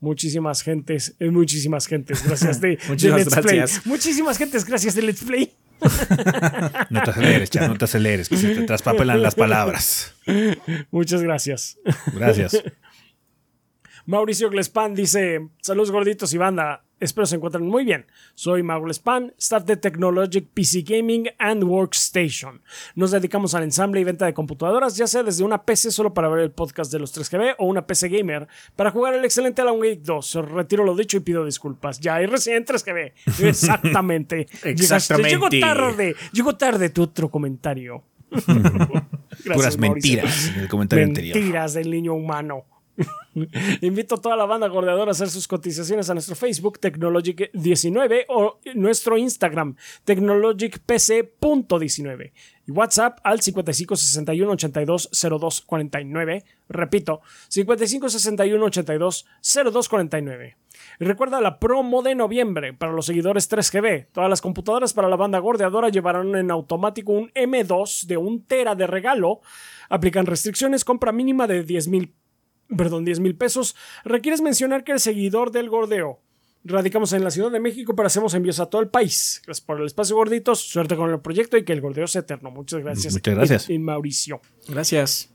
Muchísimas 0.00 0.62
gentes, 0.62 1.14
eh, 1.18 1.30
muchísimas 1.30 1.86
gentes, 1.86 2.24
gracias 2.24 2.60
de, 2.60 2.78
Muchísimas 2.88 3.24
Let's 3.24 3.34
gracias. 3.34 3.70
Play. 3.80 3.92
Muchísimas 3.92 4.38
gentes, 4.38 4.64
gracias 4.64 4.94
de 4.94 5.02
Let's 5.02 5.24
Play. 5.24 5.52
No 6.90 7.02
te 7.02 7.10
aceleres, 7.10 7.50
chat, 7.50 7.68
no 7.68 7.78
te 7.78 7.84
aceleres, 7.84 8.28
que 8.28 8.36
se 8.36 8.54
te 8.54 8.62
traspapelan 8.62 9.22
las 9.22 9.34
palabras. 9.34 10.14
Muchas 10.90 11.22
gracias. 11.22 11.78
Gracias. 12.12 12.62
Mauricio 14.06 14.50
Glespan 14.50 14.94
dice: 14.94 15.48
Saludos 15.62 15.90
gorditos 15.90 16.32
y 16.32 16.38
banda. 16.38 16.82
Espero 17.00 17.26
se 17.26 17.36
encuentren 17.36 17.66
muy 17.66 17.84
bien. 17.84 18.06
Soy 18.34 18.62
Mauro 18.62 18.86
Glespan, 18.86 19.32
staff 19.38 19.64
de 19.64 19.76
Technologic 19.76 20.48
PC 20.52 20.82
Gaming 20.82 21.28
and 21.38 21.62
Workstation. 21.62 22.60
Nos 22.96 23.12
dedicamos 23.12 23.54
al 23.54 23.62
ensamble 23.62 24.00
y 24.00 24.04
venta 24.04 24.26
de 24.26 24.34
computadoras, 24.34 24.96
ya 24.96 25.06
sea 25.06 25.22
desde 25.22 25.44
una 25.44 25.62
PC 25.62 25.92
solo 25.92 26.12
para 26.12 26.28
ver 26.28 26.40
el 26.40 26.50
podcast 26.50 26.90
de 26.90 26.98
los 26.98 27.16
3GB 27.16 27.54
o 27.58 27.66
una 27.66 27.86
PC 27.86 28.08
gamer 28.08 28.48
para 28.74 28.90
jugar 28.90 29.14
el 29.14 29.24
excelente 29.24 29.62
Alan 29.62 29.78
Wake 29.78 30.00
2. 30.02 30.34
Retiro 30.50 30.84
lo 30.84 30.96
dicho 30.96 31.16
y 31.16 31.20
pido 31.20 31.44
disculpas. 31.44 32.00
Ya 32.00 32.16
hay 32.16 32.26
recién 32.26 32.64
3GB. 32.64 33.12
Exactamente. 33.46 34.48
Exactamente. 34.64 35.30
Llegó 35.30 35.48
tarde. 35.50 36.16
Llegó 36.32 36.56
tarde 36.56 36.90
tu 36.90 37.02
otro 37.02 37.30
comentario. 37.30 38.02
Gracias, 38.30 39.54
Puras 39.54 39.78
Mauricio. 39.78 40.16
mentiras 40.22 40.48
en 40.48 40.60
el 40.60 40.68
comentario 40.68 41.04
anterior. 41.04 41.36
Mentiras 41.36 41.74
del 41.74 41.90
niño 41.90 42.14
humano. 42.14 42.64
Invito 43.82 44.16
a 44.16 44.20
toda 44.20 44.36
la 44.36 44.46
banda 44.46 44.66
gordeadora 44.68 45.10
a 45.10 45.12
hacer 45.12 45.28
sus 45.28 45.46
cotizaciones 45.46 46.10
a 46.10 46.14
nuestro 46.14 46.34
Facebook 46.34 46.80
Technologic19 46.80 48.24
o 48.28 48.58
nuestro 48.74 49.16
Instagram 49.16 49.76
technologicpc.19 50.04 52.32
y 52.66 52.72
WhatsApp 52.72 53.20
al 53.22 53.40
5561 53.40 54.52
82 54.52 55.10
02 55.40 55.60
49. 55.62 56.44
Repito, 56.68 57.20
5561 57.48 58.64
82 58.64 59.26
02 59.72 59.88
49. 59.88 60.56
Y 61.00 61.04
recuerda 61.04 61.40
la 61.40 61.58
promo 61.58 62.02
de 62.02 62.14
noviembre 62.14 62.72
para 62.72 62.92
los 62.92 63.06
seguidores 63.06 63.50
3GB. 63.50 64.08
Todas 64.12 64.30
las 64.30 64.40
computadoras 64.40 64.92
para 64.92 65.08
la 65.08 65.16
banda 65.16 65.38
gordeadora 65.38 65.88
llevarán 65.88 66.34
en 66.36 66.50
automático 66.50 67.12
un 67.12 67.30
M2 67.30 68.06
de 68.06 68.16
un 68.16 68.44
tera 68.44 68.74
de 68.74 68.86
regalo. 68.86 69.40
Aplican 69.88 70.26
restricciones, 70.26 70.84
compra 70.84 71.12
mínima 71.12 71.46
de 71.46 71.62
10 71.62 71.88
mil 71.88 72.14
perdón, 72.76 73.04
10 73.04 73.20
mil 73.20 73.36
pesos, 73.36 73.76
requieres 74.04 74.40
mencionar 74.40 74.84
que 74.84 74.92
eres 74.92 75.02
seguidor 75.02 75.50
del 75.50 75.68
gordeo. 75.68 76.20
Radicamos 76.64 77.12
en 77.12 77.24
la 77.24 77.30
Ciudad 77.30 77.50
de 77.50 77.60
México, 77.60 77.94
pero 77.94 78.08
hacemos 78.08 78.34
envíos 78.34 78.60
a 78.60 78.66
todo 78.66 78.82
el 78.82 78.88
país. 78.88 79.40
Gracias 79.46 79.64
por 79.64 79.80
el 79.80 79.86
espacio, 79.86 80.16
gorditos. 80.16 80.60
Suerte 80.60 80.96
con 80.96 81.10
el 81.10 81.20
proyecto 81.20 81.56
y 81.56 81.64
que 81.64 81.72
el 81.72 81.80
gordeo 81.80 82.06
sea 82.06 82.22
eterno. 82.22 82.50
Muchas 82.50 82.80
gracias. 82.82 83.14
Muchas 83.14 83.34
gracias. 83.34 83.70
Y, 83.70 83.74
y 83.74 83.78
Mauricio. 83.78 84.40
Gracias. 84.66 85.30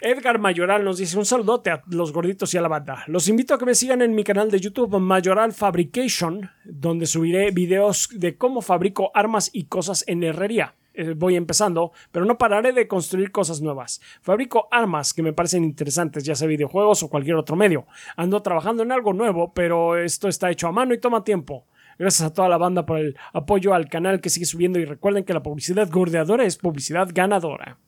Edgar 0.00 0.38
Mayoral 0.38 0.84
nos 0.84 0.98
dice 0.98 1.18
un 1.18 1.24
saludote 1.24 1.70
a 1.70 1.82
los 1.88 2.12
gorditos 2.12 2.52
y 2.52 2.58
a 2.58 2.62
la 2.62 2.68
banda. 2.68 3.04
Los 3.06 3.28
invito 3.28 3.54
a 3.54 3.58
que 3.58 3.64
me 3.64 3.74
sigan 3.74 4.02
en 4.02 4.14
mi 4.14 4.24
canal 4.24 4.50
de 4.50 4.60
YouTube 4.60 4.98
Mayoral 4.98 5.52
Fabrication, 5.52 6.50
donde 6.64 7.06
subiré 7.06 7.50
videos 7.50 8.08
de 8.12 8.36
cómo 8.36 8.60
fabrico 8.60 9.10
armas 9.14 9.50
y 9.52 9.64
cosas 9.64 10.04
en 10.06 10.22
herrería. 10.22 10.74
Eh, 10.96 11.14
voy 11.14 11.36
empezando, 11.36 11.92
pero 12.10 12.24
no 12.24 12.38
pararé 12.38 12.72
de 12.72 12.88
construir 12.88 13.30
cosas 13.30 13.60
nuevas. 13.60 14.00
Fabrico 14.22 14.66
armas 14.70 15.12
que 15.12 15.22
me 15.22 15.34
parecen 15.34 15.62
interesantes, 15.62 16.24
ya 16.24 16.34
sea 16.34 16.48
videojuegos 16.48 17.02
o 17.02 17.10
cualquier 17.10 17.36
otro 17.36 17.54
medio. 17.54 17.86
Ando 18.16 18.40
trabajando 18.40 18.82
en 18.82 18.92
algo 18.92 19.12
nuevo, 19.12 19.52
pero 19.52 19.96
esto 19.96 20.26
está 20.26 20.50
hecho 20.50 20.68
a 20.68 20.72
mano 20.72 20.94
y 20.94 20.98
toma 20.98 21.22
tiempo. 21.22 21.66
Gracias 21.98 22.28
a 22.28 22.32
toda 22.32 22.48
la 22.48 22.56
banda 22.56 22.86
por 22.86 22.98
el 22.98 23.16
apoyo 23.32 23.74
al 23.74 23.88
canal 23.88 24.20
que 24.20 24.30
sigue 24.30 24.46
subiendo 24.46 24.78
y 24.78 24.84
recuerden 24.84 25.24
que 25.24 25.34
la 25.34 25.42
publicidad 25.42 25.90
gordeadora 25.90 26.44
es 26.44 26.56
publicidad 26.56 27.08
ganadora. 27.12 27.78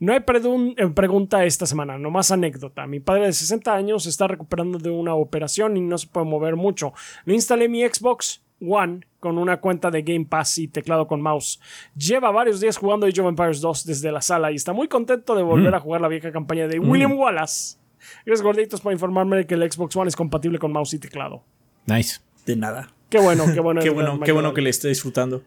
No 0.00 0.12
hay 0.12 0.20
eh, 0.20 0.88
pregunta 0.94 1.44
esta 1.44 1.66
semana, 1.66 1.98
nomás 1.98 2.30
anécdota. 2.30 2.86
Mi 2.86 3.00
padre 3.00 3.26
de 3.26 3.32
60 3.32 3.74
años 3.74 4.06
está 4.06 4.28
recuperando 4.28 4.78
de 4.78 4.90
una 4.90 5.14
operación 5.14 5.76
y 5.76 5.80
no 5.80 5.98
se 5.98 6.06
puede 6.06 6.26
mover 6.26 6.56
mucho. 6.56 6.94
Le 7.24 7.34
instalé 7.34 7.68
mi 7.68 7.82
Xbox 7.86 8.42
One 8.60 9.00
con 9.20 9.38
una 9.38 9.60
cuenta 9.60 9.90
de 9.90 10.02
Game 10.02 10.24
Pass 10.24 10.58
y 10.58 10.68
teclado 10.68 11.06
con 11.06 11.20
mouse. 11.20 11.60
Lleva 11.94 12.30
varios 12.30 12.60
días 12.60 12.76
jugando 12.76 13.06
Age 13.06 13.20
of 13.20 13.28
Empires 13.28 13.60
2 13.60 13.84
desde 13.84 14.10
la 14.10 14.22
sala 14.22 14.50
y 14.50 14.56
está 14.56 14.72
muy 14.72 14.88
contento 14.88 15.34
de 15.34 15.42
volver 15.42 15.74
a 15.74 15.80
jugar 15.80 16.00
la 16.00 16.08
vieja 16.08 16.32
campaña 16.32 16.66
de 16.66 16.78
William 16.78 17.12
Wallace. 17.12 17.78
Gracias 18.24 18.42
gorditos 18.42 18.80
por 18.80 18.92
informarme 18.92 19.36
de 19.36 19.46
que 19.46 19.54
el 19.54 19.70
Xbox 19.70 19.94
One 19.94 20.08
es 20.08 20.16
compatible 20.16 20.58
con 20.58 20.72
mouse 20.72 20.94
y 20.94 20.98
teclado. 20.98 21.44
Nice. 21.86 22.20
De 22.46 22.56
nada. 22.56 22.92
Qué 23.10 23.18
bueno, 23.18 23.44
qué 23.52 23.60
bueno. 23.60 23.80
Qué 24.24 24.32
bueno 24.32 24.54
que 24.54 24.62
le 24.62 24.70
esté 24.70 24.88
disfrutando. 24.88 25.42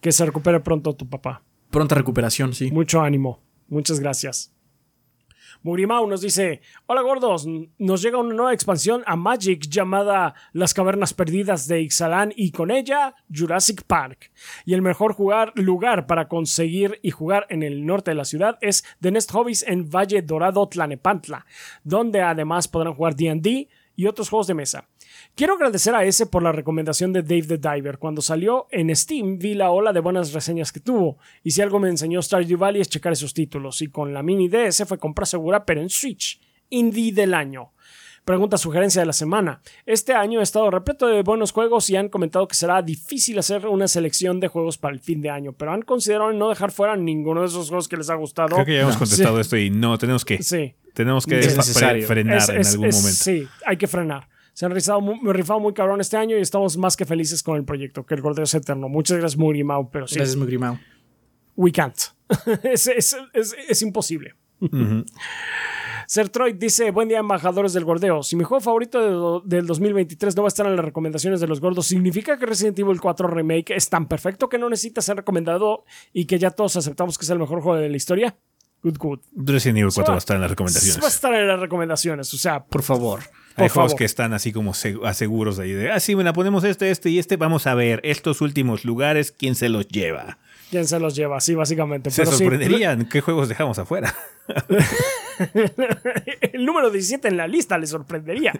Que 0.00 0.10
se 0.12 0.26
recupere 0.26 0.60
pronto 0.60 0.94
tu 0.94 1.08
papá. 1.08 1.42
Pronta 1.70 1.94
recuperación, 1.94 2.52
sí. 2.54 2.70
Mucho 2.72 3.00
ánimo. 3.00 3.40
Muchas 3.68 4.00
gracias. 4.00 4.52
Murimau 5.62 6.06
nos 6.08 6.20
dice: 6.20 6.60
Hola 6.86 7.02
gordos, 7.02 7.46
nos 7.78 8.02
llega 8.02 8.18
una 8.18 8.34
nueva 8.34 8.52
expansión 8.52 9.04
a 9.06 9.14
Magic 9.14 9.68
llamada 9.68 10.34
Las 10.52 10.74
Cavernas 10.74 11.14
Perdidas 11.14 11.68
de 11.68 11.80
Ixalan 11.82 12.32
y 12.34 12.50
con 12.50 12.70
ella 12.70 13.14
Jurassic 13.32 13.84
Park. 13.84 14.32
Y 14.64 14.74
el 14.74 14.82
mejor 14.82 15.16
lugar 15.54 16.06
para 16.06 16.26
conseguir 16.26 16.98
y 17.02 17.10
jugar 17.10 17.46
en 17.48 17.62
el 17.62 17.86
norte 17.86 18.10
de 18.10 18.16
la 18.16 18.24
ciudad 18.24 18.58
es 18.60 18.84
The 19.00 19.12
Nest 19.12 19.30
Hobbies 19.30 19.62
en 19.62 19.88
Valle 19.88 20.22
Dorado, 20.22 20.68
Tlanepantla, 20.68 21.46
donde 21.84 22.22
además 22.22 22.66
podrán 22.66 22.94
jugar 22.94 23.14
D&D 23.14 23.68
y 23.94 24.06
otros 24.06 24.30
juegos 24.30 24.48
de 24.48 24.54
mesa. 24.54 24.88
Quiero 25.34 25.54
agradecer 25.54 25.94
a 25.94 26.04
ese 26.04 26.26
por 26.26 26.42
la 26.42 26.52
recomendación 26.52 27.12
de 27.12 27.22
Dave 27.22 27.42
the 27.44 27.58
Diver. 27.58 27.98
Cuando 27.98 28.20
salió 28.20 28.66
en 28.70 28.94
Steam 28.94 29.38
vi 29.38 29.54
la 29.54 29.70
ola 29.70 29.92
de 29.92 30.00
buenas 30.00 30.32
reseñas 30.32 30.72
que 30.72 30.80
tuvo. 30.80 31.16
Y 31.42 31.52
si 31.52 31.62
algo 31.62 31.78
me 31.78 31.88
enseñó 31.88 32.20
Stardew 32.20 32.58
Valley 32.58 32.82
es 32.82 32.88
checar 32.90 33.14
esos 33.14 33.32
títulos. 33.32 33.80
Y 33.80 33.88
con 33.88 34.12
la 34.12 34.22
mini 34.22 34.48
DS 34.48 34.84
fue 34.86 34.98
compra 34.98 35.24
segura, 35.24 35.64
pero 35.64 35.80
en 35.80 35.88
Switch. 35.88 36.38
Indie 36.68 37.12
del 37.12 37.32
año. 37.32 37.72
Pregunta 38.26 38.56
sugerencia 38.58 39.00
de 39.02 39.06
la 39.06 39.12
semana. 39.14 39.62
Este 39.84 40.12
año 40.12 40.38
ha 40.40 40.42
estado 40.44 40.70
repleto 40.70 41.06
de 41.08 41.22
buenos 41.22 41.50
juegos 41.50 41.88
y 41.90 41.96
han 41.96 42.08
comentado 42.08 42.46
que 42.46 42.54
será 42.54 42.80
difícil 42.82 43.36
hacer 43.38 43.66
una 43.66 43.88
selección 43.88 44.38
de 44.38 44.46
juegos 44.48 44.78
para 44.78 44.94
el 44.94 45.00
fin 45.00 45.20
de 45.22 45.30
año, 45.30 45.54
pero 45.54 45.72
han 45.72 45.82
considerado 45.82 46.32
no 46.32 46.48
dejar 46.50 46.70
fuera 46.70 46.94
ninguno 46.96 47.40
de 47.40 47.48
esos 47.48 47.68
juegos 47.68 47.88
que 47.88 47.96
les 47.96 48.10
ha 48.10 48.14
gustado. 48.14 48.50
Creo 48.54 48.64
que 48.66 48.74
ya 48.74 48.82
hemos 48.82 48.94
No, 48.94 48.98
contestado 49.00 49.40
esto 49.40 49.56
y 49.56 49.70
no, 49.70 49.98
tenemos 49.98 50.24
que, 50.24 50.40
Sí. 50.40 50.74
tenemos 50.94 51.26
que 51.26 51.40
Es 51.40 51.52
fre- 51.52 51.56
necesario. 51.56 52.06
frenar 52.06 52.36
Es- 52.36 52.48
en 52.50 52.60
es- 52.60 52.70
algún 52.74 52.86
es- 52.86 52.94
momento. 52.96 53.24
Sí, 53.24 53.48
hay 53.66 53.76
que 53.76 53.88
frenar. 53.88 54.28
Se 54.62 54.66
han 54.66 54.70
rifado, 54.72 55.00
mu- 55.00 55.32
rifado 55.32 55.58
muy 55.58 55.72
cabrón 55.74 56.00
este 56.00 56.16
año 56.16 56.38
y 56.38 56.40
estamos 56.40 56.76
más 56.76 56.96
que 56.96 57.04
felices 57.04 57.42
con 57.42 57.56
el 57.56 57.64
proyecto, 57.64 58.06
que 58.06 58.14
el 58.14 58.20
gordeo 58.22 58.44
es 58.44 58.54
eterno. 58.54 58.88
Muchas 58.88 59.18
gracias, 59.18 59.36
Murimau, 59.36 59.90
pero 59.90 60.06
sí, 60.06 60.14
Gracias, 60.14 60.36
Mugrimao. 60.36 60.78
we 61.56 61.72
can't. 61.72 61.96
es, 62.62 62.86
es- 62.86 63.16
es- 63.32 63.56
es 63.68 63.82
imposible. 63.82 64.36
Sertroid 66.06 66.54
dice, 66.54 66.92
buen 66.92 67.08
día 67.08 67.18
embajadores 67.18 67.72
del 67.72 67.84
gordeo. 67.84 68.22
Si 68.22 68.36
mi 68.36 68.44
juego 68.44 68.60
favorito 68.60 69.40
de 69.42 69.56
del 69.56 69.66
2023 69.66 70.36
no 70.36 70.42
va 70.42 70.46
a 70.46 70.54
estar 70.54 70.64
en 70.66 70.76
las 70.76 70.84
recomendaciones 70.84 71.40
de 71.40 71.48
los 71.48 71.60
gordos, 71.60 71.86
¿significa 71.88 72.38
que 72.38 72.46
Resident 72.46 72.78
Evil 72.78 73.00
4 73.00 73.26
Remake 73.26 73.74
es 73.74 73.88
tan 73.88 74.06
perfecto 74.06 74.48
que 74.48 74.58
no 74.58 74.68
necesita 74.70 75.00
ser 75.00 75.16
recomendado 75.16 75.82
y 76.12 76.26
que 76.26 76.38
ya 76.38 76.52
todos 76.52 76.76
aceptamos 76.76 77.18
que 77.18 77.24
es 77.24 77.30
el 77.30 77.40
mejor 77.40 77.62
juego 77.62 77.78
de 77.80 77.88
la 77.88 77.96
historia? 77.96 78.36
Good, 78.82 78.96
good. 78.98 79.18
Resident 79.36 79.78
Evil 79.78 79.92
4 79.94 80.02
va- 80.04 80.08
va 80.10 80.14
a 80.16 80.18
estar 80.18 80.34
en 80.36 80.40
las 80.40 80.48
Va 80.48 80.50
a 80.50 80.54
recomendaciones. 80.54 81.04
estar 81.14 81.34
en 81.34 81.46
las 81.48 81.60
recomendaciones, 81.60 82.34
o 82.34 82.38
sea, 82.38 82.64
Por 82.64 82.82
favor. 82.82 83.20
Hay 83.54 83.64
por 83.66 83.68
juegos 83.74 83.90
favor. 83.92 83.98
que 83.98 84.04
están 84.06 84.32
así 84.32 84.50
como 84.52 84.72
seg- 84.72 85.06
aseguros 85.06 85.58
de 85.58 85.64
ahí 85.64 85.72
de, 85.72 85.90
ah, 85.92 86.00
sí, 86.00 86.14
bueno, 86.14 86.32
ponemos 86.32 86.64
este, 86.64 86.90
este 86.90 87.10
y 87.10 87.18
este, 87.18 87.36
vamos 87.36 87.66
a 87.66 87.74
ver 87.74 88.00
estos 88.02 88.40
últimos 88.40 88.84
lugares, 88.86 89.30
quién 89.30 89.54
se 89.54 89.68
los 89.68 89.86
lleva. 89.88 90.38
¿quién 90.70 90.86
se 90.86 90.98
los 90.98 91.14
lleva? 91.14 91.38
Sí, 91.38 91.54
básicamente. 91.54 92.10
Se 92.10 92.22
Pero 92.22 92.32
sí, 92.32 92.38
sorprenderían 92.44 93.04
qué 93.06 93.20
juegos 93.20 93.46
dejamos 93.50 93.78
afuera. 93.78 94.14
el 96.52 96.64
número 96.64 96.90
17 96.90 97.28
en 97.28 97.36
la 97.36 97.46
lista 97.46 97.76
le 97.76 97.86
sorprendería. 97.86 98.52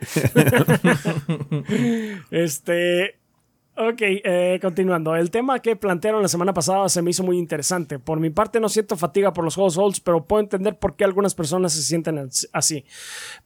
este. 2.30 3.18
Ok, 3.74 4.02
eh, 4.02 4.58
continuando. 4.60 5.16
El 5.16 5.30
tema 5.30 5.58
que 5.60 5.76
plantearon 5.76 6.20
la 6.20 6.28
semana 6.28 6.52
pasada 6.52 6.90
se 6.90 7.00
me 7.00 7.10
hizo 7.10 7.22
muy 7.22 7.38
interesante. 7.38 7.98
Por 7.98 8.20
mi 8.20 8.28
parte 8.28 8.60
no 8.60 8.68
siento 8.68 8.98
fatiga 8.98 9.32
por 9.32 9.44
los 9.44 9.54
juegos 9.54 9.74
Souls, 9.74 9.98
pero 9.98 10.26
puedo 10.26 10.42
entender 10.42 10.78
por 10.78 10.94
qué 10.94 11.04
algunas 11.04 11.34
personas 11.34 11.72
se 11.72 11.80
sienten 11.80 12.18
as- 12.18 12.46
así. 12.52 12.84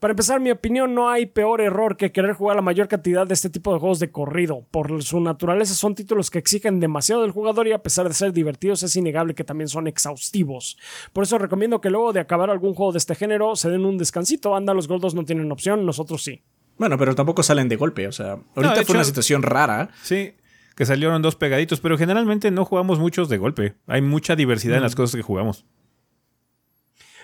Para 0.01 0.11
empezar, 0.11 0.41
mi 0.41 0.51
opinión, 0.51 0.93
no 0.93 1.09
hay 1.09 1.27
peor 1.27 1.61
error 1.61 1.95
que 1.95 2.11
querer 2.11 2.33
jugar 2.33 2.57
la 2.57 2.61
mayor 2.61 2.89
cantidad 2.89 3.25
de 3.25 3.33
este 3.35 3.49
tipo 3.49 3.71
de 3.73 3.79
juegos 3.79 3.99
de 3.99 4.11
corrido. 4.11 4.65
Por 4.69 5.01
su 5.01 5.21
naturaleza 5.21 5.73
son 5.73 5.95
títulos 5.95 6.29
que 6.29 6.39
exigen 6.39 6.81
demasiado 6.81 7.21
del 7.21 7.31
jugador 7.31 7.65
y 7.69 7.71
a 7.71 7.81
pesar 7.81 8.09
de 8.09 8.13
ser 8.13 8.33
divertidos 8.33 8.83
es 8.83 8.97
innegable 8.97 9.33
que 9.33 9.45
también 9.45 9.69
son 9.69 9.87
exhaustivos. 9.87 10.77
Por 11.13 11.23
eso 11.23 11.37
recomiendo 11.37 11.79
que 11.79 11.89
luego 11.89 12.11
de 12.11 12.19
acabar 12.19 12.49
algún 12.49 12.73
juego 12.73 12.91
de 12.91 12.97
este 12.97 13.15
género 13.15 13.55
se 13.55 13.69
den 13.69 13.85
un 13.85 13.97
descansito. 13.97 14.57
Anda, 14.57 14.73
los 14.73 14.89
gordos 14.89 15.15
no 15.15 15.23
tienen 15.23 15.49
opción, 15.53 15.85
nosotros 15.85 16.21
sí. 16.21 16.41
Bueno, 16.77 16.97
pero 16.97 17.15
tampoco 17.15 17.43
salen 17.43 17.69
de 17.69 17.75
golpe. 17.75 18.07
O 18.07 18.11
sea, 18.11 18.37
ahorita 18.55 18.83
fue 18.85 18.95
una 18.95 19.03
situación 19.03 19.43
rara. 19.43 19.89
Sí. 20.03 20.33
que 20.75 20.85
salieron 20.85 21.21
dos 21.23 21.35
pegaditos, 21.35 21.79
pero 21.79 21.97
generalmente 21.97 22.51
no 22.51 22.63
jugamos 22.63 22.99
muchos 22.99 23.29
de 23.29 23.37
golpe. 23.37 23.73
Hay 23.87 24.01
mucha 24.01 24.35
diversidad 24.35 24.77
en 24.77 24.83
las 24.83 24.95
cosas 24.95 25.15
que 25.15 25.23
jugamos. 25.23 25.65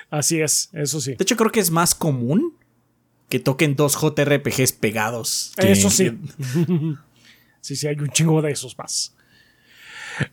Así 0.09 0.41
es, 0.41 0.69
eso 0.73 1.01
sí. 1.01 1.11
De 1.15 1.23
hecho, 1.23 1.35
creo 1.37 1.51
que 1.51 1.59
es 1.59 1.71
más 1.71 1.95
común 1.95 2.57
que 3.29 3.39
toquen 3.39 3.75
dos 3.75 3.95
JRPGs 3.99 4.73
pegados. 4.73 5.53
Eso 5.57 5.89
sí. 5.89 6.19
sí, 7.61 7.75
sí, 7.75 7.87
hay 7.87 7.95
un 7.99 8.09
chingo 8.09 8.41
de 8.41 8.51
esos 8.51 8.77
más. 8.77 9.15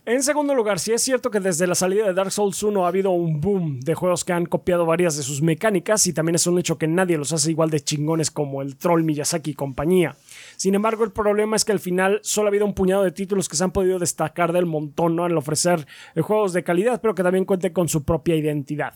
En 0.05 0.23
segundo 0.23 0.53
lugar, 0.53 0.79
sí 0.79 0.91
es 0.91 1.01
cierto 1.01 1.31
que 1.31 1.39
desde 1.39 1.67
la 1.67 1.75
salida 1.75 2.05
de 2.05 2.13
Dark 2.13 2.31
Souls 2.31 2.61
1 2.61 2.85
ha 2.85 2.87
habido 2.87 3.11
un 3.11 3.41
boom 3.41 3.79
de 3.79 3.95
juegos 3.95 4.23
que 4.23 4.33
han 4.33 4.45
copiado 4.45 4.85
varias 4.85 5.17
de 5.17 5.23
sus 5.23 5.41
mecánicas 5.41 6.05
y 6.07 6.13
también 6.13 6.35
es 6.35 6.47
un 6.47 6.59
hecho 6.59 6.77
que 6.77 6.87
nadie 6.87 7.17
los 7.17 7.33
hace 7.33 7.51
igual 7.51 7.69
de 7.69 7.81
chingones 7.81 8.31
como 8.31 8.61
el 8.61 8.77
Troll 8.77 9.03
Miyazaki 9.03 9.51
y 9.51 9.55
compañía. 9.55 10.15
Sin 10.55 10.75
embargo, 10.75 11.03
el 11.03 11.11
problema 11.11 11.55
es 11.55 11.65
que 11.65 11.71
al 11.71 11.79
final 11.79 12.19
solo 12.23 12.47
ha 12.47 12.49
habido 12.49 12.65
un 12.65 12.73
puñado 12.73 13.03
de 13.03 13.11
títulos 13.11 13.49
que 13.49 13.55
se 13.55 13.63
han 13.63 13.71
podido 13.71 13.99
destacar 13.99 14.53
del 14.53 14.65
montón 14.65 15.19
al 15.19 15.37
ofrecer 15.37 15.87
juegos 16.21 16.53
de 16.53 16.63
calidad, 16.63 17.01
pero 17.01 17.15
que 17.15 17.23
también 17.23 17.45
cuenten 17.45 17.73
con 17.73 17.89
su 17.89 18.03
propia 18.03 18.35
identidad. 18.35 18.93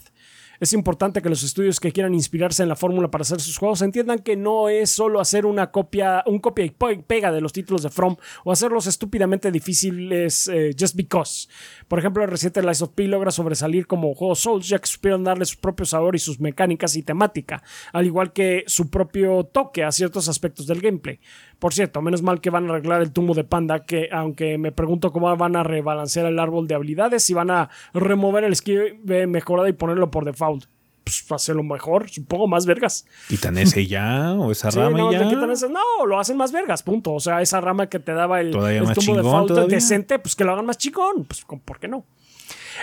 Es 0.60 0.74
importante 0.74 1.22
que 1.22 1.30
los 1.30 1.44
estudios 1.44 1.80
que 1.80 1.92
quieran 1.92 2.14
inspirarse 2.14 2.64
en 2.64 2.70
la 2.70 2.76
fórmula 2.76 3.12
para 3.12 3.24
hacer 3.24 3.42
sus 3.42 3.58
juegos 3.58 3.82
entiendan 3.82 4.20
que 4.20 4.36
no 4.36 4.70
es 4.70 4.90
solo 4.90 5.20
hacer 5.20 5.46
una 5.46 5.72
copia, 5.72 6.24
un 6.26 6.40
copia 6.40 6.66
y 6.66 6.72
pega 6.72 7.32
de 7.32 7.42
los 7.42 7.54
títulos 7.54 7.84
de 7.84 7.90
From 7.90 8.16
o 8.44 8.52
hacerlos 8.52 8.88
estúpidamente 8.88 9.52
difíciles 9.52 10.48
eh, 10.48 10.72
just 10.78 10.96
because. 10.96 11.48
Por 11.88 12.00
ejemplo, 12.00 12.24
el 12.24 12.30
reciente 12.30 12.62
Lies 12.62 12.82
of 12.82 12.92
P 12.92 13.08
logra 13.08 13.32
sobresalir 13.32 13.88
como 13.88 14.14
juego 14.14 14.36
Souls 14.36 14.68
ya 14.68 14.80
que 14.80 14.88
supieron 14.88 15.24
darle 15.24 15.46
su 15.46 15.58
propio 15.58 15.86
sabor 15.86 16.16
y 16.16 16.20
sus 16.20 16.40
mecánicas 16.40 16.96
y 16.96 17.04
temática, 17.04 17.64
al 17.94 18.06
igual 18.06 18.34
que 18.34 18.64
su 18.68 18.90
propio 18.90 19.44
toque 19.44 19.84
a 19.84 19.92
ciertos 19.92 20.30
aspectos 20.30 20.68
del 20.68 20.82
gameplay. 20.82 21.20
Por 21.60 21.74
cierto, 21.74 22.02
menos 22.02 22.22
mal 22.22 22.42
que 22.42 22.50
van 22.50 22.68
a 22.68 22.74
arreglar 22.74 23.02
el 23.02 23.12
tumbo 23.12 23.34
de 23.34 23.44
panda, 23.44 23.86
que 23.86 24.10
aunque 24.12 24.58
me 24.58 24.72
pregunto 24.72 25.12
cómo 25.12 25.36
van 25.36 25.56
a 25.56 25.64
rebalancear 25.64 26.26
el 26.26 26.40
árbol 26.40 26.68
de 26.68 26.76
habilidades, 26.76 27.24
si 27.24 27.34
van 27.34 27.50
a 27.52 27.70
remover 27.94 28.44
el 28.44 28.54
esquive 28.54 29.28
mejorado 29.28 29.68
y 29.68 29.74
ponerlo 29.74 30.12
por 30.12 30.26
default. 30.26 30.66
Pues 31.04 31.32
hacerlo 31.32 31.62
mejor, 31.62 32.10
supongo, 32.10 32.48
más 32.48 32.66
vergas. 32.66 33.06
¿Quitan 33.28 33.60
ese 33.60 33.86
ya? 33.86 34.34
¿O 34.34 34.52
esa 34.52 34.70
rama 34.72 34.98
no, 34.98 35.12
ya? 35.12 35.24
no, 35.24 36.06
lo 36.08 36.20
hacen 36.20 36.36
más 36.36 36.52
vergas, 36.52 36.82
punto. 36.82 37.14
O 37.14 37.20
sea, 37.20 37.42
esa 37.44 37.62
rama 37.62 37.88
que 37.88 38.00
te 38.00 38.12
daba 38.14 38.42
el, 38.42 38.48
el 38.48 38.94
tumbo 38.94 39.16
de 39.16 39.22
default 39.22 39.70
decente, 39.70 40.18
pues 40.18 40.36
que 40.36 40.44
lo 40.44 40.54
hagan 40.54 40.66
más 40.66 40.80
chicón. 40.80 41.26
Pues, 41.26 41.46
¿por 41.64 41.80
qué 41.80 41.88
no? 41.88 42.06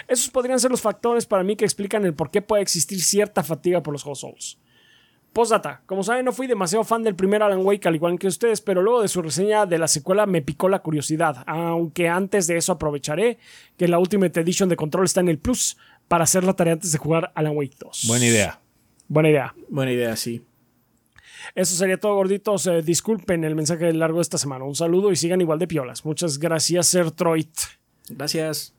Esos 0.08 0.30
podrían 0.30 0.58
ser 0.60 0.70
los 0.70 0.80
factores 0.80 1.26
para 1.26 1.42
mí 1.42 1.56
que 1.56 1.64
explican 1.64 2.04
el 2.04 2.14
por 2.14 2.30
qué 2.30 2.42
puede 2.42 2.62
existir 2.62 3.02
cierta 3.02 3.42
fatiga 3.42 3.82
por 3.82 3.92
los 3.92 4.02
Souls. 4.02 4.58
Postdata, 5.32 5.82
como 5.86 6.02
saben, 6.02 6.26
no 6.26 6.32
fui 6.32 6.46
demasiado 6.46 6.84
fan 6.84 7.02
del 7.02 7.14
primer 7.14 7.42
Alan 7.42 7.64
Wake 7.64 7.88
al 7.88 7.94
igual 7.94 8.18
que 8.18 8.26
ustedes, 8.26 8.60
pero 8.60 8.82
luego 8.82 9.00
de 9.00 9.08
su 9.08 9.22
reseña 9.22 9.64
de 9.64 9.78
la 9.78 9.88
secuela 9.88 10.26
me 10.26 10.42
picó 10.42 10.68
la 10.68 10.80
curiosidad, 10.80 11.42
aunque 11.46 12.08
antes 12.08 12.46
de 12.46 12.58
eso 12.58 12.72
aprovecharé 12.72 13.38
que 13.78 13.88
la 13.88 13.98
Ultimate 13.98 14.40
Edition 14.40 14.68
de 14.68 14.76
Control 14.76 15.04
está 15.04 15.20
en 15.20 15.28
el 15.28 15.38
Plus 15.38 15.78
para 16.08 16.24
hacer 16.24 16.44
la 16.44 16.52
tarea 16.52 16.74
antes 16.74 16.92
de 16.92 16.98
jugar 16.98 17.32
Alan 17.34 17.56
Wake 17.56 17.76
2. 17.78 18.04
Buena 18.08 18.26
idea. 18.26 18.60
Buena 19.08 19.30
idea. 19.30 19.54
Buena 19.68 19.92
idea, 19.92 20.16
sí. 20.16 20.44
Eso 21.54 21.74
sería 21.74 21.98
todo, 21.98 22.14
gorditos. 22.14 22.66
Eh, 22.66 22.82
disculpen 22.82 23.44
el 23.44 23.54
mensaje 23.54 23.92
largo 23.92 24.18
de 24.18 24.22
esta 24.22 24.38
semana. 24.38 24.64
Un 24.64 24.74
saludo 24.74 25.10
y 25.12 25.16
sigan 25.16 25.40
igual 25.40 25.58
de 25.58 25.66
piolas. 25.66 26.04
Muchas 26.04 26.38
gracias, 26.38 26.88
Sertroid. 26.88 27.48
Gracias. 28.08 28.74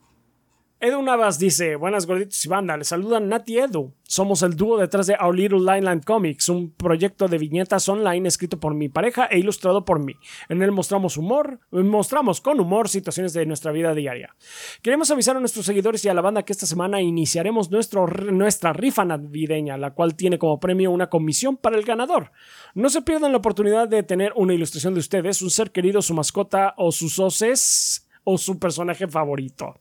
Edu 0.84 1.02
Navas 1.02 1.40
dice, 1.40 1.78
buenas 1.78 2.06
gorditos 2.06 2.44
y 2.44 2.50
banda, 2.50 2.76
les 2.76 2.90
saludan 2.90 3.30
Nati 3.30 3.58
Edu. 3.58 3.94
Somos 4.04 4.42
el 4.42 4.58
dúo 4.58 4.78
detrás 4.78 5.08
de 5.08 5.16
Our 5.16 5.34
Little 5.34 5.60
Lineland 5.60 6.04
Comics, 6.04 6.50
un 6.50 6.72
proyecto 6.72 7.30
de 7.30 7.38
viñetas 7.38 7.88
online 7.88 8.28
escrito 8.28 8.60
por 8.60 8.76
mi 8.76 8.90
pareja 8.90 9.26
e 9.28 9.40
ilustrado 9.40 9.86
por 9.86 10.04
mí. 10.04 10.16
En 10.50 10.62
él 10.62 10.74
mostramos 10.74 11.16
humor, 11.16 11.62
mostramos 11.72 12.42
con 12.42 12.60
humor 12.60 12.90
situaciones 12.90 13.32
de 13.32 13.46
nuestra 13.46 13.72
vida 13.72 13.96
diaria. 13.96 14.36
Queremos 14.82 15.10
avisar 15.10 15.38
a 15.38 15.40
nuestros 15.40 15.66
seguidores 15.66 16.04
y 16.04 16.10
a 16.10 16.14
la 16.14 16.20
banda 16.20 16.44
que 16.44 16.52
esta 16.52 16.66
semana 16.66 17.00
iniciaremos 17.00 17.72
nuestro, 17.72 18.06
nuestra 18.06 18.74
rifa 18.74 19.06
navideña, 19.06 19.78
la 19.78 19.94
cual 19.94 20.16
tiene 20.16 20.38
como 20.38 20.60
premio 20.60 20.92
una 20.92 21.10
comisión 21.10 21.56
para 21.56 21.78
el 21.78 21.86
ganador. 21.86 22.34
No 22.76 22.90
se 22.90 23.04
pierdan 23.04 23.32
la 23.32 23.38
oportunidad 23.38 23.88
de 23.88 24.04
tener 24.04 24.34
una 24.36 24.54
ilustración 24.54 24.94
de 24.94 25.00
ustedes, 25.00 25.42
un 25.42 25.50
ser 25.50 25.72
querido, 25.72 26.02
su 26.02 26.14
mascota 26.14 26.74
o 26.76 26.92
sus 26.92 27.20
oces 27.20 28.03
o 28.24 28.38
su 28.38 28.60
personaje 28.60 29.08
favorito. 29.08 29.80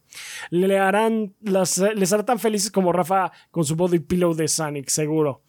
Le 0.51 0.78
harán 0.78 1.35
las, 1.40 1.78
les 1.78 2.12
hará 2.12 2.24
tan 2.24 2.39
felices 2.39 2.70
como 2.70 2.93
Rafa 2.93 3.32
con 3.51 3.64
su 3.64 3.77
body 3.77 4.01
pillow 4.01 4.35
de 4.35 4.48
Sonic, 4.48 4.89
seguro. 4.89 5.43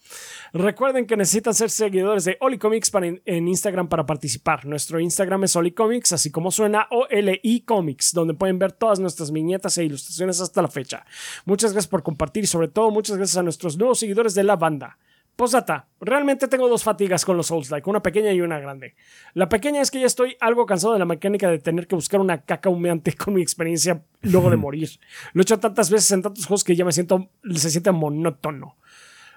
Recuerden 0.54 1.08
que 1.08 1.18
necesitan 1.18 1.54
ser 1.54 1.70
seguidores 1.70 2.26
de 2.26 2.38
Oli 2.40 2.58
Comics 2.58 2.92
para 2.92 3.08
en 3.08 3.48
Instagram 3.48 3.88
para 3.88 4.06
participar. 4.06 4.66
Nuestro 4.66 5.00
Instagram 5.00 5.46
es 5.46 5.56
Oli 5.56 5.72
Comics, 5.72 6.14
así 6.14 6.30
como 6.32 6.52
suena 6.52 6.88
OLI 6.92 7.62
Comics, 7.62 8.14
donde 8.14 8.34
pueden 8.34 8.60
ver 8.60 8.74
todas 8.74 9.00
nuestras 9.00 9.32
viñetas 9.32 9.78
e 9.78 9.86
ilustraciones 9.86 10.42
hasta 10.42 10.62
la 10.62 10.68
fecha. 10.68 11.06
Muchas 11.46 11.74
gracias 11.74 11.90
por 11.90 12.04
compartir 12.04 12.44
y 12.44 12.48
sobre 12.48 12.68
todo 12.68 12.92
muchas 12.92 13.18
gracias 13.18 13.38
a 13.38 13.44
nuestros 13.44 13.78
nuevos 13.78 14.00
seguidores 14.00 14.36
de 14.36 14.44
la 14.44 14.56
banda. 14.56 14.98
Posdata, 15.36 15.88
realmente 16.00 16.48
tengo 16.48 16.70
dos 16.70 16.84
fatigas 16.84 17.26
con 17.26 17.38
los 17.38 17.48
Souls-like, 17.48 17.90
una 17.90 18.04
pequeña 18.04 18.32
y 18.34 18.42
una 18.42 18.60
grande. 18.60 18.96
La 19.34 19.50
pequeña 19.50 19.82
es 19.82 19.90
que 19.90 20.00
ya 20.00 20.06
estoy 20.06 20.38
algo 20.40 20.68
cansado 20.68 20.94
de 20.94 21.00
la 21.00 21.06
mecánica 21.06 21.50
de 21.50 21.58
tener 21.58 21.88
que 21.88 21.96
buscar 21.96 22.20
una 22.20 22.42
caca 22.42 22.70
humeante 22.70 23.14
con 23.18 23.34
mi 23.34 23.42
experiencia 23.42 24.04
luego 24.22 24.52
de 24.52 24.58
morir. 24.58 24.90
Lo 25.34 25.42
he 25.42 25.44
hecho 25.44 25.60
tantas 25.60 25.90
veces 25.90 26.12
en 26.12 26.22
tantos 26.22 26.46
juegos 26.46 26.64
que 26.64 26.76
ya 26.76 26.86
me 26.86 26.92
siento, 26.92 27.30
se 27.56 27.72
siente 27.72 27.92
monótono. 27.92 28.76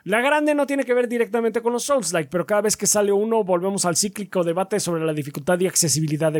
La 0.07 0.21
grande 0.21 0.55
no 0.55 0.69
tiene 0.69 0.85
que 0.85 0.95
ver 0.95 1.09
directamente 1.09 1.61
con 1.61 1.73
los 1.73 1.83
Souls-like, 1.83 2.31
pero 2.31 2.47
cada 2.47 2.61
vez 2.61 2.77
que 2.77 2.87
sale 2.87 3.11
uno 3.11 3.43
volvemos 3.43 3.85
al 3.87 3.97
cíclico 3.97 4.45
debate 4.45 4.79
sobre 4.79 5.05
la 5.05 5.13
dificultad 5.13 5.59
y 5.59 5.67
accesibilidad 5.67 6.33
de, 6.33 6.39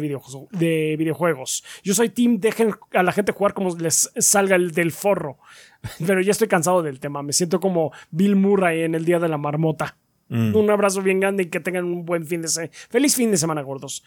videojuegos. 0.97 1.65
Yo 1.83 1.93
soy 1.93 2.11
team, 2.11 2.39
dejen 2.39 2.77
a 2.93 3.03
la 3.03 3.11
gente 3.11 3.33
jugar 3.33 3.55
como 3.55 3.75
les 3.75 4.09
salga 4.19 4.55
el 4.55 4.71
del 4.71 4.93
forro. 4.93 5.39
Pero 6.07 6.21
ya 6.21 6.31
estoy 6.31 6.47
cansado 6.47 6.81
del 6.81 7.01
tema, 7.01 7.25
me 7.25 7.33
siento 7.33 7.59
como 7.59 7.91
Bill 8.13 8.37
Murray 8.37 8.83
en 8.83 8.95
el 8.95 9.05
Día 9.05 9.19
de 9.19 9.27
la 9.27 9.37
Marmota. 9.37 9.97
Mm. 10.29 10.55
Un 10.55 10.71
abrazo 10.71 11.03
bien 11.03 11.19
grande 11.19 11.43
y 11.43 11.47
que 11.47 11.59
tengan 11.59 11.87
un 11.87 12.05
buen 12.05 12.25
fin 12.25 12.43
de 12.43 12.49
semana. 12.49 12.71
Feliz 12.89 13.17
fin 13.17 13.33
de 13.33 13.37
semana, 13.37 13.63
gordos. 13.63 14.05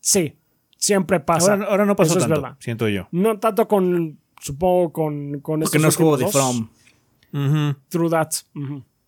Sí, 0.00 0.38
siempre 0.78 1.20
pasa. 1.20 1.52
Ahora, 1.52 1.84
no 1.84 1.94
pasó 1.96 2.18
tanto, 2.18 2.56
siento 2.60 2.88
yo. 2.88 3.08
No 3.10 3.38
tanto 3.38 3.68
con, 3.68 4.18
supongo, 4.40 4.90
con, 4.90 5.40
con 5.40 5.60
Porque 5.60 5.78
no 5.78 5.88
es 5.88 5.96
juego 5.96 6.16
de 6.16 6.28
From. 6.28 6.70
True 7.90 8.08
that. 8.08 8.30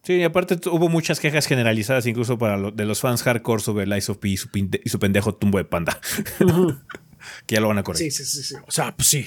Sí, 0.05 0.15
y 0.15 0.23
aparte 0.23 0.59
hubo 0.69 0.89
muchas 0.91 1.19
quejas 1.19 1.47
generalizadas 1.47 2.07
incluso 2.07 2.37
para 2.37 2.71
de 2.71 2.85
los 2.85 3.01
fans 3.01 3.23
hardcore 3.23 3.63
sobre 3.63 3.85
el 3.85 3.97
Ice 3.97 4.13
of 4.13 4.19
P 4.19 4.29
y 4.29 4.37
su, 4.37 4.99
pendejo 4.99 5.35
tumbo 5.35 5.57
de 5.57 5.65
panda. 5.65 5.99
que 7.47 7.55
ya 7.55 7.61
lo 7.63 7.69
van 7.69 7.79
a 7.79 7.83
corregir. 7.83 8.13
Sí, 8.13 8.25
sí, 8.25 8.43
sí, 8.43 8.55
O 8.67 8.71
sea, 8.71 8.95
pues 8.95 9.09
sí, 9.09 9.27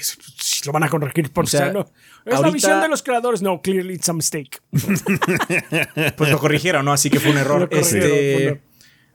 lo 0.65 0.71
van 0.71 0.83
a 0.83 0.89
corregir 0.89 1.33
por 1.33 1.45
o 1.45 1.47
sea, 1.47 1.73
no. 1.73 1.91
Es 2.25 2.39
la 2.39 2.51
visión 2.51 2.79
de 2.79 2.89
los 2.89 3.01
creadores. 3.01 3.41
No, 3.41 3.59
clearly 3.61 3.95
it's 3.95 4.07
a 4.07 4.13
mistake. 4.13 4.61
pues 6.15 6.29
lo 6.29 6.37
corrigieron, 6.37 6.85
¿no? 6.85 6.93
Así 6.93 7.09
que 7.09 7.19
fue 7.19 7.31
un 7.31 7.37
error. 7.37 7.67
Este, 7.71 8.61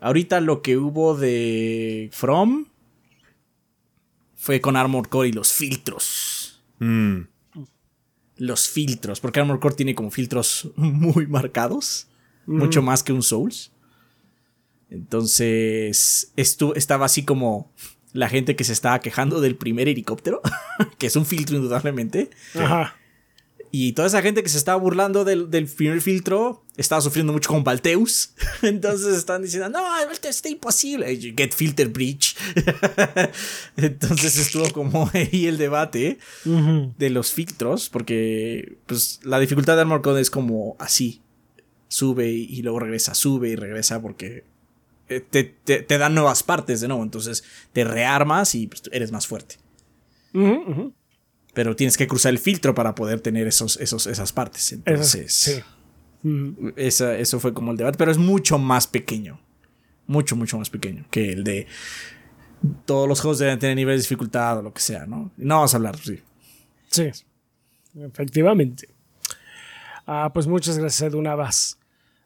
ahorita 0.01 0.40
lo 0.40 0.62
que 0.62 0.76
hubo 0.76 1.16
de 1.16 2.09
From 2.12 2.66
fue 4.34 4.60
con 4.60 4.76
Armor 4.76 5.09
Core 5.09 5.28
y 5.28 5.32
los 5.32 5.52
filtros. 5.52 6.60
Mm 6.80 7.32
los 8.43 8.69
filtros, 8.69 9.20
porque 9.20 9.39
Armor 9.39 9.60
Core 9.60 9.77
tiene 9.77 9.94
como 9.94 10.10
filtros 10.10 10.69
muy 10.77 11.28
marcados, 11.28 12.09
mucho 12.44 12.82
más 12.82 13.05
que 13.05 13.12
un 13.12 13.23
Souls. 13.23 13.70
Entonces, 14.90 16.32
esto 16.36 16.74
estaba 16.74 17.06
así 17.06 17.24
como 17.24 17.73
la 18.12 18.28
gente 18.28 18.56
que 18.56 18.64
se 18.64 18.73
estaba 18.73 18.98
quejando 18.98 19.40
del 19.40 19.55
primer 19.55 19.89
helicóptero, 19.89 20.43
que 20.98 21.06
es 21.06 21.14
un 21.14 21.24
filtro 21.24 21.56
indudablemente. 21.56 22.31
Ajá. 22.56 22.97
Y 23.74 23.94
toda 23.94 24.07
esa 24.07 24.20
gente 24.20 24.43
que 24.43 24.51
se 24.51 24.59
estaba 24.59 24.78
burlando 24.78 25.24
del, 25.24 25.66
primer 25.66 26.03
filtro 26.03 26.62
estaba 26.77 27.01
sufriendo 27.01 27.32
mucho 27.32 27.49
con 27.49 27.65
Valteus. 27.65 28.35
Entonces 28.62 29.16
están 29.16 29.43
diciendo, 29.43 29.70
no, 29.70 29.81
Valteus 29.82 30.36
está 30.36 30.51
imposible. 30.51 31.16
Get 31.16 31.55
filter 31.55 31.89
breach. 31.89 32.36
Entonces 33.78 34.36
estuvo 34.36 34.70
como 34.73 35.11
ahí 35.15 35.47
el 35.47 35.57
debate 35.57 36.19
de 36.44 37.11
los 37.11 37.32
filtros, 37.32 37.89
porque 37.89 38.77
pues 38.85 39.20
la 39.23 39.40
dificultad 39.40 39.77
de 39.77 39.81
Armor 39.81 40.03
Code 40.03 40.20
es 40.20 40.31
como 40.31 40.77
así. 40.78 41.23
Sube 41.89 42.28
y 42.28 42.61
luego 42.61 42.78
regresa, 42.78 43.15
sube 43.15 43.49
y 43.49 43.57
regresa 43.57 44.03
porque 44.03 44.44
eh, 45.09 45.20
te, 45.20 45.99
dan 45.99 46.15
nuevas 46.15 46.43
partes 46.43 46.82
de 46.82 46.89
nuevo. 46.89 47.03
Entonces 47.03 47.43
te 47.73 47.85
rearmas 47.85 48.55
y 48.55 48.66
pues, 48.66 48.82
eres 48.93 49.12
más 49.12 49.27
fuerte 49.27 49.57
pero 51.53 51.77
tienes 51.77 51.97
que 51.97 52.07
cruzar 52.07 52.31
el 52.31 52.39
filtro 52.39 52.74
para 52.74 52.95
poder 52.95 53.20
tener 53.20 53.47
esos, 53.47 53.79
esos, 53.79 54.07
esas 54.07 54.33
partes. 54.33 54.73
Entonces, 54.73 55.33
sí. 55.33 55.62
eso 56.77 57.41
fue 57.41 57.53
como 57.53 57.73
el 57.73 57.77
debate, 57.77 57.99
pero 57.99 58.11
es 58.11 58.19
mucho 58.19 58.59
más 58.59 58.87
pequeño. 58.87 59.41
Mucho, 60.07 60.35
mucho 60.35 60.59
más 60.59 60.69
pequeño 60.69 61.07
que 61.11 61.33
el 61.33 61.45
de 61.45 61.66
todos 62.85 63.09
los 63.09 63.20
juegos 63.20 63.39
deben 63.39 63.59
tener 63.59 63.77
niveles 63.77 64.01
de 64.01 64.05
dificultad 64.05 64.59
o 64.59 64.62
lo 64.62 64.73
que 64.73 64.81
sea, 64.81 65.07
¿no? 65.07 65.31
No 65.37 65.57
vamos 65.57 65.74
a 65.74 65.77
hablar, 65.77 65.97
sí. 65.97 66.20
Sí, 66.91 67.11
efectivamente. 67.99 68.89
Ah, 70.07 70.31
pues 70.33 70.47
muchas 70.47 70.79
gracias, 70.79 71.11
Edu 71.11 71.23
Navas. 71.23 71.79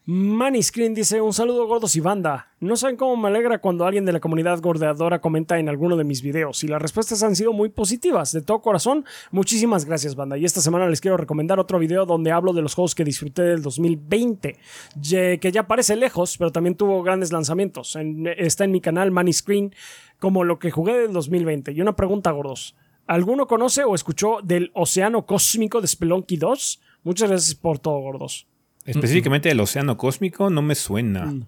Manny 0.08 0.62
Screen 0.62 0.94
dice: 0.94 1.20
Un 1.20 1.32
saludo 1.32 1.66
gordos 1.66 1.96
y 1.96 2.00
banda. 2.00 2.54
No 2.60 2.76
saben 2.76 2.96
cómo 2.96 3.16
me 3.16 3.26
alegra 3.26 3.58
cuando 3.58 3.84
alguien 3.84 4.04
de 4.04 4.12
la 4.12 4.20
comunidad 4.20 4.60
gordeadora 4.60 5.20
comenta 5.20 5.58
en 5.58 5.68
alguno 5.68 5.96
de 5.96 6.04
mis 6.04 6.22
videos. 6.22 6.62
Y 6.62 6.68
las 6.68 6.80
respuestas 6.80 7.24
han 7.24 7.34
sido 7.34 7.52
muy 7.52 7.70
positivas. 7.70 8.30
De 8.30 8.40
todo 8.40 8.62
corazón, 8.62 9.04
muchísimas 9.32 9.84
gracias, 9.84 10.14
banda. 10.14 10.38
Y 10.38 10.44
esta 10.44 10.60
semana 10.60 10.88
les 10.88 11.00
quiero 11.00 11.16
recomendar 11.16 11.58
otro 11.58 11.80
video 11.80 12.06
donde 12.06 12.30
hablo 12.30 12.52
de 12.52 12.62
los 12.62 12.76
juegos 12.76 12.94
que 12.94 13.02
disfruté 13.02 13.42
del 13.42 13.62
2020. 13.62 14.56
Que 15.02 15.50
ya 15.52 15.66
parece 15.66 15.96
lejos, 15.96 16.38
pero 16.38 16.52
también 16.52 16.76
tuvo 16.76 17.02
grandes 17.02 17.32
lanzamientos. 17.32 17.98
está 18.36 18.62
en 18.62 18.70
mi 18.70 18.80
canal 18.80 19.10
Manny 19.10 19.32
Screen 19.32 19.74
como 20.20 20.44
lo 20.44 20.60
que 20.60 20.70
jugué 20.70 20.96
del 20.98 21.12
2020. 21.12 21.72
Y 21.72 21.80
una 21.80 21.96
pregunta, 21.96 22.30
gordos. 22.30 22.76
¿Alguno 23.08 23.48
conoce 23.48 23.82
o 23.82 23.96
escuchó 23.96 24.38
del 24.40 24.70
Océano 24.72 25.26
Cósmico 25.26 25.80
de 25.80 25.88
Spelunky 25.88 26.36
2? 26.36 26.80
Muchas 27.02 27.28
gracias 27.28 27.56
por 27.56 27.80
todo, 27.80 27.98
gordos. 27.98 28.46
Específicamente 28.86 29.50
el 29.50 29.60
océano 29.60 29.96
cósmico 29.96 30.50
no 30.50 30.62
me 30.62 30.74
suena. 30.74 31.26
Mm. 31.26 31.46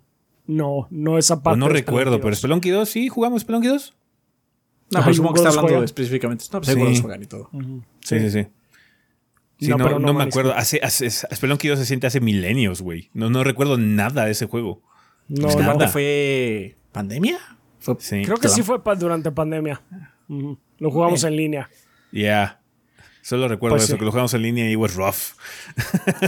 No, 0.48 0.88
no 0.90 1.18
esa 1.18 1.42
parte. 1.42 1.60
no 1.60 1.68
recuerdo, 1.68 2.20
pero 2.20 2.34
Spelunky 2.34 2.70
2, 2.70 2.88
¿sí? 2.88 3.08
¿Jugamos 3.08 3.42
Spelunky 3.42 3.68
2? 3.68 3.94
No, 4.90 5.00
pero 5.00 5.14
supongo 5.14 5.34
que 5.34 5.40
está 5.40 5.60
hablando 5.60 5.84
específicamente. 5.84 6.46
No, 6.50 6.60
pues 6.62 6.74
sí. 6.74 7.02
juegan 7.02 7.22
y 7.22 7.26
todo. 7.26 7.50
Sí, 8.00 8.18
sí, 8.18 8.30
sí. 8.30 8.46
Sí, 9.60 9.68
no, 9.68 9.98
no, 9.98 10.14
me 10.14 10.24
acuerdo. 10.24 10.54
Hace, 10.54 10.80
hace, 10.82 11.10
Spelunky 11.10 11.68
2 11.68 11.78
se 11.78 11.84
siente 11.84 12.06
hace 12.06 12.20
milenios, 12.20 12.80
güey. 12.80 13.10
No, 13.12 13.28
no 13.28 13.44
recuerdo 13.44 13.76
nada 13.76 14.24
de 14.24 14.30
ese 14.30 14.46
juego. 14.46 14.80
No, 15.28 15.48
pues 15.48 15.56
nada. 15.56 15.88
¿Fue 15.88 16.76
pandemia? 16.92 17.38
sí. 17.98 18.22
Creo 18.24 18.38
que 18.38 18.48
sí 18.48 18.62
fue 18.62 18.80
durante 18.98 19.30
pandemia. 19.30 19.82
Lo 20.78 20.90
jugamos 20.90 21.24
en 21.24 21.36
línea. 21.36 21.68
Ya. 22.12 22.57
Solo 23.28 23.46
recuerdo 23.46 23.76
pues 23.76 23.90
eso, 23.90 23.98
que 23.98 24.06
lo 24.06 24.10
jugamos 24.10 24.32
en 24.32 24.40
línea 24.40 24.70
y 24.70 24.74
was 24.74 24.94
rough. 24.94 25.34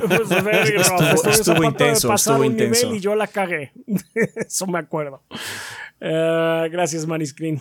Pues 0.06 0.30
estuvo, 0.30 1.30
estuvo 1.30 1.64
intenso, 1.64 2.12
estuvo 2.12 2.44
intenso. 2.44 2.94
y 2.94 3.00
yo 3.00 3.14
la 3.14 3.26
cagué. 3.26 3.72
eso 4.36 4.66
me 4.66 4.80
acuerdo. 4.80 5.22
Uh, 5.98 6.68
gracias, 6.70 7.06
Maniscreen. 7.06 7.58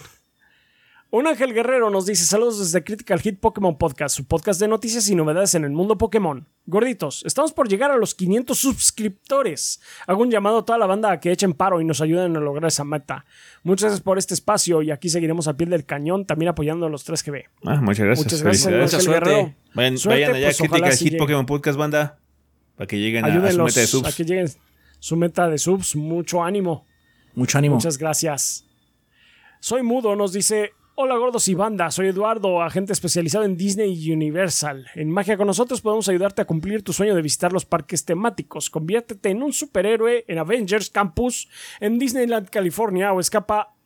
Un 1.11 1.25
Ángel 1.25 1.55
Guerrero 1.55 1.89
nos 1.89 2.05
dice 2.05 2.23
saludos 2.23 2.59
desde 2.59 2.83
Critical 2.83 3.19
Hit 3.19 3.39
Pokémon 3.39 3.79
Podcast, 3.79 4.15
su 4.15 4.25
podcast 4.25 4.59
de 4.59 4.67
noticias 4.67 5.09
y 5.09 5.15
novedades 5.15 5.55
en 5.55 5.63
el 5.63 5.71
mundo 5.71 5.97
Pokémon. 5.97 6.47
Gorditos, 6.67 7.23
estamos 7.25 7.51
por 7.51 7.67
llegar 7.67 7.89
a 7.89 7.97
los 7.97 8.13
500 8.13 8.55
suscriptores. 8.55 9.81
Hago 10.05 10.21
un 10.21 10.29
llamado 10.29 10.59
a 10.59 10.65
toda 10.65 10.77
la 10.77 10.85
banda 10.85 11.09
a 11.09 11.19
que 11.19 11.31
echen 11.31 11.53
paro 11.53 11.81
y 11.81 11.83
nos 11.83 11.99
ayuden 12.01 12.37
a 12.37 12.39
lograr 12.39 12.67
esa 12.67 12.83
meta. 12.83 13.25
Muchas 13.63 13.85
gracias 13.85 14.01
por 14.01 14.19
este 14.19 14.35
espacio 14.35 14.83
y 14.83 14.91
aquí 14.91 15.09
seguiremos 15.09 15.47
al 15.47 15.55
pie 15.55 15.65
del 15.65 15.83
cañón, 15.83 16.25
también 16.27 16.49
apoyando 16.49 16.85
a 16.85 16.89
los 16.89 17.03
3 17.05 17.23
GB. 17.23 17.43
Ah, 17.65 17.81
muchas 17.81 18.05
gracias. 18.05 18.25
Muchas 18.25 18.43
gracias, 18.43 18.71
Mucha 18.71 18.99
suerte. 18.99 19.55
Vayan, 19.73 19.95
vayan 20.05 20.35
allá 20.35 20.49
a 20.49 20.51
pues, 20.51 20.57
Critical 20.59 20.93
Hit 20.95 21.17
Pokémon 21.17 21.45
Podcast, 21.47 21.79
banda, 21.79 22.19
para 22.75 22.85
que 22.85 22.99
lleguen 22.99 23.25
a, 23.25 23.51
su 23.51 23.63
meta 23.63 23.79
de 23.79 23.87
subs. 23.87 24.07
A 24.07 24.15
que 24.15 24.25
lleguen 24.25 24.47
su 24.99 25.15
meta 25.15 25.49
de 25.49 25.57
subs. 25.57 25.95
Mucho 25.95 26.43
ánimo. 26.43 26.85
Mucho 27.33 27.57
ánimo. 27.57 27.77
Muchas 27.77 27.97
gracias. 27.97 28.63
Soy 29.59 29.81
mudo, 29.81 30.15
nos 30.15 30.33
dice 30.33 30.73
Hola 31.01 31.15
gordos 31.15 31.47
y 31.47 31.53
banda, 31.53 31.91
soy 31.91 32.09
Eduardo, 32.09 32.61
agente 32.61 32.91
especializado 32.91 33.45
en 33.45 33.55
Disney 33.55 33.93
y 33.93 34.11
Universal. 34.11 34.87
En 34.95 35.09
Magia 35.09 35.37
con 35.37 35.47
nosotros 35.47 35.79
podemos 35.79 36.09
ayudarte 36.09 36.41
a 36.41 36.45
cumplir 36.45 36.83
tu 36.83 36.91
sueño 36.91 37.15
de 37.15 37.21
visitar 37.21 37.53
los 37.53 37.63
parques 37.63 38.03
temáticos. 38.03 38.69
Conviértete 38.69 39.29
en 39.29 39.41
un 39.41 39.53
superhéroe 39.53 40.25
en 40.27 40.39
Avengers 40.39 40.89
Campus 40.89 41.47
en 41.79 41.99
Disneyland, 41.99 42.49
California 42.49 43.13
o 43.13 43.21
escapa 43.21 43.77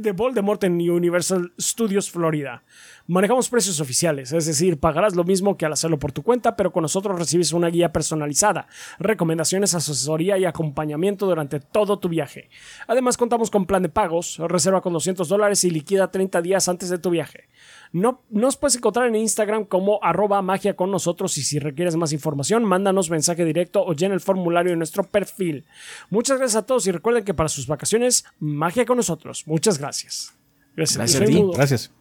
de 0.00 0.12
Voldemort 0.12 0.62
en 0.64 0.78
Universal 0.90 1.52
Studios 1.60 2.10
Florida. 2.10 2.62
Manejamos 3.06 3.48
precios 3.48 3.80
oficiales, 3.80 4.32
es 4.32 4.46
decir, 4.46 4.78
pagarás 4.78 5.16
lo 5.16 5.24
mismo 5.24 5.56
que 5.56 5.64
al 5.64 5.72
hacerlo 5.72 5.98
por 5.98 6.12
tu 6.12 6.22
cuenta, 6.22 6.56
pero 6.56 6.72
con 6.72 6.82
nosotros 6.82 7.18
recibes 7.18 7.52
una 7.52 7.68
guía 7.68 7.92
personalizada, 7.92 8.68
recomendaciones, 8.98 9.74
asesoría 9.74 10.38
y 10.38 10.44
acompañamiento 10.44 11.26
durante 11.26 11.60
todo 11.60 11.98
tu 11.98 12.08
viaje. 12.08 12.50
Además, 12.86 13.16
contamos 13.16 13.50
con 13.50 13.66
plan 13.66 13.82
de 13.82 13.88
pagos, 13.88 14.38
reserva 14.38 14.80
con 14.80 14.92
200 14.92 15.28
dólares 15.28 15.64
y 15.64 15.70
liquida 15.70 16.10
30 16.10 16.42
días 16.42 16.68
antes 16.68 16.90
de 16.90 16.98
tu 16.98 17.10
viaje. 17.10 17.48
No, 17.92 18.22
nos 18.30 18.56
puedes 18.56 18.76
encontrar 18.76 19.06
en 19.06 19.16
Instagram 19.16 19.64
como 19.64 19.98
arroba 20.02 20.42
magia 20.42 20.76
con 20.76 20.90
nosotros 20.90 21.36
y 21.38 21.42
si 21.42 21.58
requieres 21.58 21.96
más 21.96 22.12
información, 22.12 22.64
mándanos 22.64 23.10
mensaje 23.10 23.44
directo 23.44 23.84
o 23.84 23.94
llena 23.94 24.14
el 24.14 24.20
formulario 24.20 24.72
en 24.72 24.78
nuestro 24.78 25.04
perfil. 25.04 25.64
Muchas 26.10 26.38
gracias 26.38 26.62
a 26.62 26.66
todos 26.66 26.86
y 26.86 26.92
recuerden 26.92 27.24
que 27.24 27.34
para 27.34 27.48
sus 27.48 27.66
vacaciones, 27.66 28.24
magia 28.38 28.84
con 28.84 28.96
nosotros. 28.96 29.46
Muchas 29.46 29.78
gracias. 29.78 30.34
Gracias, 30.76 30.96
gracias. 30.96 31.50
gracias. 31.54 31.92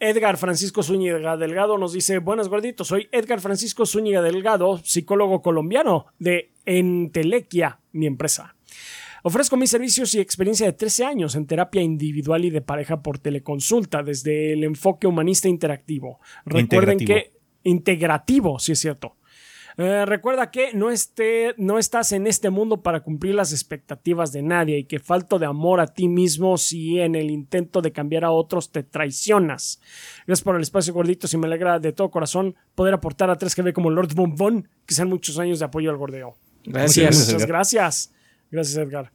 Edgar 0.00 0.36
Francisco 0.36 0.82
Zúñiga 0.82 1.36
Delgado 1.36 1.78
nos 1.78 1.92
dice, 1.92 2.18
buenas 2.18 2.48
gorditos, 2.48 2.88
soy 2.88 3.08
Edgar 3.10 3.40
Francisco 3.40 3.86
Zúñiga 3.86 4.22
Delgado, 4.22 4.78
psicólogo 4.84 5.40
colombiano 5.40 6.06
de 6.18 6.52
Entelequia, 6.66 7.80
mi 7.92 8.06
empresa. 8.06 8.53
Ofrezco 9.26 9.56
mis 9.56 9.70
servicios 9.70 10.14
y 10.14 10.20
experiencia 10.20 10.66
de 10.66 10.74
13 10.74 11.06
años 11.06 11.34
en 11.34 11.46
terapia 11.46 11.80
individual 11.80 12.44
y 12.44 12.50
de 12.50 12.60
pareja 12.60 13.00
por 13.00 13.18
teleconsulta 13.18 14.02
desde 14.02 14.52
el 14.52 14.64
enfoque 14.64 15.06
humanista 15.06 15.48
interactivo. 15.48 16.20
Recuerden 16.44 16.98
que 16.98 17.32
integrativo, 17.62 18.58
sí 18.58 18.72
es 18.72 18.80
cierto. 18.80 19.16
Eh, 19.78 20.04
recuerda 20.04 20.50
que 20.50 20.74
no, 20.74 20.90
esté, 20.90 21.54
no 21.56 21.78
estás 21.78 22.12
en 22.12 22.26
este 22.26 22.50
mundo 22.50 22.82
para 22.82 23.00
cumplir 23.00 23.34
las 23.34 23.52
expectativas 23.52 24.30
de 24.30 24.42
nadie 24.42 24.80
y 24.80 24.84
que 24.84 24.98
falto 24.98 25.38
de 25.38 25.46
amor 25.46 25.80
a 25.80 25.86
ti 25.86 26.06
mismo 26.06 26.58
si 26.58 27.00
en 27.00 27.14
el 27.14 27.30
intento 27.30 27.80
de 27.80 27.92
cambiar 27.92 28.26
a 28.26 28.30
otros 28.30 28.72
te 28.72 28.82
traicionas. 28.82 29.80
Gracias 30.26 30.44
por 30.44 30.56
el 30.56 30.60
espacio 30.60 30.92
gordito 30.92 31.26
y 31.32 31.36
me 31.38 31.46
alegra 31.46 31.78
de 31.78 31.92
todo 31.92 32.10
corazón 32.10 32.56
poder 32.74 32.92
aportar 32.92 33.30
a 33.30 33.38
3GB 33.38 33.72
como 33.72 33.88
Lord 33.88 34.14
Bombón, 34.14 34.68
que 34.84 34.94
sean 34.94 35.08
muchos 35.08 35.38
años 35.38 35.60
de 35.60 35.64
apoyo 35.64 35.88
al 35.88 35.96
gordeo. 35.96 36.36
Gracias. 36.66 37.32
Muchas 37.32 37.46
gracias. 37.46 38.10
Gracias, 38.54 38.76
Edgar. 38.76 39.10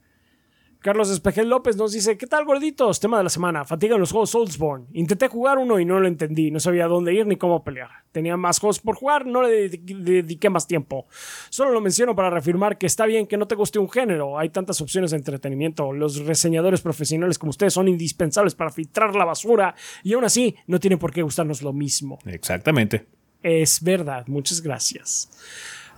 Carlos 0.80 1.10
Espejel 1.10 1.48
López 1.48 1.76
nos 1.76 1.92
dice, 1.92 2.18
¿qué 2.18 2.26
tal 2.26 2.44
gorditos? 2.44 3.00
Tema 3.00 3.16
de 3.16 3.24
la 3.24 3.30
semana, 3.30 3.64
fatiga 3.64 3.94
en 3.94 4.00
los 4.00 4.12
juegos 4.12 4.28
Soulsborne. 4.30 4.86
Intenté 4.92 5.28
jugar 5.28 5.56
uno 5.56 5.80
y 5.80 5.86
no 5.86 5.98
lo 5.98 6.06
entendí, 6.06 6.50
no 6.50 6.60
sabía 6.60 6.86
dónde 6.86 7.14
ir 7.14 7.26
ni 7.26 7.36
cómo 7.36 7.64
pelear. 7.64 7.88
Tenía 8.12 8.36
más 8.36 8.58
juegos 8.58 8.80
por 8.80 8.96
jugar, 8.96 9.24
no 9.24 9.42
le 9.42 9.70
dediqué 9.70 10.50
más 10.50 10.66
tiempo. 10.66 11.06
Solo 11.48 11.70
lo 11.70 11.80
menciono 11.80 12.14
para 12.14 12.28
reafirmar 12.28 12.76
que 12.76 12.84
está 12.84 13.06
bien 13.06 13.26
que 13.26 13.38
no 13.38 13.46
te 13.46 13.54
guste 13.54 13.78
un 13.78 13.88
género, 13.88 14.38
hay 14.38 14.50
tantas 14.50 14.78
opciones 14.82 15.12
de 15.12 15.16
entretenimiento. 15.16 15.90
Los 15.90 16.18
reseñadores 16.26 16.82
profesionales 16.82 17.38
como 17.38 17.50
ustedes 17.50 17.72
son 17.72 17.88
indispensables 17.88 18.54
para 18.54 18.70
filtrar 18.70 19.14
la 19.16 19.24
basura 19.24 19.74
y 20.02 20.12
aún 20.12 20.24
así 20.24 20.54
no 20.66 20.78
tienen 20.80 20.98
por 20.98 21.12
qué 21.12 21.22
gustarnos 21.22 21.62
lo 21.62 21.72
mismo. 21.72 22.18
Exactamente. 22.26 23.06
Es 23.42 23.82
verdad, 23.82 24.26
muchas 24.26 24.60
gracias. 24.60 25.30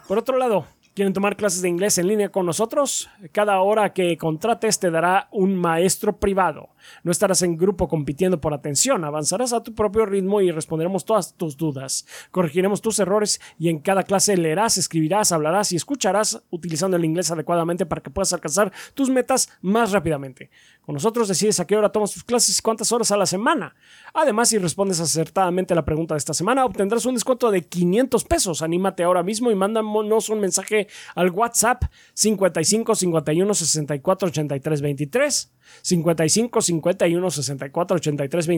Por 0.06 0.18
otro 0.18 0.38
lado, 0.38 0.66
¿Quieren 0.94 1.14
tomar 1.14 1.36
clases 1.36 1.62
de 1.62 1.70
inglés 1.70 1.96
en 1.96 2.06
línea 2.06 2.28
con 2.28 2.44
nosotros? 2.44 3.08
Cada 3.32 3.58
hora 3.62 3.94
que 3.94 4.18
contrates 4.18 4.78
te 4.78 4.90
dará 4.90 5.28
un 5.30 5.56
maestro 5.56 6.18
privado. 6.18 6.68
No 7.02 7.12
estarás 7.12 7.42
en 7.42 7.56
grupo 7.56 7.88
compitiendo 7.88 8.40
por 8.40 8.54
atención, 8.54 9.04
avanzarás 9.04 9.52
a 9.52 9.62
tu 9.62 9.74
propio 9.74 10.06
ritmo 10.06 10.40
y 10.40 10.50
responderemos 10.50 11.04
todas 11.04 11.36
tus 11.36 11.56
dudas. 11.56 12.06
Corregiremos 12.30 12.80
tus 12.80 12.98
errores 12.98 13.40
y 13.58 13.68
en 13.68 13.78
cada 13.78 14.02
clase 14.02 14.36
leerás, 14.36 14.78
escribirás, 14.78 15.32
hablarás 15.32 15.72
y 15.72 15.76
escucharás 15.76 16.42
utilizando 16.50 16.96
el 16.96 17.04
inglés 17.04 17.30
adecuadamente 17.30 17.86
para 17.86 18.02
que 18.02 18.10
puedas 18.10 18.32
alcanzar 18.32 18.72
tus 18.94 19.10
metas 19.10 19.48
más 19.60 19.92
rápidamente. 19.92 20.50
Con 20.84 20.94
nosotros 20.94 21.28
decides 21.28 21.60
a 21.60 21.66
qué 21.66 21.76
hora 21.76 21.90
tomas 21.90 22.12
tus 22.12 22.24
clases 22.24 22.58
y 22.58 22.62
cuántas 22.62 22.90
horas 22.90 23.12
a 23.12 23.16
la 23.16 23.26
semana. 23.26 23.76
Además, 24.14 24.48
si 24.48 24.58
respondes 24.58 24.98
acertadamente 24.98 25.72
a 25.74 25.76
la 25.76 25.84
pregunta 25.84 26.14
de 26.14 26.18
esta 26.18 26.34
semana, 26.34 26.64
obtendrás 26.64 27.06
un 27.06 27.14
descuento 27.14 27.50
de 27.50 27.62
500 27.62 28.24
pesos. 28.24 28.62
Anímate 28.62 29.04
ahora 29.04 29.22
mismo 29.22 29.50
y 29.50 29.54
mándanos 29.54 30.28
un 30.28 30.40
mensaje 30.40 30.88
al 31.14 31.30
WhatsApp 31.30 31.84
55 32.14 32.94
51 32.96 33.54
64 33.54 34.28
83 34.28 34.80
23. 34.80 35.52
55 35.82 36.60
51 36.60 37.30
64 37.30 37.96
83 37.96 38.48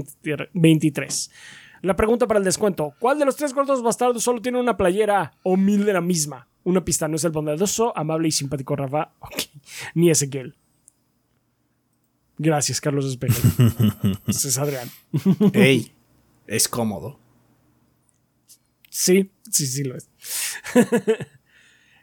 23. 0.52 1.31
La 1.82 1.97
pregunta 1.97 2.26
para 2.26 2.39
el 2.39 2.44
descuento: 2.44 2.94
¿Cuál 2.98 3.18
de 3.18 3.24
los 3.24 3.36
tres 3.36 3.52
gordos 3.52 3.82
bastardos 3.82 4.22
solo 4.22 4.40
tiene 4.40 4.60
una 4.60 4.76
playera 4.76 5.35
o 5.43 5.56
mil 5.56 5.85
de 5.85 5.93
la 5.93 6.01
misma? 6.01 6.48
Una 6.64 6.85
pista 6.85 7.09
no 7.09 7.16
es 7.16 7.24
el 7.24 7.32
bondadoso, 7.32 7.97
amable 7.97 8.28
y 8.28 8.32
simpático 8.32 8.74
Rafa, 8.74 9.12
ni 9.94 10.10
Ezequiel. 10.10 10.56
Gracias, 12.39 12.81
Carlos 12.81 13.05
Espejo. 13.06 13.36
es 14.26 14.59
Adrián. 14.59 14.90
Ey, 15.52 15.93
es 16.47 16.68
cómodo. 16.68 17.18
Sí, 18.89 19.31
sí, 19.51 19.66
sí 19.66 19.85
lo 19.85 19.97
es. 19.97 20.09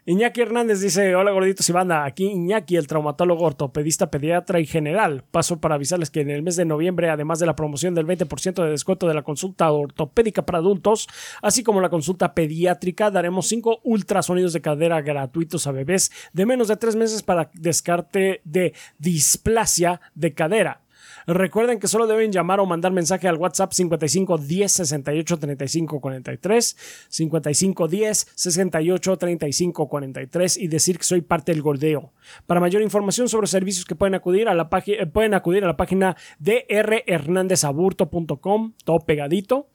Iñaki 0.04 0.40
Hernández 0.40 0.80
dice, 0.80 1.14
hola 1.14 1.30
gorditos 1.30 1.68
y 1.68 1.72
banda, 1.72 2.04
aquí 2.04 2.24
Iñaki, 2.24 2.76
el 2.76 2.88
traumatólogo 2.88 3.44
ortopedista, 3.44 4.10
pediatra 4.10 4.58
y 4.58 4.66
general. 4.66 5.22
Paso 5.30 5.60
para 5.60 5.76
avisarles 5.76 6.10
que 6.10 6.22
en 6.22 6.30
el 6.30 6.42
mes 6.42 6.56
de 6.56 6.64
noviembre, 6.64 7.08
además 7.08 7.38
de 7.38 7.46
la 7.46 7.54
promoción 7.54 7.94
del 7.94 8.08
20% 8.08 8.64
de 8.64 8.70
descuento 8.70 9.06
de 9.06 9.14
la 9.14 9.22
consulta 9.22 9.70
ortopédica 9.70 10.44
para 10.44 10.58
adultos, 10.58 11.08
así 11.40 11.62
como 11.62 11.80
la 11.80 11.88
consulta 11.88 12.34
pediátrica, 12.34 13.12
daremos 13.12 13.46
5 13.46 13.82
ultrasonidos 13.84 14.52
de 14.52 14.60
cadera 14.60 15.00
gratuitos 15.02 15.68
a 15.68 15.72
bebés 15.72 16.10
de 16.32 16.46
menos 16.46 16.66
de 16.66 16.76
3 16.76 16.96
meses 16.96 17.22
para 17.22 17.52
descarte 17.54 18.40
de 18.42 18.74
displasia 18.98 20.00
de 20.16 20.34
cadera. 20.34 20.81
Recuerden 21.26 21.78
que 21.78 21.88
solo 21.88 22.06
deben 22.06 22.32
llamar 22.32 22.60
o 22.60 22.66
mandar 22.66 22.92
mensaje 22.92 23.28
al 23.28 23.36
WhatsApp 23.36 23.72
55 23.72 24.36
10 24.38 24.72
68 24.72 25.38
35 25.38 26.00
43, 26.00 26.76
55 27.08 27.88
10 27.88 28.26
68 28.34 29.16
35 29.16 29.88
43 29.88 30.56
y 30.56 30.68
decir 30.68 30.98
que 30.98 31.04
soy 31.04 31.22
parte 31.22 31.52
del 31.52 31.62
gordeo. 31.62 32.12
Para 32.46 32.60
mayor 32.60 32.82
información 32.82 33.28
sobre 33.28 33.46
servicios 33.46 33.84
que 33.84 33.94
pueden 33.94 34.14
acudir 34.14 34.48
a 34.48 34.54
la 34.54 34.68
página, 34.68 35.06
pueden 35.06 35.34
acudir 35.34 35.62
a 35.64 35.66
la 35.66 35.76
página 35.76 36.16
drhernandezaburto.com, 36.38 38.72
todo 38.84 39.00
pegadito. 39.00 39.68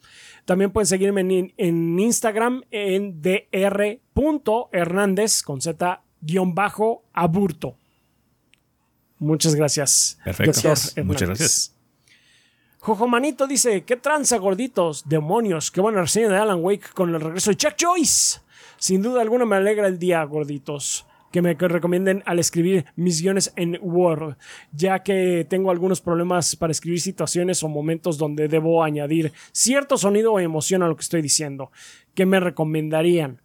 También 0.45 0.71
pueden 0.71 0.87
seguirme 0.87 1.21
en, 1.21 1.53
en 1.57 1.99
Instagram 1.99 2.63
en 2.71 3.21
dr.hernández 3.21 5.43
con 5.43 5.61
z 5.61 6.01
guion 6.21 6.55
bajo 6.55 7.03
aburto. 7.13 7.75
Muchas 9.19 9.55
gracias. 9.55 10.19
Perfecto. 10.23 10.73
Muchas 11.03 11.27
gracias. 11.27 11.73
Jojo 12.79 13.07
Manito 13.07 13.47
dice, 13.47 13.83
¿qué 13.83 13.97
tranza 13.97 14.37
gorditos? 14.37 15.03
Demonios, 15.09 15.71
qué 15.71 15.81
buena 15.81 16.01
reseña 16.01 16.29
de 16.29 16.37
Alan 16.37 16.63
Wake 16.63 16.91
con 16.93 17.13
el 17.13 17.19
regreso 17.19 17.49
de 17.49 17.57
Chuck 17.57 17.75
Joyce. 17.77 18.39
Sin 18.77 19.01
duda 19.01 19.21
alguna 19.21 19.45
me 19.45 19.57
alegra 19.57 19.87
el 19.87 19.99
día, 19.99 20.23
gorditos. 20.23 21.05
Que 21.31 21.41
me 21.41 21.53
recomienden 21.55 22.23
al 22.25 22.39
escribir 22.39 22.85
mis 22.95 23.21
guiones 23.21 23.51
en 23.57 23.77
Word, 23.81 24.37
ya 24.71 25.03
que 25.03 25.45
tengo 25.49 25.71
algunos 25.71 25.99
problemas 25.99 26.55
para 26.55 26.71
escribir 26.71 27.01
situaciones 27.01 27.61
o 27.63 27.67
momentos 27.67 28.17
donde 28.17 28.47
debo 28.47 28.81
añadir 28.81 29.33
cierto 29.51 29.97
sonido 29.97 30.31
o 30.31 30.39
emoción 30.39 30.83
a 30.83 30.87
lo 30.87 30.95
que 30.95 31.01
estoy 31.01 31.21
diciendo. 31.21 31.71
¿Qué 32.15 32.25
me 32.25 32.39
recomendarían? 32.39 33.41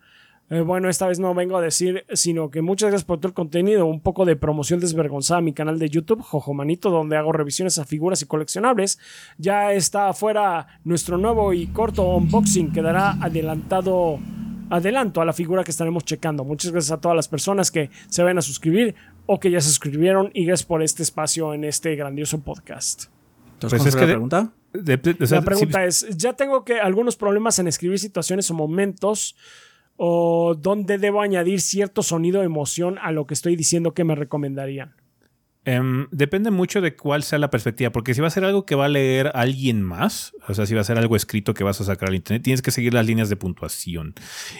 Eh, 0.52 0.60
bueno, 0.60 0.90
esta 0.90 1.06
vez 1.06 1.18
no 1.18 1.32
vengo 1.34 1.56
a 1.56 1.62
decir, 1.62 2.04
sino 2.12 2.50
que 2.50 2.60
muchas 2.60 2.90
gracias 2.90 3.06
por 3.06 3.18
todo 3.18 3.28
el 3.28 3.34
contenido, 3.34 3.86
un 3.86 4.00
poco 4.00 4.26
de 4.26 4.36
promoción 4.36 4.80
desvergonzada 4.80 5.38
a 5.38 5.40
mi 5.40 5.54
canal 5.54 5.78
de 5.78 5.88
YouTube, 5.88 6.20
Jojo 6.20 6.52
Manito, 6.52 6.90
donde 6.90 7.16
hago 7.16 7.32
revisiones 7.32 7.78
a 7.78 7.86
figuras 7.86 8.20
y 8.20 8.26
coleccionables. 8.26 8.98
Ya 9.38 9.72
está 9.72 10.10
afuera 10.10 10.66
nuestro 10.84 11.16
nuevo 11.16 11.54
y 11.54 11.68
corto 11.68 12.04
unboxing 12.16 12.70
que 12.70 12.82
dará 12.82 13.12
adelantado 13.12 14.18
adelanto 14.68 15.20
a 15.20 15.24
la 15.24 15.32
figura 15.32 15.64
que 15.64 15.70
estaremos 15.70 16.04
checando. 16.04 16.44
Muchas 16.44 16.70
gracias 16.70 16.92
a 16.92 17.00
todas 17.00 17.16
las 17.16 17.28
personas 17.28 17.70
que 17.70 17.88
se 18.08 18.22
vayan 18.22 18.38
a 18.38 18.42
suscribir 18.42 18.94
o 19.26 19.40
que 19.40 19.50
ya 19.50 19.60
se 19.60 19.68
suscribieron 19.68 20.30
y 20.34 20.44
gracias 20.44 20.66
por 20.66 20.82
este 20.82 21.02
espacio 21.02 21.54
en 21.54 21.64
este 21.64 21.94
grandioso 21.96 22.40
podcast. 22.40 23.04
Entonces, 23.54 23.80
Pues 23.80 23.82
¿cuál 23.82 23.88
es 23.88 23.94
que 23.94 24.00
la 24.00 24.06
pregunta? 24.06 24.52
De- 24.72 24.96
de- 24.96 25.26
la 25.30 25.42
pregunta 25.42 25.84
es, 25.84 26.06
ya 26.16 26.32
tengo 26.34 26.64
que 26.64 26.80
algunos 26.80 27.16
problemas 27.16 27.58
en 27.58 27.68
escribir 27.68 27.98
situaciones 27.98 28.50
o 28.50 28.54
momentos 28.54 29.36
o 29.96 30.54
donde 30.54 30.98
debo 30.98 31.20
añadir 31.20 31.60
cierto 31.60 32.02
sonido 32.02 32.40
o 32.40 32.44
emoción 32.44 32.98
a 33.00 33.12
lo 33.12 33.26
que 33.26 33.34
estoy 33.34 33.56
diciendo 33.56 33.94
que 33.94 34.04
me 34.04 34.14
recomendarían. 34.14 34.94
Em, 35.64 36.08
depende 36.10 36.50
mucho 36.50 36.80
de 36.80 36.96
cuál 36.96 37.22
sea 37.22 37.38
la 37.38 37.48
perspectiva, 37.48 37.90
porque 37.92 38.14
si 38.14 38.20
va 38.20 38.26
a 38.26 38.30
ser 38.30 38.44
algo 38.44 38.66
que 38.66 38.74
va 38.74 38.86
a 38.86 38.88
leer 38.88 39.30
alguien 39.32 39.80
más, 39.80 40.32
o 40.48 40.54
sea, 40.54 40.66
si 40.66 40.74
va 40.74 40.80
a 40.80 40.84
ser 40.84 40.98
algo 40.98 41.14
escrito 41.14 41.54
que 41.54 41.62
vas 41.62 41.80
a 41.80 41.84
sacar 41.84 42.08
al 42.08 42.16
internet, 42.16 42.42
tienes 42.42 42.62
que 42.62 42.72
seguir 42.72 42.94
las 42.94 43.06
líneas 43.06 43.28
de 43.28 43.36
puntuación 43.36 44.14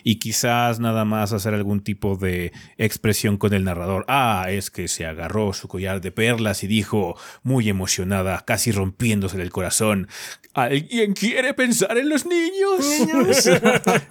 y 0.04 0.20
quizás 0.20 0.78
nada 0.78 1.04
más 1.04 1.32
hacer 1.32 1.54
algún 1.54 1.80
tipo 1.80 2.16
de 2.16 2.52
expresión 2.78 3.36
con 3.36 3.52
el 3.52 3.64
narrador. 3.64 4.04
Ah, 4.06 4.46
es 4.50 4.70
que 4.70 4.86
se 4.86 5.04
agarró 5.04 5.52
su 5.54 5.66
collar 5.66 6.00
de 6.00 6.12
perlas 6.12 6.62
y 6.62 6.68
dijo, 6.68 7.16
muy 7.42 7.68
emocionada, 7.68 8.44
casi 8.46 8.70
rompiéndose 8.70 9.42
el 9.42 9.50
corazón, 9.50 10.06
¿alguien 10.54 11.14
quiere 11.14 11.52
pensar 11.52 11.98
en 11.98 12.10
los 12.10 12.26
niños? 12.26 13.48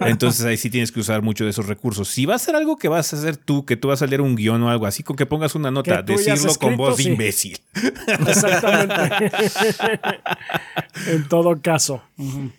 Entonces 0.00 0.44
ahí 0.44 0.58
sí 0.58 0.68
tienes 0.68 0.92
que 0.92 1.00
usar 1.00 1.22
mucho 1.22 1.44
de 1.44 1.50
esos 1.50 1.66
recursos. 1.68 2.08
Si 2.08 2.26
va 2.26 2.34
a 2.34 2.38
ser 2.38 2.54
algo 2.54 2.76
que 2.76 2.88
vas 2.88 3.14
a 3.14 3.16
hacer 3.16 3.38
tú, 3.38 3.64
que 3.64 3.78
tú 3.78 3.88
vas 3.88 4.02
a 4.02 4.06
leer 4.06 4.20
un 4.20 4.36
guion 4.36 4.62
o 4.62 4.68
algo 4.68 4.84
así, 4.84 5.02
con 5.02 5.16
que 5.16 5.24
pongas 5.24 5.54
una 5.54 5.70
nota, 5.70 6.02
decirlo 6.02 6.54
con 6.56 6.76
voz 6.82 6.96
de 6.96 7.02
sí. 7.04 7.10
imbécil. 7.10 7.58
Exactamente. 8.28 9.30
en 11.08 11.28
todo 11.28 11.60
caso. 11.60 12.02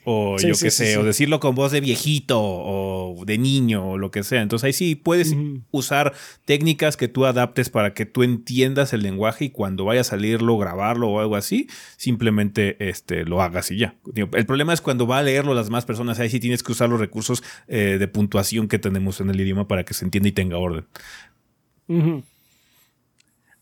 O 0.04 0.38
Sí, 0.38 0.48
yo 0.48 0.56
sí, 0.56 0.66
qué 0.66 0.72
sé, 0.72 0.98
o 0.98 1.04
decirlo 1.04 1.40
con 1.40 1.56
voz 1.56 1.72
de 1.72 1.82
viejito 1.82 2.40
o 2.41 3.24
de 3.26 3.38
niño 3.38 3.91
o 3.91 3.98
lo 3.98 4.12
que 4.12 4.24
sea. 4.24 4.41
Entonces 4.41 4.66
ahí 4.66 4.74
sí 4.74 4.95
puedes 4.95 5.36
usar 5.72 6.14
técnicas 6.45 6.98
que 6.98 7.08
tú 7.08 7.26
adaptes 7.26 7.70
para 7.70 7.94
que 7.94 8.06
tú 8.06 8.24
entiendas 8.24 8.94
el 8.94 9.04
lenguaje 9.04 9.45
y 9.45 9.50
cuando 9.50 9.86
vaya 9.86 10.02
a 10.02 10.06
salirlo, 10.06 10.58
grabarlo 10.58 11.10
o 11.10 11.20
algo 11.20 11.36
así, 11.36 11.68
simplemente 11.98 12.78
este, 12.90 13.26
lo 13.26 13.41
hagas 13.41 13.72
y 13.72 13.78
ya. 13.78 13.95
El 14.16 14.45
problema 14.45 14.74
es 14.74 14.82
cuando 14.82 15.08
va 15.08 15.20
a 15.20 15.24
leerlo 15.24 15.54
las 15.54 15.70
más 15.70 15.86
personas, 15.86 16.20
ahí 16.20 16.30
sí 16.30 16.40
tienes 16.40 16.64
que 16.64 16.72
usar 16.72 16.90
los 16.90 17.00
recursos 17.00 17.44
eh, 17.68 17.98
de 18.00 18.08
puntuación 18.08 18.68
que 18.68 18.80
tenemos 18.80 19.22
en 19.22 19.30
el 19.30 19.40
idioma 19.40 19.68
para 19.68 19.84
que 19.84 19.94
se 19.94 20.06
entienda 20.06 20.30
y 20.30 20.34
tenga 20.34 20.58
orden. 20.58 20.86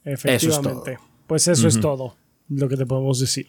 Efectivamente. 0.04 0.98
Pues 1.28 1.48
eso 1.48 1.68
es 1.68 1.80
todo 1.80 2.16
lo 2.50 2.68
que 2.68 2.78
te 2.78 2.86
podemos 2.86 3.20
decir. 3.20 3.48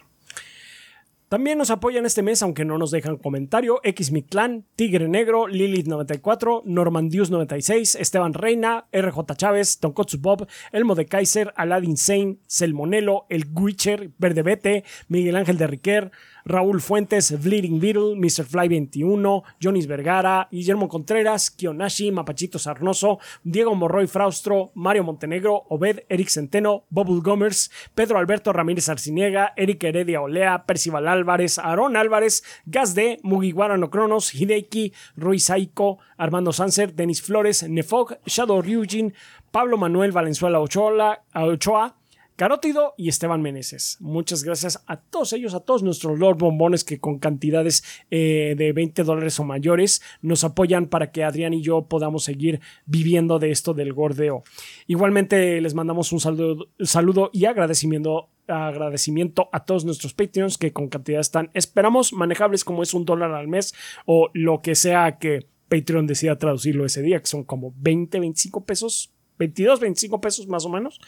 También 1.33 1.57
nos 1.57 1.71
apoyan 1.71 2.05
este 2.05 2.21
mes, 2.21 2.43
aunque 2.43 2.63
no 2.63 2.77
nos 2.77 2.91
dejan 2.91 3.17
comentario, 3.17 3.79
X 3.83 4.11
Mi 4.11 4.21
Clan, 4.21 4.67
Tigre 4.75 5.07
Negro, 5.07 5.47
Lilith94, 5.47 6.63
Normandius96, 6.63 7.99
Esteban 7.99 8.35
Reina, 8.35 8.85
RJ 8.93 9.17
Chávez, 9.35 9.79
Tonkotsu 9.79 10.19
Bob, 10.19 10.47
Elmo 10.71 10.93
de 10.93 11.07
Kaiser, 11.07 11.51
Aladdin 11.55 11.97
Sane, 11.97 12.37
Selmonelo, 12.45 13.25
El 13.29 13.47
Witcher, 13.51 14.11
Verde 14.19 14.43
Bete, 14.43 14.83
Miguel 15.07 15.35
Ángel 15.35 15.57
de 15.57 15.65
Riquer, 15.65 16.11
Raúl 16.45 16.81
Fuentes, 16.81 17.31
Bleeding 17.41 17.79
Beetle, 17.79 18.15
Mr. 18.15 18.45
Fly 18.45 18.67
21, 18.67 19.43
Jonis 19.59 19.87
Vergara, 19.87 20.47
Guillermo 20.51 20.87
Contreras, 20.87 21.49
Kionashi, 21.49 22.11
Mapachito 22.11 22.59
Sarnoso, 22.59 23.19
Diego 23.43 23.75
Morroy 23.75 24.07
Fraustro, 24.07 24.71
Mario 24.75 25.03
Montenegro, 25.03 25.65
Obed, 25.69 26.05
Eric 26.09 26.29
Centeno, 26.29 26.85
Bubble 26.89 27.21
Gomers, 27.21 27.71
Pedro 27.95 28.17
Alberto 28.17 28.51
Ramírez 28.51 28.89
Arciniega, 28.89 29.53
Eric 29.55 29.83
Heredia 29.83 30.21
Olea, 30.21 30.65
Percival 30.65 31.07
Álvarez, 31.07 31.57
Aarón 31.59 31.95
Álvarez, 31.95 32.43
Gas 32.65 32.93
D, 32.95 33.19
Mugiwara 33.23 33.77
no 33.77 33.89
Cronos, 33.89 34.33
Hideki, 34.33 34.93
Rui 35.15 35.39
Saiko, 35.39 35.99
Armando 36.17 36.51
Sanser, 36.51 36.93
Denis 36.93 37.21
Flores, 37.21 37.63
Nefog, 37.69 38.17
Shadow 38.25 38.61
Ryujin, 38.61 39.13
Pablo 39.51 39.77
Manuel 39.77 40.11
Valenzuela 40.11 40.59
Ochoa, 40.59 41.23
Ochoa 41.35 41.95
Carótido 42.35 42.95
y 42.97 43.09
Esteban 43.09 43.43
Meneses. 43.43 43.97
Muchas 43.99 44.43
gracias 44.43 44.83
a 44.87 44.97
todos 44.97 45.33
ellos, 45.33 45.53
a 45.53 45.59
todos 45.59 45.83
nuestros 45.83 46.17
Lord 46.17 46.37
Bombones 46.39 46.83
que 46.83 46.99
con 46.99 47.19
cantidades 47.19 47.83
eh, 48.09 48.55
de 48.57 48.73
20 48.73 49.03
dólares 49.03 49.39
o 49.39 49.43
mayores 49.43 50.01
nos 50.21 50.43
apoyan 50.43 50.87
para 50.87 51.11
que 51.11 51.23
Adrián 51.23 51.53
y 51.53 51.61
yo 51.61 51.85
podamos 51.87 52.23
seguir 52.23 52.59
viviendo 52.87 53.37
de 53.37 53.51
esto 53.51 53.75
del 53.75 53.93
gordeo. 53.93 54.43
Igualmente 54.87 55.61
les 55.61 55.75
mandamos 55.75 56.11
un 56.11 56.19
saludo, 56.19 56.69
saludo 56.79 57.29
y 57.33 57.45
agradecimiento, 57.45 58.29
agradecimiento 58.47 59.49
a 59.51 59.63
todos 59.63 59.85
nuestros 59.85 60.15
Patreons 60.15 60.57
que 60.57 60.73
con 60.73 60.89
cantidades 60.89 61.29
tan 61.29 61.51
esperamos 61.53 62.13
manejables 62.13 62.63
como 62.63 62.81
es 62.81 62.95
un 62.95 63.05
dólar 63.05 63.33
al 63.33 63.47
mes 63.47 63.75
o 64.07 64.31
lo 64.33 64.61
que 64.63 64.73
sea 64.73 65.19
que 65.19 65.45
Patreon 65.69 66.07
decida 66.07 66.37
traducirlo 66.37 66.85
ese 66.85 67.01
día, 67.01 67.19
que 67.19 67.27
son 67.27 67.43
como 67.43 67.73
20, 67.77 68.19
25 68.19 68.65
pesos 68.65 69.12
22, 69.37 69.79
25 69.79 70.21
pesos 70.21 70.47
más 70.47 70.65
o 70.65 70.69
menos. 70.69 70.99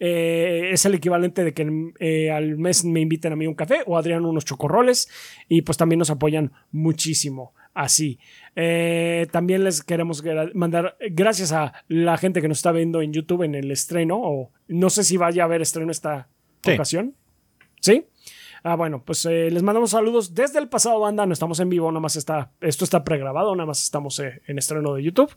Eh, 0.00 0.70
es 0.72 0.84
el 0.86 0.94
equivalente 0.94 1.44
de 1.44 1.52
que 1.54 1.92
eh, 2.00 2.30
al 2.30 2.56
mes 2.56 2.84
me 2.84 3.00
inviten 3.00 3.32
a 3.32 3.36
mí 3.36 3.46
un 3.46 3.54
café 3.54 3.80
o 3.86 3.96
Adrián 3.96 4.24
unos 4.24 4.44
chocorroles 4.44 5.08
y 5.48 5.62
pues 5.62 5.76
también 5.78 5.98
nos 5.98 6.10
apoyan 6.10 6.52
muchísimo. 6.72 7.54
Así. 7.74 8.18
Eh, 8.54 9.26
también 9.32 9.64
les 9.64 9.82
queremos 9.82 10.22
gra- 10.24 10.52
mandar 10.54 10.96
gracias 11.10 11.50
a 11.52 11.72
la 11.88 12.16
gente 12.16 12.40
que 12.40 12.46
nos 12.48 12.58
está 12.58 12.70
viendo 12.70 13.02
en 13.02 13.12
YouTube 13.12 13.42
en 13.42 13.56
el 13.56 13.70
estreno 13.72 14.20
o 14.22 14.52
no 14.68 14.90
sé 14.90 15.02
si 15.02 15.16
vaya 15.16 15.42
a 15.42 15.46
haber 15.46 15.60
estreno 15.62 15.90
esta 15.90 16.28
Sí. 16.62 16.70
ocasión. 16.72 17.14
¿Sí? 17.80 18.06
Ah, 18.66 18.76
bueno, 18.76 19.04
pues 19.04 19.26
eh, 19.26 19.50
les 19.50 19.62
mandamos 19.62 19.90
saludos 19.90 20.34
desde 20.34 20.58
el 20.58 20.70
pasado, 20.70 20.98
banda. 20.98 21.26
No 21.26 21.34
estamos 21.34 21.60
en 21.60 21.68
vivo, 21.68 21.92
nada 21.92 22.00
más 22.00 22.16
está. 22.16 22.50
Esto 22.62 22.84
está 22.84 23.04
pregrabado, 23.04 23.54
nada 23.54 23.66
más 23.66 23.82
estamos 23.82 24.18
eh, 24.20 24.40
en 24.46 24.56
estreno 24.56 24.94
de 24.94 25.02
YouTube. 25.02 25.30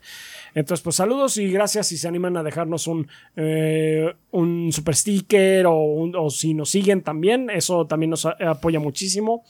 Entonces, 0.55 0.81
pues 0.81 0.95
saludos 0.95 1.35
y 1.35 1.51
gracias 1.51 1.87
si 1.87 1.97
se 1.97 2.07
animan 2.07 2.37
a 2.37 2.43
dejarnos 2.43 2.87
un, 2.87 3.05
eh, 3.35 4.13
un 4.31 4.71
super 4.71 4.95
sticker 4.95 5.65
o, 5.67 5.75
o 5.75 6.29
si 6.29 6.53
nos 6.53 6.69
siguen 6.69 7.01
también. 7.01 7.49
Eso 7.49 7.85
también 7.85 8.11
nos 8.11 8.25
apoya 8.25 8.79
muchísimo. 8.79 9.43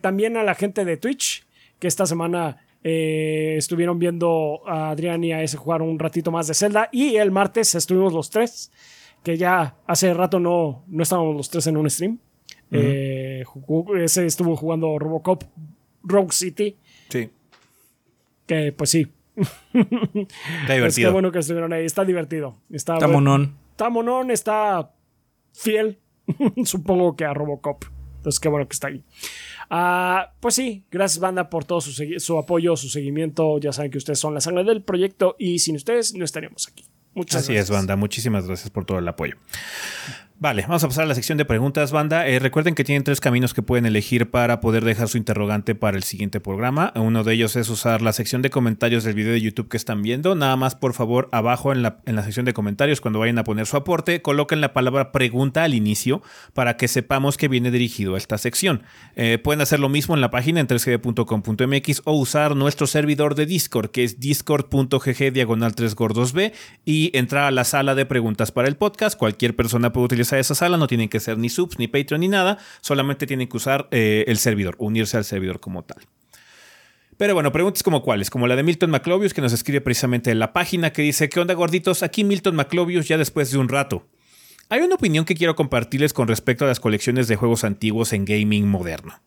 También 0.00 0.36
a 0.36 0.44
la 0.44 0.54
gente 0.54 0.84
de 0.84 0.96
Twitch, 0.96 1.44
que 1.80 1.88
esta 1.88 2.06
semana 2.06 2.58
estuvieron 2.80 3.98
viendo 3.98 4.60
a 4.68 4.90
Adrián 4.90 5.24
y 5.24 5.32
a 5.32 5.42
ese 5.42 5.56
jugar 5.56 5.82
un 5.82 5.98
ratito 5.98 6.30
más 6.30 6.46
de 6.46 6.54
Zelda. 6.54 6.90
Y 6.92 7.16
el 7.16 7.32
martes 7.32 7.74
estuvimos 7.74 8.12
los 8.12 8.30
tres, 8.30 8.70
que 9.24 9.36
ya 9.36 9.78
hace 9.84 10.14
rato 10.14 10.38
no, 10.38 10.84
no 10.86 11.02
estábamos 11.02 11.34
los 11.34 11.50
tres 11.50 11.66
en 11.66 11.76
un 11.76 11.90
stream. 11.90 12.20
Eh, 12.76 13.42
jugó- 13.46 13.96
ese 13.96 14.26
estuvo 14.26 14.56
jugando 14.56 14.98
Robocop 14.98 15.42
Rogue 16.02 16.32
City, 16.32 16.76
Sí. 17.08 17.30
que 18.46 18.72
pues 18.72 18.90
sí. 18.90 19.06
Está 19.72 20.72
Es 20.72 20.74
divertido. 20.76 21.08
que 21.08 21.12
bueno 21.12 21.32
que 21.32 21.38
estuvieron 21.40 21.72
ahí. 21.72 21.84
Está 21.84 22.04
divertido. 22.04 22.56
Está, 22.70 22.94
Está 22.94 23.08
monón. 23.08 23.56
está 23.70 23.88
monón, 23.90 24.30
está 24.30 24.92
fiel. 25.52 25.98
Supongo 26.64 27.16
que 27.16 27.24
a 27.24 27.34
Robocop. 27.34 27.84
Entonces, 28.18 28.40
qué 28.40 28.48
bueno 28.48 28.66
que 28.66 28.72
está 28.74 28.88
ahí. 28.88 29.02
Ah, 29.68 30.32
pues 30.40 30.54
sí, 30.54 30.84
gracias, 30.90 31.20
banda, 31.20 31.50
por 31.50 31.64
todo 31.64 31.80
su, 31.82 31.92
su 32.18 32.38
apoyo, 32.38 32.76
su 32.76 32.88
seguimiento. 32.88 33.58
Ya 33.58 33.72
saben 33.72 33.90
que 33.90 33.98
ustedes 33.98 34.18
son 34.18 34.32
la 34.34 34.40
sangre 34.40 34.64
del 34.64 34.82
proyecto 34.82 35.36
y 35.38 35.58
sin 35.58 35.76
ustedes 35.76 36.14
no 36.14 36.24
estaríamos 36.24 36.68
aquí. 36.68 36.84
Muchas 37.14 37.42
Así 37.42 37.52
gracias. 37.52 37.70
es, 37.70 37.76
banda. 37.76 37.96
Muchísimas 37.96 38.46
gracias 38.46 38.70
por 38.70 38.84
todo 38.86 38.98
el 38.98 39.06
apoyo. 39.08 39.36
Vale, 40.40 40.62
vamos 40.62 40.82
a 40.82 40.88
pasar 40.88 41.04
a 41.04 41.06
la 41.06 41.14
sección 41.14 41.38
de 41.38 41.44
preguntas, 41.44 41.92
banda. 41.92 42.26
Eh, 42.26 42.40
recuerden 42.40 42.74
que 42.74 42.82
tienen 42.82 43.04
tres 43.04 43.20
caminos 43.20 43.54
que 43.54 43.62
pueden 43.62 43.86
elegir 43.86 44.30
para 44.30 44.60
poder 44.60 44.84
dejar 44.84 45.08
su 45.08 45.16
interrogante 45.16 45.76
para 45.76 45.96
el 45.96 46.02
siguiente 46.02 46.40
programa. 46.40 46.92
Uno 46.96 47.22
de 47.22 47.34
ellos 47.34 47.54
es 47.54 47.68
usar 47.68 48.02
la 48.02 48.12
sección 48.12 48.42
de 48.42 48.50
comentarios 48.50 49.04
del 49.04 49.14
video 49.14 49.32
de 49.32 49.40
YouTube 49.40 49.68
que 49.68 49.76
están 49.76 50.02
viendo. 50.02 50.34
Nada 50.34 50.56
más, 50.56 50.74
por 50.74 50.92
favor, 50.92 51.28
abajo 51.30 51.72
en 51.72 51.82
la, 51.82 51.98
en 52.04 52.16
la 52.16 52.24
sección 52.24 52.44
de 52.46 52.52
comentarios, 52.52 53.00
cuando 53.00 53.20
vayan 53.20 53.38
a 53.38 53.44
poner 53.44 53.66
su 53.66 53.76
aporte, 53.76 54.22
coloquen 54.22 54.60
la 54.60 54.72
palabra 54.72 55.12
pregunta 55.12 55.62
al 55.62 55.72
inicio 55.72 56.20
para 56.52 56.76
que 56.76 56.88
sepamos 56.88 57.36
que 57.36 57.46
viene 57.46 57.70
dirigido 57.70 58.16
a 58.16 58.18
esta 58.18 58.36
sección. 58.36 58.82
Eh, 59.14 59.38
pueden 59.38 59.60
hacer 59.60 59.78
lo 59.78 59.88
mismo 59.88 60.16
en 60.16 60.20
la 60.20 60.32
página 60.32 60.58
en 60.58 60.66
3gd.com.mx 60.66 62.02
o 62.04 62.12
usar 62.12 62.56
nuestro 62.56 62.88
servidor 62.88 63.36
de 63.36 63.46
Discord, 63.46 63.92
que 63.92 64.02
es 64.02 64.18
discord.gg 64.18 65.32
diagonal 65.32 65.76
3 65.76 65.94
gordos 65.94 66.32
B, 66.32 66.52
y 66.84 67.16
entrar 67.16 67.44
a 67.44 67.50
la 67.52 67.62
sala 67.62 67.94
de 67.94 68.04
preguntas 68.04 68.50
para 68.50 68.66
el 68.66 68.76
podcast. 68.76 69.16
Cualquier 69.16 69.54
persona 69.54 69.92
puede 69.92 70.06
utilizar 70.06 70.23
a 70.32 70.38
esa 70.38 70.54
sala, 70.54 70.76
no 70.76 70.86
tienen 70.86 71.08
que 71.08 71.20
ser 71.20 71.38
ni 71.38 71.48
subs, 71.48 71.78
ni 71.78 71.88
Patreon, 71.88 72.20
ni 72.20 72.28
nada, 72.28 72.58
solamente 72.80 73.26
tienen 73.26 73.48
que 73.48 73.56
usar 73.56 73.88
eh, 73.90 74.24
el 74.26 74.38
servidor, 74.38 74.76
unirse 74.78 75.16
al 75.16 75.24
servidor 75.24 75.60
como 75.60 75.84
tal. 75.84 76.02
Pero 77.16 77.34
bueno, 77.34 77.52
preguntas 77.52 77.82
como 77.82 78.02
cuáles, 78.02 78.28
como 78.28 78.46
la 78.46 78.56
de 78.56 78.64
Milton 78.64 78.90
McLovius, 78.90 79.34
que 79.34 79.40
nos 79.40 79.52
escribe 79.52 79.80
precisamente 79.80 80.30
en 80.30 80.38
la 80.38 80.52
página, 80.52 80.92
que 80.92 81.02
dice, 81.02 81.28
¿qué 81.28 81.38
onda 81.38 81.54
gorditos? 81.54 82.02
Aquí 82.02 82.24
Milton 82.24 82.56
McLovius 82.56 83.06
ya 83.06 83.16
después 83.16 83.50
de 83.52 83.58
un 83.58 83.68
rato. 83.68 84.06
Hay 84.68 84.80
una 84.80 84.96
opinión 84.96 85.24
que 85.24 85.34
quiero 85.34 85.54
compartirles 85.54 86.12
con 86.12 86.26
respecto 86.26 86.64
a 86.64 86.68
las 86.68 86.80
colecciones 86.80 87.28
de 87.28 87.36
juegos 87.36 87.64
antiguos 87.64 88.12
en 88.12 88.24
gaming 88.24 88.66
moderno. 88.66 89.20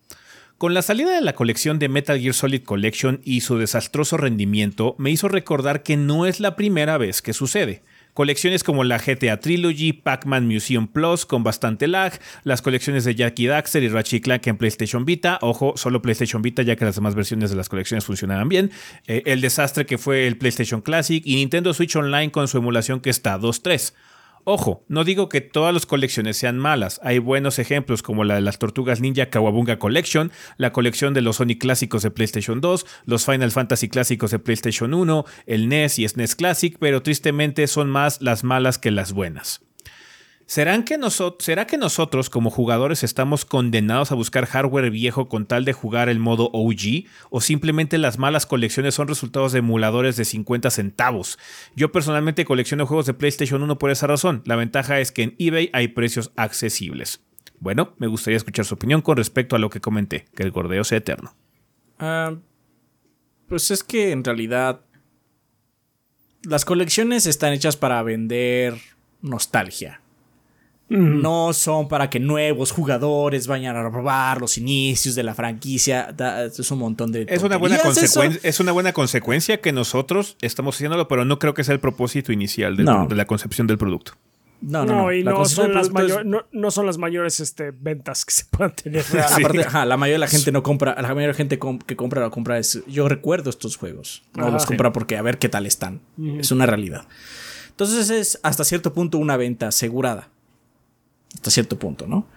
Con 0.58 0.74
la 0.74 0.82
salida 0.82 1.12
de 1.12 1.22
la 1.22 1.36
colección 1.36 1.78
de 1.78 1.88
Metal 1.88 2.20
Gear 2.20 2.34
Solid 2.34 2.64
Collection 2.64 3.22
y 3.24 3.42
su 3.42 3.60
desastroso 3.60 4.18
rendimiento, 4.18 4.96
me 4.98 5.12
hizo 5.12 5.28
recordar 5.28 5.84
que 5.84 5.96
no 5.96 6.26
es 6.26 6.40
la 6.40 6.56
primera 6.56 6.98
vez 6.98 7.22
que 7.22 7.34
sucede. 7.34 7.84
Colecciones 8.18 8.64
como 8.64 8.84
la 8.84 8.98
GTA 8.98 9.40
Trilogy, 9.40 9.94
Pac-Man 9.94 10.48
Museum 10.48 10.88
Plus 10.88 11.28
con 11.28 11.44
bastante 11.44 11.88
lag, 11.88 12.20
las 12.44 12.64
colecciones 12.64 13.06
de 13.06 13.14
Jackie 13.14 13.46
Daxter 13.46 13.84
y 13.84 13.90
Ratchet 13.90 14.24
Clank 14.24 14.48
en 14.48 14.58
PlayStation 14.58 15.06
Vita, 15.06 15.38
ojo, 15.44 15.74
solo 15.78 16.02
PlayStation 16.02 16.42
Vita 16.42 16.64
ya 16.64 16.76
que 16.76 16.84
las 16.84 16.96
demás 16.96 17.14
versiones 17.14 17.52
de 17.52 17.56
las 17.56 17.70
colecciones 17.70 18.06
funcionaban 18.06 18.50
bien, 18.50 18.72
eh, 19.06 19.22
el 19.28 19.40
desastre 19.40 19.86
que 19.86 20.00
fue 20.00 20.26
el 20.26 20.36
PlayStation 20.40 20.82
Classic 20.82 21.22
y 21.24 21.36
Nintendo 21.36 21.76
Switch 21.76 21.96
Online 21.96 22.32
con 22.32 22.48
su 22.48 22.58
emulación 22.58 23.02
que 23.02 23.12
está 23.12 23.38
2.3. 23.38 23.94
Ojo, 24.50 24.86
no 24.88 25.04
digo 25.04 25.28
que 25.28 25.42
todas 25.42 25.74
las 25.74 25.86
colecciones 25.86 26.38
sean 26.38 26.58
malas, 26.58 27.02
hay 27.04 27.20
buenos 27.20 27.60
ejemplos 27.60 28.02
como 28.02 28.24
la 28.24 28.36
de 28.36 28.40
las 28.40 28.60
Tortugas 28.60 29.02
Ninja 29.02 29.30
Kawabunga 29.30 29.78
Collection, 29.78 30.32
la 30.56 30.72
colección 30.72 31.14
de 31.14 31.20
los 31.20 31.36
Sonic 31.36 31.60
clásicos 31.60 32.02
de 32.02 32.12
PlayStation 32.12 32.62
2, 32.62 32.86
los 33.04 33.26
Final 33.26 33.52
Fantasy 33.52 33.90
clásicos 33.90 34.32
de 34.32 34.40
PlayStation 34.40 34.94
1, 34.94 35.26
el 35.48 35.68
NES 35.68 36.00
y 36.00 36.08
SNES 36.08 36.38
Classic, 36.38 36.78
pero 36.80 37.04
tristemente 37.04 37.68
son 37.68 37.90
más 37.90 38.22
las 38.22 38.46
malas 38.46 38.78
que 38.78 38.90
las 38.90 39.12
buenas. 39.12 39.67
¿Será 40.48 40.82
que 40.86 40.98
nosotros 40.98 42.30
como 42.30 42.50
jugadores 42.50 43.04
estamos 43.04 43.44
condenados 43.44 44.14
a 44.14 44.16
buscar 44.16 44.46
hardware 44.46 44.90
viejo 44.92 45.28
con 45.28 45.46
tal 45.46 45.66
de 45.66 45.74
jugar 45.74 46.08
el 46.08 46.20
modo 46.20 46.50
OG? 46.54 47.04
¿O 47.30 47.42
simplemente 47.42 47.98
las 47.98 48.18
malas 48.18 48.46
colecciones 48.46 48.96
son 48.96 49.10
resultados 49.10 49.52
de 49.52 49.60
emuladores 49.60 50.16
de 50.16 50.24
50 50.24 50.72
centavos? 50.72 51.38
Yo 51.76 51.92
personalmente 51.92 52.46
colecciono 52.46 52.88
juegos 52.88 53.08
de 53.08 53.14
PlayStation 53.14 53.62
1 53.62 53.78
por 53.78 53.92
esa 53.92 54.08
razón. 54.08 54.42
La 54.46 54.56
ventaja 54.56 55.02
es 55.02 55.12
que 55.12 55.24
en 55.24 55.36
eBay 55.38 55.70
hay 55.74 55.90
precios 55.90 56.32
accesibles. 56.38 57.20
Bueno, 57.60 57.94
me 57.98 58.08
gustaría 58.08 58.38
escuchar 58.38 58.64
su 58.64 58.76
opinión 58.76 59.02
con 59.02 59.18
respecto 59.18 59.58
a 59.58 59.60
lo 59.60 59.70
que 59.70 59.82
comenté, 59.82 60.28
que 60.34 60.44
el 60.44 60.52
gordeo 60.52 60.86
sea 60.86 61.00
eterno. 61.00 61.36
Ah, 62.00 62.36
pues 63.50 63.70
es 63.70 63.84
que 63.84 64.12
en 64.12 64.24
realidad 64.24 64.80
las 66.44 66.64
colecciones 66.64 67.26
están 67.26 67.52
hechas 67.52 67.76
para 67.76 68.02
vender 68.02 68.80
nostalgia. 69.22 70.00
No 70.90 71.52
son 71.52 71.90
para 71.90 72.10
que 72.10 72.20
nuevos 72.20 72.72
jugadores 72.72 73.48
vayan 73.48 73.76
a 73.76 73.90
robar 73.90 74.40
los 74.40 74.58
inicios 74.58 75.16
de 75.16 75.24
la 75.24 75.36
franquicia. 75.36 76.16
es 76.48 76.72
un 76.72 76.80
montón 76.80 77.12
de. 77.12 77.26
Es 77.28 77.44
una, 77.44 77.58
buena 77.58 77.78
consecuencia, 77.80 78.40
es 78.42 78.60
una 78.62 78.72
buena 78.72 78.94
consecuencia 78.94 79.60
que 79.60 79.74
nosotros 79.74 80.38
estamos 80.42 80.76
haciéndolo, 80.76 81.08
pero 81.10 81.26
no 81.26 81.40
creo 81.40 81.54
que 81.54 81.66
sea 81.66 81.74
el 81.74 81.82
propósito 81.82 82.32
inicial 82.32 82.78
de, 82.78 82.84
la 82.84 83.26
concepción 83.26 83.68
del 83.68 83.78
producto. 83.78 84.14
No, 84.62 84.86
no, 84.86 85.04
no. 85.04 85.14
y 85.14 85.24
no 85.24 85.46
son, 85.46 85.74
las 85.76 85.92
no, 85.92 86.72
son, 86.72 86.86
las 86.88 86.98
mayores 86.98 87.40
este, 87.42 87.72
ventas 87.72 88.26
que 88.26 88.34
se 88.34 88.46
puedan 88.46 88.74
tener. 88.74 89.04
Aparte, 89.32 89.68
la 89.86 89.98
mayoría 89.98 90.16
de 90.16 90.20
la 90.20 90.28
gente 90.28 90.52
no 90.52 90.64
compra, 90.64 90.96
la 90.96 91.10
mayoría 91.10 91.28
de 91.28 91.34
la 91.34 91.38
gente 91.38 91.60
que 91.86 91.96
compra 91.96 92.22
la 92.22 92.30
compra 92.32 92.58
es, 92.58 92.82
yo 92.88 93.08
recuerdo 93.08 93.50
estos 93.50 93.76
juegos. 93.76 94.24
No 94.36 94.50
los 94.50 94.66
compra 94.66 94.94
porque 94.94 95.18
a 95.18 95.22
ver 95.22 95.38
qué 95.38 95.50
tal 95.50 95.66
están. 95.66 96.02
Es 96.40 96.52
una 96.52 96.66
realidad. 96.66 97.06
Entonces 97.70 98.10
es 98.10 98.40
hasta 98.42 98.64
cierto 98.64 98.94
punto 98.94 99.20
una 99.20 99.38
venta 99.38 99.68
asegurada 99.68 100.30
hasta 101.34 101.52
cierto 101.52 101.78
punto, 101.78 102.08
¿no? 102.08 102.28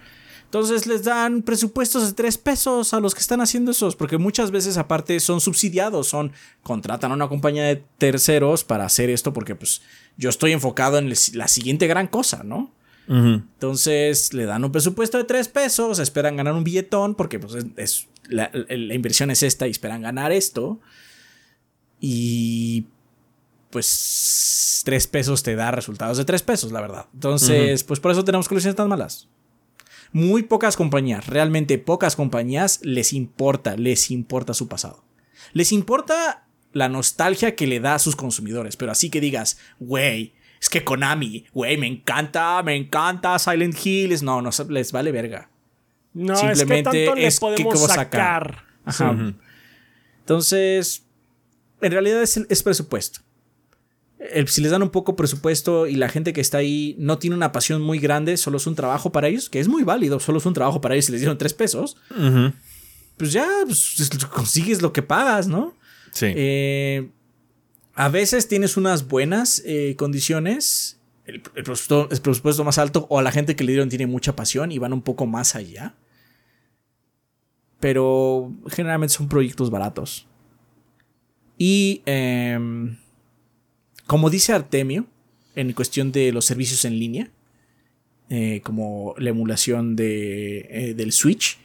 Entonces 0.45 0.89
les 0.89 1.05
dan 1.05 1.43
presupuestos 1.43 2.09
de 2.09 2.13
tres 2.13 2.37
pesos 2.37 2.93
a 2.93 2.99
los 2.99 3.15
que 3.15 3.21
están 3.21 3.41
haciendo 3.41 3.71
esos, 3.71 3.95
porque 3.95 4.19
muchas 4.19 4.51
veces 4.51 4.79
aparte 4.79 5.21
son 5.21 5.41
subsidiados, 5.41 6.09
son 6.09 6.33
contratan 6.65 7.13
a 7.13 7.15
una 7.15 7.29
compañía 7.29 7.65
de 7.65 7.85
terceros 7.99 8.65
para 8.65 8.85
hacer 8.85 9.11
esto, 9.11 9.33
porque 9.33 9.55
pues 9.55 9.81
yo 10.17 10.29
estoy 10.29 10.51
enfocado 10.51 10.99
en 10.99 11.09
la 11.35 11.47
siguiente 11.47 11.87
gran 11.87 12.09
cosa, 12.09 12.43
¿no? 12.43 12.73
Entonces 13.07 14.33
le 14.35 14.45
dan 14.45 14.65
un 14.65 14.71
presupuesto 14.71 15.19
de 15.19 15.25
tres 15.25 15.49
pesos, 15.49 15.99
esperan 15.99 16.37
ganar 16.37 16.55
un 16.55 16.63
billetón, 16.63 17.17
porque 17.17 17.41
pues 17.41 17.65
es, 17.77 18.07
la, 18.29 18.53
la, 18.53 18.95
inversión 18.95 19.33
es 19.33 19.43
esta 19.43 19.67
y 19.67 19.73
esperan 19.73 20.03
ganar 20.03 20.31
esto. 20.31 20.81
Y 22.01 22.87
pues 23.71 24.83
tres 24.85 25.07
pesos 25.07 25.43
te 25.43 25.55
da 25.55 25.71
resultados 25.71 26.19
de 26.19 26.25
tres 26.25 26.43
pesos, 26.43 26.73
la 26.73 26.81
verdad. 26.81 27.07
Entonces, 27.15 27.85
pues 27.85 28.01
por 28.01 28.11
eso 28.11 28.25
tenemos 28.25 28.49
colecciones 28.49 28.77
tan 28.77 28.89
malas. 28.89 29.29
Muy 30.13 30.43
pocas 30.43 30.77
compañías, 30.77 31.27
realmente 31.29 31.79
pocas 31.79 32.17
compañías 32.17 32.81
les 32.83 33.13
importa, 33.13 33.77
les 33.77 34.11
importa 34.11 34.55
su 34.55 34.67
pasado. 34.69 35.05
Les 35.53 35.71
importa 35.71 36.47
la 36.73 36.89
nostalgia 36.89 37.55
que 37.55 37.67
le 37.67 37.81
da 37.81 37.95
a 37.95 37.99
sus 38.01 38.17
consumidores, 38.17 38.77
pero 38.77 38.91
así 38.91 39.09
que 39.09 39.21
digas, 39.21 39.59
güey, 39.79 40.35
es 40.61 40.69
que 40.69 40.83
Konami, 40.85 41.47
güey, 41.53 41.77
me 41.77 41.87
encanta, 41.87 42.63
me 42.65 42.75
encanta 42.75 43.39
Silent 43.39 43.75
Hills, 43.85 44.23
no, 44.23 44.43
no 44.43 44.51
les 44.69 44.93
vale 44.93 45.13
verga. 45.13 45.49
No, 46.13 46.35
Simplemente 46.35 47.05
es 47.25 47.39
que 47.39 47.47
tanto 47.47 47.63
podemos 47.63 47.93
sacar. 47.93 48.65
Entonces, 50.21 51.05
en 51.81 51.93
realidad 51.93 52.23
es 52.23 52.63
presupuesto 52.65 53.21
si 54.47 54.61
les 54.61 54.71
dan 54.71 54.83
un 54.83 54.91
poco 54.91 55.17
presupuesto 55.17 55.87
y 55.87 55.95
la 55.95 56.09
gente 56.09 56.33
que 56.33 56.41
está 56.41 56.59
ahí 56.59 56.95
no 56.99 57.19
tiene 57.19 57.37
una 57.37 57.53
pasión 57.53 57.81
muy 57.81 57.99
grande, 57.99 58.37
solo 58.37 58.59
es 58.59 58.67
un 58.67 58.75
trabajo 58.75 59.13
para 59.13 59.29
ellos, 59.29 59.49
que 59.49 59.61
es 59.61 59.69
muy 59.69 59.83
válido, 59.83 60.21
solo 60.21 60.39
es 60.39 60.47
un 60.47 60.55
trabajo 60.55 60.81
para 60.81 60.95
ellos 60.95 61.09
y 61.09 61.13
les 61.13 61.21
dieron 61.23 61.39
tres 61.39 61.55
pesos, 61.55 61.97
pues 63.17 63.33
ya 63.33 63.47
pues, 63.65 64.11
consigues 64.31 64.83
lo 64.83 64.93
que 64.93 65.03
pagas, 65.03 65.49
¿no? 65.49 65.75
Sí. 66.13 66.27
Eh, 66.35 67.11
a 67.95 68.09
veces 68.09 68.49
tienes 68.49 68.77
unas 68.77 69.09
buenas 69.09 69.63
eh, 69.67 69.95
condiciones, 69.97 70.99
el, 71.27 71.43
presupuesto, 71.43 72.65
más 72.65 72.79
alto, 72.79 73.07
o 73.11 73.19
a 73.19 73.23
la 73.23 73.33
gente 73.33 73.57
que 73.57 73.65
le 73.65 73.73
dieron 73.73 73.89
tiene 73.89 74.07
mucha 74.07 74.35
pasión 74.37 74.73
y 74.73 74.79
van 74.79 74.93
un 74.93 75.03
poco 75.03 75.27
más 75.27 75.55
allá. 75.55 75.95
Pero 77.79 78.53
generalmente 78.69 79.15
son 79.15 79.29
proyectos 79.29 79.71
baratos. 79.71 80.27
Y 81.59 82.03
em, 82.07 82.97
como 84.11 84.29
dice 84.29 84.53
Artemio, 84.53 85.07
en 85.55 85.73
cuestión 85.73 86.11
de 86.11 86.33
los 86.33 86.45
servicios 86.45 86.85
en 86.85 86.99
línea, 86.99 87.31
eh, 88.29 88.61
como 88.65 89.15
la 89.19 89.31
emulación 89.31 89.95
de, 89.95 90.67
eh, 90.69 90.95
del 90.95 91.13
Switch, 91.13 91.59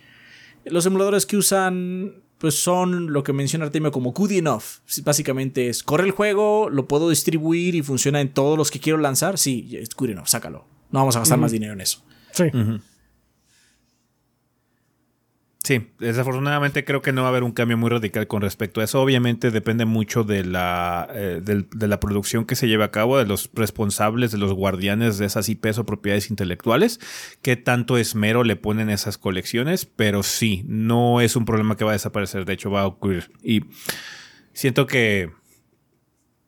los 0.64 0.86
emuladores 0.86 1.26
que 1.26 1.38
usan 1.38 2.22
pues 2.38 2.54
son 2.54 3.12
lo 3.12 3.24
que 3.24 3.34
menciona 3.34 3.66
Artemio 3.66 3.92
como 3.92 4.12
good 4.12 4.30
enough. 4.30 4.64
Básicamente 5.04 5.70
es, 5.70 5.82
corre 5.82 6.04
el 6.04 6.12
juego, 6.12 6.70
lo 6.70 6.88
puedo 6.88 7.10
distribuir 7.10 7.74
y 7.74 7.82
funciona 7.82 8.22
en 8.22 8.30
todos 8.30 8.60
los 8.60 8.70
que 8.70 8.80
quiero 8.80 9.00
lanzar. 9.00 9.40
Sí, 9.40 9.76
es 9.82 9.90
good 9.96 10.12
enough, 10.12 10.28
sácalo. 10.28 10.68
No 10.92 11.00
vamos 11.00 11.16
a 11.16 11.20
gastar 11.22 11.40
más 11.40 11.52
dinero 11.52 11.74
en 11.74 11.82
eso. 11.82 12.04
Sí. 12.32 12.44
Sí, 15.66 15.88
desafortunadamente 15.98 16.86
creo 16.86 17.02
que 17.02 17.12
no 17.12 17.24
va 17.24 17.30
a 17.30 17.32
haber 17.32 17.42
un 17.42 17.52
cambio 17.52 17.76
muy 17.76 17.90
radical 17.90 18.28
con 18.28 18.44
respecto 18.44 18.82
a 18.82 18.84
eso. 18.84 19.02
Obviamente 19.02 19.50
depende 19.50 19.86
mucho 19.86 20.24
de 20.24 20.46
la, 20.46 21.08
eh, 21.12 21.42
de, 21.44 21.88
la 21.88 22.00
producción 22.00 22.46
que 22.46 22.56
se 22.56 22.68
lleve 22.68 22.84
a 22.84 22.92
cabo, 22.92 23.18
de 23.18 23.26
los 23.26 23.50
responsables, 23.52 24.32
de 24.32 24.38
los 24.38 24.54
guardianes 24.54 25.18
de 25.18 25.26
esas 25.26 25.50
IPs 25.50 25.80
o 25.80 25.86
propiedades 25.88 26.30
intelectuales, 26.30 27.00
qué 27.42 27.56
tanto 27.56 27.98
esmero 27.98 28.44
le 28.44 28.58
ponen 28.58 28.92
esas 28.92 29.18
colecciones, 29.18 29.88
pero 29.88 30.22
sí, 30.22 30.64
no 30.68 31.20
es 31.20 31.36
un 31.36 31.46
problema 31.46 31.76
que 31.76 31.84
va 31.84 31.92
a 31.92 31.94
desaparecer, 31.94 32.46
de 32.46 32.54
hecho 32.54 32.70
va 32.70 32.82
a 32.82 32.86
ocurrir. 32.86 33.32
Y 33.42 33.62
siento 34.54 34.86
que, 34.86 35.32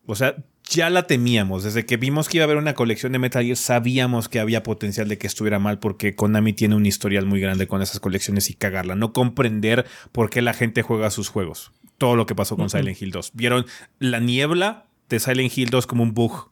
o 0.06 0.14
sea, 0.14 0.36
ya 0.70 0.90
la 0.90 1.08
temíamos. 1.08 1.64
Desde 1.64 1.86
que 1.86 1.98
vimos 1.98 2.30
que 2.30 2.38
iba 2.38 2.44
a 2.44 2.46
haber 2.46 2.58
una 2.58 2.74
colección 2.74 3.12
de 3.12 3.20
Metal 3.20 3.44
Gear, 3.44 3.58
sabíamos 3.58 4.30
que 4.30 4.40
había 4.40 4.64
potencial 4.64 5.08
de 5.08 5.18
que 5.18 5.28
estuviera 5.28 5.60
mal 5.60 5.80
porque 5.80 6.16
Konami 6.16 6.54
tiene 6.54 6.76
un 6.76 6.86
historial 6.86 7.26
muy 7.26 7.40
grande 7.40 7.68
con 7.68 7.82
esas 7.82 8.00
colecciones 8.00 8.50
y 8.50 8.54
cagarla. 8.54 8.96
No 8.96 9.14
comprender 9.14 9.86
por 10.12 10.30
qué 10.30 10.42
la 10.42 10.54
gente 10.54 10.82
juega 10.82 11.10
sus 11.10 11.30
juegos. 11.30 11.72
Todo 11.98 12.16
lo 12.16 12.26
que 12.26 12.36
pasó 12.36 12.56
con 12.58 12.70
Silent 12.70 13.02
Hill 13.02 13.12
2. 13.12 13.32
Vieron 13.34 13.66
la 14.00 14.20
niebla 14.20 14.86
de 15.10 15.20
Silent 15.20 15.58
Hill 15.58 15.70
2 15.70 15.88
como 15.88 16.04
un 16.04 16.14
bug 16.14 16.52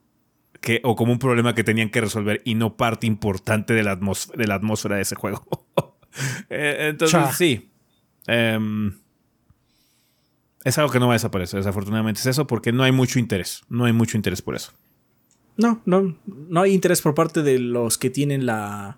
que, 0.62 0.82
o 0.84 0.96
como 0.96 1.12
un 1.12 1.20
problema 1.20 1.54
que 1.54 1.64
tenían 1.64 1.90
que 1.90 2.02
resolver 2.02 2.42
y 2.46 2.56
no 2.56 2.78
parte 2.78 3.06
importante 3.06 3.74
de 3.74 3.84
la, 3.84 3.96
de 3.96 4.48
la 4.48 4.56
atmósfera 4.56 4.96
de 4.96 5.04
ese 5.04 5.16
juego. 5.16 5.46
Eh, 6.50 6.92
entonces, 6.92 7.36
sí. 7.36 7.74
Em, 8.26 8.94
es 10.66 10.78
algo 10.80 10.92
que 10.92 11.00
no 11.00 11.08
va 11.08 11.14
a 11.14 11.16
desaparecer, 11.16 11.60
desafortunadamente 11.60 12.20
es 12.20 12.26
eso, 12.26 12.48
porque 12.48 12.74
no 12.74 12.84
hay 12.84 12.92
mucho 12.92 13.20
interés. 13.20 13.64
No 13.70 13.86
hay 13.86 13.94
mucho 13.94 14.18
interés 14.18 14.42
por 14.42 14.56
eso. 14.56 14.74
No, 15.58 15.82
no, 15.86 16.18
no 16.26 16.62
hay 16.62 16.74
interés 16.74 17.02
por 17.02 17.14
parte 17.14 17.44
de 17.44 17.60
los 17.60 17.98
que 17.98 18.10
tienen 18.10 18.46
la, 18.46 18.98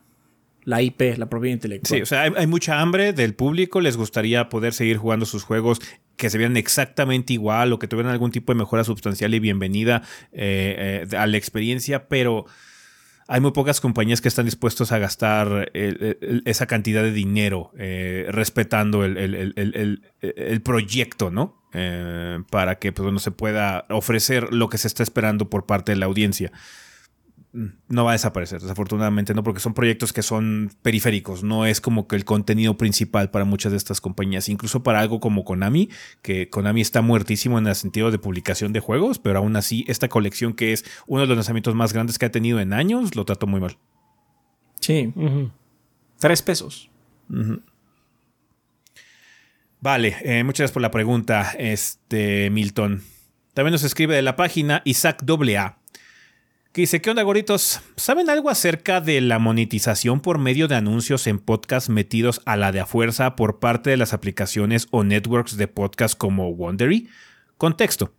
la 0.64 0.81
IP, 0.81 1.18
la 1.18 1.30
propiedad 1.30 1.53
intelectual. 1.53 1.98
Sí, 1.99 2.02
o 2.02 2.06
sea, 2.06 2.23
hay, 2.23 2.48
mucha 2.48 2.80
hambre 2.80 3.11
del 3.11 3.35
público, 3.35 3.81
les 3.81 3.98
gustaría 3.98 4.48
poder 4.48 4.73
seguir 4.73 4.98
jugando 4.98 5.26
sus 5.26 5.44
juegos 5.44 5.81
que 6.15 6.30
se 6.30 6.38
vean 6.38 6.56
exactamente 6.56 7.34
igual 7.34 7.73
o 7.73 7.80
que 7.80 7.88
tuvieran 7.88 8.14
algún 8.14 8.31
tipo 8.31 8.53
de 8.53 8.60
mejora 8.60 8.85
sustancial 8.85 9.34
y 9.35 9.39
bienvenida 9.39 10.03
eh, 10.31 11.06
eh, 11.11 11.18
a 11.18 11.27
la 11.27 11.38
experiencia, 11.38 12.07
pero 12.07 12.45
hay 13.27 13.41
muy 13.41 13.52
pocas 13.52 13.81
compañías 13.81 14.22
que 14.22 14.30
están 14.30 14.45
dispuestos 14.45 14.91
a 14.91 14.99
gastar 14.99 15.69
esa 15.73 16.65
cantidad 16.65 17.03
de 17.03 17.11
dinero 17.11 17.72
eh, 17.77 18.26
respetando 18.30 19.03
el, 19.03 20.02
proyecto, 20.64 21.30
¿no? 21.30 21.56
Para 22.49 22.80
que 22.80 22.91
pues, 22.91 23.12
no 23.12 23.20
se 23.20 23.32
pueda 23.32 23.86
ofrecer 23.90 24.54
lo 24.54 24.70
que 24.70 24.78
se 24.78 24.88
está 24.88 25.04
esperando 25.04 25.49
por 25.49 25.66
parte 25.66 25.91
de 25.91 25.98
la 25.98 26.06
audiencia 26.06 26.52
no 27.88 28.04
va 28.04 28.12
a 28.12 28.14
desaparecer, 28.14 28.62
desafortunadamente, 28.62 29.34
no, 29.34 29.41
porque 29.41 29.60
son 29.60 29.74
proyectos 29.74 30.14
que 30.14 30.22
son 30.22 30.72
periféricos, 30.82 31.44
no 31.44 31.66
es 31.66 31.82
como 31.82 32.08
que 32.08 32.16
el 32.16 32.26
contenido 32.26 32.78
principal 32.78 33.32
para 33.32 33.45
muchas 33.45 33.72
de 33.72 33.78
estas 33.78 33.99
compañías, 33.99 34.49
incluso 34.49 34.84
para 34.84 34.99
algo 34.99 35.20
como 35.20 35.44
Konami, 35.44 35.90
que 36.22 36.49
Konami 36.49 36.82
está 36.82 37.02
muertísimo 37.02 37.58
en 37.58 37.66
el 37.68 37.76
sentido 37.76 38.12
de 38.12 38.20
publicación 38.20 38.74
de 38.74 38.80
juegos, 38.80 39.18
pero 39.18 39.40
aún 39.40 39.56
así 39.56 39.86
esta 39.88 40.08
colección 40.08 40.54
que 40.54 40.74
es 40.74 40.86
uno 41.08 41.22
de 41.22 41.28
los 41.28 41.38
lanzamientos 41.38 41.74
más 41.74 41.94
grandes 41.94 42.20
que 42.20 42.26
ha 42.26 42.32
tenido 42.32 42.60
en 42.60 42.74
años, 42.74 43.16
lo 43.16 43.26
trato 43.26 43.48
muy 43.48 43.60
mal. 43.60 43.78
Sí. 44.80 45.14
Tres 46.20 46.41
pesos. 46.41 46.91
Vale, 49.80 50.18
eh, 50.22 50.44
muchas 50.44 50.60
gracias 50.60 50.74
por 50.74 50.82
la 50.82 50.91
pregunta, 50.91 51.54
este 51.58 52.49
Milton. 52.49 53.04
También 53.54 53.72
nos 53.72 53.84
escribe 53.84 54.16
de 54.16 54.22
la 54.22 54.36
página 54.36 54.82
Isaac 54.86 55.24
AA 55.28 55.78
dice, 56.82 57.02
¿qué 57.02 57.10
onda, 57.10 57.24
goritos? 57.24 57.82
¿Saben 57.95 58.30
algo 58.30 58.49
acerca 58.49 59.02
de 59.02 59.20
la 59.22 59.40
monetización 59.40 60.22
por 60.22 60.38
medio 60.38 60.68
de 60.68 60.76
anuncios 60.76 61.26
en 61.28 61.40
podcast 61.40 61.90
metidos 61.90 62.41
a 62.45 62.56
la 62.56 62.72
de 62.72 62.80
a 62.80 62.86
fuerza 62.86 63.36
por 63.36 63.60
parte 63.60 63.90
de 63.90 63.98
las 63.98 64.14
aplicaciones 64.14 64.88
o 64.91 65.04
networks 65.04 65.58
de 65.58 65.68
podcast 65.68 66.18
como 66.18 66.49
Wondery? 66.49 67.10
Contexto. 67.58 68.14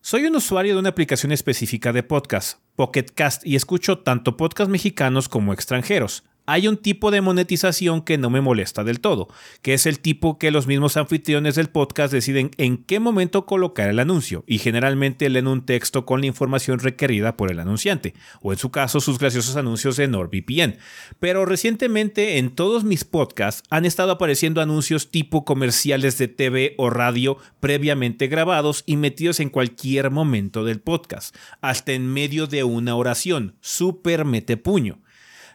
Soy 0.00 0.24
un 0.26 0.36
usuario 0.36 0.74
de 0.74 0.80
una 0.80 0.90
aplicación 0.90 1.32
específica 1.32 1.92
de 1.92 2.04
podcast, 2.04 2.60
Pocket 2.76 3.06
Cast, 3.12 3.44
y 3.44 3.56
escucho 3.56 3.98
tanto 3.98 4.36
podcasts 4.36 4.70
mexicanos 4.70 5.28
como 5.28 5.52
extranjeros 5.52 6.22
hay 6.46 6.68
un 6.68 6.76
tipo 6.76 7.10
de 7.10 7.20
monetización 7.20 8.02
que 8.02 8.18
no 8.18 8.30
me 8.30 8.40
molesta 8.40 8.84
del 8.84 9.00
todo, 9.00 9.28
que 9.62 9.74
es 9.74 9.86
el 9.86 10.00
tipo 10.00 10.38
que 10.38 10.50
los 10.50 10.66
mismos 10.66 10.96
anfitriones 10.96 11.56
del 11.56 11.68
podcast 11.68 12.12
deciden 12.12 12.50
en 12.56 12.78
qué 12.78 13.00
momento 13.00 13.46
colocar 13.46 13.90
el 13.90 13.98
anuncio 13.98 14.44
y 14.46 14.58
generalmente 14.58 15.28
leen 15.28 15.48
un 15.48 15.66
texto 15.66 16.06
con 16.06 16.20
la 16.20 16.26
información 16.26 16.78
requerida 16.78 17.36
por 17.36 17.50
el 17.50 17.60
anunciante, 17.60 18.14
o 18.40 18.52
en 18.52 18.58
su 18.58 18.70
caso 18.70 19.00
sus 19.00 19.18
graciosos 19.18 19.56
anuncios 19.56 19.96
de 19.96 20.08
NordVPN. 20.08 20.78
Pero 21.20 21.44
recientemente 21.44 22.38
en 22.38 22.50
todos 22.50 22.84
mis 22.84 23.04
podcasts 23.04 23.62
han 23.70 23.84
estado 23.84 24.12
apareciendo 24.12 24.60
anuncios 24.60 25.10
tipo 25.10 25.44
comerciales 25.44 26.18
de 26.18 26.28
TV 26.28 26.74
o 26.78 26.90
radio 26.90 27.38
previamente 27.60 28.28
grabados 28.28 28.84
y 28.86 28.96
metidos 28.96 29.40
en 29.40 29.50
cualquier 29.50 30.10
momento 30.10 30.64
del 30.64 30.80
podcast, 30.80 31.34
hasta 31.60 31.92
en 31.92 32.06
medio 32.06 32.46
de 32.46 32.64
una 32.64 32.94
oración, 32.94 33.56
súper 33.60 34.24
mete 34.24 34.56
puño. 34.56 35.00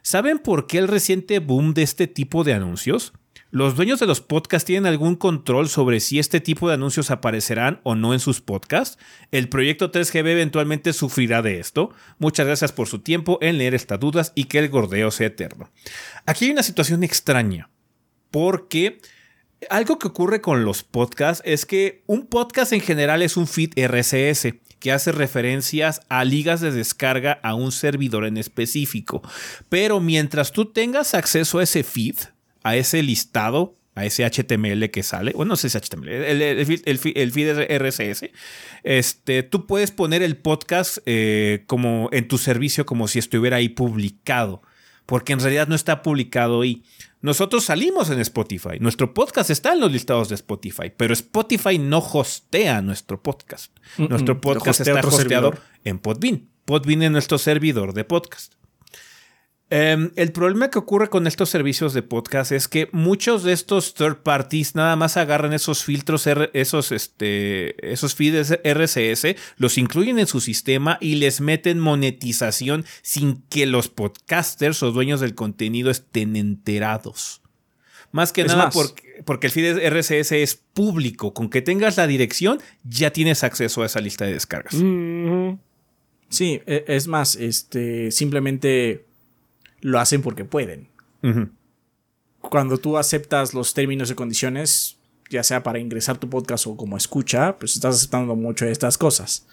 ¿Saben 0.02 0.40
por 0.40 0.68
qué 0.68 0.80
el 0.80 0.88
reciente 0.88 1.40
boom 1.40 1.74
de 1.74 1.84
este 1.84 2.08
tipo 2.08 2.44
de 2.44 2.54
anuncios? 2.54 3.14
¿Los 3.52 3.76
dueños 3.76 4.00
de 4.00 4.08
los 4.08 4.22
podcasts 4.22 4.66
tienen 4.66 4.86
algún 4.86 5.16
control 5.16 5.68
sobre 5.68 6.00
si 6.00 6.20
este 6.20 6.40
tipo 6.40 6.68
de 6.68 6.76
anuncios 6.76 7.12
aparecerán 7.12 7.82
o 7.84 7.96
no 7.96 8.14
en 8.14 8.20
sus 8.20 8.42
podcasts? 8.42 8.98
¿El 9.30 9.50
proyecto 9.50 9.92
3GB 9.92 10.30
eventualmente 10.30 10.94
sufrirá 10.94 11.42
de 11.42 11.60
esto? 11.60 11.94
Muchas 12.18 12.48
gracias 12.48 12.72
por 12.72 12.88
su 12.88 13.00
tiempo 13.00 13.38
en 13.42 13.58
leer 13.58 13.76
estas 13.76 14.00
dudas 14.00 14.32
y 14.36 14.46
que 14.46 14.58
el 14.60 14.70
gordeo 14.70 15.12
sea 15.12 15.28
eterno. 15.28 15.70
Aquí 16.26 16.46
hay 16.46 16.52
una 16.52 16.64
situación 16.64 17.04
extraña, 17.04 17.70
porque 18.32 19.02
algo 19.70 20.00
que 20.00 20.08
ocurre 20.08 20.42
con 20.42 20.64
los 20.64 20.84
podcasts 20.84 21.44
es 21.46 21.66
que 21.66 22.04
un 22.08 22.28
podcast 22.28 22.74
en 22.74 22.82
general 22.82 23.22
es 23.22 23.38
un 23.38 23.48
feed 23.48 23.74
RSS 23.78 24.56
que 24.82 24.92
hace 24.92 25.14
referencias 25.14 26.02
a 26.10 26.26
ligas 26.26 26.60
de 26.60 26.72
descarga 26.72 27.40
a 27.44 27.54
un 27.54 27.72
servidor 27.72 28.26
en 28.26 28.36
específico. 28.36 29.22
Pero 29.70 30.02
mientras 30.02 30.52
tú 30.52 30.66
tengas 30.66 31.14
acceso 31.14 31.60
a 31.60 31.64
ese 31.64 31.84
feed, 31.84 32.16
a 32.64 32.76
ese 32.76 33.02
listado, 33.04 33.78
a 33.94 34.06
ese 34.06 34.26
HTML 34.26 34.90
que 34.90 35.04
sale, 35.04 35.34
bueno, 35.34 35.50
no 35.50 35.56
sé 35.56 35.70
si 35.70 35.78
es 35.78 35.84
HTML, 35.84 36.10
el, 36.10 36.98
feed, 36.98 37.78
RSS, 37.78 38.32
este, 38.84 39.44
tú 39.44 39.68
puedes 39.68 39.92
poner 39.92 40.24
el 40.24 40.36
podcast 40.36 40.98
eh, 41.06 41.64
como 41.68 42.10
en 42.12 42.28
tu 42.28 42.38
servicio 42.40 42.86
como 42.86 43.08
si 43.08 43.20
estuviera 43.20 43.58
ahí 43.58 43.70
publicado, 43.70 44.64
porque 45.06 45.34
en 45.34 45.42
realidad 45.42 45.68
no 45.68 45.76
está 45.76 46.02
publicado 46.02 46.62
ahí. 46.62 46.84
Nosotros 47.22 47.66
salimos 47.66 48.10
en 48.10 48.20
Spotify. 48.20 48.80
Nuestro 48.80 49.14
podcast 49.14 49.50
está 49.50 49.74
en 49.74 49.80
los 49.80 49.92
listados 49.92 50.30
de 50.30 50.36
Spotify, 50.36 50.92
pero 50.96 51.14
Spotify 51.14 51.78
no 51.78 52.00
hostea 52.00 52.82
nuestro 52.82 53.22
podcast. 53.22 53.78
nuestro 53.98 54.42
podcast 54.42 54.82
está 54.82 55.00
hosteado 55.00 55.54
en 55.84 56.00
Podbean. 56.00 56.48
Podbean 56.66 57.04
es 57.04 57.12
nuestro 57.12 57.38
servidor 57.38 57.94
de 57.94 58.06
podcast. 58.06 58.54
Em, 59.74 60.12
el 60.18 60.34
problema 60.34 60.70
que 60.70 60.80
ocurre 60.80 61.10
con 61.10 61.28
estos 61.28 61.50
servicios 61.50 61.94
de 61.94 62.04
podcast 62.04 62.52
es 62.52 62.68
que 62.68 62.90
muchos 62.92 63.44
de 63.44 63.54
estos 63.54 63.94
third 63.94 64.18
parties 64.18 64.76
nada 64.76 64.98
más 64.98 65.16
agarran 65.16 65.54
esos 65.54 65.86
filtros, 65.86 66.28
esos, 66.28 66.92
este, 66.92 67.90
esos 67.90 68.14
feeds 68.14 68.60
RSS, 68.66 69.38
los 69.56 69.78
incluyen 69.78 70.20
en 70.20 70.28
su 70.28 70.42
sistema 70.42 70.98
y 71.00 71.16
les 71.16 71.40
meten 71.40 71.80
monetización 71.80 72.84
sin 73.02 73.44
que 73.44 73.66
los 73.66 73.88
podcasters 73.88 74.84
o 74.84 74.92
dueños 74.92 75.22
del 75.22 75.36
contenido 75.36 75.90
estén 75.90 76.36
enterados. 76.36 77.42
Más 78.12 78.34
que 78.34 78.44
nada 78.44 78.72
porque, 78.72 79.24
porque, 79.24 79.48
el 79.48 79.54
feed 79.54 79.78
RSS 79.90 80.34
es 80.34 80.56
público. 80.56 81.34
Con 81.34 81.50
que 81.50 81.62
tengas 81.62 81.96
la 81.96 82.08
dirección, 82.08 82.60
ya 82.84 83.12
tienes 83.12 83.46
acceso 83.46 83.84
a 83.84 83.86
esa 83.86 84.02
lista 84.02 84.26
de 84.26 84.34
descargas. 84.34 84.76
Sí, 86.28 86.62
e, 86.66 86.84
es 86.88 87.08
más, 87.08 87.38
este, 87.38 88.12
simplemente 88.12 89.06
lo 89.82 90.00
hacen 90.00 90.22
porque 90.22 90.46
pueden. 90.46 90.90
Cuando 92.40 92.78
tú 92.78 92.98
aceptas 92.98 93.54
los 93.54 93.74
términos 93.74 94.10
y 94.10 94.16
condiciones, 94.16 94.98
ya 95.30 95.44
sea 95.44 95.64
para 95.64 95.80
ingresar 95.80 96.18
tu 96.18 96.30
podcast 96.30 96.68
o 96.68 96.76
como 96.76 96.98
escucha, 96.98 97.58
pues 97.60 97.76
estás 97.76 97.96
aceptando 97.96 98.36
mucho 98.36 98.66
de 98.66 98.72
estas 98.72 98.98
cosas. 98.98 99.46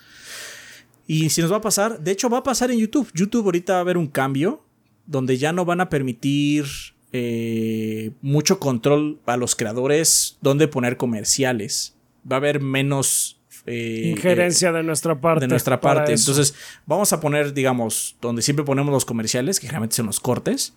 Y 1.06 1.30
si 1.30 1.40
nos 1.40 1.52
va 1.52 1.56
a 1.56 1.62
pasar, 1.62 2.00
de 2.00 2.10
hecho 2.10 2.28
va 2.28 2.38
a 2.38 2.42
pasar 2.42 2.70
en 2.70 2.78
YouTube. 2.78 3.10
YouTube 3.14 3.46
ahorita 3.46 3.74
va 3.74 3.78
a 3.78 3.82
haber 3.82 3.96
un 3.96 4.08
cambio 4.08 4.64
donde 5.06 5.38
ya 5.38 5.52
no 5.52 5.64
van 5.64 5.80
a 5.80 5.88
permitir 5.88 6.66
eh, 7.12 8.12
mucho 8.20 8.58
control 8.58 9.18
a 9.24 9.38
los 9.38 9.56
creadores 9.56 10.36
donde 10.42 10.68
poner 10.68 10.98
comerciales. 10.98 11.96
Va 12.30 12.36
a 12.36 12.38
haber 12.38 12.60
menos 12.60 13.37
eh, 13.68 14.08
Injerencia 14.08 14.72
de 14.72 14.82
nuestra 14.82 15.20
parte. 15.20 15.44
De 15.44 15.48
nuestra 15.48 15.80
parte. 15.80 16.12
Entonces, 16.12 16.54
vamos 16.86 17.12
a 17.12 17.20
poner, 17.20 17.52
digamos, 17.52 18.16
donde 18.20 18.42
siempre 18.42 18.64
ponemos 18.64 18.92
los 18.92 19.04
comerciales, 19.04 19.60
que 19.60 19.66
generalmente 19.66 19.96
son 19.96 20.06
los 20.06 20.20
cortes, 20.20 20.74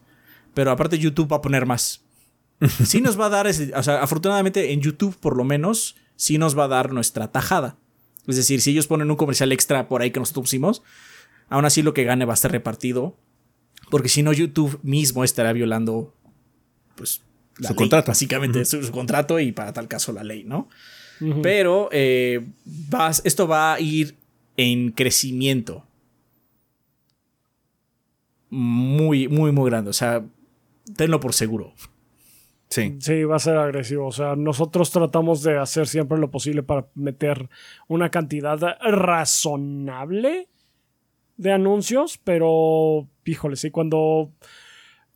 pero 0.53 0.71
aparte 0.71 0.99
YouTube 0.99 1.31
va 1.31 1.37
a 1.37 1.41
poner 1.41 1.65
más. 1.65 2.01
sí 2.85 3.01
nos 3.01 3.19
va 3.19 3.27
a 3.27 3.29
dar, 3.29 3.47
ese, 3.47 3.73
o 3.75 3.83
sea, 3.83 4.01
afortunadamente 4.03 4.71
en 4.71 4.81
YouTube 4.81 5.17
por 5.19 5.35
lo 5.35 5.43
menos, 5.43 5.95
sí 6.15 6.37
nos 6.37 6.57
va 6.57 6.65
a 6.65 6.67
dar 6.67 6.91
nuestra 6.91 7.31
tajada. 7.31 7.77
Es 8.27 8.35
decir, 8.35 8.61
si 8.61 8.71
ellos 8.71 8.87
ponen 8.87 9.09
un 9.09 9.17
comercial 9.17 9.51
extra 9.51 9.87
por 9.87 10.01
ahí 10.01 10.11
que 10.11 10.19
nosotros 10.19 10.43
pusimos, 10.43 10.83
aún 11.49 11.65
así 11.65 11.81
lo 11.81 11.93
que 11.93 12.03
gane 12.03 12.25
va 12.25 12.33
a 12.33 12.35
estar 12.35 12.51
repartido. 12.51 13.17
Porque 13.89 14.09
si 14.09 14.23
no, 14.23 14.31
YouTube 14.31 14.79
mismo 14.83 15.23
estará 15.23 15.53
violando, 15.53 16.13
pues, 16.95 17.21
su 17.59 17.75
contrato. 17.75 18.11
Básicamente, 18.11 18.63
su, 18.63 18.89
contrato 18.91 19.39
y 19.39 19.51
para 19.51 19.73
tal 19.73 19.87
caso 19.87 20.13
la 20.13 20.23
ley, 20.23 20.43
¿no? 20.43 20.69
Pero 21.43 21.89
eh, 21.91 22.45
esto 23.23 23.47
va 23.47 23.73
a 23.73 23.79
ir 23.79 24.15
en 24.57 24.91
crecimiento. 24.91 25.85
Muy, 28.49 29.27
muy, 29.27 29.51
muy 29.51 29.69
grande. 29.69 29.91
O 29.91 29.93
sea, 29.93 30.23
tenlo 30.95 31.19
por 31.19 31.33
seguro. 31.33 31.73
Sí. 32.69 32.95
Sí, 32.99 33.23
va 33.23 33.35
a 33.35 33.39
ser 33.39 33.57
agresivo. 33.57 34.07
O 34.07 34.11
sea, 34.11 34.35
nosotros 34.35 34.91
tratamos 34.91 35.43
de 35.43 35.57
hacer 35.57 35.87
siempre 35.87 36.17
lo 36.17 36.31
posible 36.31 36.63
para 36.63 36.87
meter 36.95 37.49
una 37.87 38.09
cantidad 38.09 38.59
razonable 38.81 40.47
de 41.37 41.51
anuncios, 41.51 42.19
pero, 42.23 43.07
híjole, 43.25 43.55
sí, 43.55 43.71
cuando 43.71 44.31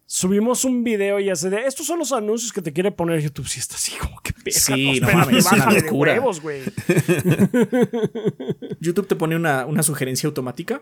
subimos 0.06 0.66
un 0.66 0.84
video 0.84 1.20
y 1.20 1.30
hace 1.30 1.50
de 1.50 1.66
estos 1.66 1.88
son 1.88 2.00
los 2.00 2.12
anuncios 2.12 2.54
que 2.54 2.62
te 2.62 2.74
quiere 2.74 2.92
poner 2.92 3.22
YouTube. 3.22 3.48
Si 3.48 3.60
está 3.60 3.76
así 3.76 3.94
como 4.00 4.20
que 4.22 4.34
Sí, 4.52 5.00
no 5.00 5.12
mames, 5.12 5.46
de 5.50 5.92
huevos, 5.92 6.42
güey. 6.42 6.62
YouTube 8.80 9.08
te 9.08 9.16
pone 9.16 9.36
una, 9.36 9.84
sugerencia 9.84 10.28
automática 10.28 10.82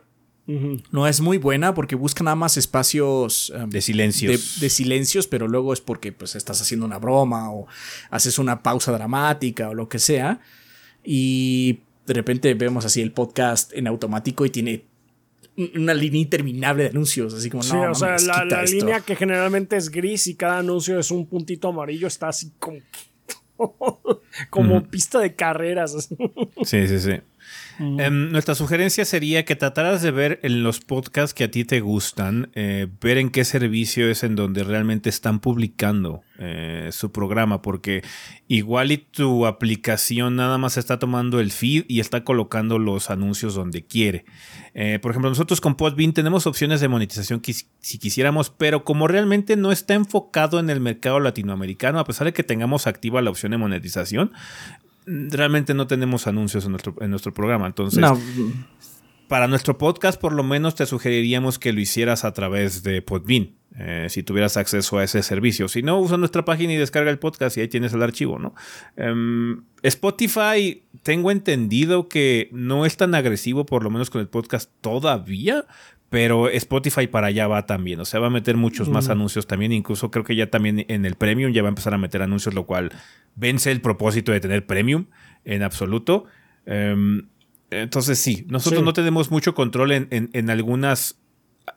No 0.91 1.07
es 1.07 1.21
muy 1.21 1.37
buena 1.37 1.73
porque 1.73 1.95
busca 1.95 2.23
nada 2.23 2.35
más 2.35 2.57
espacios 2.57 3.51
em, 3.55 3.69
de 3.69 3.81
silencios. 3.81 4.59
De, 4.59 4.69
silencios, 4.69 5.27
pero 5.27 5.47
luego 5.47 5.73
es 5.73 5.81
porque 5.81 6.11
pues, 6.11 6.35
estás 6.35 6.61
haciendo 6.61 6.85
una 6.85 6.99
broma 6.99 7.51
o 7.51 7.67
haces 8.09 8.39
una 8.39 8.61
pausa 8.61 8.91
dramática 8.91 9.69
o 9.69 9.73
lo 9.73 9.87
que 9.87 9.99
sea. 9.99 10.41
Y 11.03 11.79
de 12.05 12.13
repente 12.13 12.53
vemos 12.53 12.85
así 12.85 13.01
el 13.01 13.13
podcast 13.13 13.71
en 13.73 13.87
automático 13.87 14.45
y 14.45 14.49
tiene 14.49 14.85
una 15.75 15.93
línea 15.93 16.21
interminable 16.21 16.83
de 16.83 16.89
anuncios, 16.89 17.33
así 17.33 17.49
como 17.49 17.63
no, 17.63 17.91
o 17.91 17.95
sea, 17.95 18.17
la, 18.17 18.63
línea 18.63 19.01
que 19.01 19.15
generalmente 19.15 19.77
es 19.77 19.89
gris 19.89 20.27
y 20.27 20.35
cada 20.35 20.59
anuncio 20.59 20.99
es 20.99 21.11
un 21.11 21.27
puntito 21.27 21.67
amarillo 21.67 22.07
está 22.07 22.29
así 22.29 22.51
como 22.59 22.79
como 24.49 24.83
pista 24.83 25.19
de 25.19 25.35
carreras. 25.35 26.09
Sí, 26.63 26.87
sí, 26.87 26.99
sí. 26.99 27.21
Em, 27.79 28.31
nuestra 28.31 28.53
sugerencia 28.53 29.03
sería 29.03 29.45
que 29.45 29.55
trataras 29.55 30.01
de 30.01 30.11
ver 30.11 30.39
en 30.43 30.63
los 30.63 30.79
podcasts 30.79 31.33
que 31.33 31.45
a 31.45 31.51
ti 31.51 31.65
te 31.65 31.79
gustan, 31.79 32.51
eh, 32.53 32.87
ver 33.01 33.17
en 33.17 33.29
qué 33.29 33.43
servicio 33.45 34.09
es 34.09 34.23
en 34.23 34.35
donde 34.35 34.63
realmente 34.63 35.09
están 35.09 35.39
publicando 35.39 36.21
eh, 36.37 36.89
su 36.91 37.11
programa, 37.11 37.61
porque 37.61 38.03
igual 38.47 38.91
y 38.91 38.97
tu 38.97 39.45
aplicación 39.45 40.35
nada 40.35 40.57
más 40.57 40.77
está 40.77 40.99
tomando 40.99 41.39
el 41.39 41.51
feed 41.51 41.85
y 41.87 41.99
está 41.99 42.23
colocando 42.23 42.77
los 42.77 43.09
anuncios 43.09 43.55
donde 43.55 43.83
quiere. 43.83 44.25
Eh, 44.75 44.99
por 45.01 45.11
ejemplo, 45.11 45.29
nosotros 45.29 45.61
con 45.61 45.75
Podbean 45.75 46.13
tenemos 46.13 46.45
opciones 46.47 46.79
de 46.81 46.87
monetización 46.87 47.41
si 47.79 47.97
quisiéramos, 47.97 48.49
pero 48.49 48.83
como 48.83 49.07
realmente 49.07 49.55
no 49.55 49.71
está 49.71 49.93
enfocado 49.93 50.59
en 50.59 50.69
el 50.69 50.79
mercado 50.79 51.19
latinoamericano, 51.19 51.99
a 51.99 52.05
pesar 52.05 52.25
de 52.25 52.33
que 52.33 52.43
tengamos 52.43 52.87
activa 52.87 53.21
la 53.21 53.29
opción 53.29 53.51
de 53.51 53.57
monetización, 53.57 54.31
realmente 55.05 55.73
no 55.73 55.87
tenemos 55.87 56.27
anuncios 56.27 56.65
en 56.65 56.71
nuestro, 56.71 56.95
en 56.99 57.09
nuestro 57.09 57.33
programa. 57.33 57.67
Entonces, 57.67 58.03
para 59.27 59.47
nuestro 59.47 59.77
podcast, 59.77 60.19
por 60.19 60.33
lo 60.33 60.43
menos 60.43 60.75
te 60.75 60.85
sugeriríamos 60.85 61.59
que 61.59 61.73
lo 61.73 61.81
hicieras 61.81 62.23
a 62.23 62.33
través 62.33 62.83
de 62.83 63.01
Podbean, 63.01 63.51
eh, 63.79 64.07
si 64.09 64.21
tuvieras 64.21 64.57
acceso 64.57 64.97
a 64.97 65.03
ese 65.03 65.23
servicio. 65.23 65.67
Si 65.67 65.81
no, 65.81 65.99
usa 65.99 66.17
nuestra 66.17 66.45
página 66.45 66.73
y 66.73 66.77
descarga 66.77 67.09
el 67.09 67.19
podcast 67.19 67.57
y 67.57 67.61
ahí 67.61 67.67
tienes 67.67 67.93
el 67.93 68.03
archivo, 68.03 68.37
¿no? 68.37 68.53
Em, 68.95 69.63
Spotify, 69.81 70.83
tengo 71.01 71.31
entendido 71.31 72.07
que 72.09 72.49
no 72.51 72.85
es 72.85 72.97
tan 72.97 73.15
agresivo, 73.15 73.65
por 73.65 73.83
lo 73.83 73.89
menos 73.89 74.09
con 74.09 74.21
el 74.21 74.27
podcast 74.27 74.69
todavía, 74.81 75.65
pero 76.13 76.47
Spotify 76.47 77.07
para 77.07 77.25
allá 77.25 77.47
va 77.47 77.65
también, 77.65 77.99
o 77.99 78.05
sea, 78.05 78.19
va 78.19 78.27
a 78.27 78.29
meter 78.29 78.55
muchos 78.55 78.87
más 78.87 79.09
anuncios 79.09 79.47
también, 79.47 79.71
incluso 79.71 80.11
creo 80.11 80.23
que 80.23 80.35
ya 80.35 80.47
también 80.47 80.85
en 80.87 81.07
el 81.07 81.15
Premium 81.15 81.51
ya 81.51 81.63
va 81.63 81.69
a 81.69 81.73
empezar 81.73 81.91
a 81.95 81.97
meter 81.97 82.21
anuncios, 82.21 82.53
lo 82.53 82.67
cual 82.67 82.91
vence 83.33 83.71
el 83.71 83.81
propósito 83.81 84.31
de 84.31 84.39
tener 84.39 84.67
Premium 84.67 85.07
en 85.43 85.63
absoluto. 85.63 86.25
Em, 86.67 87.29
entonces 87.71 88.19
sí, 88.19 88.45
nosotros 88.47 88.83
no 88.83 88.93
tenemos 88.93 89.31
mucho 89.31 89.55
control 89.55 89.91
en, 89.91 90.49
algunas, 90.51 91.19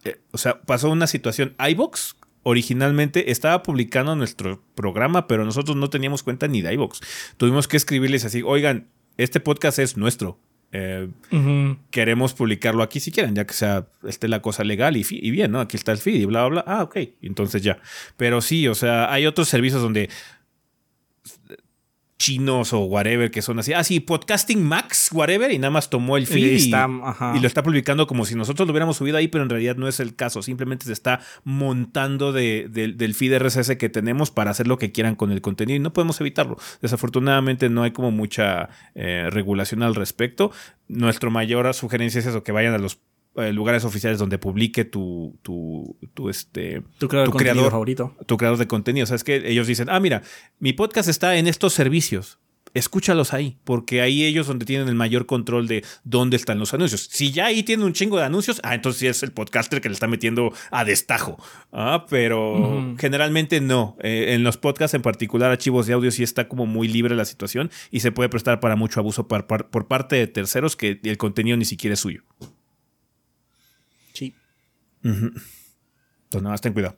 eh, 0.05 0.21
o 0.33 0.37
sea, 0.37 0.61
pasó 0.61 0.91
una 0.91 1.07
situación, 1.07 1.55
iBox 1.71 2.17
originalmente 2.43 3.31
estaba 3.31 3.63
publicando 3.63 4.17
nuestro 4.17 4.63
programa, 4.75 5.29
pero 5.29 5.47
nosotros 5.47 5.79
no 5.79 5.89
teníamos 5.89 6.23
cuenta 6.23 6.47
ni 6.47 6.61
de 6.61 6.75
iBox. 6.75 7.01
Tuvimos 7.39 7.69
que 7.69 7.79
escribirles 7.79 8.27
así, 8.27 8.43
oigan, 8.43 8.89
este 9.17 9.41
podcast 9.41 9.79
es 9.79 9.97
nuestro, 9.97 10.39
eh, 10.73 11.09
queremos 11.91 12.35
publicarlo 12.35 12.83
aquí 12.83 13.01
si 13.01 13.11
quieren, 13.11 13.35
ya 13.35 13.47
que 13.47 13.55
sea 13.55 13.87
esté 14.07 14.29
la 14.29 14.43
cosa 14.43 14.65
legal 14.65 14.97
y, 14.97 15.07
y, 15.09 15.31
bien, 15.31 15.53
¿no? 15.53 15.61
Aquí 15.61 15.77
está 15.77 15.93
el 15.93 15.99
feed 15.99 16.17
y 16.17 16.25
bla, 16.25 16.47
bla, 16.47 16.63
bla. 16.63 16.65
Ah, 16.67 16.83
ok. 16.83 16.97
Entonces 17.23 17.63
ya. 17.63 17.79
Pero 18.17 18.41
sí, 18.41 18.69
o 18.69 18.75
sea, 18.75 19.13
hay 19.13 19.27
otros 19.27 19.49
servicios 19.49 19.81
donde 19.81 20.11
chinos 22.19 22.73
o 22.73 22.81
whatever 22.81 23.31
que 23.31 23.43
son 23.43 23.59
así. 23.59 23.73
Ah, 23.73 23.85
sí, 23.85 24.01
Podcasting 24.01 24.63
Max, 24.63 25.11
whatever, 25.13 25.51
y 25.51 25.59
nada 25.59 25.71
más 25.71 25.91
tomó 25.91 26.17
el 26.17 26.27
feed 26.27 26.61
y, 26.61 26.71
lo 26.71 27.47
está 27.47 27.63
publicando 27.63 28.07
como 28.07 28.25
si 28.25 28.35
nosotros 28.35 28.67
lo 28.67 28.73
hubiéramos 28.73 28.97
subido 28.97 29.17
ahí, 29.17 29.29
pero 29.29 29.45
en 29.45 29.51
realidad 29.51 29.77
no 29.77 29.89
es 29.89 30.01
el 30.01 30.15
caso. 30.15 30.43
Simplemente 30.43 30.87
se 30.87 30.93
está 30.93 31.21
montando 31.45 32.33
del 32.33 33.15
feed 33.15 33.39
RSS 33.39 33.77
que 33.77 33.89
tenemos 33.89 34.31
para 34.31 34.51
hacer 34.51 34.67
lo 34.67 34.79
que 34.79 34.93
quieran 34.93 35.15
con 35.15 35.31
el 35.31 35.41
contenido 35.41 35.77
y 35.77 35.81
no 35.81 35.93
podemos 35.93 36.21
evitarlo. 36.21 36.57
Desafortunadamente 36.81 37.69
no 37.69 37.83
hay 37.83 37.91
como 37.91 38.11
mucha 38.11 38.71
eh, 38.95 39.29
regulación 39.31 39.83
al 39.83 39.95
respecto. 39.95 40.51
Nuestra 40.89 41.31
mayor 41.31 41.73
sugerencia 41.75 42.21
es 42.21 42.27
eso, 42.27 42.43
que 42.43 42.53
vayan 42.53 42.75
a 42.75 42.79
los 42.79 42.99
eh, 43.37 43.53
lugares 43.53 43.85
oficiales 43.85 44.19
donde 44.19 44.39
publique 44.39 44.85
tu, 44.85 45.39
tu, 45.43 45.97
tu, 46.15 46.31
este, 46.31 46.83
tu 46.99 47.09
creador, 47.09 47.71
favorito. 47.71 48.17
Tu 48.27 48.37
creador 48.37 48.59
de 48.59 48.67
contenido. 48.67 49.05
O 49.05 49.07
sea, 49.07 49.17
es 49.17 49.25
que 49.25 49.51
ellos 49.51 49.67
dicen, 49.67 49.89
ah, 49.91 50.01
mira, 50.01 50.23
mi 50.59 50.73
podcast 50.73 51.09
está 51.09 51.37
en 51.37 51.47
estos 51.47 51.75
servicios. 51.75 52.39
Escúchalos 52.73 53.33
ahí, 53.33 53.57
porque 53.65 54.03
ahí 54.03 54.25
ellos 54.25 54.47
donde 54.47 54.67
tienen 54.67 54.89
el 54.89 54.95
mayor 54.95 55.25
control 55.25 55.67
de 55.67 55.83
dónde 56.05 56.37
están 56.37 56.59
los 56.59 56.75
anuncios. 56.75 57.09
Si 57.11 57.31
ya 57.31 57.47
ahí 57.47 57.63
tiene 57.63 57.85
un 57.85 57.95
chingo 57.95 58.19
de 58.19 58.25
anuncios, 58.25 58.61
ah, 58.65 58.75
entonces 58.75 59.01
sí 59.01 59.07
es 59.07 59.23
el 59.23 59.33
podcaster 59.33 59.81
que 59.81 59.89
le 59.89 59.95
está 59.95 60.09
metiendo 60.09 60.53
a 60.71 60.85
destajo. 60.85 61.43
Ah, 61.73 62.05
pero 62.11 62.95
generalmente 62.99 63.63
no. 63.63 63.97
Eh, 64.03 64.35
en 64.35 64.45
los 64.45 64.59
podcasts, 64.59 64.95
en 64.95 65.01
particular 65.03 65.51
archivos 65.51 65.87
de 65.87 65.95
audio, 65.95 66.11
sí 66.11 66.23
está 66.23 66.49
como 66.49 66.67
muy 66.67 66.87
libre 66.87 67.17
la 67.17 67.25
situación 67.25 67.71
y 67.91 68.01
se 68.01 68.13
puede 68.13 68.29
prestar 68.29 68.61
para 68.61 68.77
mucho 68.77 69.01
abuso 69.01 69.27
por 69.27 69.89
parte 69.89 70.17
de 70.17 70.27
terceros 70.27 70.77
que 70.77 71.01
el 71.03 71.17
contenido 71.17 71.57
ni 71.57 71.65
siquiera 71.65 71.95
es 71.95 72.01
suyo. 72.01 72.25
Entonces, 75.03 76.43
nada 76.43 76.51
más 76.51 76.61
ten 76.61 76.73
cuidado. 76.73 76.97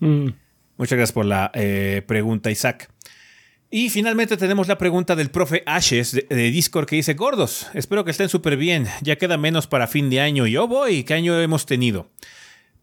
Mm. 0.00 0.28
Muchas 0.76 0.96
gracias 0.96 1.12
por 1.12 1.24
la 1.24 1.50
eh, 1.54 2.02
pregunta, 2.06 2.50
Isaac. 2.50 2.90
Y 3.70 3.90
finalmente 3.90 4.36
tenemos 4.36 4.68
la 4.68 4.78
pregunta 4.78 5.16
del 5.16 5.30
profe 5.30 5.62
Ashes 5.66 6.12
de, 6.12 6.26
de 6.28 6.50
Discord 6.50 6.86
que 6.86 6.96
dice: 6.96 7.14
Gordos, 7.14 7.68
espero 7.74 8.04
que 8.04 8.10
estén 8.10 8.28
súper 8.28 8.56
bien. 8.56 8.86
Ya 9.02 9.16
queda 9.16 9.36
menos 9.38 9.66
para 9.66 9.86
fin 9.86 10.10
de 10.10 10.20
año. 10.20 10.46
Y 10.46 10.56
oh 10.56 10.68
boy, 10.68 11.04
¿qué 11.04 11.14
año 11.14 11.40
hemos 11.40 11.66
tenido? 11.66 12.10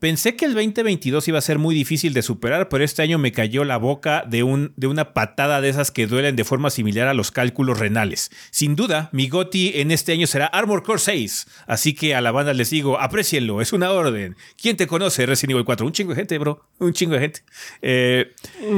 Pensé 0.03 0.35
que 0.35 0.43
el 0.43 0.53
2022 0.53 1.29
iba 1.29 1.37
a 1.37 1.41
ser 1.41 1.59
muy 1.59 1.73
difícil 1.73 2.13
de 2.13 2.21
superar, 2.21 2.67
pero 2.67 2.83
este 2.83 3.01
año 3.01 3.17
me 3.19 3.31
cayó 3.31 3.63
la 3.63 3.77
boca 3.77 4.25
de, 4.27 4.43
un, 4.43 4.73
de 4.75 4.87
una 4.87 5.13
patada 5.13 5.61
de 5.61 5.69
esas 5.69 5.91
que 5.91 6.07
duelen 6.07 6.35
de 6.35 6.43
forma 6.43 6.71
similar 6.71 7.07
a 7.07 7.13
los 7.13 7.31
cálculos 7.31 7.79
renales. 7.79 8.29
Sin 8.51 8.75
duda, 8.75 9.07
mi 9.13 9.29
goti 9.29 9.71
en 9.75 9.91
este 9.91 10.11
año 10.11 10.27
será 10.27 10.47
Armor 10.47 10.83
Core 10.83 10.99
6. 10.99 11.47
Así 11.67 11.93
que 11.93 12.15
a 12.15 12.19
la 12.19 12.33
banda 12.33 12.53
les 12.53 12.69
digo, 12.69 12.99
aprecienlo, 12.99 13.61
es 13.61 13.71
una 13.71 13.91
orden. 13.91 14.35
¿Quién 14.61 14.75
te 14.75 14.87
conoce 14.87 15.25
Resident 15.25 15.51
Evil 15.51 15.63
4? 15.63 15.85
Un 15.85 15.93
chingo 15.93 16.09
de 16.09 16.17
gente, 16.17 16.37
bro. 16.37 16.65
Un 16.79 16.91
chingo 16.91 17.13
de 17.13 17.21
gente. 17.21 17.43
Eh, 17.81 18.33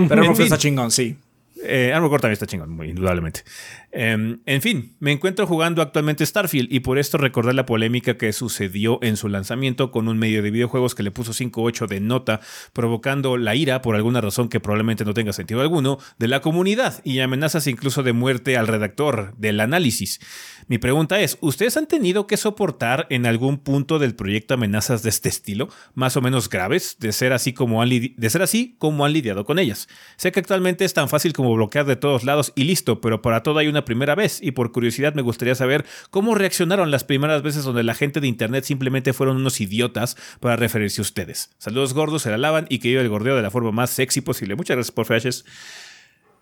pero 0.07 0.21
Armor 0.21 0.39
está 0.39 0.59
chingón, 0.59 0.91
sí. 0.91 1.17
Eh, 1.63 1.93
Armor 1.93 2.09
Core 2.09 2.21
también 2.21 2.33
está 2.33 2.45
chingón, 2.45 2.69
muy 2.69 2.89
indudablemente. 2.89 3.43
Em, 3.91 4.39
en 4.45 4.61
fin, 4.61 4.95
me 4.99 5.13
encuentro 5.13 5.47
jugando 5.47 5.81
actualmente 5.81 6.25
Starfield 6.25 6.71
y 6.71 6.81
por 6.81 6.97
esto 6.97 7.17
recordar 7.17 7.55
la 7.55 7.65
polémica 7.65 8.17
que 8.17 8.33
sucedió 8.33 8.99
en 9.01 9.15
su 9.15 9.29
lanzamiento 9.29 9.89
con 9.89 10.09
un 10.09 10.17
medio 10.17 10.43
de 10.43 10.51
videojuegos 10.51 10.95
que 10.95 11.03
le 11.03 11.11
puso 11.11 11.33
5.8 11.33 11.87
de 11.87 12.01
nota, 12.01 12.41
provocando 12.73 13.37
la 13.37 13.55
ira, 13.55 13.81
por 13.81 13.95
alguna 13.95 14.19
razón 14.19 14.49
que 14.49 14.59
probablemente 14.59 15.05
no 15.05 15.13
tenga 15.13 15.31
sentido 15.31 15.61
alguno, 15.61 15.97
de 16.19 16.27
la 16.27 16.41
comunidad 16.41 17.01
y 17.05 17.19
amenazas 17.19 17.67
incluso 17.67 18.03
de 18.03 18.11
muerte 18.11 18.57
al 18.57 18.67
redactor 18.67 19.33
del 19.37 19.61
análisis. 19.61 20.19
Mi 20.67 20.79
pregunta 20.79 21.19
es, 21.19 21.37
¿ustedes 21.41 21.77
han 21.77 21.85
tenido 21.85 22.25
que 22.25 22.37
soportar 22.37 23.05
en 23.11 23.27
algún 23.27 23.59
punto 23.59 23.99
del 23.99 24.15
proyecto 24.15 24.55
amenazas 24.55 25.03
de 25.03 25.09
este 25.09 25.29
estilo, 25.29 25.69
más 25.93 26.17
o 26.17 26.21
menos 26.21 26.49
graves, 26.49 26.97
de 26.99 27.11
ser 27.11 27.33
así 27.33 27.53
como 27.53 27.83
han, 27.83 27.89
de 27.89 28.29
ser 28.31 28.41
así 28.41 28.75
como 28.79 29.05
han 29.05 29.13
lidiado 29.13 29.45
con 29.45 29.59
ellas? 29.59 29.87
Sé 30.17 30.31
que 30.31 30.39
actualmente 30.39 30.83
es 30.83 30.95
tan 30.95 31.07
fácil 31.07 31.33
como 31.33 31.53
bloquear 31.53 31.85
de 31.85 31.95
todos 31.95 32.23
lados 32.23 32.51
y 32.55 32.63
listo, 32.63 32.99
pero 32.99 33.21
para 33.21 33.43
todo 33.43 33.59
hay 33.59 33.67
una 33.67 33.85
primera 33.85 34.15
vez 34.15 34.41
y 34.41 34.51
por 34.51 34.71
curiosidad 34.71 35.13
me 35.13 35.21
gustaría 35.21 35.53
saber 35.53 35.85
cómo 36.09 36.33
reaccionaron 36.33 36.89
las 36.89 37.03
primeras 37.03 37.43
veces 37.43 37.63
donde 37.63 37.83
la 37.83 37.93
gente 37.93 38.19
de 38.19 38.27
internet 38.27 38.63
simplemente 38.63 39.13
fueron 39.13 39.37
unos 39.37 39.61
idiotas 39.61 40.17
para 40.39 40.55
referirse 40.55 41.01
a 41.01 41.03
ustedes. 41.03 41.51
Saludos 41.59 41.93
gordos, 41.93 42.23
se 42.23 42.31
la 42.31 42.39
lavan 42.39 42.65
y 42.69 42.79
que 42.79 42.91
yo 42.91 43.01
el 43.01 43.09
gordeo 43.09 43.35
de 43.35 43.43
la 43.43 43.51
forma 43.51 43.71
más 43.71 43.91
sexy 43.91 44.21
posible. 44.21 44.55
Muchas 44.55 44.77
gracias 44.77 44.91
por 44.91 45.05
flashes. 45.05 45.45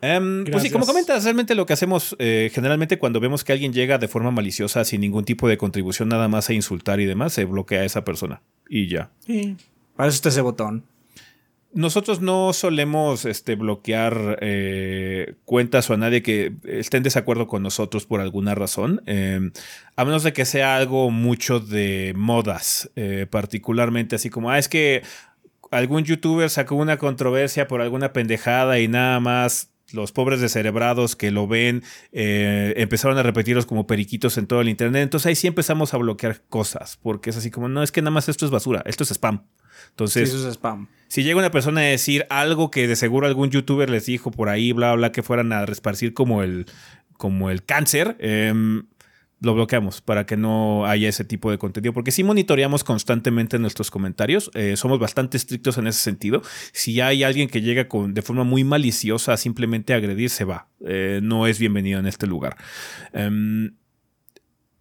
Em, 0.05 0.43
pues 0.43 0.61
sí, 0.61 0.69
como 0.69 0.85
comentas, 0.85 1.23
realmente 1.23 1.55
lo 1.55 1.65
que 1.65 1.71
hacemos 1.71 2.13
eh, 2.19 2.51
generalmente 2.53 2.99
cuando 2.99 3.21
vemos 3.21 3.45
que 3.45 3.53
alguien 3.53 3.71
llega 3.71 3.97
de 3.97 4.09
forma 4.09 4.31
maliciosa 4.31 4.83
sin 4.83 4.99
ningún 4.99 5.23
tipo 5.23 5.47
de 5.47 5.57
contribución, 5.57 6.09
nada 6.09 6.27
más 6.27 6.49
a 6.49 6.53
insultar 6.53 6.99
y 6.99 7.05
demás, 7.05 7.31
se 7.31 7.45
bloquea 7.45 7.79
a 7.79 7.85
esa 7.85 8.03
persona. 8.03 8.41
Y 8.67 8.89
ya. 8.89 9.11
Sí. 9.25 9.55
Para 9.95 10.09
eso 10.09 10.17
está 10.17 10.27
ese 10.27 10.41
botón. 10.41 10.83
Nosotros 11.73 12.19
no 12.19 12.51
solemos 12.51 13.23
este, 13.23 13.55
bloquear 13.55 14.39
eh, 14.41 15.35
cuentas 15.45 15.89
o 15.89 15.93
a 15.93 15.97
nadie 15.97 16.21
que 16.21 16.51
esté 16.65 16.97
en 16.97 17.03
desacuerdo 17.03 17.47
con 17.47 17.63
nosotros 17.63 18.05
por 18.05 18.19
alguna 18.19 18.55
razón, 18.55 19.01
em, 19.05 19.53
a 19.95 20.03
menos 20.03 20.23
de 20.23 20.33
que 20.33 20.43
sea 20.43 20.75
algo 20.75 21.11
mucho 21.11 21.61
de 21.61 22.11
modas, 22.17 22.91
eh, 22.97 23.25
particularmente 23.29 24.17
así 24.17 24.29
como, 24.29 24.51
ah, 24.51 24.59
es 24.59 24.67
que 24.67 25.01
algún 25.71 26.03
youtuber 26.03 26.49
sacó 26.49 26.75
una 26.75 26.97
controversia 26.97 27.69
por 27.69 27.81
alguna 27.81 28.11
pendejada 28.11 28.79
y 28.79 28.89
nada 28.89 29.21
más 29.21 29.72
los 29.93 30.11
pobres 30.11 30.41
descerebrados 30.41 31.15
que 31.15 31.31
lo 31.31 31.47
ven 31.47 31.83
eh, 32.11 32.73
empezaron 32.77 33.17
a 33.17 33.23
repetirlos 33.23 33.65
como 33.65 33.87
periquitos 33.87 34.37
en 34.37 34.47
todo 34.47 34.61
el 34.61 34.69
internet. 34.69 35.03
Entonces 35.03 35.27
ahí 35.27 35.35
sí 35.35 35.47
empezamos 35.47 35.93
a 35.93 35.97
bloquear 35.97 36.41
cosas, 36.49 36.97
porque 37.01 37.29
es 37.29 37.37
así 37.37 37.51
como, 37.51 37.69
no, 37.69 37.83
es 37.83 37.91
que 37.91 38.01
nada 38.01 38.11
más 38.11 38.29
esto 38.29 38.45
es 38.45 38.51
basura, 38.51 38.83
esto 38.85 39.03
es 39.03 39.11
spam. 39.11 39.43
Entonces, 39.89 40.29
eso 40.29 40.47
es 40.47 40.55
spam. 40.55 40.87
si 41.07 41.23
llega 41.23 41.37
una 41.37 41.51
persona 41.51 41.81
a 41.81 41.83
decir 41.83 42.25
algo 42.29 42.71
que 42.71 42.87
de 42.87 42.95
seguro 42.95 43.27
algún 43.27 43.49
youtuber 43.49 43.89
les 43.89 44.05
dijo 44.05 44.31
por 44.31 44.49
ahí, 44.49 44.71
bla, 44.71 44.93
bla, 44.95 45.11
que 45.11 45.23
fueran 45.23 45.51
a 45.53 45.65
resparcir 45.65 46.13
como 46.13 46.41
el, 46.41 46.65
como 47.17 47.49
el 47.49 47.63
cáncer, 47.63 48.15
em, 48.19 48.83
lo 49.43 49.53
bloqueamos 49.53 50.01
para 50.01 50.25
que 50.25 50.37
no 50.37 50.85
haya 50.85 51.09
ese 51.09 51.25
tipo 51.25 51.51
de 51.51 51.57
contenido, 51.57 51.93
porque 51.93 52.11
sí 52.11 52.23
monitoreamos 52.23 52.83
constantemente 52.83 53.59
nuestros 53.59 53.91
comentarios, 53.91 54.49
eh, 54.53 54.75
somos 54.77 54.99
bastante 54.99 55.37
estrictos 55.37 55.77
en 55.77 55.87
ese 55.87 55.99
sentido. 55.99 56.41
Si 56.71 57.01
hay 57.01 57.23
alguien 57.23 57.49
que 57.49 57.61
llega 57.61 57.87
con, 57.87 58.13
de 58.13 58.21
forma 58.21 58.45
muy 58.45 58.63
maliciosa 58.63 59.33
a 59.33 59.37
simplemente 59.37 59.93
agredir, 59.93 60.29
se 60.29 60.45
va. 60.45 60.67
Eh, 60.85 61.19
no 61.21 61.45
es 61.45 61.59
bienvenido 61.59 61.99
en 61.99 62.07
este 62.07 62.25
lugar. 62.25 62.55
Em, 63.11 63.75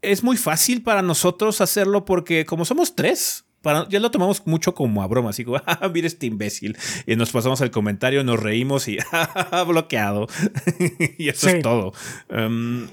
es 0.01 0.23
muy 0.23 0.37
fácil 0.37 0.83
para 0.83 1.03
nosotros 1.03 1.61
hacerlo 1.61 2.05
porque 2.05 2.45
como 2.45 2.65
somos 2.65 2.95
tres, 2.95 3.45
ya 3.89 4.01
lo 4.01 4.11
tomamos 4.11 4.47
mucho 4.47 4.75
como 4.75 5.03
a 5.03 5.07
broma, 5.07 5.31
así 5.31 5.45
como, 5.45 5.61
ah, 5.67 5.91
mira 5.93 6.07
este 6.07 6.27
imbécil. 6.27 6.77
Y 7.07 7.17
nos 7.17 7.33
pasamos 7.33 7.61
al 7.63 7.73
comentario, 7.73 8.23
nos 8.23 8.41
reímos 8.41 8.87
y, 8.87 8.99
bloqueado. 9.67 10.29
y 11.19 11.29
eso 11.29 11.49
es 11.49 11.63
todo. 11.63 11.93
Em, 12.29 12.89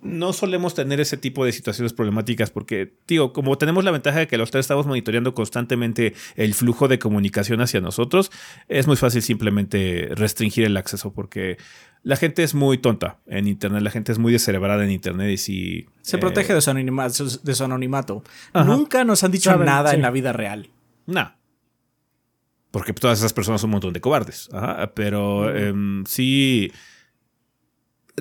no 0.00 0.32
solemos 0.32 0.74
tener 0.74 1.00
ese 1.00 1.16
tipo 1.16 1.44
de 1.44 1.52
situaciones 1.52 1.92
problemáticas 1.92 2.50
porque, 2.50 2.94
digo, 3.06 3.32
como 3.32 3.58
tenemos 3.58 3.84
la 3.84 3.90
ventaja 3.90 4.20
de 4.20 4.26
que 4.28 4.38
los 4.38 4.50
tres 4.50 4.64
estamos 4.64 4.86
monitoreando 4.86 5.34
constantemente 5.34 6.14
el 6.36 6.54
flujo 6.54 6.88
de 6.88 6.98
comunicación 6.98 7.60
hacia 7.60 7.80
nosotros, 7.80 8.30
es 8.68 8.86
muy 8.86 8.96
fácil 8.96 9.22
simplemente 9.22 10.08
restringir 10.12 10.64
el 10.64 10.76
acceso 10.76 11.12
porque 11.12 11.58
la 12.02 12.16
gente 12.16 12.42
es 12.42 12.54
muy 12.54 12.78
tonta 12.78 13.18
en 13.26 13.48
Internet, 13.48 13.82
la 13.82 13.90
gente 13.90 14.12
es 14.12 14.18
muy 14.18 14.32
descerebrada 14.32 14.84
en 14.84 14.90
Internet 14.90 15.30
y 15.30 15.36
si... 15.36 15.86
Se 16.02 16.18
protege 16.18 16.54
de 16.54 16.60
su 16.60 17.64
anonimato. 17.64 18.22
Nunca 18.54 19.04
nos 19.04 19.24
han 19.24 19.32
dicho 19.32 19.56
nada 19.56 19.94
en 19.94 20.02
la 20.02 20.10
vida 20.10 20.32
real. 20.32 20.70
No. 21.06 21.34
Porque 22.70 22.92
todas 22.92 23.18
esas 23.18 23.32
personas 23.32 23.60
son 23.60 23.68
un 23.68 23.72
montón 23.72 23.92
de 23.92 24.00
cobardes. 24.00 24.48
Pero 24.94 25.54
em, 25.54 26.04
sí 26.06 26.70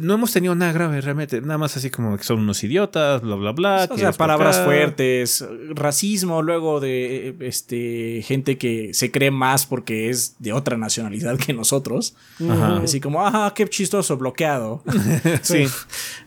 no 0.02 0.14
hemos 0.14 0.32
tenido 0.32 0.56
nada 0.56 0.72
grave 0.72 1.02
realmente, 1.02 1.42
nada 1.42 1.58
más 1.58 1.78
así 1.78 1.90
como 1.90 2.18
que 2.18 2.24
son 2.24 2.40
unos 2.40 2.64
idiotas, 2.64 3.22
bla, 3.22 3.36
bla, 3.36 3.52
bla. 3.52 3.88
O 3.90 3.98
sea, 3.98 4.12
palabras 4.12 4.60
fuertes, 4.64 5.46
racismo, 5.70 6.42
luego 6.42 6.80
de 6.80 7.36
este 7.40 8.22
gente 8.24 8.58
que 8.58 8.94
se 8.94 9.12
cree 9.12 9.32
más 9.32 9.66
porque 9.66 10.10
es 10.10 10.36
de 10.40 10.54
otra 10.54 10.78
nacionalidad 10.78 11.38
que 11.38 11.54
nosotros. 11.54 12.16
Así 12.84 13.00
como, 13.00 13.26
ajá, 13.26 13.54
qué 13.54 13.68
chistoso, 13.68 14.18
bloqueado. 14.18 14.84
sí. 15.42 15.66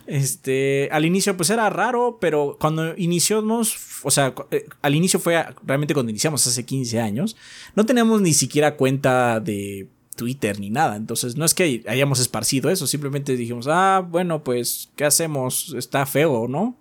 Este, 0.07 0.89
al 0.91 1.05
inicio 1.05 1.37
pues 1.37 1.49
era 1.49 1.69
raro, 1.69 2.17
pero 2.19 2.57
cuando 2.59 2.97
iniciamos, 2.97 3.77
o 4.03 4.11
sea, 4.11 4.33
eh, 4.51 4.65
al 4.81 4.95
inicio 4.95 5.19
fue 5.19 5.45
realmente 5.65 5.93
cuando 5.93 6.09
iniciamos 6.09 6.45
hace 6.45 6.65
15 6.65 6.99
años, 6.99 7.37
no 7.75 7.85
teníamos 7.85 8.21
ni 8.21 8.33
siquiera 8.33 8.75
cuenta 8.75 9.39
de 9.39 9.87
Twitter 10.15 10.59
ni 10.59 10.69
nada. 10.69 10.95
Entonces, 10.95 11.35
no 11.35 11.45
es 11.45 11.53
que 11.53 11.83
hayamos 11.87 12.19
esparcido 12.19 12.69
eso, 12.69 12.87
simplemente 12.87 13.35
dijimos, 13.35 13.67
ah, 13.69 14.05
bueno, 14.07 14.43
pues, 14.43 14.89
¿qué 14.95 15.05
hacemos? 15.05 15.73
Está 15.77 16.05
feo, 16.05 16.47
¿no? 16.47 16.75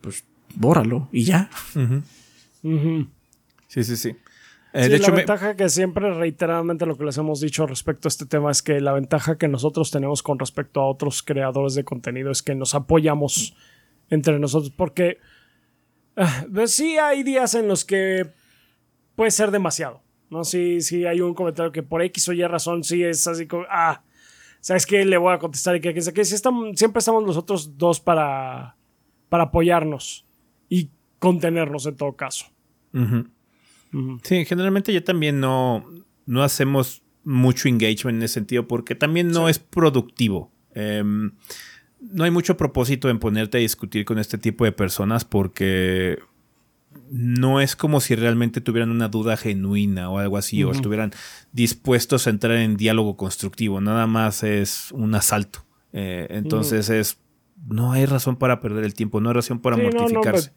Pues, 0.00 0.24
bórralo 0.54 1.08
y 1.12 1.24
ya. 1.24 1.50
Sí, 3.68 3.84
sí, 3.84 3.96
sí. 3.96 4.16
Eh, 4.72 4.90
de 4.90 4.98
la 4.98 5.10
ventaja 5.10 5.56
que 5.56 5.70
siempre 5.70 6.12
reiteradamente 6.12 6.84
lo 6.84 6.98
que 6.98 7.04
les 7.04 7.16
hemos 7.16 7.40
dicho 7.40 7.66
respecto 7.66 8.08
a 8.08 8.10
este 8.10 8.26
tema 8.26 8.50
es 8.50 8.60
que 8.60 8.78
la 8.80 8.92
ventaja 8.92 9.38
que 9.38 9.48
nosotros 9.48 9.90
tenemos 9.90 10.22
con 10.22 10.38
respecto 10.38 10.80
a 10.80 10.90
otros 10.90 11.22
creadores 11.22 11.74
de 11.74 11.84
contenido 11.84 12.30
es 12.30 12.42
que 12.42 12.54
nos 12.54 12.74
apoyamos 12.74 13.56
entre 14.10 14.38
nosotros 14.38 14.70
porque 14.76 15.18
ah, 16.16 16.44
pues 16.52 16.72
sí 16.72 16.98
hay 16.98 17.22
días 17.22 17.54
en 17.54 17.68
los 17.68 17.86
que 17.86 18.26
puede 19.14 19.30
ser 19.30 19.50
demasiado. 19.50 20.02
¿No? 20.30 20.44
Si, 20.44 20.80
si 20.80 21.04
hay 21.04 21.20
un 21.20 21.34
comentario 21.34 21.72
que 21.72 21.82
por 21.82 22.02
X 22.02 22.28
o 22.28 22.32
Y 22.32 22.42
razón 22.44 22.84
sí 22.84 23.02
es 23.02 23.26
así 23.26 23.46
como, 23.46 23.64
ah, 23.70 24.02
¿sabes 24.60 24.86
qué? 24.86 25.04
Le 25.04 25.16
voy 25.16 25.32
a 25.32 25.38
contestar 25.38 25.76
y 25.76 25.80
que, 25.80 25.94
que, 25.94 26.00
que 26.12 26.24
si 26.24 26.34
estamos, 26.34 26.78
siempre 26.78 26.98
estamos 26.98 27.24
nosotros 27.24 27.78
dos 27.78 28.00
para, 28.00 28.76
para 29.28 29.44
apoyarnos 29.44 30.26
y 30.68 30.90
contenernos 31.18 31.86
en 31.86 31.96
todo 31.96 32.16
caso. 32.16 32.46
Sí, 34.22 34.44
generalmente 34.44 34.92
ya 34.92 35.04
también 35.04 35.38
no, 35.38 35.84
no 36.24 36.42
hacemos 36.42 37.02
mucho 37.24 37.68
engagement 37.68 38.18
en 38.18 38.22
ese 38.22 38.34
sentido 38.34 38.66
porque 38.66 38.94
también 38.94 39.28
no 39.28 39.48
es 39.48 39.58
productivo. 39.58 40.50
Em, 40.74 41.32
no 42.00 42.24
hay 42.24 42.30
mucho 42.30 42.56
propósito 42.56 43.08
en 43.08 43.18
ponerte 43.18 43.58
a 43.58 43.60
discutir 43.60 44.04
con 44.04 44.18
este 44.18 44.38
tipo 44.38 44.64
de 44.64 44.72
personas 44.72 45.24
porque 45.24 46.18
no 47.10 47.60
es 47.60 47.76
como 47.76 48.00
si 48.00 48.14
realmente 48.14 48.60
tuvieran 48.60 48.90
una 48.90 49.08
duda 49.08 49.36
genuina 49.36 50.10
o 50.10 50.18
algo 50.18 50.36
así, 50.36 50.62
o 50.64 50.72
estuvieran 50.72 51.12
dispuestos 51.52 52.26
a 52.26 52.30
entrar 52.30 52.56
en 52.56 52.76
diálogo 52.76 53.16
constructivo, 53.16 53.80
nada 53.80 54.06
más 54.06 54.42
es 54.42 54.92
un 54.92 55.14
asalto. 55.14 55.64
Eh, 55.92 56.26
entonces 56.30 56.90
es, 56.90 57.18
no 57.68 57.92
hay 57.92 58.06
razón 58.06 58.36
para 58.36 58.60
perder 58.60 58.84
el 58.84 58.94
tiempo, 58.94 59.20
no 59.20 59.30
hay 59.30 59.34
razón 59.34 59.60
para 59.60 59.76
mortificarse. 59.76 60.52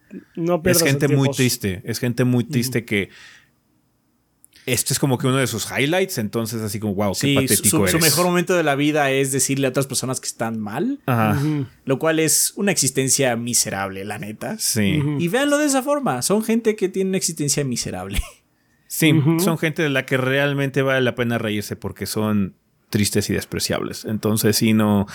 es 0.65 0.83
gente 0.83 1.07
muy 1.07 1.29
triste, 1.29 1.81
es 1.85 1.99
gente 1.99 2.23
muy 2.23 2.43
triste 2.43 2.85
que 2.85 3.09
este 4.73 4.93
es 4.93 4.99
como 4.99 5.17
que 5.17 5.27
uno 5.27 5.37
de 5.37 5.47
sus 5.47 5.67
highlights, 5.69 6.17
entonces 6.17 6.61
así 6.61 6.79
como, 6.79 6.95
wow, 6.95 7.13
qué 7.19 7.35
patético 7.35 7.87
su, 7.87 7.97
su, 7.97 7.99
mejor 7.99 8.25
momento 8.25 8.55
de 8.55 8.63
la 8.63 8.75
vida 8.75 9.11
es 9.11 9.31
decirle 9.31 9.67
a 9.67 9.69
otras 9.69 9.87
personas 9.87 10.19
que 10.19 10.27
están 10.27 10.59
mal, 10.59 10.99
lo 11.85 11.99
cual 11.99 12.19
es 12.19 12.53
una 12.55 12.71
existencia 12.71 13.35
miserable, 13.35 14.05
la 14.05 14.17
neta. 14.17 14.57
Sí. 14.57 15.01
Y 15.19 15.27
véanlo 15.27 15.57
de 15.57 15.65
esa 15.65 15.83
forma, 15.83 16.21
son 16.21 16.43
gente 16.43 16.75
que 16.75 16.89
tiene 16.89 17.09
una 17.09 17.17
existencia 17.17 17.63
miserable. 17.63 18.21
Sí, 18.91 19.13
son 19.37 19.59
gente 19.59 19.83
de 19.83 19.89
la 19.89 20.07
que 20.07 20.17
realmente 20.17 20.81
vale 20.81 21.01
la 21.01 21.13
pena 21.13 21.37
reírse 21.37 21.75
porque 21.75 22.07
son 22.07 22.55
tristes 22.89 23.29
y 23.29 23.33
despreciables. 23.33 24.03
Entonces, 24.05 24.57
sí, 24.57 24.73
no 24.73 25.05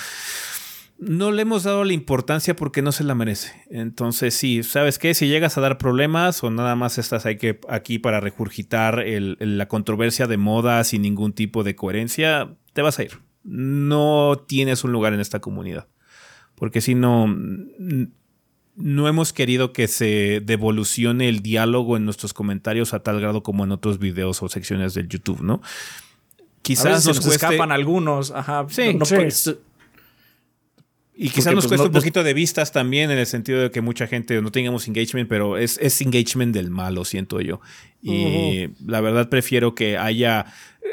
no 0.98 1.32
le 1.32 1.42
hemos 1.42 1.64
dado 1.64 1.84
la 1.84 1.92
importancia 1.92 2.54
porque 2.54 2.82
no 2.82 2.92
se 2.92 3.04
la 3.04 3.14
merece. 3.14 3.52
Entonces, 3.68 4.34
sí, 4.34 4.62
¿sabes 4.62 4.98
qué? 4.98 5.14
Si 5.14 5.26
llegas 5.26 5.58
a 5.58 5.60
dar 5.60 5.78
problemas 5.78 6.42
o 6.44 6.50
nada 6.50 6.76
más 6.76 6.98
estás 6.98 7.26
aquí 7.26 7.98
para 7.98 8.20
regurgitar 8.20 9.04
la 9.06 9.68
controversia 9.68 10.26
de 10.26 10.36
moda 10.36 10.82
sin 10.84 11.02
ningún 11.02 11.32
tipo 11.32 11.64
de 11.64 11.74
coherencia, 11.74 12.54
te 12.72 12.82
vas 12.82 12.98
a 12.98 13.02
ir. 13.02 13.18
No 13.42 14.44
tienes 14.46 14.84
un 14.84 14.92
lugar 14.92 15.12
en 15.12 15.20
esta 15.20 15.40
comunidad. 15.40 15.88
Porque 16.54 16.80
si 16.80 16.94
no, 16.94 17.26
no 18.76 19.08
hemos 19.08 19.32
querido 19.32 19.72
que 19.72 19.88
se 19.88 20.40
devolucione 20.44 21.28
el 21.28 21.40
diálogo 21.40 21.96
en 21.96 22.04
nuestros 22.04 22.32
comentarios 22.32 22.94
a 22.94 23.00
tal 23.00 23.20
grado 23.20 23.42
como 23.42 23.64
en 23.64 23.72
otros 23.72 23.98
videos 23.98 24.42
o 24.42 24.48
secciones 24.48 24.94
del 24.94 25.08
YouTube, 25.08 25.42
¿no? 25.42 25.60
Quizás 26.62 27.04
nos, 27.04 27.26
escapan 27.26 27.72
algunos. 27.72 28.30
Ajá. 28.30 28.66
Sí, 28.70 28.96
sí. 29.04 29.56
Y 31.16 31.28
quizás 31.28 31.54
nos 31.54 31.66
pues, 31.66 31.78
cuesta 31.78 31.86
un 31.86 31.92
poquito 31.92 32.24
de 32.24 32.34
vistas 32.34 32.72
también 32.72 33.10
en 33.10 33.18
el 33.18 33.26
sentido 33.26 33.60
de 33.60 33.70
que 33.70 33.80
mucha 33.80 34.06
gente 34.08 34.40
no 34.42 34.50
tengamos 34.50 34.88
engagement, 34.88 35.28
pero 35.28 35.56
es, 35.56 35.78
es 35.78 36.00
engagement 36.00 36.52
del 36.52 36.70
malo, 36.70 37.04
siento 37.04 37.40
yo. 37.40 37.60
Y 38.02 38.68
la 38.84 39.00
verdad 39.00 39.28
prefiero 39.28 39.74
que 39.74 39.96
haya 39.96 40.46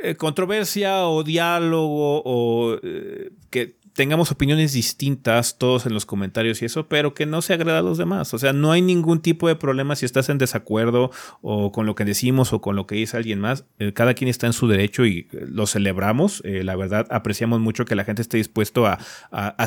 eh, 0.03 0.15
controversia 0.15 1.07
o 1.07 1.23
diálogo 1.23 2.21
o 2.23 2.77
eh, 2.81 3.31
que 3.49 3.75
tengamos 3.93 4.31
opiniones 4.31 4.73
distintas 4.73 5.57
todos 5.57 5.85
en 5.85 5.93
los 5.93 6.05
comentarios 6.05 6.61
y 6.61 6.65
eso, 6.65 6.87
pero 6.87 7.13
que 7.13 7.25
no 7.25 7.41
se 7.41 7.53
agrada 7.53 7.79
a 7.79 7.81
los 7.81 7.97
demás. 7.97 8.33
O 8.33 8.39
sea, 8.39 8.53
no 8.53 8.71
hay 8.71 8.81
ningún 8.81 9.21
tipo 9.21 9.47
de 9.47 9.55
problema 9.55 9.95
si 9.95 10.05
estás 10.05 10.29
en 10.29 10.37
desacuerdo 10.37 11.11
o 11.41 11.71
con 11.71 11.85
lo 11.85 11.95
que 11.95 12.05
decimos 12.05 12.53
o 12.53 12.61
con 12.61 12.75
lo 12.75 12.87
que 12.87 12.95
dice 12.95 13.17
alguien 13.17 13.39
más. 13.39 13.65
Eh, 13.79 13.93
cada 13.93 14.13
quien 14.13 14.29
está 14.29 14.47
en 14.47 14.53
su 14.53 14.67
derecho 14.67 15.05
y 15.05 15.27
eh, 15.31 15.45
lo 15.47 15.67
celebramos. 15.67 16.41
Eh, 16.45 16.63
la 16.63 16.75
verdad, 16.75 17.07
apreciamos 17.09 17.59
mucho 17.59 17.85
que 17.85 17.95
la 17.95 18.03
gente 18.03 18.21
esté 18.21 18.37
dispuesto 18.37 18.85
a, 18.85 18.99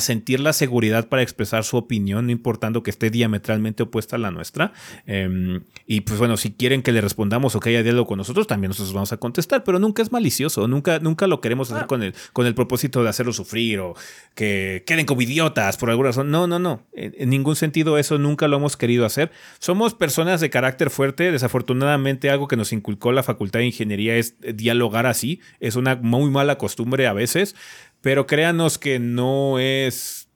sentir 0.01 0.41
la 0.41 0.53
seguridad 0.53 1.09
para 1.09 1.23
expresar 1.23 1.65
su 1.65 1.79
opinión, 1.79 2.27
no 2.27 2.33
importando 2.33 2.83
que 2.83 2.91
esté 2.91 3.09
diametralmente 3.09 3.85
opuesta 3.85 4.17
a 4.17 4.19
la 4.19 4.31
nuestra. 4.31 4.73
Em, 5.07 5.65
y 5.87 6.03
pues 6.03 6.19
bueno, 6.19 6.37
si 6.37 6.53
quieren 6.53 6.83
que 6.83 6.93
le 6.93 7.01
respondamos 7.01 7.55
o 7.55 7.61
que 7.61 7.71
haya 7.71 7.83
diálogo 7.83 8.07
con 8.07 8.19
nosotros, 8.19 8.47
también 8.47 8.69
nosotros 8.69 8.93
vamos 8.93 9.13
a 9.13 9.17
contestar, 9.17 9.65
pero 9.65 9.79
nunca 9.79 10.03
es 10.03 10.13
malicioso, 10.13 10.69
nunca, 10.69 10.99
nunca 10.99 11.27
lo 11.27 11.41
queremos 11.41 11.71
hacer 11.71 11.85
ah. 11.85 11.87
con, 11.87 12.03
el, 12.03 12.15
con 12.33 12.47
el 12.47 12.55
propósito 12.55 13.03
de 13.03 13.09
hacerlo 13.09 13.33
sufrir 13.33 13.81
o 13.81 13.95
que 14.35 14.83
queden 14.87 15.07
como 15.07 15.23
idiotas 15.23 15.77
por 15.77 15.91
alguna 15.91 16.09
razón. 16.09 16.31
No, 16.31 16.47
no, 16.47 16.59
no. 16.59 16.83
En, 16.93 17.31
ningún 17.31 17.57
sentido 17.57 17.99
eso 17.99 18.19
nunca 18.19 18.49
lo 18.49 18.57
hemos 18.57 18.77
querido 18.77 19.07
hacer. 19.07 19.31
Somos 19.59 19.95
personas 19.95 20.41
de 20.41 20.51
carácter 20.51 20.91
fuerte. 20.91 21.31
Desafortunadamente 21.31 22.31
algo 22.31 22.49
que 22.49 22.57
nos 22.57 22.73
inculcó 22.73 23.13
la 23.13 23.23
Facultad 23.23 23.61
de 23.61 23.67
Ingeniería 23.67 24.17
es 24.17 24.35
dialogar 24.41 25.07
así. 25.07 25.41
Es 25.61 25.77
una 25.77 25.97
muy 25.97 26.31
mala 26.31 26.59
costumbre 26.59 27.07
a 27.07 27.13
veces, 27.13 27.55
pero 28.01 28.27
créanos 28.27 28.79
que 28.79 28.99
no 28.99 29.59
es 29.59 30.29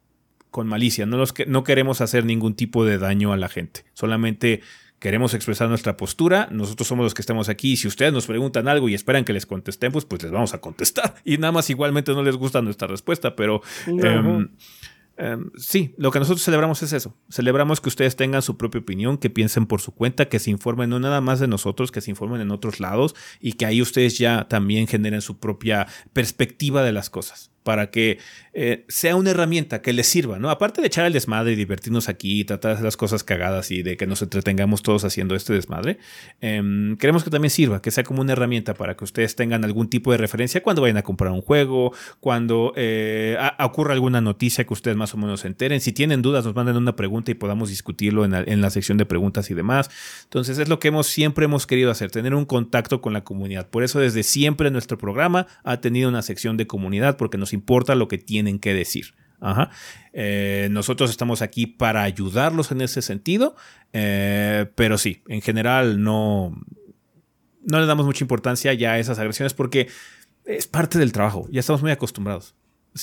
con 0.50 0.66
malicia. 0.66 1.06
No, 1.06 1.16
los 1.16 1.32
que, 1.32 1.46
no 1.46 1.64
queremos 1.64 2.00
hacer 2.00 2.24
ningún 2.24 2.55
tipo 2.55 2.84
de 2.84 2.98
daño 2.98 3.32
a 3.32 3.36
la 3.36 3.48
gente. 3.48 3.84
Solamente 3.94 4.62
queremos 4.98 5.34
expresar 5.34 5.68
nuestra 5.68 5.96
postura, 5.96 6.48
nosotros 6.50 6.88
somos 6.88 7.04
los 7.04 7.14
que 7.14 7.22
estamos 7.22 7.48
aquí, 7.48 7.72
y 7.72 7.76
si 7.76 7.88
ustedes 7.88 8.12
nos 8.12 8.26
preguntan 8.26 8.68
algo 8.68 8.88
y 8.88 8.94
esperan 8.94 9.24
que 9.24 9.32
les 9.32 9.46
contestemos, 9.46 10.04
pues 10.04 10.22
les 10.22 10.32
vamos 10.32 10.54
a 10.54 10.60
contestar. 10.60 11.14
Y 11.24 11.36
nada 11.36 11.52
más 11.52 11.68
igualmente 11.68 12.12
no 12.12 12.22
les 12.22 12.36
gusta 12.36 12.62
nuestra 12.62 12.88
respuesta, 12.88 13.36
pero 13.36 13.60
em, 13.86 14.48
em, 15.16 15.50
sí, 15.56 15.94
lo 15.98 16.10
que 16.10 16.18
nosotros 16.18 16.42
celebramos 16.42 16.82
es 16.82 16.92
eso. 16.92 17.14
Celebramos 17.30 17.80
que 17.80 17.88
ustedes 17.88 18.16
tengan 18.16 18.40
su 18.40 18.56
propia 18.56 18.80
opinión, 18.80 19.18
que 19.18 19.30
piensen 19.30 19.66
por 19.66 19.80
su 19.80 19.92
cuenta, 19.92 20.28
que 20.28 20.38
se 20.38 20.50
informen 20.50 20.90
no 20.90 20.98
nada 20.98 21.20
más 21.20 21.38
de 21.38 21.48
nosotros, 21.48 21.92
que 21.92 22.00
se 22.00 22.10
informen 22.10 22.40
en 22.40 22.50
otros 22.50 22.80
lados 22.80 23.14
y 23.40 23.52
que 23.54 23.66
ahí 23.66 23.82
ustedes 23.82 24.18
ya 24.18 24.48
también 24.48 24.86
generen 24.86 25.20
su 25.20 25.38
propia 25.38 25.86
perspectiva 26.12 26.82
de 26.82 26.92
las 26.92 27.10
cosas 27.10 27.50
para 27.68 27.90
que 27.90 28.18
eh, 28.60 28.85
sea 28.89 29.14
una 29.14 29.30
herramienta 29.30 29.82
que 29.82 29.93
les 29.93 30.09
sirva, 30.09 30.40
¿no? 30.40 30.51
Aparte 30.51 30.80
de 30.80 30.89
echar 30.89 31.06
el 31.06 31.12
desmadre 31.12 31.52
y 31.52 31.55
divertirnos 31.55 32.09
aquí 32.09 32.40
y 32.40 32.44
tratar 32.44 32.80
las 32.82 32.97
cosas 32.97 33.22
cagadas 33.22 33.70
y 33.70 33.85
de 33.85 33.97
que 33.97 34.09
nos 34.09 34.20
entretengamos 34.20 34.82
todos 34.82 35.05
haciendo 35.05 35.36
este 35.36 35.52
desmadre, 35.52 35.98
em, 36.40 36.97
queremos 36.97 37.22
que 37.22 37.30
también 37.30 37.51
sirva, 37.51 37.80
que 37.80 37.93
sea 37.93 38.02
como 38.02 38.20
una 38.20 38.32
herramienta 38.32 38.74
para 38.74 38.97
que 38.97 39.05
ustedes 39.05 39.36
tengan 39.36 39.64
algún 39.64 39.89
tipo 39.89 40.10
de 40.10 40.18
referencia 40.18 40.60
cuando 40.60 40.82
vayan 40.82 40.97
a 40.97 41.02
comprar 41.02 41.30
un 41.30 41.40
juego, 41.40 41.93
cuando 42.18 42.72
eh, 42.74 43.39
ocurra 43.60 43.94
alguna 43.94 44.20
noticia 44.20 44.64
que 44.64 44.74
ustedes 44.74 44.97
más 44.97 45.14
o 45.14 45.18
menos 45.18 45.43
se 45.43 45.47
enteren. 45.47 45.80
Si 45.80 45.93
tienen 45.93 46.20
dudas, 46.20 46.44
nos 46.44 46.56
manden 46.56 46.76
una 46.76 46.97
pregunta 46.97 47.30
y 47.30 47.35
podamos 47.35 47.68
discutirlo 47.68 48.24
en 48.24 48.32
la, 48.32 48.40
en 48.40 48.60
la 48.60 48.70
sección 48.70 48.98
de 48.98 49.06
preguntas 49.06 49.52
y 49.52 49.55
demás. 49.55 49.89
Entonces 50.24 50.59
es 50.59 50.68
lo 50.68 50.80
que 50.80 50.89
hemos 50.89 51.06
siempre 51.06 51.44
hemos 51.44 51.68
querido 51.68 51.93
hacer, 51.93 52.10
tener 52.10 52.35
un 52.35 52.44
contacto 52.44 53.01
con 53.01 53.12
la 53.12 53.22
comunidad. 53.22 53.68
Por 53.68 53.85
eso 53.85 54.01
desde 54.01 54.24
siempre 54.24 54.72
nuestro 54.72 54.98
programa 54.98 55.47
ha 55.62 55.80
tenido 55.80 56.09
una 56.09 56.22
sección 56.22 56.56
de 56.56 56.66
comunidad 56.66 57.16
porque 57.16 57.39
nos 57.39 57.52
importa 57.52 57.94
lo 57.94 58.09
que 58.09 58.18
tienen 58.48 58.58
que 58.58 58.74
decir. 58.74 59.14
Eh, 60.12 60.68
nosotros 60.70 61.10
estamos 61.10 61.42
aquí 61.42 61.66
para 61.66 62.02
ayudarlos 62.02 62.72
en 62.72 62.80
ese 62.80 63.02
sentido, 63.02 63.54
eh, 63.92 64.66
pero 64.74 64.98
sí, 64.98 65.22
en 65.28 65.42
general 65.42 66.02
no, 66.02 66.60
no 67.62 67.80
le 67.80 67.86
damos 67.86 68.06
mucha 68.06 68.24
importancia 68.24 68.72
ya 68.72 68.92
a 68.92 68.98
esas 68.98 69.18
agresiones 69.18 69.54
porque 69.54 69.88
es 70.44 70.66
parte 70.66 70.98
del 70.98 71.12
trabajo, 71.12 71.46
ya 71.50 71.60
estamos 71.60 71.82
muy 71.82 71.92
acostumbrados. 71.92 72.54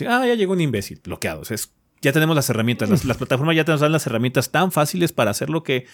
Ah, 0.07 0.25
ya 0.27 0.33
llegó 0.33 0.53
un 0.53 0.61
imbécil, 0.61 0.99
bloqueados. 1.01 1.51
Es, 1.51 1.71
ya 2.01 2.11
tenemos 2.11 2.35
las 2.35 2.49
herramientas, 2.49 2.89
las, 2.89 3.05
las 3.05 3.17
plataformas 3.17 3.55
ya 3.55 3.63
nos 3.63 3.79
dan 3.79 3.93
las 3.93 4.05
herramientas 4.07 4.51
tan 4.51 4.71
fáciles 4.73 5.13
para 5.13 5.31
hacer 5.31 5.49
lo 5.49 5.63
que 5.63 5.85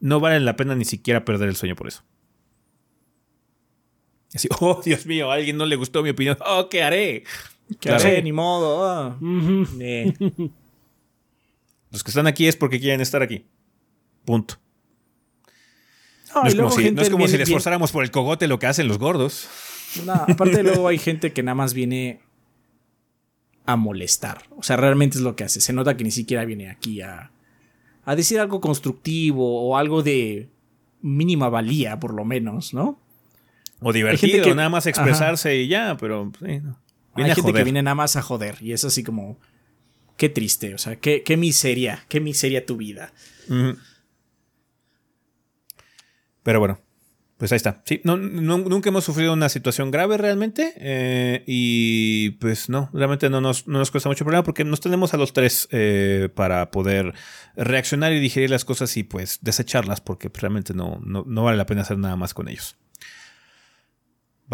no 0.00 0.18
vale 0.18 0.40
la 0.40 0.56
pena 0.56 0.74
ni 0.74 0.84
siquiera 0.84 1.24
perder 1.24 1.50
el 1.50 1.56
sueño 1.56 1.76
por 1.76 1.86
eso. 1.86 2.02
Así, 4.34 4.48
oh, 4.58 4.80
Dios 4.84 5.06
mío, 5.06 5.30
a 5.30 5.34
alguien 5.34 5.56
no 5.56 5.66
le 5.66 5.76
gustó 5.76 6.02
mi 6.02 6.10
opinión. 6.10 6.36
Oh, 6.44 6.68
¿qué 6.68 6.82
haré? 6.82 7.22
¿Qué 7.80 7.90
haré? 7.90 8.22
Ni 8.22 8.32
modo. 8.32 8.84
Ah. 8.84 9.16
Los 11.90 12.02
que 12.02 12.10
están 12.10 12.26
aquí 12.26 12.46
es 12.46 12.56
porque 12.56 12.80
quieren 12.80 13.00
estar 13.00 13.22
aquí. 13.22 13.44
Punto. 14.24 14.56
No, 16.34 16.44
es 16.46 16.54
como 16.54 16.70
si, 16.70 16.90
no 16.90 17.02
es 17.02 17.10
como 17.10 17.28
si 17.28 17.38
les 17.38 17.48
esforzáramos 17.48 17.92
por 17.92 18.02
el 18.02 18.10
cogote 18.10 18.48
lo 18.48 18.58
que 18.58 18.66
hacen 18.66 18.88
los 18.88 18.98
gordos. 18.98 19.48
No, 20.04 20.12
aparte 20.12 20.62
luego 20.64 20.88
hay 20.88 20.98
gente 20.98 21.32
que 21.32 21.42
nada 21.44 21.54
más 21.54 21.74
viene 21.74 22.20
a 23.66 23.76
molestar. 23.76 24.42
O 24.56 24.62
sea, 24.62 24.76
realmente 24.76 25.18
es 25.18 25.22
lo 25.22 25.36
que 25.36 25.44
hace. 25.44 25.60
Se 25.60 25.72
nota 25.72 25.96
que 25.96 26.04
ni 26.04 26.10
siquiera 26.10 26.44
viene 26.44 26.68
aquí 26.68 27.00
a, 27.00 27.30
a 28.04 28.16
decir 28.16 28.40
algo 28.40 28.60
constructivo 28.60 29.68
o 29.68 29.76
algo 29.76 30.02
de 30.02 30.48
mínima 31.00 31.48
valía, 31.48 32.00
por 32.00 32.12
lo 32.14 32.24
menos, 32.24 32.74
¿no? 32.74 32.98
O 33.80 33.92
divertido, 33.92 34.42
que, 34.44 34.54
nada 34.54 34.68
más 34.68 34.86
expresarse 34.86 35.56
y 35.56 35.68
ya, 35.68 35.96
pero 35.98 36.32
sí, 36.40 36.62
Hay 37.16 37.34
gente 37.34 37.52
que 37.52 37.64
viene 37.64 37.82
nada 37.82 37.94
más 37.94 38.16
a 38.16 38.22
joder 38.22 38.58
y 38.60 38.72
es 38.72 38.84
así 38.84 39.02
como, 39.02 39.38
qué 40.16 40.28
triste, 40.28 40.74
o 40.74 40.78
sea, 40.78 40.96
qué, 40.96 41.22
qué 41.22 41.36
miseria, 41.36 42.04
qué 42.08 42.20
miseria 42.20 42.66
tu 42.66 42.76
vida. 42.76 43.12
Pero 46.42 46.60
bueno, 46.60 46.78
pues 47.36 47.50
ahí 47.52 47.56
está. 47.56 47.82
Sí, 47.84 48.00
no, 48.04 48.16
nunca 48.16 48.90
hemos 48.90 49.04
sufrido 49.04 49.32
una 49.32 49.48
situación 49.48 49.90
grave 49.90 50.16
realmente. 50.16 50.72
Eh, 50.76 51.42
y 51.46 52.30
pues 52.32 52.68
no, 52.68 52.90
realmente 52.92 53.28
no 53.28 53.40
nos, 53.40 53.66
no 53.66 53.78
nos, 53.78 53.90
cuesta 53.90 54.08
mucho 54.08 54.24
problema 54.24 54.44
porque 54.44 54.64
nos 54.64 54.80
tenemos 54.80 55.14
a 55.14 55.16
los 55.16 55.32
tres 55.32 55.68
eh, 55.72 56.28
para 56.34 56.70
poder 56.70 57.12
reaccionar 57.56 58.12
y 58.12 58.20
digerir 58.20 58.50
las 58.50 58.64
cosas 58.64 58.96
y 58.96 59.02
pues 59.02 59.40
desecharlas 59.42 60.00
porque 60.00 60.30
realmente 60.32 60.74
no, 60.74 61.00
no, 61.04 61.42
vale 61.42 61.58
la 61.58 61.66
pena 61.66 61.82
hacer 61.82 61.98
nada 61.98 62.16
más 62.16 62.34
con 62.34 62.48
ellos. 62.48 62.76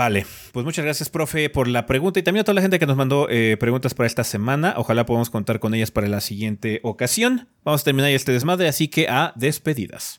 Vale, 0.00 0.24
pues 0.52 0.64
muchas 0.64 0.82
gracias, 0.82 1.10
profe, 1.10 1.50
por 1.50 1.68
la 1.68 1.84
pregunta 1.84 2.18
y 2.18 2.22
también 2.22 2.40
a 2.40 2.44
toda 2.44 2.54
la 2.54 2.62
gente 2.62 2.78
que 2.78 2.86
nos 2.86 2.96
mandó 2.96 3.28
eh, 3.28 3.58
preguntas 3.60 3.92
para 3.92 4.06
esta 4.06 4.24
semana. 4.24 4.72
Ojalá 4.78 5.04
podamos 5.04 5.28
contar 5.28 5.60
con 5.60 5.74
ellas 5.74 5.90
para 5.90 6.08
la 6.08 6.22
siguiente 6.22 6.80
ocasión. 6.84 7.48
Vamos 7.64 7.82
a 7.82 7.84
terminar 7.84 8.10
este 8.10 8.32
desmadre, 8.32 8.66
así 8.66 8.88
que 8.88 9.08
a 9.10 9.34
despedidas. 9.36 10.16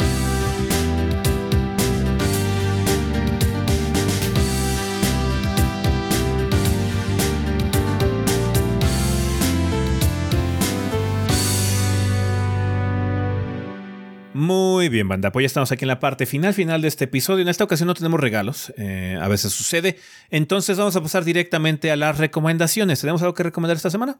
Muy 14.82 14.90
bien, 14.90 15.08
banda. 15.08 15.32
Pues 15.32 15.44
ya 15.44 15.46
estamos 15.46 15.72
aquí 15.72 15.84
en 15.84 15.90
la 15.90 16.00
parte 16.00 16.26
final, 16.26 16.56
final 16.56 16.82
de 16.82 16.88
este 16.88 17.04
episodio. 17.04 17.44
En 17.44 17.50
esta 17.50 17.64
ocasión 17.64 17.86
no 17.86 17.94
tenemos 17.94 18.20
regalos. 18.20 18.74
Eh, 18.78 19.16
a 19.22 19.28
veces 19.28 19.54
sucede. 19.54 20.00
Entonces 20.32 20.76
vamos 20.76 20.96
a 20.96 21.02
pasar 21.04 21.24
directamente 21.24 21.92
a 21.92 21.96
las 21.96 22.18
recomendaciones. 22.18 23.00
¿Tenemos 23.00 23.22
algo 23.22 23.36
que 23.36 23.44
recomendar 23.44 23.78
esta 23.78 23.92
semana? 23.92 24.18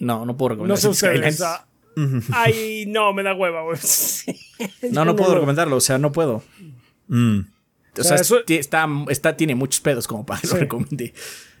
No, 0.00 0.26
no 0.26 0.36
puedo 0.36 0.48
recomendar. 0.56 0.82
No 0.82 0.94
sé 0.94 1.44
Ay, 2.32 2.86
no, 2.88 3.12
me 3.12 3.22
da 3.22 3.32
hueva, 3.32 3.62
güey. 3.62 3.78
no, 4.90 5.04
no 5.04 5.14
puedo 5.14 5.32
recomendarlo. 5.32 5.76
O 5.76 5.80
sea, 5.80 5.96
no 5.96 6.10
puedo. 6.10 6.42
Mm. 7.06 7.38
O 7.96 8.02
sea, 8.02 8.16
está, 8.16 8.88
está, 9.10 9.36
tiene 9.36 9.54
muchos 9.54 9.80
pedos 9.80 10.08
como 10.08 10.26
para 10.26 10.40
que 10.40 10.48
lo 10.48 10.56
recomiende. 10.56 11.14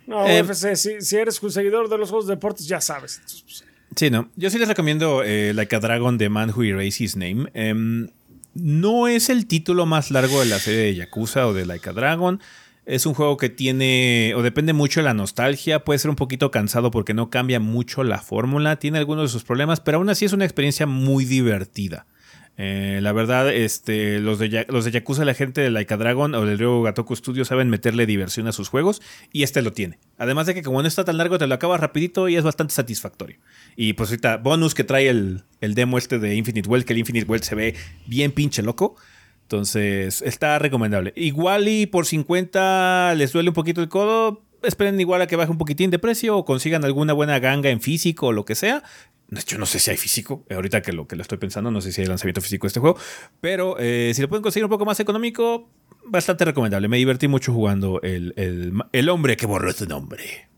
No, 0.08 0.26
eh, 0.26 0.42
UFC, 0.42 0.74
si, 0.74 1.16
eres 1.16 1.40
un 1.40 1.52
seguidor 1.52 1.88
de 1.88 1.98
los 1.98 2.10
juegos 2.10 2.26
de 2.26 2.34
deportes, 2.34 2.66
ya 2.66 2.80
sabes. 2.80 3.20
Pues, 3.44 3.64
sí, 3.96 4.10
no. 4.10 4.30
Yo 4.36 4.50
sí 4.50 4.58
les 4.58 4.68
recomiendo 4.68 5.22
eh, 5.24 5.52
Like 5.54 5.76
a 5.76 5.80
Dragon 5.80 6.18
The 6.18 6.28
Man 6.28 6.52
Who 6.54 6.64
Erased 6.64 7.00
His 7.00 7.16
Name. 7.16 7.50
Em, 7.54 8.08
no 8.54 9.08
es 9.08 9.28
el 9.28 9.46
título 9.46 9.86
más 9.86 10.10
largo 10.10 10.40
de 10.40 10.46
la 10.46 10.58
serie 10.58 10.80
de 10.80 10.94
Yakuza 10.94 11.46
o 11.46 11.54
de 11.54 11.66
Like 11.66 11.90
a 11.90 11.92
Dragon. 11.92 12.40
Es 12.86 13.04
un 13.04 13.14
juego 13.14 13.36
que 13.36 13.48
tiene, 13.48 14.32
o 14.36 14.42
depende 14.42 14.72
mucho 14.72 15.00
de 15.00 15.04
la 15.04 15.14
nostalgia, 15.14 15.84
puede 15.84 15.98
ser 15.98 16.08
un 16.08 16.16
poquito 16.16 16.52
cansado 16.52 16.92
porque 16.92 17.14
no 17.14 17.30
cambia 17.30 17.58
mucho 17.58 18.04
la 18.04 18.20
fórmula, 18.20 18.76
tiene 18.76 18.98
algunos 18.98 19.24
de 19.24 19.32
sus 19.32 19.42
problemas, 19.42 19.80
pero 19.80 19.98
aún 19.98 20.08
así 20.08 20.24
es 20.24 20.32
una 20.32 20.44
experiencia 20.44 20.86
muy 20.86 21.24
divertida. 21.24 22.06
Eh, 22.58 23.00
la 23.02 23.12
verdad, 23.12 23.52
este, 23.52 24.18
los, 24.18 24.38
de, 24.38 24.66
los 24.68 24.84
de 24.86 24.90
Yakuza, 24.90 25.24
la 25.24 25.34
gente 25.34 25.60
de 25.60 25.70
Laika 25.70 25.96
Dragon 25.96 26.34
o 26.34 26.46
del 26.46 26.58
Ryo 26.58 26.82
Gatoku 26.82 27.14
Studio 27.14 27.44
saben 27.44 27.68
meterle 27.68 28.06
diversión 28.06 28.46
a 28.46 28.52
sus 28.52 28.68
juegos 28.68 29.02
y 29.30 29.42
este 29.42 29.60
lo 29.60 29.72
tiene. 29.72 29.98
Además 30.16 30.46
de 30.46 30.54
que 30.54 30.62
como 30.62 30.80
no 30.80 30.88
está 30.88 31.04
tan 31.04 31.18
largo, 31.18 31.38
te 31.38 31.46
lo 31.46 31.54
acabas 31.54 31.80
rapidito 31.80 32.28
y 32.28 32.36
es 32.36 32.44
bastante 32.44 32.72
satisfactorio. 32.72 33.38
Y 33.76 33.92
pues 33.92 34.10
ahorita, 34.10 34.38
bonus 34.38 34.74
que 34.74 34.84
trae 34.84 35.08
el, 35.08 35.44
demo 35.60 35.98
este 35.98 36.18
de 36.18 36.34
Infinite 36.34 36.68
World, 36.68 36.86
que 36.86 36.94
el 36.94 37.00
Infinite 37.00 37.26
World 37.26 37.44
se 37.44 37.54
ve 37.54 37.74
bien 38.06 38.32
pinche 38.32 38.62
loco. 38.62 38.96
Entonces, 39.42 40.22
está 40.22 40.58
recomendable. 40.58 41.12
Igual 41.14 41.68
y 41.68 41.86
por 41.86 42.06
50 42.06 43.14
les 43.16 43.32
duele 43.32 43.50
un 43.50 43.54
poquito 43.54 43.80
el 43.80 43.88
codo, 43.88 44.42
esperen 44.62 44.98
igual 44.98 45.22
a 45.22 45.26
que 45.26 45.36
baje 45.36 45.50
un 45.50 45.58
poquitín 45.58 45.90
de 45.90 45.98
precio 45.98 46.36
o 46.36 46.44
consigan 46.44 46.84
alguna 46.84 47.12
buena 47.12 47.38
ganga 47.38 47.70
en 47.70 47.80
físico 47.80 48.28
o 48.28 48.32
lo 48.32 48.44
que 48.44 48.54
sea. 48.54 48.82
Yo 49.46 49.58
no 49.58 49.66
sé 49.66 49.80
si 49.80 49.90
hay 49.90 49.96
físico, 49.96 50.44
ahorita 50.50 50.82
que 50.82 50.92
lo 50.92 51.08
que 51.08 51.16
lo 51.16 51.22
estoy 51.22 51.38
pensando, 51.38 51.70
no 51.70 51.80
sé 51.80 51.90
si 51.90 52.00
hay 52.00 52.06
lanzamiento 52.06 52.40
físico 52.40 52.66
de 52.66 52.68
este 52.68 52.80
juego, 52.80 52.96
pero 53.40 53.76
eh, 53.78 54.12
si 54.14 54.22
lo 54.22 54.28
pueden 54.28 54.42
conseguir 54.42 54.64
un 54.64 54.70
poco 54.70 54.84
más 54.84 55.00
económico, 55.00 55.68
bastante 56.04 56.44
recomendable. 56.44 56.88
Me 56.88 56.96
divertí 56.96 57.26
mucho 57.26 57.52
jugando 57.52 58.00
el, 58.02 58.32
el 58.92 59.08
hombre 59.08 59.36
que 59.36 59.46
borró 59.46 59.72
su 59.72 59.86
nombre. 59.86 60.48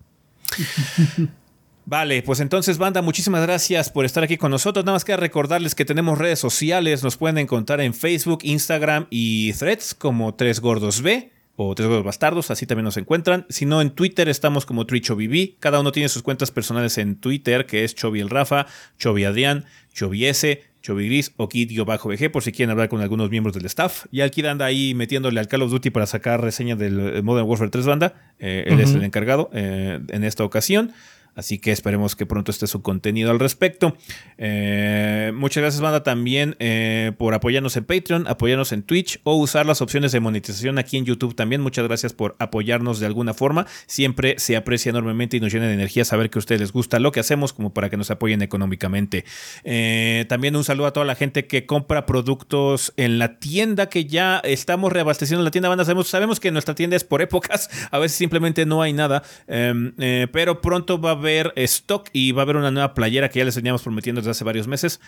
Vale, 1.86 2.22
pues 2.22 2.40
entonces, 2.40 2.76
banda, 2.76 3.00
muchísimas 3.00 3.40
gracias 3.40 3.88
por 3.88 4.04
estar 4.04 4.22
aquí 4.22 4.36
con 4.36 4.50
nosotros. 4.50 4.84
Nada 4.84 4.96
más 4.96 5.06
que 5.06 5.16
recordarles 5.16 5.74
que 5.74 5.86
tenemos 5.86 6.18
redes 6.18 6.38
sociales. 6.38 7.02
Nos 7.02 7.16
pueden 7.16 7.38
encontrar 7.38 7.80
en 7.80 7.94
Facebook, 7.94 8.40
Instagram 8.42 9.06
y 9.08 9.54
Threads 9.54 9.94
como 9.94 10.34
Tres 10.34 10.60
Gordos 10.60 11.00
B 11.00 11.32
o 11.60 11.74
Tres 11.74 11.88
Gordos 11.88 12.04
Bastardos, 12.04 12.52
así 12.52 12.66
también 12.66 12.84
nos 12.84 12.96
encuentran. 12.98 13.44
Si 13.48 13.66
no, 13.66 13.82
en 13.82 13.90
Twitter 13.90 14.28
estamos 14.28 14.64
como 14.64 14.86
TrichoBB. 14.86 15.58
Cada 15.58 15.80
uno 15.80 15.90
tiene 15.90 16.08
sus 16.08 16.22
cuentas 16.22 16.52
personales 16.52 16.98
en 16.98 17.16
Twitter, 17.16 17.66
que 17.66 17.82
es 17.82 17.96
Chobi 17.96 18.20
el 18.20 18.30
Rafa, 18.30 18.66
Chobi 18.96 19.24
Adrián, 19.24 19.64
Chobi 19.92 20.26
S, 20.26 20.62
Chobi 20.82 21.06
Gris 21.06 21.32
o 21.36 21.48
Kid-BG, 21.48 22.30
por 22.30 22.44
si 22.44 22.52
quieren 22.52 22.70
hablar 22.70 22.88
con 22.88 23.00
algunos 23.00 23.28
miembros 23.28 23.56
del 23.56 23.66
staff. 23.66 24.06
Y 24.12 24.20
el 24.20 24.30
Kid 24.30 24.44
anda 24.44 24.66
ahí 24.66 24.94
metiéndole 24.94 25.40
al 25.40 25.48
Call 25.48 25.62
of 25.62 25.72
Duty 25.72 25.90
para 25.90 26.06
sacar 26.06 26.40
reseña 26.40 26.76
del 26.76 27.24
Modern 27.24 27.48
Warfare 27.48 27.70
3 27.70 27.86
banda. 27.86 28.14
Eh, 28.38 28.66
él 28.68 28.78
es 28.78 28.94
el 28.94 29.02
encargado 29.02 29.50
eh, 29.52 29.98
en 30.10 30.22
esta 30.22 30.44
ocasión. 30.44 30.92
Así 31.38 31.60
que 31.60 31.70
esperemos 31.70 32.16
que 32.16 32.26
pronto 32.26 32.50
esté 32.50 32.66
su 32.66 32.82
contenido 32.82 33.30
al 33.30 33.38
respecto. 33.38 33.96
Eh, 34.38 35.30
muchas 35.36 35.60
gracias, 35.60 35.80
banda, 35.80 36.02
también 36.02 36.56
eh, 36.58 37.12
por 37.16 37.32
apoyarnos 37.32 37.76
en 37.76 37.84
Patreon, 37.84 38.26
apoyarnos 38.26 38.72
en 38.72 38.82
Twitch 38.82 39.20
o 39.22 39.36
usar 39.36 39.64
las 39.64 39.80
opciones 39.80 40.10
de 40.10 40.18
monetización 40.18 40.78
aquí 40.78 40.96
en 40.96 41.04
YouTube 41.04 41.36
también. 41.36 41.60
Muchas 41.60 41.86
gracias 41.86 42.12
por 42.12 42.34
apoyarnos 42.40 42.98
de 42.98 43.06
alguna 43.06 43.34
forma. 43.34 43.68
Siempre 43.86 44.34
se 44.40 44.56
aprecia 44.56 44.90
enormemente 44.90 45.36
y 45.36 45.40
nos 45.40 45.52
llena 45.52 45.68
de 45.68 45.74
energía 45.74 46.04
saber 46.04 46.28
que 46.28 46.38
a 46.38 46.40
ustedes 46.40 46.60
les 46.60 46.72
gusta 46.72 46.98
lo 46.98 47.12
que 47.12 47.20
hacemos, 47.20 47.52
como 47.52 47.72
para 47.72 47.88
que 47.88 47.96
nos 47.96 48.10
apoyen 48.10 48.42
económicamente. 48.42 49.24
Eh, 49.62 50.26
también 50.28 50.56
un 50.56 50.64
saludo 50.64 50.88
a 50.88 50.92
toda 50.92 51.06
la 51.06 51.14
gente 51.14 51.46
que 51.46 51.66
compra 51.66 52.04
productos 52.04 52.92
en 52.96 53.20
la 53.20 53.38
tienda, 53.38 53.88
que 53.88 54.06
ya 54.06 54.38
estamos 54.38 54.92
reabasteciendo 54.92 55.44
la 55.44 55.52
tienda. 55.52 55.68
Sabemos, 55.84 56.08
sabemos 56.08 56.40
que 56.40 56.50
nuestra 56.50 56.74
tienda 56.74 56.96
es 56.96 57.04
por 57.04 57.22
épocas, 57.22 57.70
a 57.92 57.98
veces 58.00 58.18
simplemente 58.18 58.66
no 58.66 58.82
hay 58.82 58.92
nada, 58.92 59.22
em, 59.46 59.92
pero 60.32 60.60
pronto 60.60 61.00
va 61.00 61.10
a 61.10 61.12
haber 61.12 61.27
stock 61.56 62.08
y 62.12 62.32
va 62.32 62.42
a 62.42 62.44
haber 62.44 62.56
una 62.56 62.70
nueva 62.70 62.94
playera 62.94 63.28
que 63.28 63.38
ya 63.38 63.44
les 63.44 63.56
veníamos 63.56 63.82
prometiendo 63.82 64.20
desde 64.20 64.30
hace 64.30 64.44
varios 64.44 64.68
meses. 64.68 65.00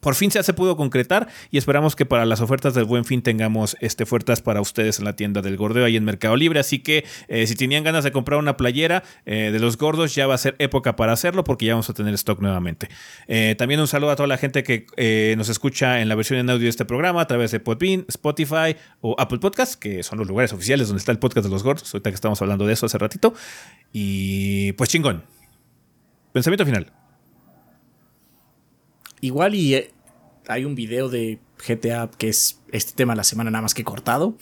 Por 0.00 0.14
fin 0.14 0.30
ya 0.30 0.42
se 0.42 0.52
pudo 0.52 0.76
concretar 0.76 1.28
y 1.50 1.58
esperamos 1.58 1.96
que 1.96 2.06
para 2.06 2.26
las 2.26 2.40
ofertas 2.40 2.74
del 2.74 2.84
buen 2.84 3.04
fin 3.04 3.22
tengamos 3.22 3.76
este, 3.80 4.04
ofertas 4.04 4.42
para 4.42 4.60
ustedes 4.60 4.98
en 4.98 5.04
la 5.04 5.16
tienda 5.16 5.42
del 5.42 5.56
gordeo 5.56 5.84
ahí 5.84 5.96
en 5.96 6.04
Mercado 6.04 6.36
Libre. 6.36 6.60
Así 6.60 6.80
que 6.80 7.04
eh, 7.28 7.46
si 7.46 7.54
tenían 7.54 7.84
ganas 7.84 8.04
de 8.04 8.12
comprar 8.12 8.38
una 8.38 8.56
playera 8.56 9.02
eh, 9.26 9.50
de 9.52 9.58
los 9.58 9.76
gordos, 9.76 10.14
ya 10.14 10.26
va 10.26 10.34
a 10.34 10.38
ser 10.38 10.56
época 10.58 10.96
para 10.96 11.12
hacerlo 11.12 11.44
porque 11.44 11.66
ya 11.66 11.74
vamos 11.74 11.90
a 11.90 11.94
tener 11.94 12.14
stock 12.14 12.40
nuevamente. 12.40 12.88
Eh, 13.26 13.54
también 13.58 13.80
un 13.80 13.88
saludo 13.88 14.10
a 14.10 14.16
toda 14.16 14.26
la 14.26 14.38
gente 14.38 14.62
que 14.62 14.86
nos 15.36 15.48
escucha 15.48 16.00
en 16.00 16.08
la 16.08 16.14
versión 16.14 16.38
en 16.38 16.50
audio 16.50 16.64
de 16.64 16.70
este 16.70 16.84
programa 16.84 17.20
a 17.20 17.26
través 17.26 17.50
de 17.50 17.60
Podbean, 17.60 18.04
Spotify 18.08 18.76
o 19.00 19.14
Apple 19.18 19.38
Podcast, 19.38 19.74
que 19.80 20.02
son 20.02 20.18
los 20.18 20.28
lugares 20.28 20.52
oficiales 20.52 20.88
donde 20.88 20.98
está 20.98 21.12
el 21.12 21.18
podcast 21.18 21.44
de 21.44 21.50
los 21.50 21.62
gordos. 21.62 21.94
Ahorita 21.94 22.10
que 22.10 22.14
estamos 22.14 22.40
hablando 22.42 22.66
de 22.66 22.72
eso 22.72 22.86
hace 22.86 22.98
ratito. 22.98 23.34
Y 23.92 24.72
pues 24.72 24.90
chingón. 24.90 25.37
Pensamiento 26.32 26.64
final. 26.64 26.92
Igual 29.20 29.54
y 29.54 29.74
eh, 29.74 29.90
hay 30.46 30.64
un 30.64 30.74
video 30.74 31.08
de 31.08 31.40
GTA 31.66 32.10
que 32.16 32.28
es 32.28 32.60
este 32.70 32.92
tema 32.92 33.14
la 33.14 33.24
semana 33.24 33.50
nada 33.50 33.62
más 33.62 33.74
que 33.74 33.84
cortado. 33.84 34.36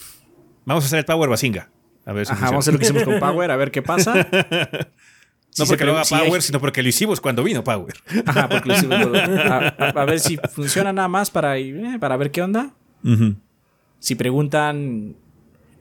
Vamos 0.65 0.85
a 0.85 0.87
hacer 0.87 0.99
el 1.01 1.05
Power 1.05 1.31
Basinga. 1.31 1.71
A 2.05 2.13
ver 2.13 2.27
si 2.27 2.33
Ajá, 2.33 2.47
vamos 2.47 2.57
a 2.57 2.71
hacer 2.71 2.75
lo 2.75 2.79
que 2.79 2.85
hicimos 2.85 3.05
con 3.05 3.19
Power, 3.19 3.51
a 3.51 3.57
ver 3.57 3.71
qué 3.71 3.83
pasa. 3.83 4.15
no 5.59 5.67
porque 5.67 5.85
lo 5.85 5.93
haga 5.97 6.05
Power, 6.05 6.43
sino 6.43 6.61
porque 6.61 6.83
lo 6.83 6.89
hicimos 6.89 7.21
cuando 7.21 7.43
vino 7.43 7.65
Power. 7.65 7.95
Ajá, 8.27 8.49
porque 8.49 8.69
lo 8.69 8.75
hicimos. 8.75 8.99
A, 9.79 10.05
ver 10.05 10.21
si 10.21 10.39
funciona 10.53 10.93
nada 10.93 11.09
más 11.09 11.31
para, 11.31 11.57
eh, 11.59 11.97
para 11.99 12.17
ver 12.17 12.31
qué 12.31 12.43
onda. 12.43 12.75
Si 13.99 14.15
preguntan 14.15 15.17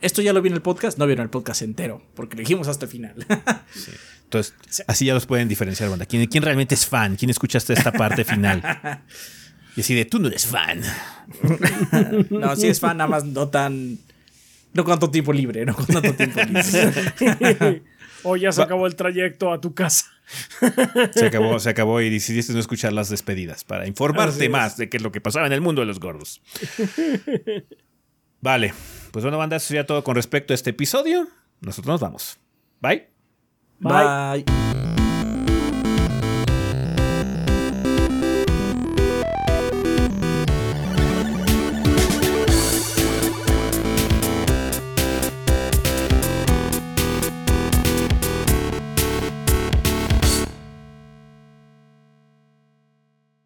esto 0.06 0.22
ya 0.22 0.34
lo 0.34 0.42
vi 0.44 0.50
en 0.50 0.56
el 0.56 0.62
podcast, 0.62 1.00
no 1.00 1.08
vieron 1.08 1.24
el 1.24 1.30
podcast 1.30 1.64
entero, 1.64 2.02
porque 2.14 2.36
lo 2.36 2.42
dijimos 2.42 2.68
hasta 2.68 2.86
el 2.86 2.92
final. 2.92 3.26
Entonces, 4.26 4.56
así 4.88 5.06
ya 5.06 5.14
los 5.14 5.26
pueden 5.26 5.48
diferenciar, 5.48 5.90
banda. 5.90 6.06
¿Quién, 6.06 6.26
¿Quién, 6.28 6.44
realmente 6.44 6.76
es 6.76 6.86
fan? 6.86 7.16
¿Quién 7.16 7.30
escuchaste 7.30 7.74
esta 7.74 7.92
parte 7.92 8.24
final? 8.24 8.62
Y 9.78 9.82
así 9.82 9.94
de, 9.94 10.06
tú 10.06 10.20
no 10.20 10.30
eres 10.30 10.46
fan. 10.46 10.82
no, 12.30 12.56
sí 12.56 12.68
es 12.68 12.80
fan, 12.80 12.96
nada 12.96 13.10
más 13.10 13.26
no 13.26 13.50
tan... 13.50 13.98
No 14.74 14.86
con 14.86 14.94
tanto 14.94 15.12
tiempo 15.12 15.34
libre, 15.34 15.66
no 15.66 15.76
con 15.76 15.86
tanto 15.86 16.14
tiempo 16.14 16.40
libre. 16.44 17.84
o 18.24 18.38
ya 18.38 18.54
se 18.54 18.62
acabó 18.62 18.88
el 18.88 18.96
trayecto 18.96 19.52
a 19.52 19.60
tu 19.60 19.74
casa. 19.74 20.06
se 21.14 21.26
acabó, 21.26 21.60
se 21.60 21.70
acabó 21.70 22.00
y 22.00 22.10
decidiste 22.10 22.54
no 22.54 22.60
escuchar 22.60 22.94
las 22.94 23.10
despedidas 23.10 23.66
para 23.66 23.86
informarte 23.86 24.48
más 24.48 24.78
de 24.78 24.88
qué 24.88 24.96
es 24.96 25.04
lo 25.04 25.12
que 25.12 25.20
pasaba 25.20 25.46
en 25.46 25.52
el 25.52 25.60
mundo 25.60 25.82
de 25.82 25.88
los 25.88 26.00
gordos. 26.00 26.42
Vale, 28.40 28.74
pues 29.12 29.26
bueno, 29.26 29.38
banda, 29.38 29.58
eso 29.58 29.68
sería 29.68 29.86
todo 29.86 30.06
con 30.06 30.16
respecto 30.16 30.54
a 30.54 30.56
este 30.56 30.70
episodio. 30.70 31.28
Nosotros 31.60 31.94
nos 31.94 32.00
vamos. 32.00 32.38
Bye. 33.82 34.44
Bye. 34.44 34.95